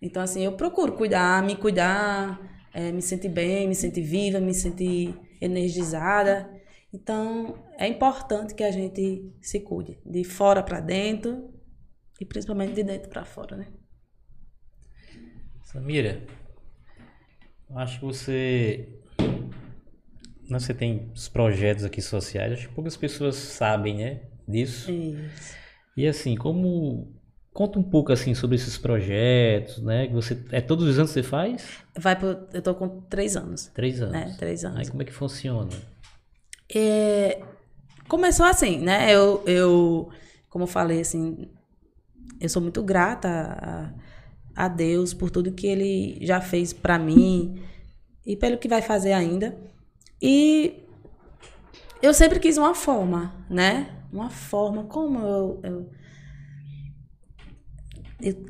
Então, 0.00 0.22
assim, 0.22 0.42
eu 0.42 0.52
procuro 0.52 0.92
cuidar, 0.92 1.42
me 1.42 1.54
cuidar, 1.54 2.40
é, 2.76 2.92
me 2.92 3.00
sentir 3.00 3.30
bem, 3.30 3.66
me 3.66 3.74
sentir 3.74 4.02
viva, 4.02 4.38
me 4.38 4.52
sentir 4.52 5.18
energizada. 5.40 6.46
Então, 6.92 7.64
é 7.78 7.88
importante 7.88 8.54
que 8.54 8.62
a 8.62 8.70
gente 8.70 9.32
se 9.40 9.60
cuide, 9.60 9.98
de 10.04 10.22
fora 10.24 10.62
para 10.62 10.78
dentro 10.78 11.54
e 12.20 12.26
principalmente 12.26 12.74
de 12.74 12.82
dentro 12.82 13.08
para 13.08 13.24
fora, 13.24 13.56
né? 13.56 13.68
Samira, 15.62 16.22
acho 17.76 17.98
que 17.98 18.04
você. 18.04 18.88
né, 20.50 20.58
Você 20.58 20.74
tem 20.74 21.10
os 21.14 21.30
projetos 21.30 21.82
aqui 21.82 22.02
sociais, 22.02 22.52
acho 22.52 22.68
que 22.68 22.74
poucas 22.74 22.96
pessoas 22.96 23.36
sabem, 23.36 23.96
né? 23.96 24.20
Disso. 24.46 24.92
Isso. 24.92 25.56
E 25.96 26.06
assim, 26.06 26.36
como. 26.36 27.15
Conta 27.56 27.78
um 27.78 27.82
pouco 27.82 28.12
assim 28.12 28.34
sobre 28.34 28.56
esses 28.56 28.76
projetos, 28.76 29.82
né? 29.82 30.08
Que 30.08 30.12
você. 30.12 30.38
É 30.52 30.60
todos 30.60 30.86
os 30.86 30.98
anos 30.98 31.10
que 31.10 31.14
você 31.14 31.22
faz? 31.22 31.66
Vai 31.98 32.14
pro, 32.14 32.46
eu 32.52 32.60
tô 32.60 32.74
com 32.74 33.00
três 33.08 33.34
anos, 33.34 33.70
Três 33.72 34.02
anos. 34.02 34.12
né? 34.12 34.36
Três 34.38 34.62
anos. 34.62 34.78
Aí 34.80 34.86
como 34.90 35.00
é 35.00 35.06
que 35.06 35.12
funciona? 35.12 35.70
É, 36.74 37.40
começou 38.08 38.44
assim, 38.44 38.78
né? 38.80 39.10
Eu, 39.10 39.42
eu, 39.46 40.10
como 40.50 40.64
eu 40.64 40.68
falei, 40.68 41.00
assim, 41.00 41.48
eu 42.38 42.48
sou 42.50 42.60
muito 42.60 42.82
grata 42.82 43.94
a, 44.54 44.64
a 44.66 44.68
Deus 44.68 45.14
por 45.14 45.30
tudo 45.30 45.50
que 45.50 45.66
Ele 45.66 46.18
já 46.20 46.42
fez 46.42 46.74
pra 46.74 46.98
mim 46.98 47.58
e 48.26 48.36
pelo 48.36 48.58
que 48.58 48.68
vai 48.68 48.82
fazer 48.82 49.14
ainda. 49.14 49.56
E 50.20 50.82
eu 52.02 52.12
sempre 52.12 52.38
quis 52.38 52.58
uma 52.58 52.74
forma, 52.74 53.32
né? 53.48 53.96
Uma 54.12 54.28
forma 54.28 54.84
como 54.84 55.18
eu, 55.20 55.60
eu, 55.62 55.90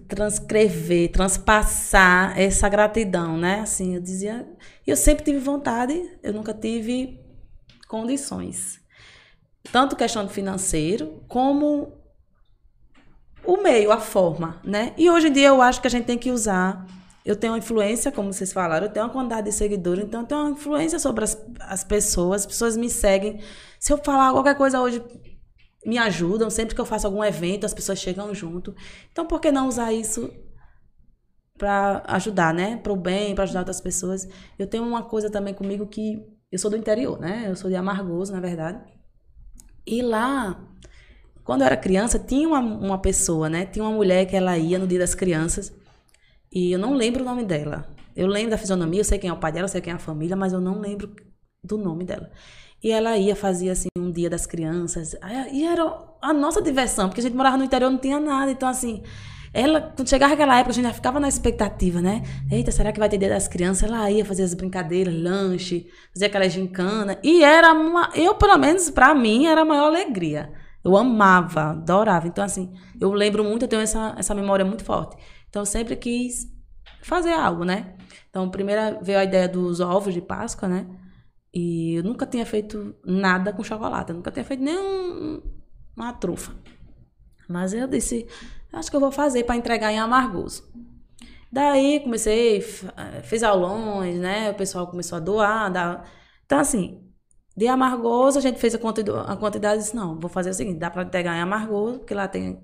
transcrever, 0.06 1.10
transpassar 1.10 2.38
essa 2.38 2.68
gratidão, 2.68 3.36
né? 3.36 3.60
Assim, 3.60 3.94
eu 3.94 4.00
dizia, 4.00 4.46
eu 4.86 4.96
sempre 4.96 5.24
tive 5.24 5.38
vontade, 5.38 6.00
eu 6.22 6.32
nunca 6.32 6.54
tive 6.54 7.20
condições. 7.88 8.80
Tanto 9.72 9.96
questão 9.96 10.24
de 10.24 10.32
financeiro, 10.32 11.22
como 11.26 11.92
o 13.44 13.56
meio, 13.56 13.90
a 13.90 13.98
forma, 13.98 14.60
né? 14.64 14.92
E 14.96 15.10
hoje 15.10 15.28
em 15.28 15.32
dia 15.32 15.48
eu 15.48 15.60
acho 15.60 15.80
que 15.80 15.86
a 15.86 15.90
gente 15.90 16.04
tem 16.04 16.18
que 16.18 16.30
usar. 16.30 16.86
Eu 17.24 17.34
tenho 17.34 17.52
uma 17.52 17.58
influência, 17.58 18.12
como 18.12 18.32
vocês 18.32 18.52
falaram, 18.52 18.86
eu 18.86 18.92
tenho 18.92 19.04
uma 19.04 19.12
quantidade 19.12 19.50
de 19.50 19.52
seguidores, 19.52 20.04
então 20.04 20.20
eu 20.20 20.26
tenho 20.26 20.40
uma 20.42 20.50
influência 20.50 20.98
sobre 21.00 21.24
as, 21.24 21.36
as 21.60 21.82
pessoas, 21.82 22.42
as 22.42 22.46
pessoas 22.46 22.76
me 22.76 22.88
seguem. 22.88 23.40
Se 23.80 23.92
eu 23.92 23.98
falar 23.98 24.30
qualquer 24.32 24.56
coisa 24.56 24.80
hoje, 24.80 25.02
me 25.86 25.96
ajudam. 25.98 26.50
Sempre 26.50 26.74
que 26.74 26.80
eu 26.80 26.84
faço 26.84 27.06
algum 27.06 27.22
evento, 27.24 27.64
as 27.64 27.72
pessoas 27.72 27.98
chegam 27.98 28.34
junto. 28.34 28.74
Então, 29.12 29.24
por 29.24 29.40
que 29.40 29.52
não 29.52 29.68
usar 29.68 29.92
isso 29.92 30.30
para 31.56 32.02
ajudar, 32.08 32.52
né? 32.52 32.76
Para 32.76 32.92
o 32.92 32.96
bem, 32.96 33.34
para 33.34 33.44
ajudar 33.44 33.60
outras 33.60 33.80
pessoas. 33.80 34.28
Eu 34.58 34.66
tenho 34.66 34.84
uma 34.84 35.02
coisa 35.02 35.30
também 35.30 35.54
comigo 35.54 35.86
que 35.86 36.22
eu 36.50 36.58
sou 36.58 36.70
do 36.70 36.76
interior, 36.76 37.18
né? 37.18 37.44
Eu 37.46 37.56
sou 37.56 37.70
de 37.70 37.76
Amargoso, 37.76 38.32
na 38.32 38.40
verdade. 38.40 38.80
E 39.86 40.02
lá, 40.02 40.60
quando 41.44 41.62
eu 41.62 41.66
era 41.66 41.76
criança, 41.76 42.18
tinha 42.18 42.48
uma, 42.48 42.58
uma 42.58 42.98
pessoa, 42.98 43.48
né? 43.48 43.64
Tinha 43.64 43.84
uma 43.84 43.94
mulher 43.94 44.26
que 44.26 44.36
ela 44.36 44.58
ia 44.58 44.78
no 44.78 44.86
Dia 44.86 44.98
das 44.98 45.14
Crianças 45.14 45.72
e 46.52 46.72
eu 46.72 46.78
não 46.78 46.94
lembro 46.94 47.22
o 47.22 47.24
nome 47.26 47.44
dela. 47.44 47.88
Eu 48.14 48.26
lembro 48.26 48.50
da 48.50 48.58
fisionomia, 48.58 49.00
eu 49.00 49.04
sei 49.04 49.18
quem 49.18 49.30
é 49.30 49.32
o 49.32 49.38
pai 49.38 49.52
dela, 49.52 49.64
eu 49.66 49.68
sei 49.68 49.80
quem 49.80 49.92
é 49.92 49.96
a 49.96 49.98
família, 49.98 50.34
mas 50.36 50.52
eu 50.52 50.60
não 50.60 50.80
lembro 50.80 51.14
do 51.62 51.76
nome 51.76 52.04
dela. 52.04 52.30
E 52.82 52.90
ela 52.90 53.16
ia, 53.16 53.36
fazia 53.36 53.72
assim, 53.72 53.88
dia 54.16 54.30
das 54.30 54.46
crianças. 54.46 55.14
E 55.52 55.64
era 55.64 55.82
a 56.20 56.32
nossa 56.32 56.60
diversão, 56.60 57.08
porque 57.08 57.20
a 57.20 57.24
gente 57.24 57.36
morava 57.36 57.56
no 57.56 57.64
interior, 57.64 57.90
não 57.90 57.98
tinha 57.98 58.18
nada. 58.18 58.50
Então, 58.50 58.68
assim, 58.68 59.02
ela, 59.52 59.80
quando 59.80 60.08
chegava 60.08 60.34
aquela 60.34 60.58
época, 60.58 60.70
a 60.70 60.74
gente 60.74 60.84
já 60.84 60.92
ficava 60.92 61.20
na 61.20 61.28
expectativa, 61.28 62.00
né? 62.00 62.22
Eita, 62.50 62.70
será 62.70 62.92
que 62.92 62.98
vai 62.98 63.08
ter 63.08 63.18
dia 63.18 63.28
das 63.28 63.48
crianças? 63.48 63.88
Ela 63.88 64.10
ia 64.10 64.24
fazer 64.24 64.42
as 64.42 64.54
brincadeiras, 64.54 65.14
lanche, 65.14 65.86
fazer 66.12 66.26
aquela 66.26 66.48
gincana. 66.48 67.18
E 67.22 67.42
era 67.42 67.72
uma. 67.72 68.10
Eu, 68.14 68.34
pelo 68.34 68.58
menos, 68.58 68.90
pra 68.90 69.14
mim, 69.14 69.46
era 69.46 69.62
a 69.62 69.64
maior 69.64 69.86
alegria. 69.86 70.52
Eu 70.84 70.96
amava, 70.96 71.70
adorava. 71.70 72.28
Então, 72.28 72.44
assim, 72.44 72.72
eu 73.00 73.12
lembro 73.12 73.42
muito, 73.44 73.62
eu 73.64 73.68
tenho 73.68 73.82
essa, 73.82 74.14
essa 74.18 74.34
memória 74.34 74.64
muito 74.64 74.84
forte. 74.84 75.16
Então, 75.48 75.62
eu 75.62 75.66
sempre 75.66 75.96
quis 75.96 76.46
fazer 77.02 77.32
algo, 77.32 77.64
né? 77.64 77.94
Então, 78.28 78.50
primeiro 78.50 78.98
veio 79.02 79.18
a 79.18 79.24
ideia 79.24 79.48
dos 79.48 79.80
ovos 79.80 80.12
de 80.12 80.20
Páscoa, 80.20 80.68
né? 80.68 80.86
E 81.58 81.94
eu 81.94 82.02
nunca 82.02 82.26
tinha 82.26 82.44
feito 82.44 82.94
nada 83.02 83.50
com 83.50 83.64
chocolate. 83.64 84.10
Eu 84.10 84.16
nunca 84.16 84.30
tinha 84.30 84.44
feito 84.44 84.62
nem 84.62 84.76
um, 84.76 85.40
uma 85.96 86.12
trufa. 86.12 86.52
Mas 87.48 87.72
eu 87.72 87.88
disse, 87.88 88.26
acho 88.70 88.90
que 88.90 88.96
eu 88.96 89.00
vou 89.00 89.10
fazer 89.10 89.42
para 89.44 89.56
entregar 89.56 89.90
em 89.90 89.98
Amargoso. 89.98 90.70
Daí 91.50 92.00
comecei, 92.00 92.60
fiz 93.22 93.42
aulões, 93.42 94.18
né? 94.18 94.50
O 94.50 94.54
pessoal 94.54 94.86
começou 94.86 95.16
a 95.16 95.18
doar. 95.18 95.72
Dar... 95.72 96.06
Então, 96.44 96.58
assim, 96.58 97.02
de 97.56 97.66
Amargoso 97.66 98.36
a 98.36 98.42
gente 98.42 98.58
fez 98.58 98.74
a 98.74 98.78
quantidade, 98.78 99.18
a 99.26 99.34
quantidade 99.34 99.76
e 99.76 99.82
disse, 99.82 99.96
não, 99.96 100.20
vou 100.20 100.28
fazer 100.28 100.50
o 100.50 100.54
seguinte, 100.54 100.78
dá 100.78 100.90
para 100.90 101.04
entregar 101.04 101.38
em 101.38 101.40
Amargoso, 101.40 102.00
porque 102.00 102.12
lá 102.12 102.28
tem... 102.28 102.62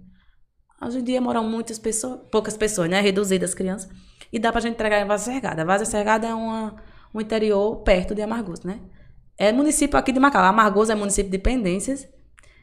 Hoje 0.82 0.98
em 0.98 1.04
dia 1.04 1.18
moram 1.18 1.48
muitas 1.48 1.78
pessoas, 1.78 2.20
poucas 2.30 2.58
pessoas, 2.58 2.90
né? 2.90 3.00
Reduzidas 3.00 3.52
as 3.52 3.54
crianças. 3.54 3.88
E 4.30 4.38
dá 4.38 4.52
pra 4.52 4.60
gente 4.60 4.74
entregar 4.74 5.00
em 5.00 5.06
Vaza 5.06 5.24
Sergada. 5.32 5.64
Vaza 5.64 5.86
Sergada 5.86 6.26
é 6.26 6.34
uma, 6.34 6.76
um 7.14 7.20
interior 7.20 7.76
perto 7.82 8.14
de 8.14 8.22
Amargoso, 8.22 8.66
né? 8.66 8.80
É 9.38 9.52
município 9.52 9.98
aqui 9.98 10.12
de 10.12 10.20
Macau. 10.20 10.42
Amargoso 10.42 10.92
é 10.92 10.94
município 10.94 11.30
de 11.30 11.38
Pendências 11.38 12.08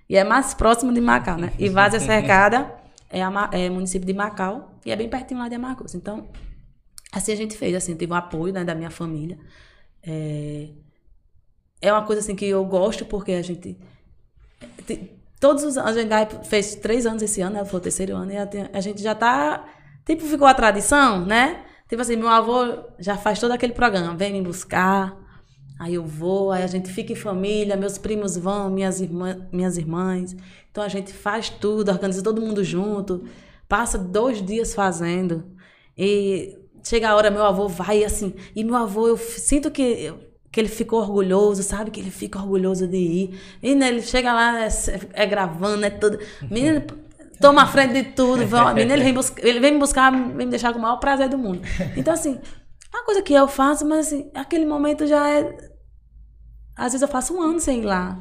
e 0.07 0.17
é 0.17 0.23
mais 0.23 0.53
próximo 0.53 0.93
de 0.93 1.01
Macau, 1.01 1.37
né? 1.37 1.51
E 1.57 1.69
Vaza 1.69 1.99
Cercada 1.99 2.73
é, 3.09 3.19
é 3.51 3.69
município 3.69 4.05
de 4.05 4.13
Macau 4.13 4.79
e 4.85 4.91
é 4.91 4.95
bem 4.95 5.09
pertinho 5.09 5.39
lá 5.39 5.49
de 5.49 5.55
Amargoso. 5.55 5.97
Então, 5.97 6.27
assim 7.11 7.31
a 7.31 7.35
gente 7.35 7.57
fez, 7.57 7.75
assim, 7.75 7.95
tive 7.95 8.11
o 8.11 8.15
apoio 8.15 8.53
né, 8.53 8.63
da 8.63 8.75
minha 8.75 8.89
família. 8.89 9.37
É, 10.03 10.69
é 11.81 11.91
uma 11.91 12.03
coisa 12.03 12.21
assim 12.21 12.35
que 12.35 12.45
eu 12.45 12.63
gosto 12.65 13.05
porque 13.05 13.33
a 13.33 13.41
gente 13.41 13.77
todos 15.39 15.63
os 15.63 15.77
anos, 15.77 15.97
a 15.97 16.01
gente 16.01 16.47
fez 16.47 16.75
três 16.75 17.05
anos 17.05 17.21
esse 17.23 17.41
ano, 17.41 17.55
né? 17.55 17.65
foi 17.65 17.79
o 17.79 17.83
terceiro 17.83 18.15
ano, 18.15 18.31
e 18.31 18.37
a 18.37 18.81
gente 18.81 19.01
já 19.01 19.15
tá, 19.15 19.65
tipo, 20.05 20.25
ficou 20.25 20.47
a 20.47 20.53
tradição, 20.53 21.25
né? 21.25 21.63
Tipo 21.89 22.01
assim, 22.01 22.15
meu 22.15 22.29
avô 22.29 22.85
já 22.99 23.17
faz 23.17 23.39
todo 23.39 23.51
aquele 23.51 23.73
programa, 23.73 24.15
vem 24.15 24.31
me 24.31 24.41
buscar, 24.41 25.17
Aí 25.79 25.93
eu 25.93 26.05
vou, 26.05 26.51
aí 26.51 26.61
a 26.61 26.67
gente 26.67 26.91
fica 26.91 27.13
em 27.13 27.15
família, 27.15 27.77
meus 27.77 27.97
primos 27.97 28.35
vão, 28.35 28.69
minhas, 28.69 28.99
irmã, 28.99 29.47
minhas 29.49 29.77
irmãs. 29.77 30.35
Então 30.69 30.83
a 30.83 30.89
gente 30.89 31.13
faz 31.13 31.49
tudo, 31.49 31.89
organiza 31.89 32.21
todo 32.21 32.41
mundo 32.41 32.61
junto, 32.65 33.23
passa 33.65 33.97
dois 33.97 34.45
dias 34.45 34.73
fazendo. 34.73 35.45
E 35.97 36.57
chega 36.83 37.09
a 37.09 37.15
hora, 37.15 37.31
meu 37.31 37.45
avô 37.45 37.69
vai 37.69 38.03
assim. 38.03 38.33
E 38.53 38.61
meu 38.61 38.75
avô, 38.75 39.07
eu 39.07 39.15
sinto 39.17 39.71
que, 39.71 40.13
que 40.51 40.59
ele 40.59 40.67
ficou 40.67 40.99
orgulhoso, 40.99 41.63
sabe? 41.63 41.91
Que 41.91 42.01
ele 42.01 42.11
fica 42.11 42.39
orgulhoso 42.39 42.85
de 42.85 42.97
ir. 42.97 43.39
E 43.63 43.73
né, 43.73 43.87
ele 43.87 44.01
chega 44.01 44.33
lá, 44.33 44.65
é, 44.65 44.69
é 45.13 45.25
gravando, 45.25 45.85
é 45.85 45.89
tudo. 45.89 46.19
Menino, 46.51 46.83
toma 47.41 47.63
a 47.63 47.67
frente 47.67 47.93
de 47.93 48.03
tudo. 48.11 48.39
Menino, 48.73 48.93
ele 48.93 49.03
vem, 49.03 49.13
buscar, 49.13 49.45
ele 49.45 49.59
vem 49.59 49.71
me 49.73 49.79
buscar, 49.79 50.11
vem 50.11 50.45
me 50.45 50.45
deixar 50.47 50.71
com 50.73 50.79
o 50.79 50.81
maior 50.81 50.97
prazer 50.97 51.29
do 51.29 51.37
mundo. 51.37 51.61
Então, 51.95 52.13
assim, 52.13 52.39
uma 52.93 53.03
coisa 53.03 53.21
que 53.21 53.33
eu 53.33 53.47
faço, 53.47 53.85
mas 53.85 54.07
assim, 54.07 54.31
aquele 54.33 54.65
momento 54.65 55.05
já 55.05 55.29
é 55.29 55.69
às 56.79 56.93
vezes 56.93 57.01
eu 57.01 57.09
faço 57.09 57.35
um 57.35 57.41
ano 57.41 57.59
sem 57.59 57.81
ir 57.81 57.85
lá, 57.85 58.17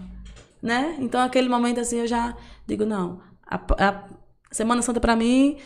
né? 0.61 0.97
Então, 0.99 1.21
aquele 1.21 1.49
momento 1.49 1.79
assim, 1.79 1.99
eu 1.99 2.09
já 2.09 2.37
digo, 2.67 2.85
não, 2.85 3.21
a, 3.47 3.57
a 3.57 4.05
Semana 4.51 4.83
Santa 4.83 4.99
para 4.99 5.15
mim, 5.15 5.59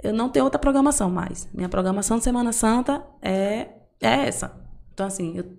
eu 0.00 0.12
não 0.12 0.28
tenho 0.28 0.44
outra 0.44 0.60
programação 0.60 1.10
mais. 1.10 1.48
Minha 1.52 1.68
programação 1.68 2.18
de 2.18 2.22
Semana 2.22 2.52
Santa 2.52 3.04
é, 3.20 3.68
é 4.00 4.28
essa. 4.28 4.54
Então, 4.92 5.06
assim, 5.06 5.36
eu, 5.36 5.58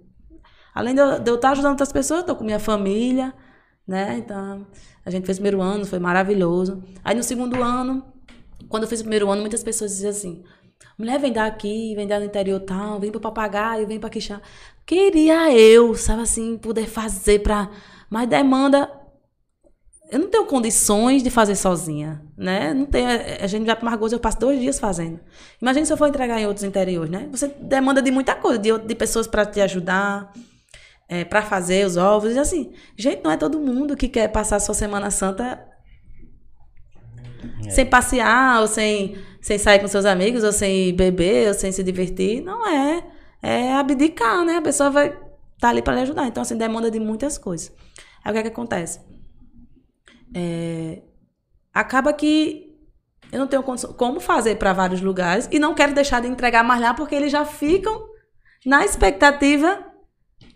além 0.73 0.95
de 0.95 1.01
eu, 1.01 1.19
de 1.19 1.29
eu 1.29 1.35
estar 1.35 1.51
ajudando 1.51 1.71
outras 1.71 1.91
pessoas, 1.91 2.21
eu 2.21 2.25
tô 2.25 2.35
com 2.37 2.45
minha 2.45 2.59
família, 2.59 3.33
né? 3.87 4.17
Então, 4.17 4.65
a 5.05 5.09
gente 5.09 5.25
fez 5.25 5.37
o 5.37 5.41
primeiro 5.41 5.61
ano, 5.61 5.85
foi 5.85 5.99
maravilhoso. 5.99 6.83
Aí, 7.03 7.15
no 7.15 7.23
segundo 7.23 7.61
ano, 7.61 8.03
quando 8.69 8.83
eu 8.83 8.89
fiz 8.89 8.99
o 8.99 9.03
primeiro 9.03 9.29
ano, 9.29 9.41
muitas 9.41 9.63
pessoas 9.63 9.91
diziam 9.91 10.09
assim, 10.09 10.43
mulher 10.97 11.19
vem 11.19 11.31
daqui, 11.31 11.93
vem 11.95 12.07
dar 12.07 12.19
no 12.19 12.25
interior 12.25 12.59
tal, 12.61 12.99
vem 12.99 13.11
pro 13.11 13.21
papagaio, 13.21 13.87
vem 13.87 13.99
pra 13.99 14.09
Quixá. 14.09 14.41
Queria 14.85 15.51
eu, 15.51 15.95
sabe 15.95 16.21
assim, 16.21 16.57
poder 16.57 16.87
fazer 16.87 17.39
para. 17.39 17.69
Mas 18.09 18.27
demanda. 18.27 18.89
Eu 20.11 20.19
não 20.19 20.29
tenho 20.29 20.45
condições 20.45 21.23
de 21.23 21.31
fazer 21.31 21.55
sozinha, 21.55 22.21
né? 22.37 22.75
Não 22.75 22.85
tenho, 22.85 23.07
a 23.41 23.47
gente 23.47 23.65
vai 23.65 23.75
para 23.75 23.85
Margoso, 23.85 24.13
eu 24.13 24.19
passo 24.19 24.39
dois 24.39 24.59
dias 24.59 24.79
fazendo. 24.79 25.19
Imagina 25.59 25.83
se 25.83 25.91
eu 25.91 25.97
for 25.97 26.07
entregar 26.07 26.39
em 26.39 26.45
outros 26.45 26.63
interiores, 26.63 27.09
né? 27.09 27.27
Você 27.31 27.47
demanda 27.47 28.03
de 28.03 28.11
muita 28.11 28.35
coisa, 28.35 28.59
de, 28.59 28.77
de 28.77 28.95
pessoas 28.95 29.25
para 29.25 29.47
te 29.47 29.59
ajudar, 29.61 30.31
é, 31.07 31.23
para 31.23 31.41
fazer 31.41 31.85
os 31.85 31.97
ovos. 31.97 32.33
E 32.33 32.39
assim, 32.39 32.73
gente, 32.97 33.23
não 33.23 33.31
é 33.31 33.37
todo 33.37 33.59
mundo 33.59 33.95
que 33.95 34.07
quer 34.07 34.27
passar 34.29 34.57
a 34.57 34.59
sua 34.59 34.75
Semana 34.75 35.11
Santa 35.11 35.65
é. 37.65 37.69
sem 37.69 37.85
passear, 37.85 38.61
ou 38.61 38.67
sem, 38.67 39.17
sem 39.41 39.57
sair 39.57 39.79
com 39.79 39.87
seus 39.87 40.05
amigos, 40.05 40.43
ou 40.43 40.51
sem 40.51 40.95
beber, 40.95 41.49
ou 41.49 41.53
sem 41.53 41.71
se 41.71 41.83
divertir. 41.83 42.41
Não 42.41 42.67
é 42.67 43.15
é 43.45 43.73
abdicar, 43.73 44.43
né? 44.43 44.57
A 44.57 44.61
pessoa 44.61 44.89
vai 44.89 45.09
estar 45.09 45.19
tá 45.59 45.69
ali 45.69 45.83
para 45.83 45.93
lhe 45.93 46.01
ajudar. 46.01 46.25
Então, 46.25 46.41
assim, 46.41 46.57
demanda 46.57 46.89
de 46.89 46.99
muitas 46.99 47.37
coisas. 47.37 47.71
Aí 48.23 48.31
o 48.31 48.33
que 48.33 48.39
é 48.39 48.41
que 48.41 48.47
acontece? 48.47 48.99
É, 50.33 51.03
acaba 51.71 52.11
que 52.11 52.75
eu 53.31 53.39
não 53.39 53.47
tenho 53.47 53.61
como 53.63 54.19
fazer 54.19 54.55
para 54.55 54.73
vários 54.73 54.99
lugares 54.99 55.47
e 55.51 55.59
não 55.59 55.75
quero 55.75 55.93
deixar 55.93 56.21
de 56.21 56.27
entregar 56.27 56.63
mais 56.63 56.81
lá 56.81 56.93
porque 56.93 57.13
eles 57.13 57.31
já 57.31 57.45
ficam 57.45 58.07
na 58.65 58.83
expectativa, 58.83 59.85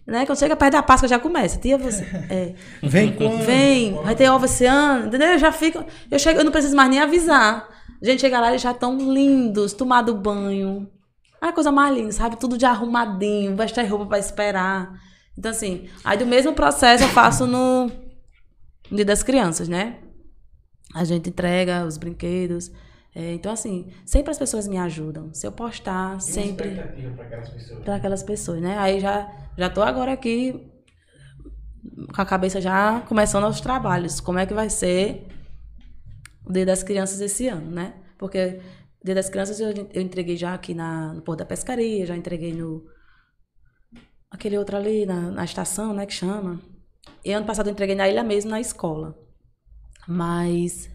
né? 0.10 0.26
Quando 0.26 0.40
chega 0.40 0.56
perto 0.56 0.74
da 0.74 0.84
Páscoa 0.84 1.08
já 1.08 1.20
começa. 1.20 1.58
Tia, 1.60 1.78
você. 1.78 2.04
É, 2.30 2.54
vem 2.82 3.16
quando? 3.16 3.46
Vem, 3.46 3.94
vai 3.94 4.16
ter 4.16 4.30
ovo 4.30 4.46
esse 4.46 4.66
ano, 4.66 5.08
entendeu? 5.08 5.30
Eu 5.30 5.40
já 5.40 5.52
fico. 5.52 5.84
Eu, 6.10 6.20
chego, 6.20 6.40
eu 6.40 6.44
não 6.44 6.52
preciso 6.52 6.76
mais 6.76 6.90
nem 6.90 7.00
avisar. 7.00 7.68
A 8.02 8.06
gente 8.06 8.22
chega 8.22 8.40
lá, 8.40 8.50
eles 8.50 8.62
já 8.62 8.72
estão 8.72 8.98
lindos, 8.98 9.74
tomado 9.74 10.16
banho, 10.16 10.90
a 11.42 11.52
coisa 11.52 11.72
mais 11.72 11.96
linda, 11.96 12.12
sabe? 12.12 12.38
Tudo 12.38 12.58
de 12.58 12.66
arrumadinho, 12.66 13.56
vestir 13.56 13.86
roupa 13.86 14.06
para 14.06 14.20
esperar. 14.20 14.94
Então, 15.38 15.52
assim, 15.52 15.88
aí 16.04 16.18
do 16.18 16.26
mesmo 16.26 16.54
processo 16.54 17.04
eu 17.04 17.10
faço 17.10 17.46
no 17.48 17.90
Dia 18.92 19.06
das 19.06 19.24
Crianças, 19.24 19.68
né? 19.68 19.98
A 20.94 21.04
gente 21.04 21.30
entrega 21.30 21.86
os 21.86 21.98
brinquedos. 21.98 22.72
É, 23.20 23.34
então, 23.34 23.52
assim, 23.52 23.92
sempre 24.06 24.32
as 24.32 24.38
pessoas 24.38 24.66
me 24.66 24.78
ajudam. 24.78 25.34
Se 25.34 25.46
eu 25.46 25.52
postar, 25.52 26.12
Tem 26.12 26.20
sempre. 26.22 26.70
Para 26.70 27.26
aquelas 27.26 27.50
pessoas. 27.50 27.84
Para 27.84 27.96
aquelas 27.96 28.24
pessoas, 28.24 28.62
né? 28.62 28.78
Aí 28.78 29.02
já, 29.02 29.30
já 29.58 29.70
tô 29.70 29.82
agora 29.82 30.14
aqui 30.14 30.72
com 32.16 32.22
a 32.22 32.26
cabeça 32.26 32.62
já 32.62 33.02
começando 33.02 33.44
aos 33.44 33.60
trabalhos. 33.60 34.22
Como 34.22 34.40
é 34.40 34.46
que 34.46 34.54
vai 34.54 34.70
ser 34.70 35.28
o 36.46 36.54
Dia 36.54 36.66
das 36.66 36.82
Crianças 36.82 37.20
esse 37.20 37.50
ano, 37.50 37.70
né? 37.70 37.94
Porque 38.18 38.62
Dia 39.04 39.16
das 39.16 39.30
Crianças 39.30 39.60
eu, 39.60 39.70
eu 39.94 40.02
entreguei 40.02 40.38
já 40.38 40.54
aqui 40.54 40.74
na, 40.74 41.14
no 41.14 41.22
Porto 41.22 41.40
da 41.40 41.46
Pescaria, 41.46 42.06
já 42.06 42.16
entreguei 42.16 42.54
no. 42.54 42.86
Aquele 44.32 44.58
outro 44.58 44.78
ali, 44.78 45.06
na, 45.06 45.30
na 45.30 45.44
estação, 45.44 45.94
né, 45.94 46.06
que 46.06 46.14
chama. 46.14 46.58
E 47.26 47.34
ano 47.34 47.46
passado 47.46 47.68
eu 47.68 47.74
entreguei 47.74 47.96
na 47.96 48.08
ilha 48.08 48.24
mesmo, 48.24 48.50
na 48.50 48.62
escola. 48.62 49.14
Mas 50.08 50.90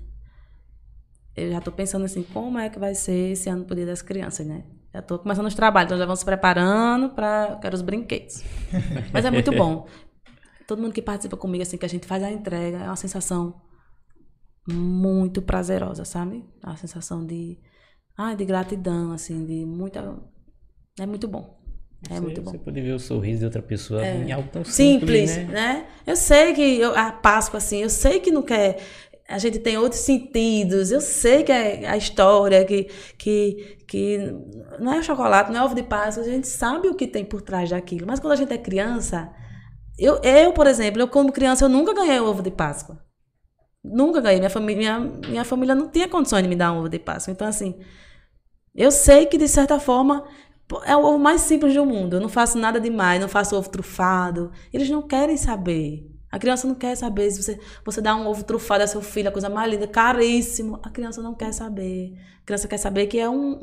eu 1.36 1.50
já 1.50 1.58
estou 1.58 1.72
pensando 1.72 2.04
assim, 2.04 2.22
como 2.22 2.58
é 2.58 2.68
que 2.68 2.78
vai 2.78 2.94
ser 2.94 3.32
esse 3.32 3.48
ano 3.48 3.64
pro 3.64 3.74
Dia 3.74 3.86
das 3.86 4.02
Crianças, 4.02 4.46
né? 4.46 4.64
Já 4.92 5.00
estou 5.00 5.18
começando 5.18 5.46
os 5.46 5.54
trabalhos, 5.54 5.88
então 5.88 5.98
já 5.98 6.04
vamos 6.04 6.20
se 6.20 6.24
preparando 6.24 7.10
para 7.10 7.58
quero 7.60 7.74
os 7.74 7.82
brinquedos. 7.82 8.42
Mas 9.12 9.24
é 9.24 9.30
muito 9.30 9.50
bom. 9.52 9.86
Todo 10.66 10.80
mundo 10.80 10.92
que 10.92 11.02
participa 11.02 11.36
comigo, 11.36 11.62
assim, 11.62 11.76
que 11.76 11.84
a 11.84 11.88
gente 11.88 12.06
faz 12.06 12.22
a 12.22 12.30
entrega, 12.30 12.78
é 12.78 12.86
uma 12.86 12.96
sensação 12.96 13.60
muito 14.70 15.42
prazerosa, 15.42 16.04
sabe? 16.04 16.44
É 16.62 16.66
uma 16.66 16.76
sensação 16.76 17.26
de 17.26 17.58
ah, 18.16 18.34
de 18.34 18.44
gratidão, 18.44 19.12
assim, 19.12 19.44
de 19.44 19.64
muita. 19.64 20.16
É 20.98 21.04
muito 21.04 21.26
bom. 21.26 21.58
É 22.08 22.14
você, 22.14 22.20
muito 22.20 22.42
bom. 22.42 22.50
Você 22.52 22.58
pode 22.58 22.80
ver 22.80 22.92
o 22.92 22.98
sorriso 22.98 23.40
de 23.40 23.44
outra 23.46 23.62
pessoa 23.62 24.04
é. 24.04 24.16
em 24.16 24.30
algo 24.30 24.48
tão 24.52 24.64
simples, 24.64 25.30
simples 25.30 25.48
né? 25.48 25.52
né? 25.52 25.86
Eu 26.06 26.14
sei 26.14 26.52
que 26.52 26.78
eu, 26.78 26.96
a 26.96 27.10
Páscoa, 27.10 27.58
assim, 27.58 27.78
eu 27.78 27.90
sei 27.90 28.20
que 28.20 28.30
não 28.30 28.42
quer. 28.42 28.78
A 29.28 29.38
gente 29.38 29.58
tem 29.58 29.78
outros 29.78 30.02
sentidos. 30.02 30.90
Eu 30.90 31.00
sei 31.00 31.42
que 31.42 31.50
é 31.50 31.88
a 31.88 31.96
história, 31.96 32.64
que, 32.64 32.84
que, 33.16 33.78
que 33.88 34.18
não 34.78 34.92
é 34.92 35.02
chocolate, 35.02 35.50
não 35.50 35.60
é 35.60 35.64
ovo 35.64 35.74
de 35.74 35.82
Páscoa. 35.82 36.22
A 36.22 36.26
gente 36.26 36.46
sabe 36.46 36.88
o 36.88 36.94
que 36.94 37.06
tem 37.06 37.24
por 37.24 37.40
trás 37.40 37.70
daquilo. 37.70 38.06
Mas 38.06 38.20
quando 38.20 38.34
a 38.34 38.36
gente 38.36 38.52
é 38.52 38.58
criança, 38.58 39.32
eu, 39.98 40.20
eu 40.22 40.52
por 40.52 40.66
exemplo, 40.66 41.00
eu 41.00 41.08
como 41.08 41.32
criança, 41.32 41.64
eu 41.64 41.68
nunca 41.68 41.94
ganhei 41.94 42.20
ovo 42.20 42.42
de 42.42 42.50
Páscoa. 42.50 43.02
Nunca 43.82 44.20
ganhei. 44.20 44.38
Minha 44.40 44.50
família, 44.50 44.98
minha, 44.98 45.20
minha 45.28 45.44
família 45.44 45.74
não 45.74 45.88
tinha 45.88 46.08
condições 46.08 46.42
de 46.42 46.48
me 46.48 46.56
dar 46.56 46.72
um 46.72 46.78
ovo 46.78 46.88
de 46.88 46.98
Páscoa. 46.98 47.32
Então, 47.32 47.46
assim, 47.46 47.78
eu 48.74 48.90
sei 48.90 49.26
que, 49.26 49.38
de 49.38 49.48
certa 49.48 49.78
forma, 49.78 50.24
é 50.84 50.96
o 50.96 51.04
ovo 51.04 51.18
mais 51.18 51.42
simples 51.42 51.74
do 51.74 51.86
mundo. 51.86 52.16
Eu 52.16 52.20
não 52.20 52.28
faço 52.28 52.58
nada 52.58 52.80
demais, 52.80 53.20
não 53.20 53.28
faço 53.28 53.56
ovo 53.56 53.68
trufado. 53.70 54.50
Eles 54.72 54.88
não 54.90 55.02
querem 55.02 55.36
saber. 55.36 56.13
A 56.34 56.38
criança 56.40 56.66
não 56.66 56.74
quer 56.74 56.96
saber 56.96 57.30
se 57.30 57.40
você, 57.40 57.60
você 57.84 58.00
dá 58.00 58.16
um 58.16 58.26
ovo 58.26 58.42
trufado 58.42 58.82
a 58.82 58.88
seu 58.88 59.00
filho, 59.00 59.28
a 59.28 59.32
coisa 59.32 59.48
mais 59.48 59.70
linda, 59.70 59.86
caríssimo. 59.86 60.80
A 60.82 60.90
criança 60.90 61.22
não 61.22 61.32
quer 61.32 61.52
saber. 61.52 62.12
A 62.42 62.44
criança 62.44 62.66
quer 62.66 62.76
saber 62.76 63.06
que 63.06 63.20
é 63.20 63.30
um, 63.30 63.62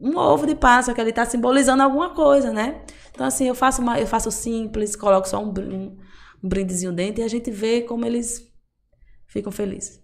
um 0.00 0.16
ovo 0.16 0.46
de 0.46 0.54
Páscoa, 0.54 0.94
que 0.94 1.00
ele 1.02 1.10
está 1.10 1.26
simbolizando 1.26 1.82
alguma 1.82 2.14
coisa, 2.14 2.50
né? 2.50 2.80
Então, 3.10 3.26
assim, 3.26 3.46
eu 3.46 3.54
faço, 3.54 3.82
uma, 3.82 4.00
eu 4.00 4.06
faço 4.06 4.30
simples, 4.30 4.96
coloco 4.96 5.28
só 5.28 5.38
um, 5.38 5.50
um, 5.50 5.98
um 6.42 6.48
brindezinho 6.48 6.94
dentro 6.94 7.20
e 7.20 7.24
a 7.24 7.28
gente 7.28 7.50
vê 7.50 7.82
como 7.82 8.06
eles 8.06 8.42
ficam 9.26 9.52
felizes. 9.52 10.02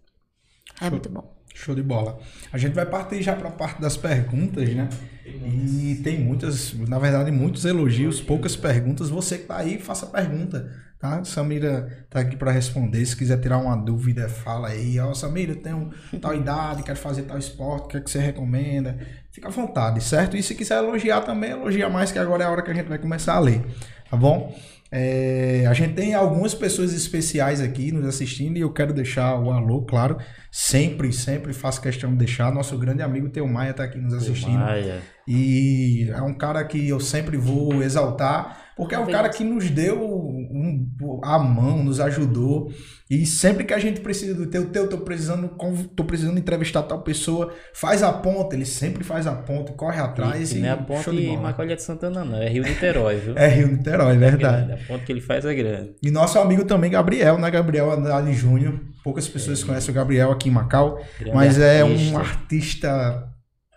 É 0.83 0.91
muito 0.91 1.09
bom. 1.09 1.34
Show 1.55 1.73
de 1.73 1.83
bola. 1.85 2.19
A 2.53 2.59
gente 2.59 2.75
vai 2.75 2.85
partir 2.85 3.23
já 3.23 3.35
para 3.37 3.49
a 3.49 3.53
parte 3.53 3.81
das 3.81 3.97
perguntas, 3.97 4.69
né? 4.75 4.89
E 5.25 6.01
tem 6.03 6.19
muitas, 6.19 6.75
na 6.75 6.99
verdade, 6.99 7.31
muitos 7.31 7.65
elogios, 7.65 8.21
poucas 8.21 8.57
perguntas. 8.57 9.09
Você 9.09 9.39
que 9.39 9.45
tá 9.45 9.59
aí, 9.59 9.79
faça 9.79 10.05
pergunta, 10.07 10.69
tá? 10.99 11.25
Samira 11.25 12.07
tá 12.11 12.19
aqui 12.19 12.37
para 12.37 12.51
responder. 12.51 13.07
Se 13.07 13.17
quiser 13.17 13.41
tirar 13.41 13.59
uma 13.59 13.77
dúvida, 13.77 14.29
fala 14.29 14.69
aí. 14.69 14.99
Ó, 14.99 15.15
Samira, 15.15 15.53
eu 15.53 15.63
tenho 15.63 15.91
tal 16.21 16.35
idade, 16.35 16.83
quero 16.83 16.99
fazer 16.99 17.23
tal 17.23 17.39
esporte, 17.39 17.85
o 17.85 17.89
que, 17.89 17.97
é 17.99 18.01
que 18.01 18.11
você 18.11 18.19
recomenda? 18.19 18.99
Fica 19.31 19.47
à 19.47 19.51
vontade, 19.53 20.03
certo? 20.03 20.37
E 20.37 20.43
se 20.43 20.57
quiser 20.57 20.79
elogiar 20.79 21.21
também, 21.21 21.53
elogia 21.53 21.89
mais, 21.89 22.11
que 22.11 22.19
agora 22.19 22.43
é 22.43 22.47
a 22.47 22.51
hora 22.51 22.63
que 22.63 22.71
a 22.73 22.75
gente 22.75 22.89
vai 22.89 22.99
começar 22.99 23.35
a 23.35 23.39
ler, 23.39 23.65
tá 24.11 24.17
bom? 24.17 24.53
É, 24.97 25.67
a 25.67 25.73
gente 25.73 25.95
tem 25.95 26.15
algumas 26.15 26.55
pessoas 26.55 26.93
especiais 26.93 27.61
aqui 27.61 27.91
nos 27.91 28.07
assistindo 28.07 28.57
e 28.57 28.61
eu 28.61 28.73
quero 28.73 28.93
deixar 28.93 29.35
o 29.41 29.51
alô, 29.51 29.83
claro. 29.83 30.19
Sempre, 30.53 31.13
sempre 31.13 31.53
faço 31.53 31.81
questão 31.81 32.13
de 32.13 32.17
deixar. 32.17 32.55
Nosso 32.55 32.79
grande 32.79 33.03
amigo 33.03 33.29
Teu 33.29 33.45
Maia 33.49 33.73
está 33.73 33.83
aqui 33.83 33.99
nos 33.99 34.15
assistindo. 34.15 34.61
Maia. 34.61 35.03
E 35.27 36.09
é 36.15 36.23
um 36.23 36.33
cara 36.33 36.63
que 36.63 36.89
eu 36.89 37.01
sempre 37.01 37.37
vou 37.37 37.83
exaltar, 37.83 38.64
porque 38.77 38.95
é 38.95 38.99
um 38.99 39.07
cara 39.07 39.29
que 39.29 39.45
nos 39.45 39.71
deu 39.71 40.03
um, 40.03 41.21
a 41.23 41.39
mão, 41.39 41.83
nos 41.83 42.01
ajudou. 42.01 42.71
E 43.09 43.27
sempre 43.27 43.65
que 43.65 43.75
a 43.75 43.79
gente 43.79 44.01
precisa 44.01 44.35
do 44.35 44.47
teu, 44.47 44.71
teu, 44.71 44.89
tô 44.89 44.99
precisando, 44.99 45.49
tô 45.95 46.05
precisando 46.05 46.39
entrevistar 46.39 46.83
tal 46.83 47.03
pessoa, 47.03 47.53
faz 47.73 48.03
a 48.03 48.13
ponta, 48.13 48.57
ele 48.57 48.65
sempre 48.65 49.05
faz 49.05 49.27
a 49.27 49.35
ponta, 49.35 49.73
corre 49.73 50.01
atrás. 50.01 50.53
E, 50.53 50.59
e 50.59 50.61
não 50.61 50.69
é 50.69 50.73
a 50.73 50.77
ponta 50.77 51.13
de 51.13 51.37
Macaulay 51.37 51.77
de 51.77 51.83
Santana, 51.83 52.25
não, 52.25 52.39
é 52.39 52.49
Rio 52.49 52.65
Niterói, 52.65 53.17
viu? 53.17 53.35
é 53.39 53.47
Rio 53.47 53.69
Niterói, 53.69 54.15
é 54.15 54.19
verdade. 54.19 54.73
É 54.73 54.75
a 54.75 54.87
ponta 54.89 55.05
que 55.05 55.13
ele 55.13 55.21
faz 55.21 55.45
é 55.45 55.55
grande. 55.55 55.95
E 56.03 56.11
nosso 56.11 56.39
amigo 56.39 56.65
também, 56.65 56.91
Gabriel, 56.91 57.39
né? 57.39 57.51
Gabriel 57.51 57.93
Andrade 57.93 58.33
Júnior. 58.33 58.81
Poucas 59.05 59.29
pessoas 59.29 59.63
é. 59.63 59.67
conhecem 59.67 59.91
o 59.91 59.95
Gabriel 59.95 60.33
aqui 60.33 60.49
em 60.49 60.53
Macau, 60.53 60.99
grande 61.21 61.37
mas 61.37 61.61
artista. 61.61 61.65
é 61.67 61.85
um 61.85 62.19
artista 62.19 63.34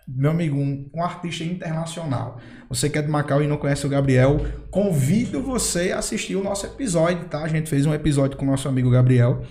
meu 0.08 0.30
amigo, 0.30 0.56
um, 0.56 0.88
um, 0.94 1.02
artista 1.02 1.44
internacional. 1.44 2.40
Você 2.68 2.88
que 2.88 2.98
é 2.98 3.02
de 3.02 3.08
Macau 3.08 3.42
e 3.42 3.46
não 3.46 3.58
conhece 3.58 3.86
o 3.86 3.90
Gabriel, 3.90 4.40
convido 4.70 5.42
você 5.42 5.92
a 5.92 5.98
assistir 5.98 6.34
o 6.34 6.42
nosso 6.42 6.64
episódio, 6.64 7.28
tá? 7.28 7.42
A 7.42 7.48
gente 7.48 7.68
fez 7.68 7.84
um 7.84 7.92
episódio 7.92 8.36
com 8.36 8.46
o 8.46 8.48
nosso 8.50 8.66
amigo 8.68 8.90
Gabriel. 8.90 9.42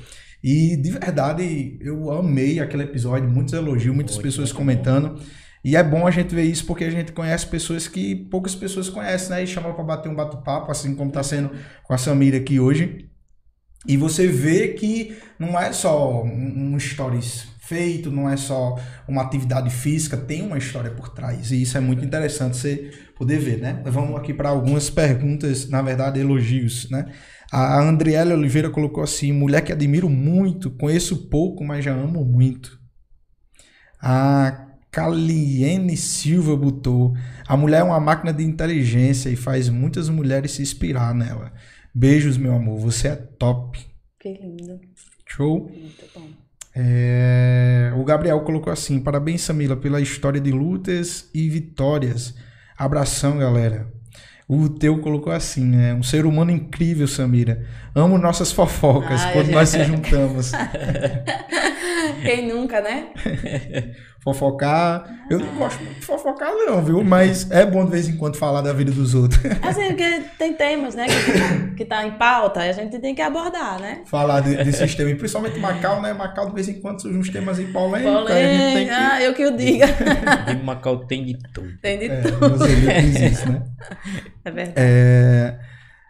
E 0.43 0.75
de 0.77 0.91
verdade, 0.91 1.77
eu 1.81 2.11
amei 2.11 2.59
aquele 2.59 2.83
episódio, 2.83 3.29
muitos 3.29 3.53
elogios, 3.53 3.93
muitas 3.93 4.15
muito 4.15 4.25
pessoas 4.25 4.51
comentando. 4.51 5.09
Bom. 5.09 5.21
E 5.63 5.75
é 5.75 5.83
bom 5.83 6.07
a 6.07 6.11
gente 6.11 6.33
ver 6.33 6.43
isso 6.43 6.65
porque 6.65 6.85
a 6.85 6.89
gente 6.89 7.11
conhece 7.11 7.45
pessoas 7.45 7.87
que 7.87 8.15
poucas 8.15 8.55
pessoas 8.55 8.89
conhecem, 8.89 9.29
né? 9.29 9.43
E 9.43 9.47
chama 9.47 9.73
para 9.73 9.83
bater 9.83 10.09
um 10.09 10.15
bate-papo, 10.15 10.71
assim 10.71 10.95
como 10.95 11.09
está 11.09 11.21
sendo 11.21 11.51
com 11.83 11.93
a 11.93 11.97
Samira 11.97 12.37
aqui 12.37 12.59
hoje. 12.59 13.09
E 13.85 13.95
você 13.95 14.27
vê 14.27 14.69
que 14.69 15.17
não 15.37 15.59
é 15.59 15.71
só 15.71 16.23
um, 16.23 16.73
um 16.73 16.79
stories 16.79 17.47
feito, 17.67 18.09
não 18.09 18.29
é 18.29 18.37
só 18.37 18.75
uma 19.07 19.21
atividade 19.21 19.69
física, 19.69 20.15
tem 20.15 20.41
uma 20.41 20.57
história 20.57 20.89
por 20.89 21.09
trás. 21.09 21.51
E 21.51 21.61
isso 21.61 21.77
é 21.77 21.81
muito 21.81 22.03
interessante 22.03 22.55
você 22.55 22.91
poder 23.15 23.39
ver, 23.39 23.59
né? 23.59 23.81
Vamos 23.85 24.15
aqui 24.15 24.33
para 24.33 24.49
algumas 24.49 24.89
perguntas, 24.89 25.69
na 25.69 25.81
verdade, 25.81 26.19
elogios, 26.19 26.89
né? 26.89 27.11
A 27.51 27.79
Andriela 27.81 28.33
Oliveira 28.33 28.69
colocou 28.69 29.03
assim: 29.03 29.31
mulher 29.31 29.61
que 29.61 29.73
admiro 29.73 30.09
muito, 30.09 30.71
conheço 30.71 31.29
pouco, 31.29 31.63
mas 31.63 31.83
já 31.83 31.93
amo 31.93 32.23
muito. 32.23 32.79
A 34.01 34.67
Caliene 34.89 35.97
Silva 35.97 36.55
botou: 36.55 37.13
a 37.47 37.57
mulher 37.57 37.81
é 37.81 37.83
uma 37.83 37.99
máquina 37.99 38.31
de 38.31 38.43
inteligência 38.43 39.29
e 39.29 39.35
faz 39.35 39.67
muitas 39.67 40.07
mulheres 40.07 40.51
se 40.51 40.61
inspirar 40.61 41.13
nela. 41.13 41.51
Beijos, 41.93 42.37
meu 42.37 42.53
amor, 42.53 42.79
você 42.79 43.09
é 43.09 43.15
top. 43.15 43.79
Que 44.19 44.33
lindo. 44.33 44.79
Show? 45.25 45.69
Muito 45.69 46.05
bom. 46.13 46.27
É, 46.79 47.91
o 47.95 48.03
Gabriel 48.03 48.39
colocou 48.41 48.71
assim: 48.71 48.99
parabéns, 48.99 49.41
Samila, 49.41 49.75
pela 49.75 49.99
história 49.99 50.39
de 50.39 50.51
lutas 50.51 51.27
e 51.33 51.49
vitórias. 51.49 52.35
Abração, 52.77 53.39
galera. 53.39 53.91
O 54.47 54.69
teu 54.69 54.99
colocou 54.99 55.33
assim, 55.33 55.65
né? 55.65 55.93
Um 55.93 56.03
ser 56.03 56.25
humano 56.25 56.51
incrível, 56.51 57.07
Samira. 57.07 57.65
Amo 57.95 58.17
nossas 58.17 58.51
fofocas 58.51 59.21
Ai, 59.21 59.33
quando 59.33 59.51
nós 59.51 59.69
se 59.69 59.83
juntamos. 59.83 60.51
Quem 62.23 62.47
nunca, 62.47 62.79
né? 62.79 63.07
fofocar. 64.33 65.05
Eu 65.29 65.39
não 65.39 65.55
gosto 65.55 65.81
muito 65.83 65.99
de 65.99 66.05
fofocar, 66.05 66.51
não, 66.65 66.83
viu? 66.83 67.03
Mas 67.03 67.49
é 67.49 67.65
bom 67.65 67.85
de 67.85 67.91
vez 67.91 68.09
em 68.09 68.17
quando 68.17 68.37
falar 68.37 68.61
da 68.61 68.73
vida 68.73 68.91
dos 68.91 69.13
outros. 69.13 69.39
Assim, 69.63 69.87
porque 69.87 70.23
tem 70.37 70.53
temas, 70.53 70.95
né, 70.95 71.05
que, 71.07 71.75
que 71.75 71.85
tá 71.85 72.05
em 72.05 72.11
pauta 72.11 72.65
e 72.65 72.69
a 72.69 72.73
gente 72.73 72.99
tem 72.99 73.15
que 73.15 73.21
abordar, 73.21 73.79
né? 73.79 74.01
Falar 74.05 74.41
de, 74.41 74.55
desses 74.55 74.95
temas, 74.95 75.17
principalmente 75.17 75.59
Macau, 75.59 76.01
né? 76.01 76.13
Macau 76.13 76.47
de 76.47 76.55
vez 76.55 76.67
em 76.67 76.81
quando 76.81 77.01
surgem 77.01 77.19
uns 77.19 77.29
temas 77.29 77.59
em 77.59 77.71
polêmica. 77.71 78.11
Polêmica, 78.11 78.85
que... 78.85 78.89
ah, 78.89 79.21
eu 79.21 79.33
que 79.33 79.45
o 79.45 79.55
diga. 79.55 79.85
E 80.51 80.63
Macau 80.63 81.05
tem 81.05 81.25
de 81.25 81.37
tudo. 81.53 81.77
Tem 81.81 81.99
de 81.99 82.09
é, 82.09 82.21
tudo. 82.21 82.67
Diz 82.67 83.31
isso, 83.31 83.51
né? 83.51 83.63
É 84.43 84.51
verdade. 84.51 84.73
É, 84.77 85.59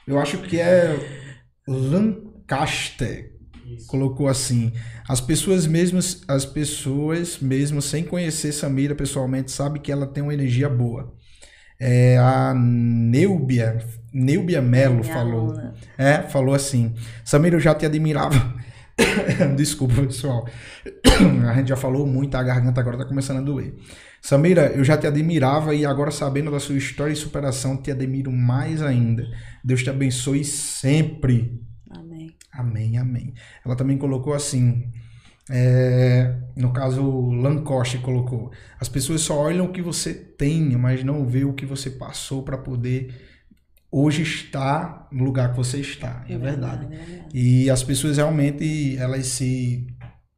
eu 0.08 0.20
acho 0.20 0.38
que 0.40 0.60
é 0.60 0.96
Lancaster 1.68 3.37
colocou 3.88 4.28
assim: 4.28 4.72
as 5.08 5.22
pessoas 5.22 5.66
mesmas, 5.68 6.22
as 6.28 6.46
pessoas 6.46 7.40
mesmo 7.40 7.82
sem 7.82 8.04
conhecer 8.04 8.52
Samira 8.52 8.96
pessoalmente 8.96 9.52
sabem 9.52 9.82
que 9.82 9.92
ela 9.92 10.08
tem 10.08 10.24
uma 10.24 10.34
energia 10.34 10.70
boa. 10.70 11.14
É, 11.80 12.18
a 12.18 12.54
Neubia, 12.56 13.78
Neubia 14.14 14.62
Melo 14.62 15.04
falou. 15.04 15.52
Aluna. 15.52 15.74
É, 15.98 16.24
falou 16.24 16.56
assim: 16.56 16.94
Samira, 17.24 17.56
eu 17.56 17.60
já 17.60 17.76
te 17.76 17.86
admirava. 17.86 18.56
Desculpa, 19.56 20.02
pessoal. 20.02 20.48
A 21.48 21.54
gente 21.56 21.70
já 21.70 21.76
falou 21.76 22.06
muito, 22.06 22.36
a 22.36 22.44
garganta 22.44 22.82
agora 22.82 22.98
tá 22.98 23.06
começando 23.06 23.38
a 23.38 23.42
doer. 23.42 23.74
Samira, 24.22 24.68
eu 24.68 24.84
já 24.84 24.98
te 24.98 25.08
admirava 25.08 25.74
e 25.74 25.86
agora 25.86 26.12
sabendo 26.12 26.52
da 26.52 26.60
sua 26.60 26.76
história 26.76 27.14
e 27.14 27.16
superação, 27.16 27.78
te 27.78 27.92
admiro 27.92 28.32
mais 28.32 28.82
ainda. 28.82 29.26
Deus 29.64 29.84
te 29.84 29.90
abençoe 29.90 30.44
sempre. 30.44 31.62
Amém, 32.58 32.98
amém. 32.98 33.34
Ela 33.64 33.76
também 33.76 33.98
colocou 33.98 34.34
assim, 34.34 34.92
é, 35.50 36.36
no 36.56 36.74
caso, 36.74 37.30
Lancoste 37.30 38.00
colocou: 38.00 38.52
as 38.80 38.90
pessoas 38.90 39.22
só 39.22 39.38
olham 39.38 39.66
o 39.66 39.72
que 39.72 39.82
você 39.82 40.14
tem, 40.14 40.76
mas 40.76 41.04
não 41.04 41.26
vê 41.26 41.46
o 41.46 41.54
que 41.54 41.66
você 41.66 41.90
passou 41.90 42.44
para 42.44 42.58
poder 42.58 43.14
hoje 43.92 44.24
estar 44.24 45.08
no 45.12 45.24
lugar 45.24 45.52
que 45.52 45.58
você 45.58 45.80
está. 45.80 46.26
É, 46.28 46.34
é 46.34 46.38
verdade. 46.38 46.88
verdade. 46.88 47.26
E 47.34 47.70
as 47.70 47.84
pessoas 47.84 48.18
realmente 48.18 48.98
elas 48.98 49.28
se 49.28 49.88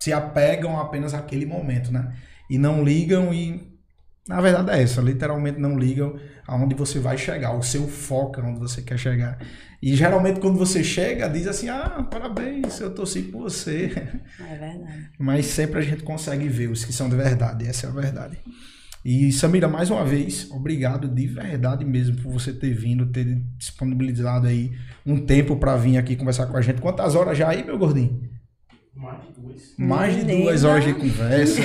se 0.02 0.14
apegam 0.14 0.80
apenas 0.80 1.14
àquele 1.14 1.46
momento, 1.46 1.92
né? 1.92 2.16
E 2.50 2.58
não 2.58 2.84
ligam 2.84 3.34
e 3.34 3.69
na 4.28 4.42
verdade 4.42 4.72
é 4.72 4.82
essa, 4.84 5.02
literalmente 5.02 5.60
não 5.60 5.78
ligam 5.78 6.20
aonde 6.46 6.76
você 6.76 7.00
vai 7.00 7.18
chegar, 7.18 7.56
o 7.58 7.64
seu 7.64 7.88
foco 7.88 8.42
aonde 8.42 8.60
você 8.60 8.82
quer 8.82 8.98
chegar. 8.98 9.40
E 9.82 9.96
geralmente 9.96 10.40
quando 10.40 10.58
você 10.58 10.84
chega, 10.84 11.28
diz 11.28 11.48
assim: 11.48 11.70
"Ah, 11.70 12.08
parabéns, 12.10 12.80
eu 12.80 12.94
torci 12.94 13.24
por 13.24 13.42
você". 13.44 13.92
É 14.40 14.58
verdade. 14.58 15.10
Mas 15.18 15.46
sempre 15.48 15.80
a 15.80 15.82
gente 15.82 16.04
consegue 16.04 16.48
ver 16.48 16.70
os 16.70 16.84
que 16.86 16.94
são 16.94 17.10
de 17.10 17.16
verdade, 17.16 17.68
essa 17.68 17.88
é 17.88 17.90
a 17.90 17.94
verdade. 17.94 18.38
E 19.04 19.32
Samira, 19.32 19.68
mais 19.68 19.90
uma 19.90 20.04
vez, 20.04 20.52
obrigado 20.52 21.08
de 21.08 21.26
verdade 21.26 21.86
mesmo 21.86 22.18
por 22.18 22.34
você 22.34 22.52
ter 22.52 22.74
vindo, 22.74 23.06
ter 23.08 23.42
disponibilizado 23.58 24.48
aí 24.48 24.72
um 25.06 25.18
tempo 25.26 25.56
para 25.56 25.78
vir 25.78 25.98
aqui 25.98 26.16
conversar 26.18 26.48
com 26.48 26.58
a 26.58 26.62
gente. 26.62 26.82
Quantas 26.82 27.16
horas 27.16 27.38
já 27.38 27.48
aí, 27.50 27.64
meu 27.64 27.78
gordinho? 27.78 28.22
Mais 29.00 29.22
de 29.22 29.42
duas. 29.42 29.74
Mais 29.78 30.16
de 30.16 30.26
duas 30.26 30.64
horas 30.66 30.84
de 30.84 30.94
conversa. 30.94 31.62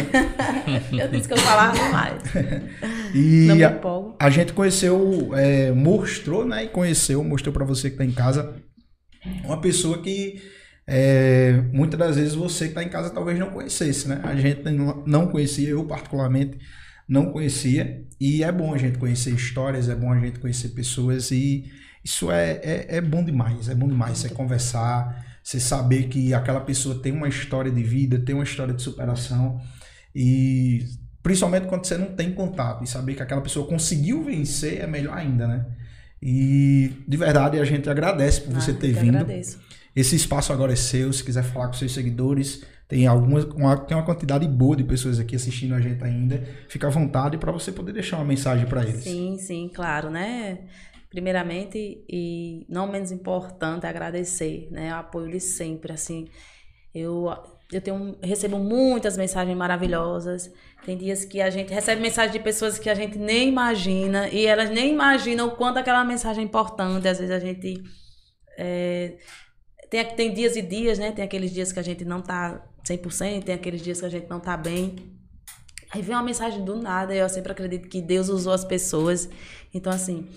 eu 0.92 1.08
disse 1.08 1.26
que 1.26 1.34
eu 1.34 1.38
falava 1.38 1.88
mais. 1.90 2.22
e 3.12 3.48
a, 3.64 3.80
a, 4.20 4.30
gente 4.30 4.52
conheceu, 4.52 5.30
é, 5.34 5.72
mostrou, 5.72 6.46
né? 6.46 6.64
E 6.64 6.68
conheceu, 6.68 7.24
mostrou 7.24 7.52
para 7.52 7.64
você 7.64 7.90
que 7.90 7.96
tá 7.96 8.04
em 8.04 8.12
casa, 8.12 8.54
uma 9.42 9.60
pessoa 9.60 10.00
que 10.00 10.40
é, 10.86 11.60
muitas 11.72 11.98
das 11.98 12.14
vezes 12.14 12.34
você 12.36 12.68
que 12.68 12.74
tá 12.74 12.84
em 12.84 12.88
casa 12.88 13.10
talvez 13.10 13.36
não 13.36 13.50
conhecesse, 13.50 14.08
né? 14.08 14.20
A 14.22 14.36
gente 14.36 14.62
não 15.04 15.26
conhecia, 15.26 15.70
eu 15.70 15.84
particularmente 15.84 16.56
não 17.08 17.32
conhecia. 17.32 18.06
E 18.20 18.44
é 18.44 18.52
bom 18.52 18.72
a 18.72 18.78
gente 18.78 18.96
conhecer 18.96 19.34
histórias, 19.34 19.88
é 19.88 19.96
bom 19.96 20.12
a 20.12 20.20
gente 20.20 20.38
conhecer 20.38 20.68
pessoas 20.68 21.32
e 21.32 21.64
isso 22.04 22.30
é, 22.30 22.60
é, 22.62 22.96
é 22.98 23.00
bom 23.00 23.24
demais, 23.24 23.68
é 23.68 23.74
bom 23.74 23.88
demais 23.88 24.18
você 24.18 24.28
conversar 24.28 25.23
você 25.44 25.60
saber 25.60 26.08
que 26.08 26.32
aquela 26.32 26.60
pessoa 26.60 26.98
tem 26.98 27.12
uma 27.12 27.28
história 27.28 27.70
de 27.70 27.82
vida, 27.82 28.18
tem 28.18 28.34
uma 28.34 28.44
história 28.44 28.72
de 28.72 28.80
superação 28.80 29.60
e 30.14 30.86
principalmente 31.22 31.66
quando 31.66 31.84
você 31.84 31.98
não 31.98 32.14
tem 32.14 32.32
contato 32.32 32.82
e 32.82 32.86
saber 32.86 33.14
que 33.14 33.22
aquela 33.22 33.42
pessoa 33.42 33.66
conseguiu 33.66 34.24
vencer 34.24 34.80
é 34.80 34.86
melhor 34.86 35.14
ainda, 35.14 35.46
né? 35.46 35.66
E 36.22 36.92
de 37.06 37.16
verdade 37.18 37.60
a 37.60 37.64
gente 37.64 37.90
agradece 37.90 38.40
por 38.40 38.56
ah, 38.56 38.60
você 38.60 38.72
ter 38.72 38.94
vindo. 38.94 39.18
Agradeço. 39.18 39.60
Esse 39.94 40.16
espaço 40.16 40.50
agora 40.50 40.72
é 40.72 40.76
seu. 40.76 41.12
Se 41.12 41.22
quiser 41.22 41.44
falar 41.44 41.66
com 41.66 41.74
seus 41.74 41.92
seguidores, 41.92 42.64
tem 42.88 43.06
algumas, 43.06 43.44
uma, 43.44 43.76
tem 43.76 43.94
uma 43.94 44.02
quantidade 44.02 44.48
boa 44.48 44.74
de 44.74 44.84
pessoas 44.84 45.20
aqui 45.20 45.36
assistindo 45.36 45.74
a 45.74 45.80
gente 45.80 46.02
ainda. 46.02 46.42
Fica 46.68 46.86
à 46.86 46.90
vontade 46.90 47.36
para 47.36 47.52
você 47.52 47.70
poder 47.70 47.92
deixar 47.92 48.16
uma 48.16 48.24
mensagem 48.24 48.66
para 48.66 48.82
eles. 48.82 49.04
Sim, 49.04 49.36
sim, 49.38 49.70
claro, 49.72 50.08
né? 50.08 50.60
Primeiramente 51.14 52.04
e 52.10 52.66
não 52.68 52.90
menos 52.90 53.12
importante, 53.12 53.86
agradecer, 53.86 54.66
né? 54.72 54.92
O 54.92 54.96
apoio 54.96 55.30
de 55.30 55.38
sempre, 55.38 55.92
assim. 55.92 56.26
Eu 56.92 57.32
eu 57.72 57.80
tenho 57.80 58.18
recebo 58.20 58.58
muitas 58.58 59.16
mensagens 59.16 59.56
maravilhosas. 59.56 60.52
Tem 60.84 60.98
dias 60.98 61.24
que 61.24 61.40
a 61.40 61.50
gente 61.50 61.72
recebe 61.72 62.02
mensagem 62.02 62.32
de 62.32 62.40
pessoas 62.40 62.80
que 62.80 62.90
a 62.90 62.94
gente 62.96 63.16
nem 63.16 63.48
imagina 63.48 64.28
e 64.28 64.44
elas 64.44 64.70
nem 64.70 64.92
imaginam 64.92 65.46
o 65.46 65.52
quanto 65.52 65.78
aquela 65.78 66.04
mensagem 66.04 66.42
é 66.42 66.44
importante. 66.44 67.06
Às 67.06 67.20
vezes 67.20 67.32
a 67.32 67.38
gente 67.38 67.80
é, 68.58 69.16
tem, 69.88 70.04
tem 70.16 70.34
dias 70.34 70.56
e 70.56 70.62
dias, 70.62 70.98
né? 70.98 71.12
Tem 71.12 71.24
aqueles 71.24 71.52
dias 71.52 71.72
que 71.72 71.78
a 71.78 71.82
gente 71.82 72.04
não 72.04 72.20
tá 72.20 72.60
100%, 72.84 73.44
tem 73.44 73.54
aqueles 73.54 73.82
dias 73.82 74.00
que 74.00 74.06
a 74.06 74.10
gente 74.10 74.28
não 74.28 74.40
tá 74.40 74.56
bem. 74.56 74.96
Aí 75.92 76.02
vem 76.02 76.16
uma 76.16 76.24
mensagem 76.24 76.64
do 76.64 76.74
nada, 76.74 77.14
e 77.14 77.18
eu 77.18 77.28
sempre 77.28 77.52
acredito 77.52 77.88
que 77.88 78.02
Deus 78.02 78.28
usou 78.28 78.52
as 78.52 78.64
pessoas. 78.64 79.28
Então, 79.72 79.92
assim, 79.92 80.28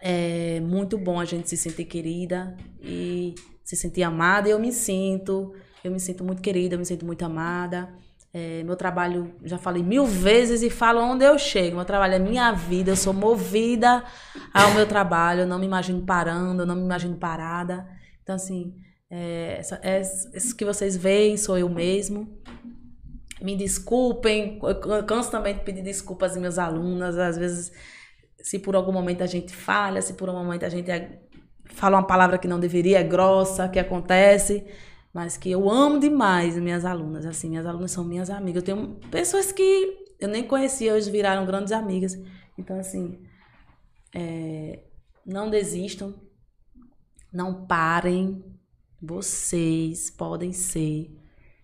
é 0.00 0.60
muito 0.60 0.96
bom 0.96 1.18
a 1.18 1.24
gente 1.24 1.48
se 1.48 1.56
sentir 1.56 1.84
querida 1.84 2.56
e 2.80 3.34
se 3.64 3.76
sentir 3.76 4.02
amada. 4.02 4.48
Eu 4.48 4.58
me 4.58 4.72
sinto, 4.72 5.54
eu 5.82 5.90
me 5.90 6.00
sinto 6.00 6.24
muito 6.24 6.40
querida, 6.40 6.74
eu 6.74 6.78
me 6.78 6.84
sinto 6.84 7.04
muito 7.04 7.24
amada. 7.24 7.88
É, 8.32 8.62
meu 8.62 8.76
trabalho, 8.76 9.34
já 9.42 9.56
falei 9.56 9.82
mil 9.82 10.04
vezes 10.04 10.62
e 10.62 10.70
falo 10.70 11.00
onde 11.00 11.24
eu 11.24 11.38
chego. 11.38 11.76
Meu 11.76 11.84
trabalho 11.84 12.14
é 12.14 12.18
minha 12.18 12.52
vida, 12.52 12.90
eu 12.90 12.96
sou 12.96 13.12
movida 13.12 14.04
ao 14.52 14.72
meu 14.74 14.86
trabalho, 14.86 15.40
eu 15.40 15.46
não 15.46 15.58
me 15.58 15.66
imagino 15.66 16.02
parando, 16.02 16.62
eu 16.62 16.66
não 16.66 16.76
me 16.76 16.82
imagino 16.82 17.16
parada. 17.16 17.88
Então, 18.22 18.36
assim, 18.36 18.74
é, 19.10 19.56
essa, 19.58 19.80
é, 19.82 20.00
isso 20.00 20.54
que 20.54 20.64
vocês 20.64 20.96
veem 20.96 21.36
sou 21.36 21.56
eu 21.56 21.68
mesmo. 21.68 22.38
Me 23.40 23.56
desculpem, 23.56 24.58
eu 24.62 25.04
canso 25.04 25.30
também 25.30 25.54
de 25.54 25.60
pedir 25.60 25.82
desculpas 25.82 26.32
às 26.32 26.36
minhas 26.36 26.58
alunas. 26.58 27.16
Às 27.16 27.38
vezes, 27.38 27.72
se 28.48 28.58
por 28.58 28.74
algum 28.74 28.92
momento 28.92 29.22
a 29.22 29.26
gente 29.26 29.54
falha, 29.54 30.00
se 30.00 30.14
por 30.14 30.28
um 30.28 30.32
momento 30.32 30.64
a 30.64 30.68
gente 30.68 30.90
é, 30.90 31.20
fala 31.66 31.96
uma 31.98 32.06
palavra 32.06 32.38
que 32.38 32.48
não 32.48 32.60
deveria, 32.60 33.00
é 33.00 33.04
grossa, 33.04 33.68
que 33.68 33.78
acontece 33.78 34.64
mas 35.12 35.36
que 35.36 35.50
eu 35.50 35.68
amo 35.68 35.98
demais 35.98 36.56
minhas 36.58 36.84
alunas. 36.84 37.26
Assim, 37.26 37.48
minhas 37.48 37.66
alunas 37.66 37.90
são 37.90 38.04
minhas 38.04 38.30
amigas. 38.30 38.62
Eu 38.62 38.66
tenho 38.76 38.94
pessoas 39.10 39.50
que 39.50 40.14
eu 40.20 40.28
nem 40.28 40.46
conhecia, 40.46 40.94
hoje 40.94 41.10
viraram 41.10 41.46
grandes 41.46 41.72
amigas. 41.72 42.16
Então, 42.56 42.78
assim, 42.78 43.18
é, 44.14 44.80
não 45.24 45.50
desistam, 45.50 46.14
não 47.32 47.66
parem. 47.66 48.44
Vocês 49.00 50.10
podem 50.10 50.52
ser 50.52 51.10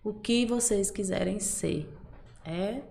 o 0.03 0.13
que 0.13 0.45
vocês 0.45 0.89
quiserem 0.89 1.39
ser. 1.39 1.89
É 2.43 2.81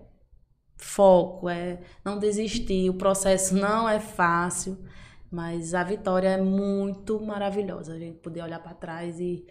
foco, 0.85 1.49
é 1.49 1.79
não 2.03 2.19
desistir. 2.19 2.89
O 2.89 2.93
processo 2.93 3.55
não 3.57 3.87
é 3.87 3.99
fácil, 3.99 4.77
mas 5.31 5.73
a 5.73 5.83
vitória 5.83 6.29
é 6.29 6.41
muito 6.41 7.19
maravilhosa. 7.19 7.93
A 7.93 7.99
gente 7.99 8.19
poder 8.19 8.41
olhar 8.41 8.59
para 8.59 8.73
trás 8.73 9.19
e 9.19 9.45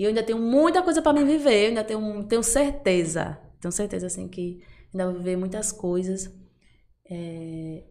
e 0.00 0.04
eu 0.04 0.08
ainda 0.08 0.22
tenho 0.22 0.38
muita 0.38 0.82
coisa 0.82 1.02
para 1.02 1.12
me 1.12 1.22
viver, 1.22 1.64
eu 1.64 1.68
ainda 1.68 1.84
tenho, 1.84 2.24
tenho 2.24 2.42
certeza, 2.42 3.38
tenho 3.60 3.70
certeza 3.70 4.06
assim 4.06 4.26
que 4.28 4.64
ainda 4.94 5.04
vou 5.04 5.18
viver 5.18 5.36
muitas 5.36 5.70
coisas. 5.70 6.34
É, 7.04 7.84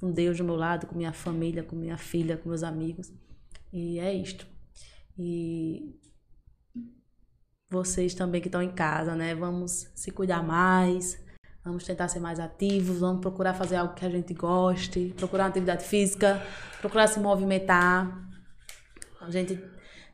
com 0.00 0.10
Deus 0.10 0.38
do 0.38 0.42
meu 0.42 0.56
lado, 0.56 0.88
com 0.88 0.96
minha 0.96 1.12
família, 1.12 1.62
com 1.62 1.76
minha 1.76 1.96
filha, 1.96 2.36
com 2.36 2.48
meus 2.48 2.64
amigos. 2.64 3.12
E 3.72 4.00
é 4.00 4.12
isto. 4.12 4.44
E 5.16 5.94
vocês 7.70 8.12
também 8.12 8.40
que 8.40 8.48
estão 8.48 8.60
em 8.60 8.72
casa, 8.72 9.14
né? 9.14 9.36
Vamos 9.36 9.88
se 9.94 10.10
cuidar 10.10 10.42
mais, 10.42 11.24
vamos 11.64 11.84
tentar 11.84 12.08
ser 12.08 12.20
mais 12.20 12.40
ativos, 12.40 13.00
vamos 13.00 13.20
procurar 13.20 13.54
fazer 13.54 13.76
algo 13.76 13.94
que 13.94 14.04
a 14.04 14.10
gente 14.10 14.34
goste, 14.34 15.14
procurar 15.16 15.44
uma 15.44 15.50
atividade 15.50 15.84
física, 15.84 16.42
procurar 16.80 17.06
se 17.06 17.20
movimentar. 17.20 18.28
A 19.20 19.30
gente 19.30 19.58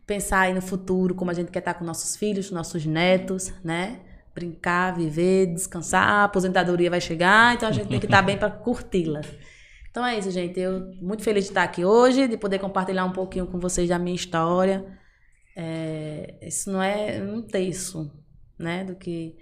pensar 0.06 0.40
aí 0.40 0.54
no 0.54 0.62
futuro, 0.62 1.14
como 1.14 1.30
a 1.30 1.34
gente 1.34 1.50
quer 1.50 1.60
estar 1.60 1.74
com 1.74 1.84
nossos 1.84 2.16
filhos, 2.16 2.50
nossos 2.50 2.84
netos, 2.84 3.52
né? 3.64 4.00
Brincar, 4.34 4.94
viver, 4.94 5.46
descansar, 5.46 6.08
a 6.08 6.24
aposentadoria 6.24 6.90
vai 6.90 7.00
chegar, 7.00 7.54
então 7.54 7.68
a 7.68 7.72
gente 7.72 7.88
tem 7.88 7.98
que 7.98 8.06
estar 8.06 8.22
bem 8.22 8.36
para 8.38 8.50
curti-la. 8.50 9.22
Então 9.90 10.06
é 10.06 10.18
isso, 10.18 10.30
gente. 10.30 10.60
Eu 10.60 10.92
muito 11.00 11.22
feliz 11.22 11.44
de 11.44 11.50
estar 11.50 11.62
aqui 11.62 11.84
hoje, 11.84 12.28
de 12.28 12.36
poder 12.36 12.58
compartilhar 12.58 13.04
um 13.04 13.12
pouquinho 13.12 13.46
com 13.46 13.58
vocês 13.58 13.88
da 13.88 13.98
minha 13.98 14.14
história. 14.14 14.86
É, 15.56 16.36
isso 16.42 16.70
não 16.70 16.80
é 16.80 17.20
um 17.20 17.42
terço, 17.42 18.08
né? 18.58 18.84
Do 18.84 18.94
que 18.94 19.36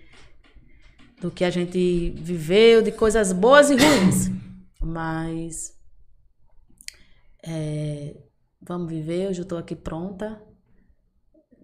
do 1.21 1.31
que 1.31 1.45
a 1.45 1.51
gente 1.51 2.11
viveu, 2.11 2.83
de 2.83 2.93
coisas 2.93 3.33
boas 3.33 3.71
e 3.71 3.77
ruins. 3.77 4.31
Mas 4.81 5.75
é, 7.45 8.17
vamos 8.61 8.89
viver, 8.89 9.29
hoje 9.29 9.41
eu 9.41 9.45
estou 9.45 9.59
aqui 9.59 9.75
pronta 9.75 10.41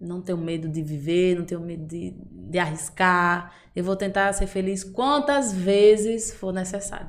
não 0.03 0.21
tenho 0.21 0.37
medo 0.37 0.67
de 0.67 0.81
viver, 0.81 1.37
não 1.37 1.45
tenho 1.45 1.61
medo 1.61 1.85
de, 1.85 2.13
de 2.29 2.59
arriscar. 2.59 3.53
Eu 3.75 3.83
vou 3.83 3.95
tentar 3.95 4.31
ser 4.33 4.47
feliz 4.47 4.83
quantas 4.83 5.53
vezes 5.53 6.33
for 6.33 6.53
necessário. 6.53 7.07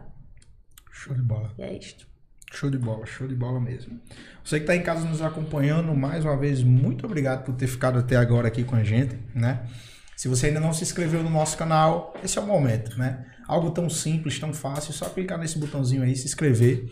Show 0.91 1.15
de 1.15 1.23
bola. 1.23 1.53
E 1.59 1.63
é 1.63 1.77
isto. 1.77 2.07
Show 2.53 2.71
de 2.71 2.79
bola, 2.79 3.05
show 3.05 3.27
de 3.27 3.35
bola 3.35 3.61
mesmo. 3.61 4.01
Você 4.45 4.59
que 4.59 4.63
está 4.63 4.77
em 4.77 4.83
casa 4.83 5.05
nos 5.09 5.21
acompanhando, 5.21 5.93
mais 5.95 6.25
uma 6.25 6.37
vez, 6.37 6.63
muito 6.63 7.05
obrigado 7.05 7.45
por 7.45 7.55
ter 7.55 7.67
ficado 7.67 7.99
até 7.99 8.17
agora 8.17 8.47
aqui 8.47 8.63
com 8.63 8.77
a 8.77 8.85
gente, 8.85 9.19
né? 9.35 9.69
Se 10.17 10.29
você 10.29 10.47
ainda 10.47 10.61
não 10.61 10.73
se 10.73 10.83
inscreveu 10.83 11.23
no 11.23 11.31
nosso 11.31 11.57
canal, 11.57 12.15
esse 12.23 12.39
é 12.39 12.41
o 12.41 12.47
momento, 12.47 12.99
né? 12.99 13.25
Algo 13.47 13.71
tão 13.71 13.91
simples, 13.91 14.39
tão 14.39 14.53
fácil, 14.53 14.93
só 14.93 15.09
clicar 15.09 15.39
nesse 15.39 15.59
botãozinho 15.59 16.03
aí, 16.03 16.17
se 16.17 16.27
inscrever. 16.27 16.89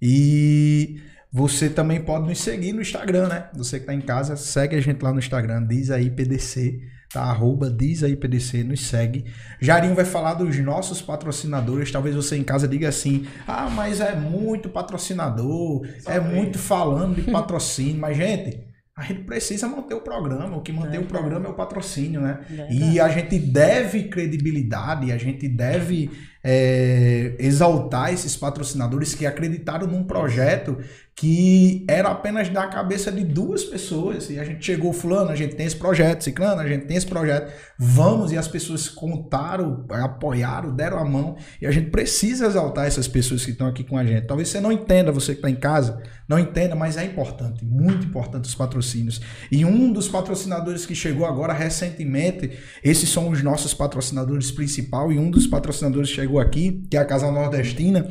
E 0.00 1.00
você 1.32 1.70
também 1.70 2.02
pode 2.02 2.26
nos 2.26 2.38
seguir 2.38 2.72
no 2.72 2.82
Instagram, 2.82 3.28
né? 3.28 3.48
Você 3.54 3.78
que 3.78 3.84
está 3.84 3.94
em 3.94 4.00
casa, 4.00 4.36
segue 4.36 4.76
a 4.76 4.80
gente 4.80 5.02
lá 5.02 5.12
no 5.12 5.18
Instagram, 5.18 5.66
diz 5.66 5.90
aí 5.90 6.10
PDC, 6.10 6.80
tá? 7.12 7.22
Arroba 7.22 7.70
diz 7.70 8.02
aí 8.02 8.16
PDC, 8.16 8.64
nos 8.64 8.80
segue. 8.86 9.24
Jarinho 9.60 9.94
vai 9.94 10.04
falar 10.04 10.34
dos 10.34 10.58
nossos 10.58 11.00
patrocinadores. 11.00 11.92
Talvez 11.92 12.14
você 12.16 12.36
em 12.36 12.42
casa 12.42 12.66
diga 12.66 12.88
assim: 12.88 13.26
ah, 13.46 13.70
mas 13.70 14.00
é 14.00 14.16
muito 14.16 14.68
patrocinador, 14.68 15.86
é 16.06 16.18
muito 16.18 16.58
falando 16.58 17.16
de 17.16 17.30
patrocínio. 17.30 18.00
mas, 18.00 18.16
gente. 18.16 18.71
A 18.94 19.02
gente 19.04 19.22
precisa 19.22 19.66
manter 19.66 19.94
o 19.94 20.02
programa. 20.02 20.56
O 20.56 20.60
que 20.60 20.70
mantém 20.70 21.00
o 21.00 21.06
programa 21.06 21.46
é 21.46 21.48
o 21.48 21.54
patrocínio, 21.54 22.20
né? 22.20 22.40
E 22.70 23.00
a 23.00 23.08
gente 23.08 23.38
deve 23.38 24.04
credibilidade, 24.04 25.10
a 25.10 25.16
gente 25.16 25.48
deve 25.48 26.10
é, 26.44 27.34
exaltar 27.38 28.12
esses 28.12 28.36
patrocinadores 28.36 29.14
que 29.14 29.24
acreditaram 29.24 29.86
num 29.86 30.04
projeto 30.04 30.76
que 31.22 31.84
era 31.86 32.08
apenas 32.08 32.48
da 32.48 32.66
cabeça 32.66 33.12
de 33.12 33.22
duas 33.22 33.62
pessoas. 33.62 34.28
E 34.28 34.40
a 34.40 34.44
gente 34.44 34.66
chegou, 34.66 34.92
fulano, 34.92 35.30
a 35.30 35.36
gente 35.36 35.54
tem 35.54 35.64
esse 35.64 35.76
projeto, 35.76 36.24
ciclano, 36.24 36.60
a 36.60 36.66
gente 36.66 36.86
tem 36.86 36.96
esse 36.96 37.06
projeto, 37.06 37.52
vamos, 37.78 38.32
e 38.32 38.36
as 38.36 38.48
pessoas 38.48 38.88
contaram, 38.88 39.86
apoiaram, 39.88 40.74
deram 40.74 40.98
a 40.98 41.04
mão, 41.04 41.36
e 41.60 41.66
a 41.66 41.70
gente 41.70 41.90
precisa 41.90 42.46
exaltar 42.46 42.88
essas 42.88 43.06
pessoas 43.06 43.44
que 43.44 43.52
estão 43.52 43.68
aqui 43.68 43.84
com 43.84 43.96
a 43.96 44.04
gente. 44.04 44.26
Talvez 44.26 44.48
você 44.48 44.60
não 44.60 44.72
entenda, 44.72 45.12
você 45.12 45.30
que 45.30 45.38
está 45.38 45.48
em 45.48 45.54
casa, 45.54 46.02
não 46.28 46.40
entenda, 46.40 46.74
mas 46.74 46.96
é 46.96 47.04
importante, 47.04 47.64
muito 47.64 48.04
importante 48.04 48.48
os 48.48 48.54
patrocínios. 48.56 49.20
E 49.48 49.64
um 49.64 49.92
dos 49.92 50.08
patrocinadores 50.08 50.84
que 50.84 50.94
chegou 50.96 51.24
agora 51.24 51.52
recentemente, 51.52 52.50
esses 52.82 53.08
são 53.08 53.28
os 53.28 53.40
nossos 53.44 53.72
patrocinadores 53.72 54.50
principal, 54.50 55.12
e 55.12 55.20
um 55.20 55.30
dos 55.30 55.46
patrocinadores 55.46 56.08
chegou 56.08 56.40
aqui, 56.40 56.82
que 56.90 56.96
é 56.96 57.00
a 57.00 57.04
Casa 57.04 57.30
Nordestina, 57.30 58.08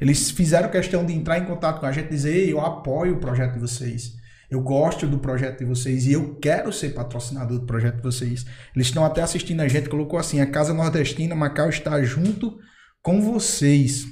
eles 0.00 0.30
fizeram 0.30 0.70
questão 0.70 1.04
de 1.04 1.12
entrar 1.12 1.38
em 1.38 1.44
contato 1.44 1.80
com 1.80 1.86
a 1.86 1.92
gente 1.92 2.06
e 2.06 2.10
dizer: 2.10 2.34
Ei, 2.34 2.52
eu 2.52 2.60
apoio 2.60 3.16
o 3.16 3.20
projeto 3.20 3.54
de 3.54 3.60
vocês. 3.60 4.18
Eu 4.50 4.60
gosto 4.60 5.06
do 5.06 5.18
projeto 5.18 5.58
de 5.58 5.64
vocês 5.64 6.06
e 6.06 6.12
eu 6.12 6.34
quero 6.36 6.72
ser 6.72 6.90
patrocinador 6.90 7.60
do 7.60 7.66
projeto 7.66 7.96
de 7.96 8.02
vocês. 8.02 8.44
Eles 8.74 8.88
estão 8.88 9.04
até 9.04 9.22
assistindo 9.22 9.60
a 9.60 9.68
gente, 9.68 9.88
colocou 9.88 10.18
assim: 10.18 10.40
a 10.40 10.46
Casa 10.46 10.72
Nordestina 10.72 11.36
Macau 11.36 11.68
está 11.68 12.02
junto 12.02 12.58
com 13.02 13.20
vocês, 13.20 14.06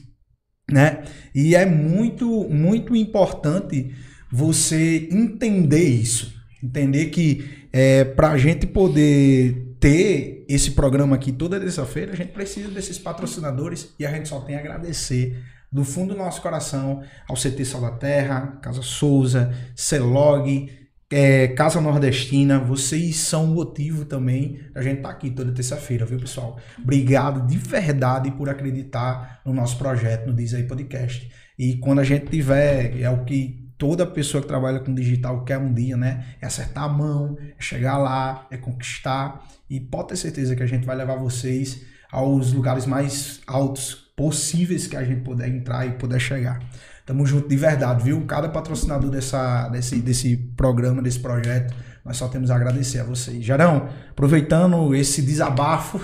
né? 0.71 1.03
E 1.35 1.57
é 1.57 1.67
muito, 1.67 2.49
muito 2.49 2.95
importante 2.95 3.95
você 4.31 5.09
entender 5.11 5.89
isso. 5.89 6.37
Entender 6.63 7.07
que 7.07 7.69
é, 7.73 8.05
para 8.05 8.31
a 8.31 8.39
gente 8.39 8.67
poder 8.67 9.77
ter 9.81 10.45
esse 10.49 10.73
programa 10.73 11.17
aqui 11.17 11.33
toda 11.33 11.61
terça-feira, 11.61 12.13
a 12.13 12.17
gente 12.17 12.33
precisa 12.33 12.69
desses 12.69 12.99
patrocinadores 12.99 13.95
e 13.99 14.05
a 14.05 14.11
gente 14.11 14.29
só 14.29 14.41
tem 14.41 14.57
a 14.57 14.59
agradecer 14.59 15.37
do 15.71 15.85
fundo 15.85 16.15
do 16.15 16.19
nosso 16.19 16.41
coração 16.41 17.03
ao 17.29 17.37
CT 17.37 17.63
Terra, 18.01 18.59
Casa 18.63 18.83
Souza, 18.83 19.53
Celog, 19.77 20.71
é, 21.11 21.49
Casa 21.49 21.81
Nordestina, 21.81 22.59
vocês 22.59 23.17
são 23.17 23.45
o 23.45 23.55
motivo 23.55 24.05
também 24.05 24.61
da 24.75 24.83
gente 24.83 24.99
estar 24.99 25.09
tá 25.09 25.15
aqui 25.15 25.31
toda 25.31 25.53
terça-feira, 25.53 26.05
viu, 26.05 26.19
pessoal? 26.19 26.59
Obrigado 26.79 27.47
de 27.47 27.57
verdade 27.57 28.31
por 28.31 28.49
acreditar 28.49 29.41
no 29.45 29.55
nosso 29.55 29.79
projeto, 29.79 30.27
no 30.27 30.35
Diz 30.35 30.53
aí 30.53 30.65
Podcast. 30.65 31.31
E 31.59 31.77
quando 31.79 32.01
a 32.01 32.05
gente 32.05 32.27
tiver, 32.27 33.01
é 33.01 33.09
o 33.09 33.25
que 33.25 33.73
toda 33.79 34.07
pessoa 34.07 34.43
que 34.43 34.49
trabalha 34.49 34.81
com 34.81 34.95
digital 34.95 35.45
quer 35.45 35.59
um 35.59 35.73
dia, 35.73 35.97
né? 35.97 36.35
É 36.41 36.47
acertar 36.47 36.85
a 36.85 36.89
mão, 36.89 37.39
é 37.59 37.63
chegar 37.63 37.97
lá, 37.97 38.47
é 38.51 38.57
conquistar. 38.57 39.47
E 39.69 39.81
pode 39.81 40.09
ter 40.09 40.17
certeza 40.17 40.55
que 40.55 40.63
a 40.63 40.67
gente 40.67 40.87
vai 40.87 40.97
levar 40.97 41.17
vocês 41.17 41.85
aos 42.11 42.53
lugares 42.53 42.85
mais 42.87 43.41
altos 43.47 44.08
possíveis 44.19 44.89
que 44.89 44.97
a 44.97 45.05
gente 45.05 45.21
puder 45.21 45.49
entrar 45.49 45.87
e 45.87 45.93
puder 45.93 46.19
chegar. 46.19 46.59
Tamo 47.07 47.25
junto 47.25 47.49
de 47.49 47.57
verdade, 47.57 48.03
viu? 48.03 48.21
Cada 48.27 48.49
patrocinador 48.49 49.11
dessa, 49.11 49.69
desse, 49.69 50.03
desse 50.03 50.37
programa, 50.57 51.01
desse 51.01 51.21
projeto, 51.21 51.73
nós 52.05 52.17
só 52.17 52.27
temos 52.27 52.51
a 52.51 52.57
agradecer 52.57 52.99
a 52.99 53.05
vocês. 53.05 53.45
Jarão, 53.45 53.89
aproveitando 54.11 54.93
esse 54.93 55.23
desabafo, 55.23 56.01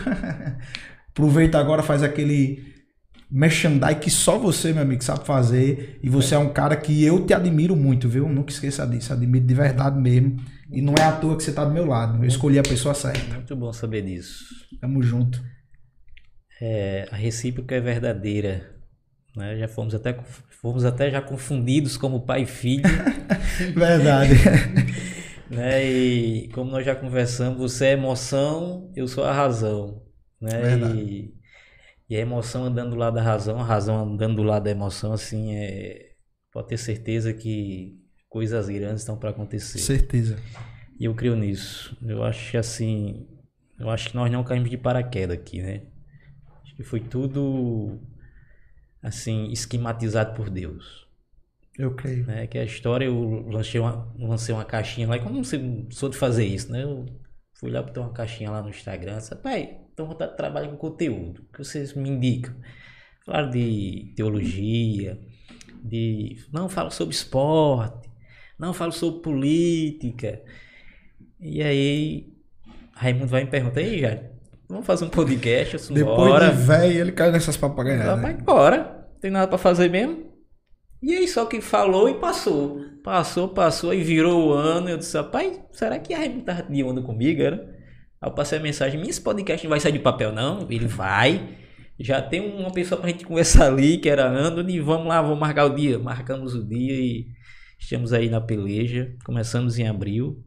aproveita 1.11 1.59
agora, 1.59 1.83
faz 1.83 2.05
aquele 2.05 2.73
merchandise 3.29 3.97
que 3.97 4.11
só 4.11 4.39
você, 4.39 4.73
meu 4.73 4.83
amigo, 4.83 5.03
sabe 5.03 5.27
fazer. 5.27 5.99
E 6.01 6.09
você 6.09 6.37
é 6.37 6.39
um 6.39 6.51
cara 6.51 6.77
que 6.77 7.05
eu 7.05 7.27
te 7.27 7.35
admiro 7.35 7.75
muito, 7.75 8.09
viu? 8.09 8.29
Nunca 8.29 8.53
esqueça 8.53 8.87
disso. 8.87 9.13
Admiro 9.13 9.45
de 9.45 9.55
verdade 9.55 10.01
mesmo. 10.01 10.37
E 10.71 10.81
não 10.81 10.95
é 10.97 11.03
à 11.03 11.11
toa 11.11 11.37
que 11.37 11.43
você 11.43 11.53
tá 11.53 11.65
do 11.65 11.75
meu 11.75 11.85
lado. 11.85 12.23
Eu 12.23 12.29
escolhi 12.29 12.61
a 12.61 12.63
pessoa 12.63 12.95
certa. 12.95 13.35
Muito 13.35 13.57
bom 13.57 13.73
saber 13.73 14.03
disso. 14.03 14.45
Tamo 14.81 15.03
junto. 15.03 15.43
É, 16.67 17.07
a 17.11 17.17
recíproca 17.17 17.75
é 17.75 17.81
verdadeira. 17.81 18.75
Né? 19.37 19.59
Já 19.59 19.69
fomos 19.69 19.95
até, 19.95 20.15
fomos 20.49 20.83
até 20.87 21.11
já 21.11 21.21
confundidos 21.21 21.99
como 21.99 22.25
pai 22.25 22.45
e 22.45 22.47
filho. 22.47 22.85
Verdade. 23.77 24.33
né? 25.51 25.85
E 25.85 26.49
como 26.55 26.71
nós 26.71 26.87
já 26.87 26.97
conversamos, 26.97 27.59
você 27.59 27.89
é 27.89 27.93
emoção, 27.93 28.91
eu 28.97 29.07
sou 29.07 29.25
a 29.25 29.33
razão. 29.33 30.03
Né? 30.41 30.59
Verdade. 30.59 30.99
E, 30.99 31.35
e 32.09 32.17
a 32.17 32.21
emoção 32.21 32.65
andando 32.65 32.91
do 32.93 32.97
lado 32.97 33.17
da 33.17 33.23
razão, 33.23 33.61
a 33.61 33.65
razão 33.65 34.03
andando 34.03 34.37
do 34.37 34.43
lado 34.43 34.63
da 34.63 34.71
emoção, 34.71 35.13
assim, 35.13 35.55
é, 35.55 36.13
pode 36.51 36.69
ter 36.69 36.79
certeza 36.79 37.35
que 37.35 38.01
coisas 38.27 38.71
grandes 38.71 39.03
estão 39.03 39.19
para 39.19 39.29
acontecer. 39.29 39.81
Certeza. 39.81 40.39
E 40.99 41.05
eu 41.05 41.15
creio 41.15 41.37
nisso. 41.37 41.95
Eu 42.01 42.25
acho 42.25 42.53
que 42.53 42.57
assim, 42.57 43.29
eu 43.79 43.91
acho 43.91 44.09
que 44.09 44.17
nós 44.17 44.33
não 44.33 44.43
caímos 44.43 44.71
de 44.71 44.79
paraquedas 44.79 45.37
aqui, 45.37 45.61
né? 45.61 45.83
Que 46.77 46.83
foi 46.83 47.01
tudo 47.01 48.01
assim 49.03 49.51
esquematizado 49.51 50.35
por 50.35 50.51
Deus. 50.51 51.07
Eu 51.79 51.95
creio. 51.95 52.27
Né? 52.27 52.47
Que 52.47 52.59
a 52.59 52.65
história 52.65 53.05
eu 53.07 53.47
lancei 53.49 53.81
uma, 53.81 54.13
lancei 54.19 54.55
uma 54.55 54.65
caixinha 54.65 55.09
lá, 55.09 55.17
e 55.17 55.21
como 55.21 55.35
não 55.35 55.45
sou 55.91 56.09
de 56.09 56.17
fazer 56.17 56.47
isso, 56.47 56.71
né? 56.71 56.83
Eu 56.83 57.07
fui 57.55 57.71
lá 57.71 57.83
botar 57.83 58.01
uma 58.01 58.13
caixinha 58.13 58.51
lá 58.51 58.63
no 58.63 58.69
Instagram, 58.69 59.19
disse, 59.19 59.35
pai, 59.37 59.79
então 59.93 60.07
vontade 60.07 60.33
de 60.33 60.37
trabalhar 60.37 60.69
com 60.69 60.77
conteúdo, 60.77 61.43
o 61.43 61.53
que 61.53 61.59
vocês 61.59 61.95
me 61.95 62.09
indicam. 62.09 62.55
Falaram 63.25 63.51
de 63.51 64.13
teologia, 64.17 65.19
de 65.83 66.37
não 66.53 66.69
falo 66.69 66.91
sobre 66.91 67.15
esporte, 67.15 68.09
não 68.59 68.73
falo 68.73 68.93
sobre 68.93 69.23
política. 69.23 70.43
E 71.41 71.63
aí 71.63 72.35
Raimundo 72.93 73.29
vai 73.29 73.45
me 73.45 73.51
perguntar, 73.51 73.81
e 73.81 73.85
aí, 73.85 74.01
Jair, 74.01 74.34
vamos 74.69 74.87
fazer 74.87 75.05
um 75.05 75.09
podcast, 75.11 75.77
assim, 75.77 75.95
Depois 75.95 76.17
bora. 76.31 76.51
de 76.51 76.57
velho, 76.63 77.01
ele 77.01 77.13
caiu 77.13 77.33
nessas 77.33 77.57
papagaiadas. 77.57 78.21
vai 78.23 78.33
embora. 78.33 79.07
Não 79.15 79.21
tem 79.21 79.31
nada 79.31 79.49
pra 79.49 79.59
fazer 79.59 79.89
mesmo. 79.91 80.33
E 81.03 81.15
aí 81.15 81.29
só 81.29 81.45
que 81.47 81.61
falou 81.61 82.09
e 82.09 82.15
passou. 82.15 82.81
Passou, 83.03 83.49
passou 83.49 83.93
e 83.93 84.03
virou 84.03 84.49
o 84.49 84.53
ano. 84.53 84.89
Eu 84.89 84.97
disse, 84.97 85.17
rapaz, 85.17 85.61
será 85.73 85.99
que 85.99 86.15
a 86.15 86.19
Raimundo 86.19 86.45
tava 86.45 86.63
de 86.63 86.83
onda 86.83 87.03
comigo, 87.03 87.43
era? 87.43 87.57
Aí 88.21 88.31
eu 88.31 88.35
passei 88.35 88.59
a 88.59 88.63
mensagem, 88.63 88.99
minha 88.99 89.11
esse 89.11 89.21
podcast 89.21 89.65
não 89.67 89.71
vai 89.71 89.81
sair 89.81 89.93
de 89.93 89.99
papel 89.99 90.33
não? 90.33 90.67
Ele 90.71 90.87
vai. 90.87 91.57
Já 92.01 92.23
tem 92.23 92.41
uma 92.59 92.73
pessoa 92.73 92.99
pra 93.01 93.11
gente 93.11 93.25
conversar 93.27 93.67
ali, 93.67 93.99
que 93.99 94.09
era 94.09 94.27
Anthony. 94.29 94.81
Vamos 94.81 95.07
lá, 95.07 95.21
vamos 95.21 95.39
marcar 95.39 95.67
o 95.67 95.75
dia. 95.75 95.99
Marcamos 95.99 96.55
o 96.55 96.67
dia 96.67 96.95
e 96.95 97.27
estamos 97.79 98.13
aí 98.15 98.31
na 98.31 98.41
peleja. 98.41 99.15
Começamos 99.27 99.79
em 99.79 99.87
abril. 99.87 100.43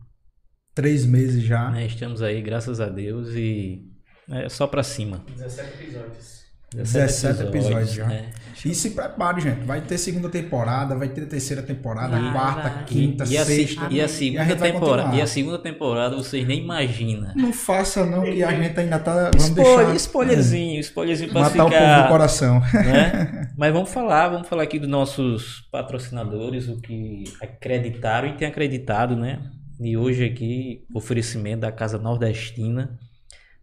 Três 0.73 1.05
meses 1.05 1.43
já. 1.43 1.69
né? 1.69 1.85
Estamos 1.85 2.21
aí, 2.23 2.41
graças 2.41 2.81
a 2.81 2.89
Deus. 2.89 3.29
E 3.35 3.83
é 4.31 4.49
só 4.49 4.67
pra 4.67 4.83
cima. 4.83 5.23
17 5.35 5.83
episódios. 5.83 6.37
17 6.73 7.43
episódios 7.43 7.93
já. 7.93 8.05
né? 8.07 8.29
E 8.65 8.75
se 8.75 8.89
prepare, 8.89 9.39
gente. 9.39 9.63
Vai 9.63 9.79
ter 9.79 9.97
segunda 9.97 10.27
temporada, 10.29 10.95
vai 10.95 11.07
ter 11.07 11.25
terceira 11.25 11.61
temporada, 11.63 12.19
quarta, 12.33 12.83
quinta, 12.83 13.23
e, 13.25 13.37
a, 13.37 13.45
se- 13.45 13.55
sexta. 13.67 13.87
e 13.89 14.01
a 14.01 14.05
a 14.05 14.07
segunda 14.09 14.43
gente 14.43 14.57
vai 14.59 14.71
temporada, 14.73 15.15
e 15.15 15.21
a 15.21 15.27
segunda 15.27 15.59
temporada 15.59 16.15
vocês 16.17 16.45
nem 16.45 16.59
imaginam. 16.61 17.31
Não 17.37 17.53
faça 17.53 18.05
não, 18.05 18.23
que 18.23 18.43
a 18.43 18.51
gente 18.51 18.77
ainda 18.77 18.99
tá. 18.99 19.31
Vamos 19.31 19.45
Spoiler, 19.47 19.77
deixar. 19.77 19.95
spoilerzinho, 19.95 20.79
spoilerzinho 20.81 21.31
pra 21.31 21.41
Matar 21.41 21.65
o 21.65 21.69
povo 21.69 21.69
do 21.69 21.75
ficar. 21.85 22.07
coração. 22.09 22.59
né? 22.73 23.49
Mas 23.57 23.71
vamos 23.73 23.89
falar, 23.89 24.27
vamos 24.29 24.47
falar 24.49 24.63
aqui 24.63 24.77
dos 24.77 24.89
nossos 24.89 25.61
patrocinadores, 25.71 26.67
o 26.67 26.81
que 26.81 27.23
acreditaram 27.41 28.27
e 28.27 28.33
tem 28.33 28.47
acreditado, 28.47 29.15
né? 29.15 29.39
E 29.79 29.95
hoje 29.95 30.25
aqui, 30.25 30.83
oferecimento 30.93 31.61
da 31.61 31.71
Casa 31.71 31.97
Nordestina. 31.97 32.99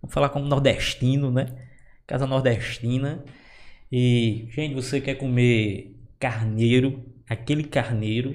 Vamos 0.04 0.12
falar 0.12 0.28
como 0.28 0.44
nordestino, 0.44 1.30
né? 1.30 1.46
Casa 2.06 2.26
Nordestina. 2.26 3.24
E, 3.90 4.46
gente, 4.50 4.74
você 4.74 5.00
quer 5.00 5.14
comer 5.14 5.96
carneiro, 6.20 7.02
aquele 7.26 7.64
carneiro, 7.64 8.34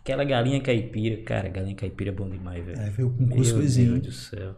aquela 0.00 0.24
galinha 0.24 0.60
caipira. 0.60 1.22
Cara, 1.22 1.48
galinha 1.48 1.76
caipira 1.76 2.10
é 2.10 2.12
bom 2.12 2.28
demais, 2.28 2.64
velho. 2.64 2.80
É, 2.80 2.90
veio 2.90 3.08
com 3.08 3.24
Meu 3.24 3.36
cuscuzinho. 3.36 4.00
Deus 4.00 4.06
do 4.06 4.12
céu. 4.12 4.56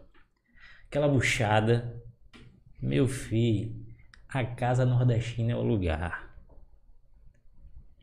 Aquela 0.87 1.07
buchada. 1.07 2.01
Meu 2.81 3.07
filho, 3.07 3.71
a 4.27 4.43
casa 4.43 4.87
nordestina 4.87 5.51
é 5.51 5.55
o 5.55 5.61
lugar. 5.61 6.35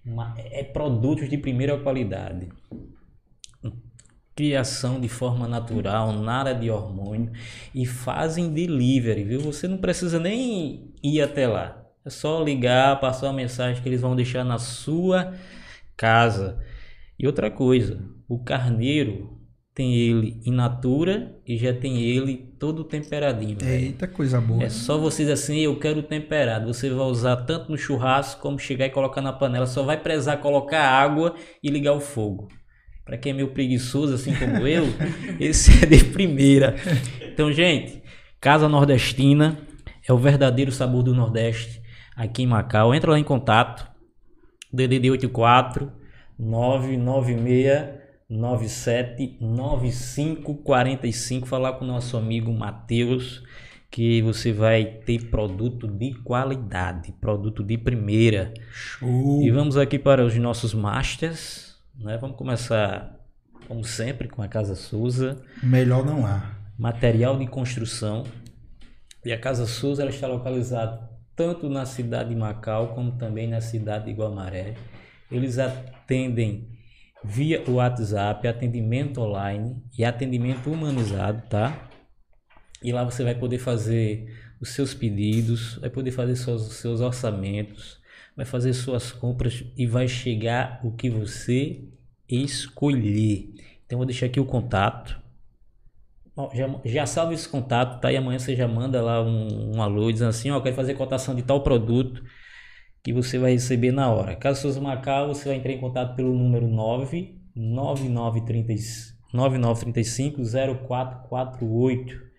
Uma- 0.06 0.36
é 0.38 0.62
produtos 0.62 1.28
de 1.28 1.36
primeira 1.36 1.76
qualidade. 1.80 2.48
Criação 4.34 5.00
de 5.00 5.08
forma 5.08 5.46
natural, 5.46 6.12
nada 6.12 6.54
de 6.54 6.70
hormônio. 6.70 7.30
E 7.74 7.84
fazem 7.84 8.52
delivery, 8.52 9.24
viu? 9.24 9.40
Você 9.40 9.68
não 9.68 9.76
precisa 9.76 10.18
nem 10.18 10.94
ir 11.02 11.20
até 11.20 11.46
lá. 11.46 11.84
É 12.04 12.10
só 12.10 12.42
ligar, 12.42 12.98
passar 13.00 13.26
uma 13.26 13.34
mensagem 13.34 13.82
que 13.82 13.88
eles 13.88 14.00
vão 14.00 14.16
deixar 14.16 14.44
na 14.44 14.58
sua 14.58 15.34
casa. 15.96 16.58
E 17.18 17.26
outra 17.26 17.50
coisa, 17.50 18.02
o 18.26 18.42
carneiro 18.42 19.38
tem 19.74 19.94
ele 19.94 20.40
in 20.44 20.52
natura 20.52 21.38
e 21.46 21.56
já 21.56 21.72
tem 21.72 22.02
ele 22.02 22.54
todo 22.58 22.84
temperadinho. 22.84 23.58
Eita, 23.62 24.08
coisa 24.08 24.40
boa. 24.40 24.62
É 24.62 24.68
só 24.68 24.98
você 24.98 25.22
dizer 25.22 25.32
assim, 25.34 25.58
eu 25.58 25.78
quero 25.78 26.02
temperado. 26.02 26.72
Você 26.72 26.90
vai 26.90 27.06
usar 27.06 27.36
tanto 27.36 27.70
no 27.70 27.78
churrasco 27.78 28.40
como 28.40 28.58
chegar 28.58 28.86
e 28.86 28.90
colocar 28.90 29.20
na 29.20 29.32
panela. 29.32 29.66
Só 29.66 29.82
vai 29.82 29.98
precisar 29.98 30.38
colocar 30.38 30.82
água 30.82 31.34
e 31.62 31.70
ligar 31.70 31.92
o 31.92 32.00
fogo. 32.00 32.48
Para 33.04 33.18
quem 33.18 33.32
é 33.32 33.34
meio 33.34 33.48
preguiçoso 33.48 34.14
assim 34.14 34.32
como 34.34 34.64
eu, 34.68 34.86
esse 35.38 35.84
é 35.84 35.86
de 35.86 36.04
primeira. 36.04 36.76
Então, 37.22 37.52
gente, 37.52 38.02
Casa 38.40 38.68
Nordestina 38.68 39.58
é 40.06 40.12
o 40.12 40.18
verdadeiro 40.18 40.72
sabor 40.72 41.02
do 41.02 41.14
Nordeste 41.14 41.80
aqui 42.16 42.42
em 42.42 42.46
Macau. 42.46 42.94
Entra 42.94 43.12
lá 43.12 43.18
em 43.18 43.24
contato. 43.24 43.88
DDD 44.72 45.10
84 45.10 45.90
996 46.38 47.98
97 48.28 49.38
9545 49.40 51.48
falar 51.48 51.72
com 51.72 51.84
o 51.84 51.88
nosso 51.88 52.16
amigo 52.16 52.52
Matheus 52.52 53.42
que 53.90 54.22
você 54.22 54.52
vai 54.52 54.84
ter 54.84 55.30
produto 55.30 55.88
de 55.88 56.14
qualidade, 56.14 57.12
produto 57.20 57.64
de 57.64 57.76
primeira. 57.76 58.54
Show. 58.70 59.42
E 59.42 59.50
vamos 59.50 59.76
aqui 59.76 59.98
para 59.98 60.24
os 60.24 60.36
nossos 60.36 60.72
masters, 60.72 61.69
né? 62.00 62.16
Vamos 62.18 62.36
começar 62.36 63.18
como 63.68 63.84
sempre 63.84 64.28
com 64.28 64.42
a 64.42 64.48
Casa 64.48 64.74
Souza, 64.74 65.40
Melhor 65.62 66.04
não 66.04 66.26
há. 66.26 66.54
material 66.78 67.38
de 67.38 67.46
construção. 67.46 68.24
E 69.24 69.32
a 69.32 69.38
Casa 69.38 69.66
Souza 69.66 70.02
ela 70.02 70.10
está 70.10 70.26
localizada 70.26 71.08
tanto 71.36 71.68
na 71.68 71.84
cidade 71.86 72.30
de 72.30 72.36
Macau 72.36 72.94
como 72.94 73.12
também 73.12 73.46
na 73.48 73.60
cidade 73.60 74.06
de 74.06 74.12
Guamaré. 74.12 74.74
Eles 75.30 75.58
atendem 75.58 76.68
via 77.22 77.62
WhatsApp, 77.68 78.48
atendimento 78.48 79.20
online 79.20 79.76
e 79.96 80.04
atendimento 80.04 80.70
humanizado, 80.70 81.42
tá? 81.48 81.88
E 82.82 82.92
lá 82.92 83.04
você 83.04 83.22
vai 83.22 83.34
poder 83.34 83.58
fazer 83.58 84.34
os 84.60 84.70
seus 84.70 84.94
pedidos, 84.94 85.76
vai 85.76 85.90
poder 85.90 86.10
fazer 86.10 86.34
seus, 86.36 86.72
seus 86.74 87.00
orçamentos, 87.00 87.99
vai 88.36 88.46
fazer 88.46 88.72
suas 88.72 89.12
compras 89.12 89.64
e 89.76 89.86
vai 89.86 90.08
chegar 90.08 90.80
o 90.84 90.92
que 90.92 91.10
você 91.10 91.84
escolher. 92.28 93.52
Então 93.84 93.98
vou 93.98 94.06
deixar 94.06 94.26
aqui 94.26 94.40
o 94.40 94.44
contato. 94.44 95.20
Já, 96.54 96.80
já 96.84 97.06
salve 97.06 97.34
esse 97.34 97.48
contato, 97.48 98.00
tá? 98.00 98.10
E 98.10 98.16
amanhã 98.16 98.38
você 98.38 98.56
já 98.56 98.66
manda 98.66 99.02
lá 99.02 99.22
um, 99.22 99.76
um 99.76 99.82
alô 99.82 100.10
dizendo 100.10 100.30
assim, 100.30 100.50
ó, 100.50 100.60
quero 100.60 100.74
fazer 100.74 100.94
cotação 100.94 101.34
de 101.34 101.42
tal 101.42 101.62
produto 101.62 102.22
que 103.02 103.12
você 103.12 103.38
vai 103.38 103.52
receber 103.52 103.92
na 103.92 104.10
hora. 104.10 104.34
Caso 104.36 104.62
Souza 104.62 104.80
Macau, 104.80 105.28
você 105.28 105.48
vai 105.48 105.58
entrar 105.58 105.72
em 105.72 105.80
contato 105.80 106.16
pelo 106.16 106.34
número 106.34 106.66
9 106.66 107.38
9935 107.54 110.42
0448. 110.88 112.29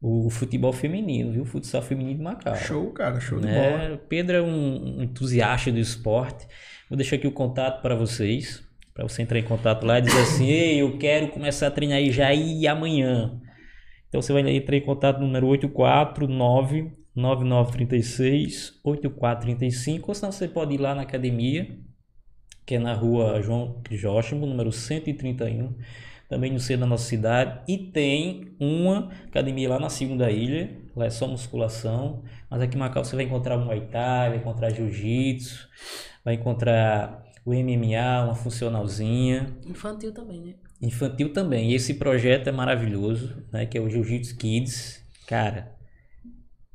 o 0.00 0.28
futebol 0.30 0.72
feminino, 0.72 1.32
viu? 1.32 1.42
O 1.42 1.46
futsal 1.46 1.80
feminino 1.80 2.18
de 2.18 2.22
Macau. 2.22 2.56
Show, 2.56 2.90
cara. 2.90 3.20
Show 3.20 3.38
de 3.40 3.46
bola. 3.46 3.88
né? 3.90 3.98
Pedro 4.08 4.36
é 4.36 4.42
um 4.42 5.02
entusiasta 5.02 5.70
do 5.70 5.78
esporte. 5.78 6.46
Vou 6.88 6.96
deixar 6.96 7.16
aqui 7.16 7.26
o 7.28 7.32
contato 7.32 7.80
para 7.80 7.94
vocês, 7.94 8.62
para 9.00 9.08
você 9.08 9.22
entrar 9.22 9.38
em 9.38 9.44
contato 9.44 9.84
lá 9.84 9.98
e 9.98 10.02
dizer 10.02 10.20
assim: 10.20 10.48
Ei, 10.48 10.82
eu 10.82 10.98
quero 10.98 11.28
começar 11.28 11.68
a 11.68 11.70
treinar 11.70 11.98
aí 11.98 12.10
já 12.10 12.34
e 12.34 12.66
amanhã. 12.66 13.40
Então 14.08 14.20
você 14.20 14.32
vai 14.32 14.42
entrar 14.54 14.76
em 14.76 14.82
contato 14.82 15.18
no 15.18 15.26
número 15.26 15.46
849 15.46 16.92
9936 17.14 18.80
8435, 18.84 20.08
ou 20.08 20.14
senão 20.14 20.32
você 20.32 20.46
pode 20.46 20.74
ir 20.74 20.78
lá 20.78 20.94
na 20.94 21.02
academia, 21.02 21.78
que 22.66 22.74
é 22.74 22.78
na 22.78 22.92
rua 22.92 23.40
João 23.42 23.80
Crisóstomo, 23.82 24.46
número 24.46 24.70
131, 24.70 25.76
também 26.28 26.52
no 26.52 26.60
centro 26.60 26.82
da 26.82 26.86
nossa 26.86 27.04
cidade. 27.04 27.60
E 27.66 27.78
tem 27.78 28.54
uma 28.60 29.10
academia 29.26 29.68
lá 29.70 29.78
na 29.78 29.88
segunda 29.88 30.30
ilha, 30.30 30.76
lá 30.94 31.06
é 31.06 31.10
só 31.10 31.26
musculação, 31.26 32.22
mas 32.50 32.60
aqui 32.60 32.76
em 32.76 32.78
Macau 32.78 33.04
você 33.04 33.16
vai 33.16 33.24
encontrar 33.24 33.56
Muay 33.56 33.80
Thai, 33.86 34.28
vai 34.28 34.38
encontrar 34.38 34.70
Jiu-Jitsu, 34.70 35.68
vai 36.24 36.34
encontrar 36.34 37.29
o 37.50 37.54
MMA, 37.54 38.24
uma 38.24 38.34
funcionalzinha. 38.34 39.56
Infantil 39.66 40.12
também, 40.12 40.40
né? 40.40 40.54
Infantil 40.80 41.32
também. 41.32 41.72
E 41.72 41.74
esse 41.74 41.94
projeto 41.94 42.48
é 42.48 42.52
maravilhoso, 42.52 43.44
né? 43.52 43.66
Que 43.66 43.76
é 43.76 43.80
o 43.80 43.88
Jiu-Jitsu 43.88 44.36
Kids. 44.36 45.04
Cara, 45.26 45.76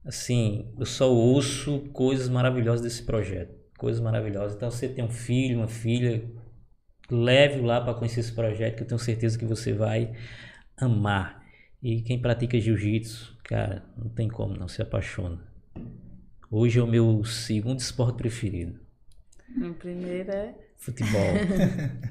assim, 0.03 0.71
eu 0.77 0.85
só 0.85 1.11
ouço 1.11 1.79
coisas 1.93 2.27
maravilhosas 2.27 2.81
desse 2.81 3.03
projeto. 3.03 3.55
Coisas 3.77 4.01
maravilhosas. 4.01 4.55
Então, 4.55 4.69
você 4.69 4.87
tem 4.87 5.03
um 5.03 5.09
filho, 5.09 5.59
uma 5.59 5.67
filha, 5.67 6.29
leve 7.09 7.61
lá 7.61 7.79
para 7.79 7.93
conhecer 7.93 8.19
esse 8.19 8.33
projeto, 8.33 8.75
que 8.75 8.83
eu 8.83 8.87
tenho 8.87 8.99
certeza 8.99 9.39
que 9.39 9.45
você 9.45 9.73
vai 9.73 10.13
amar. 10.77 11.43
E 11.81 12.01
quem 12.01 12.21
pratica 12.21 12.59
jiu-jitsu, 12.59 13.37
cara, 13.43 13.85
não 13.97 14.09
tem 14.09 14.27
como 14.27 14.55
não, 14.55 14.67
se 14.67 14.81
apaixona. 14.81 15.39
Hoje 16.51 16.79
é 16.79 16.83
o 16.83 16.87
meu 16.87 17.23
segundo 17.23 17.79
esporte 17.79 18.17
preferido. 18.17 18.79
O 19.57 19.73
primeiro 19.73 20.31
é. 20.31 20.64
Futebol. 20.85 21.33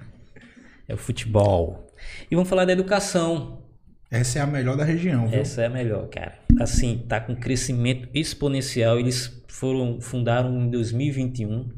é 0.88 0.94
o 0.94 0.96
futebol. 0.96 1.86
E 2.28 2.34
vamos 2.34 2.50
falar 2.50 2.64
da 2.64 2.72
educação. 2.72 3.62
Essa 4.10 4.40
é 4.40 4.42
a 4.42 4.46
melhor 4.46 4.76
da 4.76 4.82
região, 4.82 5.28
viu? 5.28 5.38
Essa 5.38 5.62
é 5.62 5.66
a 5.66 5.70
melhor, 5.70 6.08
cara. 6.08 6.40
Assim, 6.58 7.04
tá 7.08 7.20
com 7.20 7.36
crescimento 7.36 8.08
exponencial. 8.12 8.98
Eles 8.98 9.44
foram 9.48 10.00
fundaram 10.00 10.60
em 10.60 10.68
2021, 10.68 11.68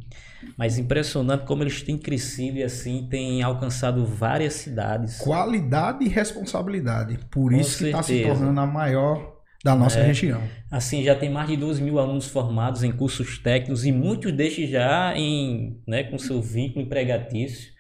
mas 0.57 0.79
impressionante 0.79 1.45
como 1.45 1.63
eles 1.63 1.83
têm 1.83 1.99
crescido 1.99 2.57
e 2.57 2.63
assim 2.63 3.07
têm 3.11 3.43
alcançado 3.43 4.07
várias 4.07 4.55
cidades. 4.55 5.19
Qualidade 5.19 6.03
e 6.03 6.09
responsabilidade. 6.09 7.19
Por 7.31 7.53
Com 7.53 7.59
isso 7.59 7.77
que 7.77 7.85
está 7.85 8.03
se 8.03 8.23
tornando 8.23 8.59
a 8.59 8.67
maior 8.67 9.36
da 9.67 9.75
nossa 9.75 9.99
É. 9.99 10.07
região. 10.07 10.41
Assim, 10.71 11.03
já 11.03 11.13
tem 11.17 11.29
mais 11.29 11.49
de 11.49 11.57
12 11.57 11.83
mil 11.83 11.99
alunos 11.99 12.29
formados 12.29 12.85
em 12.85 12.93
cursos 12.93 13.39
técnicos 13.39 13.85
e 13.85 13.91
muitos 13.91 14.31
destes 14.31 14.71
já 14.71 15.13
em, 15.17 15.83
né, 15.89 16.05
com 16.05 16.17
seu 16.19 16.41
vínculo 16.41 16.85
empregatício, 16.85 17.73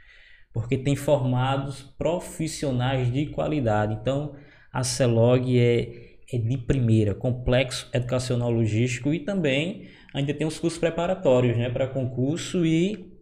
porque 0.52 0.76
tem 0.76 0.96
formados 0.96 1.82
profissionais 1.96 3.12
de 3.12 3.26
qualidade. 3.26 3.96
Então, 4.00 4.34
a 4.72 4.82
CELOG 4.82 5.58
é, 5.60 5.88
é 6.32 6.38
de 6.38 6.58
primeira, 6.58 7.14
complexo 7.14 7.88
educacional 7.92 8.50
logístico 8.50 9.14
e 9.14 9.20
também 9.20 9.88
ainda 10.12 10.34
tem 10.34 10.44
os 10.46 10.58
cursos 10.58 10.80
preparatórios, 10.80 11.56
né, 11.56 11.70
para 11.70 11.86
concurso 11.86 12.66
e 12.66 13.12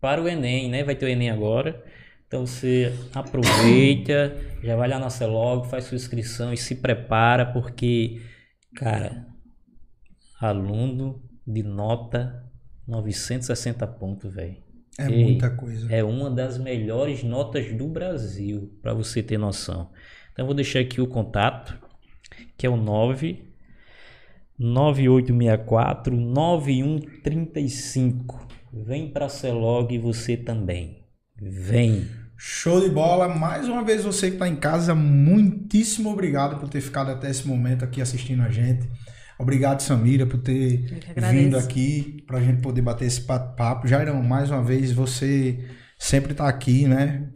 para 0.00 0.20
o 0.20 0.28
Enem, 0.28 0.68
né? 0.68 0.82
Vai 0.82 0.94
ter 0.96 1.06
o 1.06 1.08
Enem 1.08 1.30
agora. 1.30 1.82
Então 2.26 2.44
você 2.44 2.92
aproveita, 3.14 4.36
já 4.62 4.74
vai 4.74 4.88
lá 4.88 4.98
na 4.98 5.10
CELOG, 5.10 5.68
faz 5.68 5.84
sua 5.84 5.96
inscrição 5.96 6.52
e 6.52 6.56
se 6.56 6.74
prepara, 6.74 7.46
porque, 7.46 8.20
cara, 8.74 9.26
aluno 10.40 11.22
de 11.46 11.62
nota 11.62 12.44
960 12.86 13.86
pontos, 13.86 14.34
velho. 14.34 14.56
É 14.98 15.08
muita 15.08 15.50
coisa. 15.50 15.92
É 15.92 16.02
uma 16.02 16.30
das 16.30 16.56
melhores 16.58 17.22
notas 17.22 17.70
do 17.72 17.86
Brasil, 17.86 18.76
para 18.82 18.94
você 18.94 19.22
ter 19.22 19.38
noção. 19.38 19.90
Então 20.32 20.42
eu 20.42 20.46
vou 20.46 20.54
deixar 20.54 20.80
aqui 20.80 21.00
o 21.00 21.06
contato, 21.06 21.78
que 22.56 22.66
é 22.66 22.70
o 22.70 22.76
9 22.76 23.46
9864 24.58 26.16
9135. 26.16 28.48
Vem 28.72 29.08
para 29.10 29.26
a 29.26 29.28
Celog 29.28 29.96
você 29.98 30.34
também. 30.36 31.05
Vem. 31.40 32.06
Show 32.36 32.80
de 32.80 32.90
bola. 32.90 33.28
Mais 33.28 33.68
uma 33.68 33.82
vez, 33.82 34.04
você 34.04 34.28
que 34.28 34.34
está 34.34 34.48
em 34.48 34.56
casa, 34.56 34.94
muitíssimo 34.94 36.10
obrigado 36.10 36.58
por 36.60 36.68
ter 36.68 36.80
ficado 36.80 37.10
até 37.10 37.30
esse 37.30 37.46
momento 37.46 37.84
aqui 37.84 38.00
assistindo 38.00 38.42
a 38.42 38.50
gente. 38.50 38.86
Obrigado, 39.38 39.80
Samira, 39.80 40.24
por 40.26 40.38
ter 40.40 41.00
vindo 41.30 41.58
aqui 41.58 42.22
para 42.26 42.38
a 42.38 42.40
gente 42.42 42.62
poder 42.62 42.80
bater 42.82 43.04
esse 43.06 43.20
pa- 43.20 43.38
papo. 43.38 43.86
Jairão, 43.86 44.22
mais 44.22 44.50
uma 44.50 44.62
vez, 44.62 44.92
você 44.92 45.58
sempre 45.98 46.32
está 46.32 46.48
aqui, 46.48 46.86
né? 46.86 47.28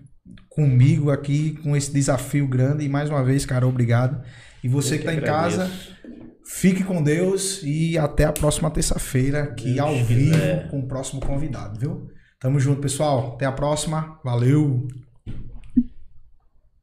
Comigo 0.49 1.11
aqui, 1.11 1.53
com 1.63 1.77
esse 1.77 1.93
desafio 1.93 2.47
grande. 2.47 2.85
E 2.85 2.89
mais 2.89 3.09
uma 3.11 3.23
vez, 3.23 3.45
cara, 3.47 3.67
obrigado. 3.67 4.23
E 4.65 4.69
você 4.69 4.95
Eu 4.95 4.99
que 4.99 5.09
está 5.09 5.15
em 5.15 5.21
casa, 5.21 5.71
fique 6.47 6.83
com 6.85 7.03
Deus 7.03 7.61
e 7.63 7.97
até 7.99 8.25
a 8.25 8.33
próxima 8.33 8.71
terça-feira, 8.71 9.43
aqui 9.45 9.75
Deus 9.75 9.81
ao 9.81 9.95
quiser. 9.95 10.05
vivo, 10.63 10.71
com 10.71 10.81
o 10.81 10.89
próximo 10.89 11.21
convidado, 11.21 11.79
viu? 11.79 12.09
Tamo 12.41 12.59
junto, 12.59 12.81
pessoal. 12.81 13.35
Até 13.35 13.45
a 13.45 13.53
próxima. 13.53 14.19
Valeu! 14.25 14.89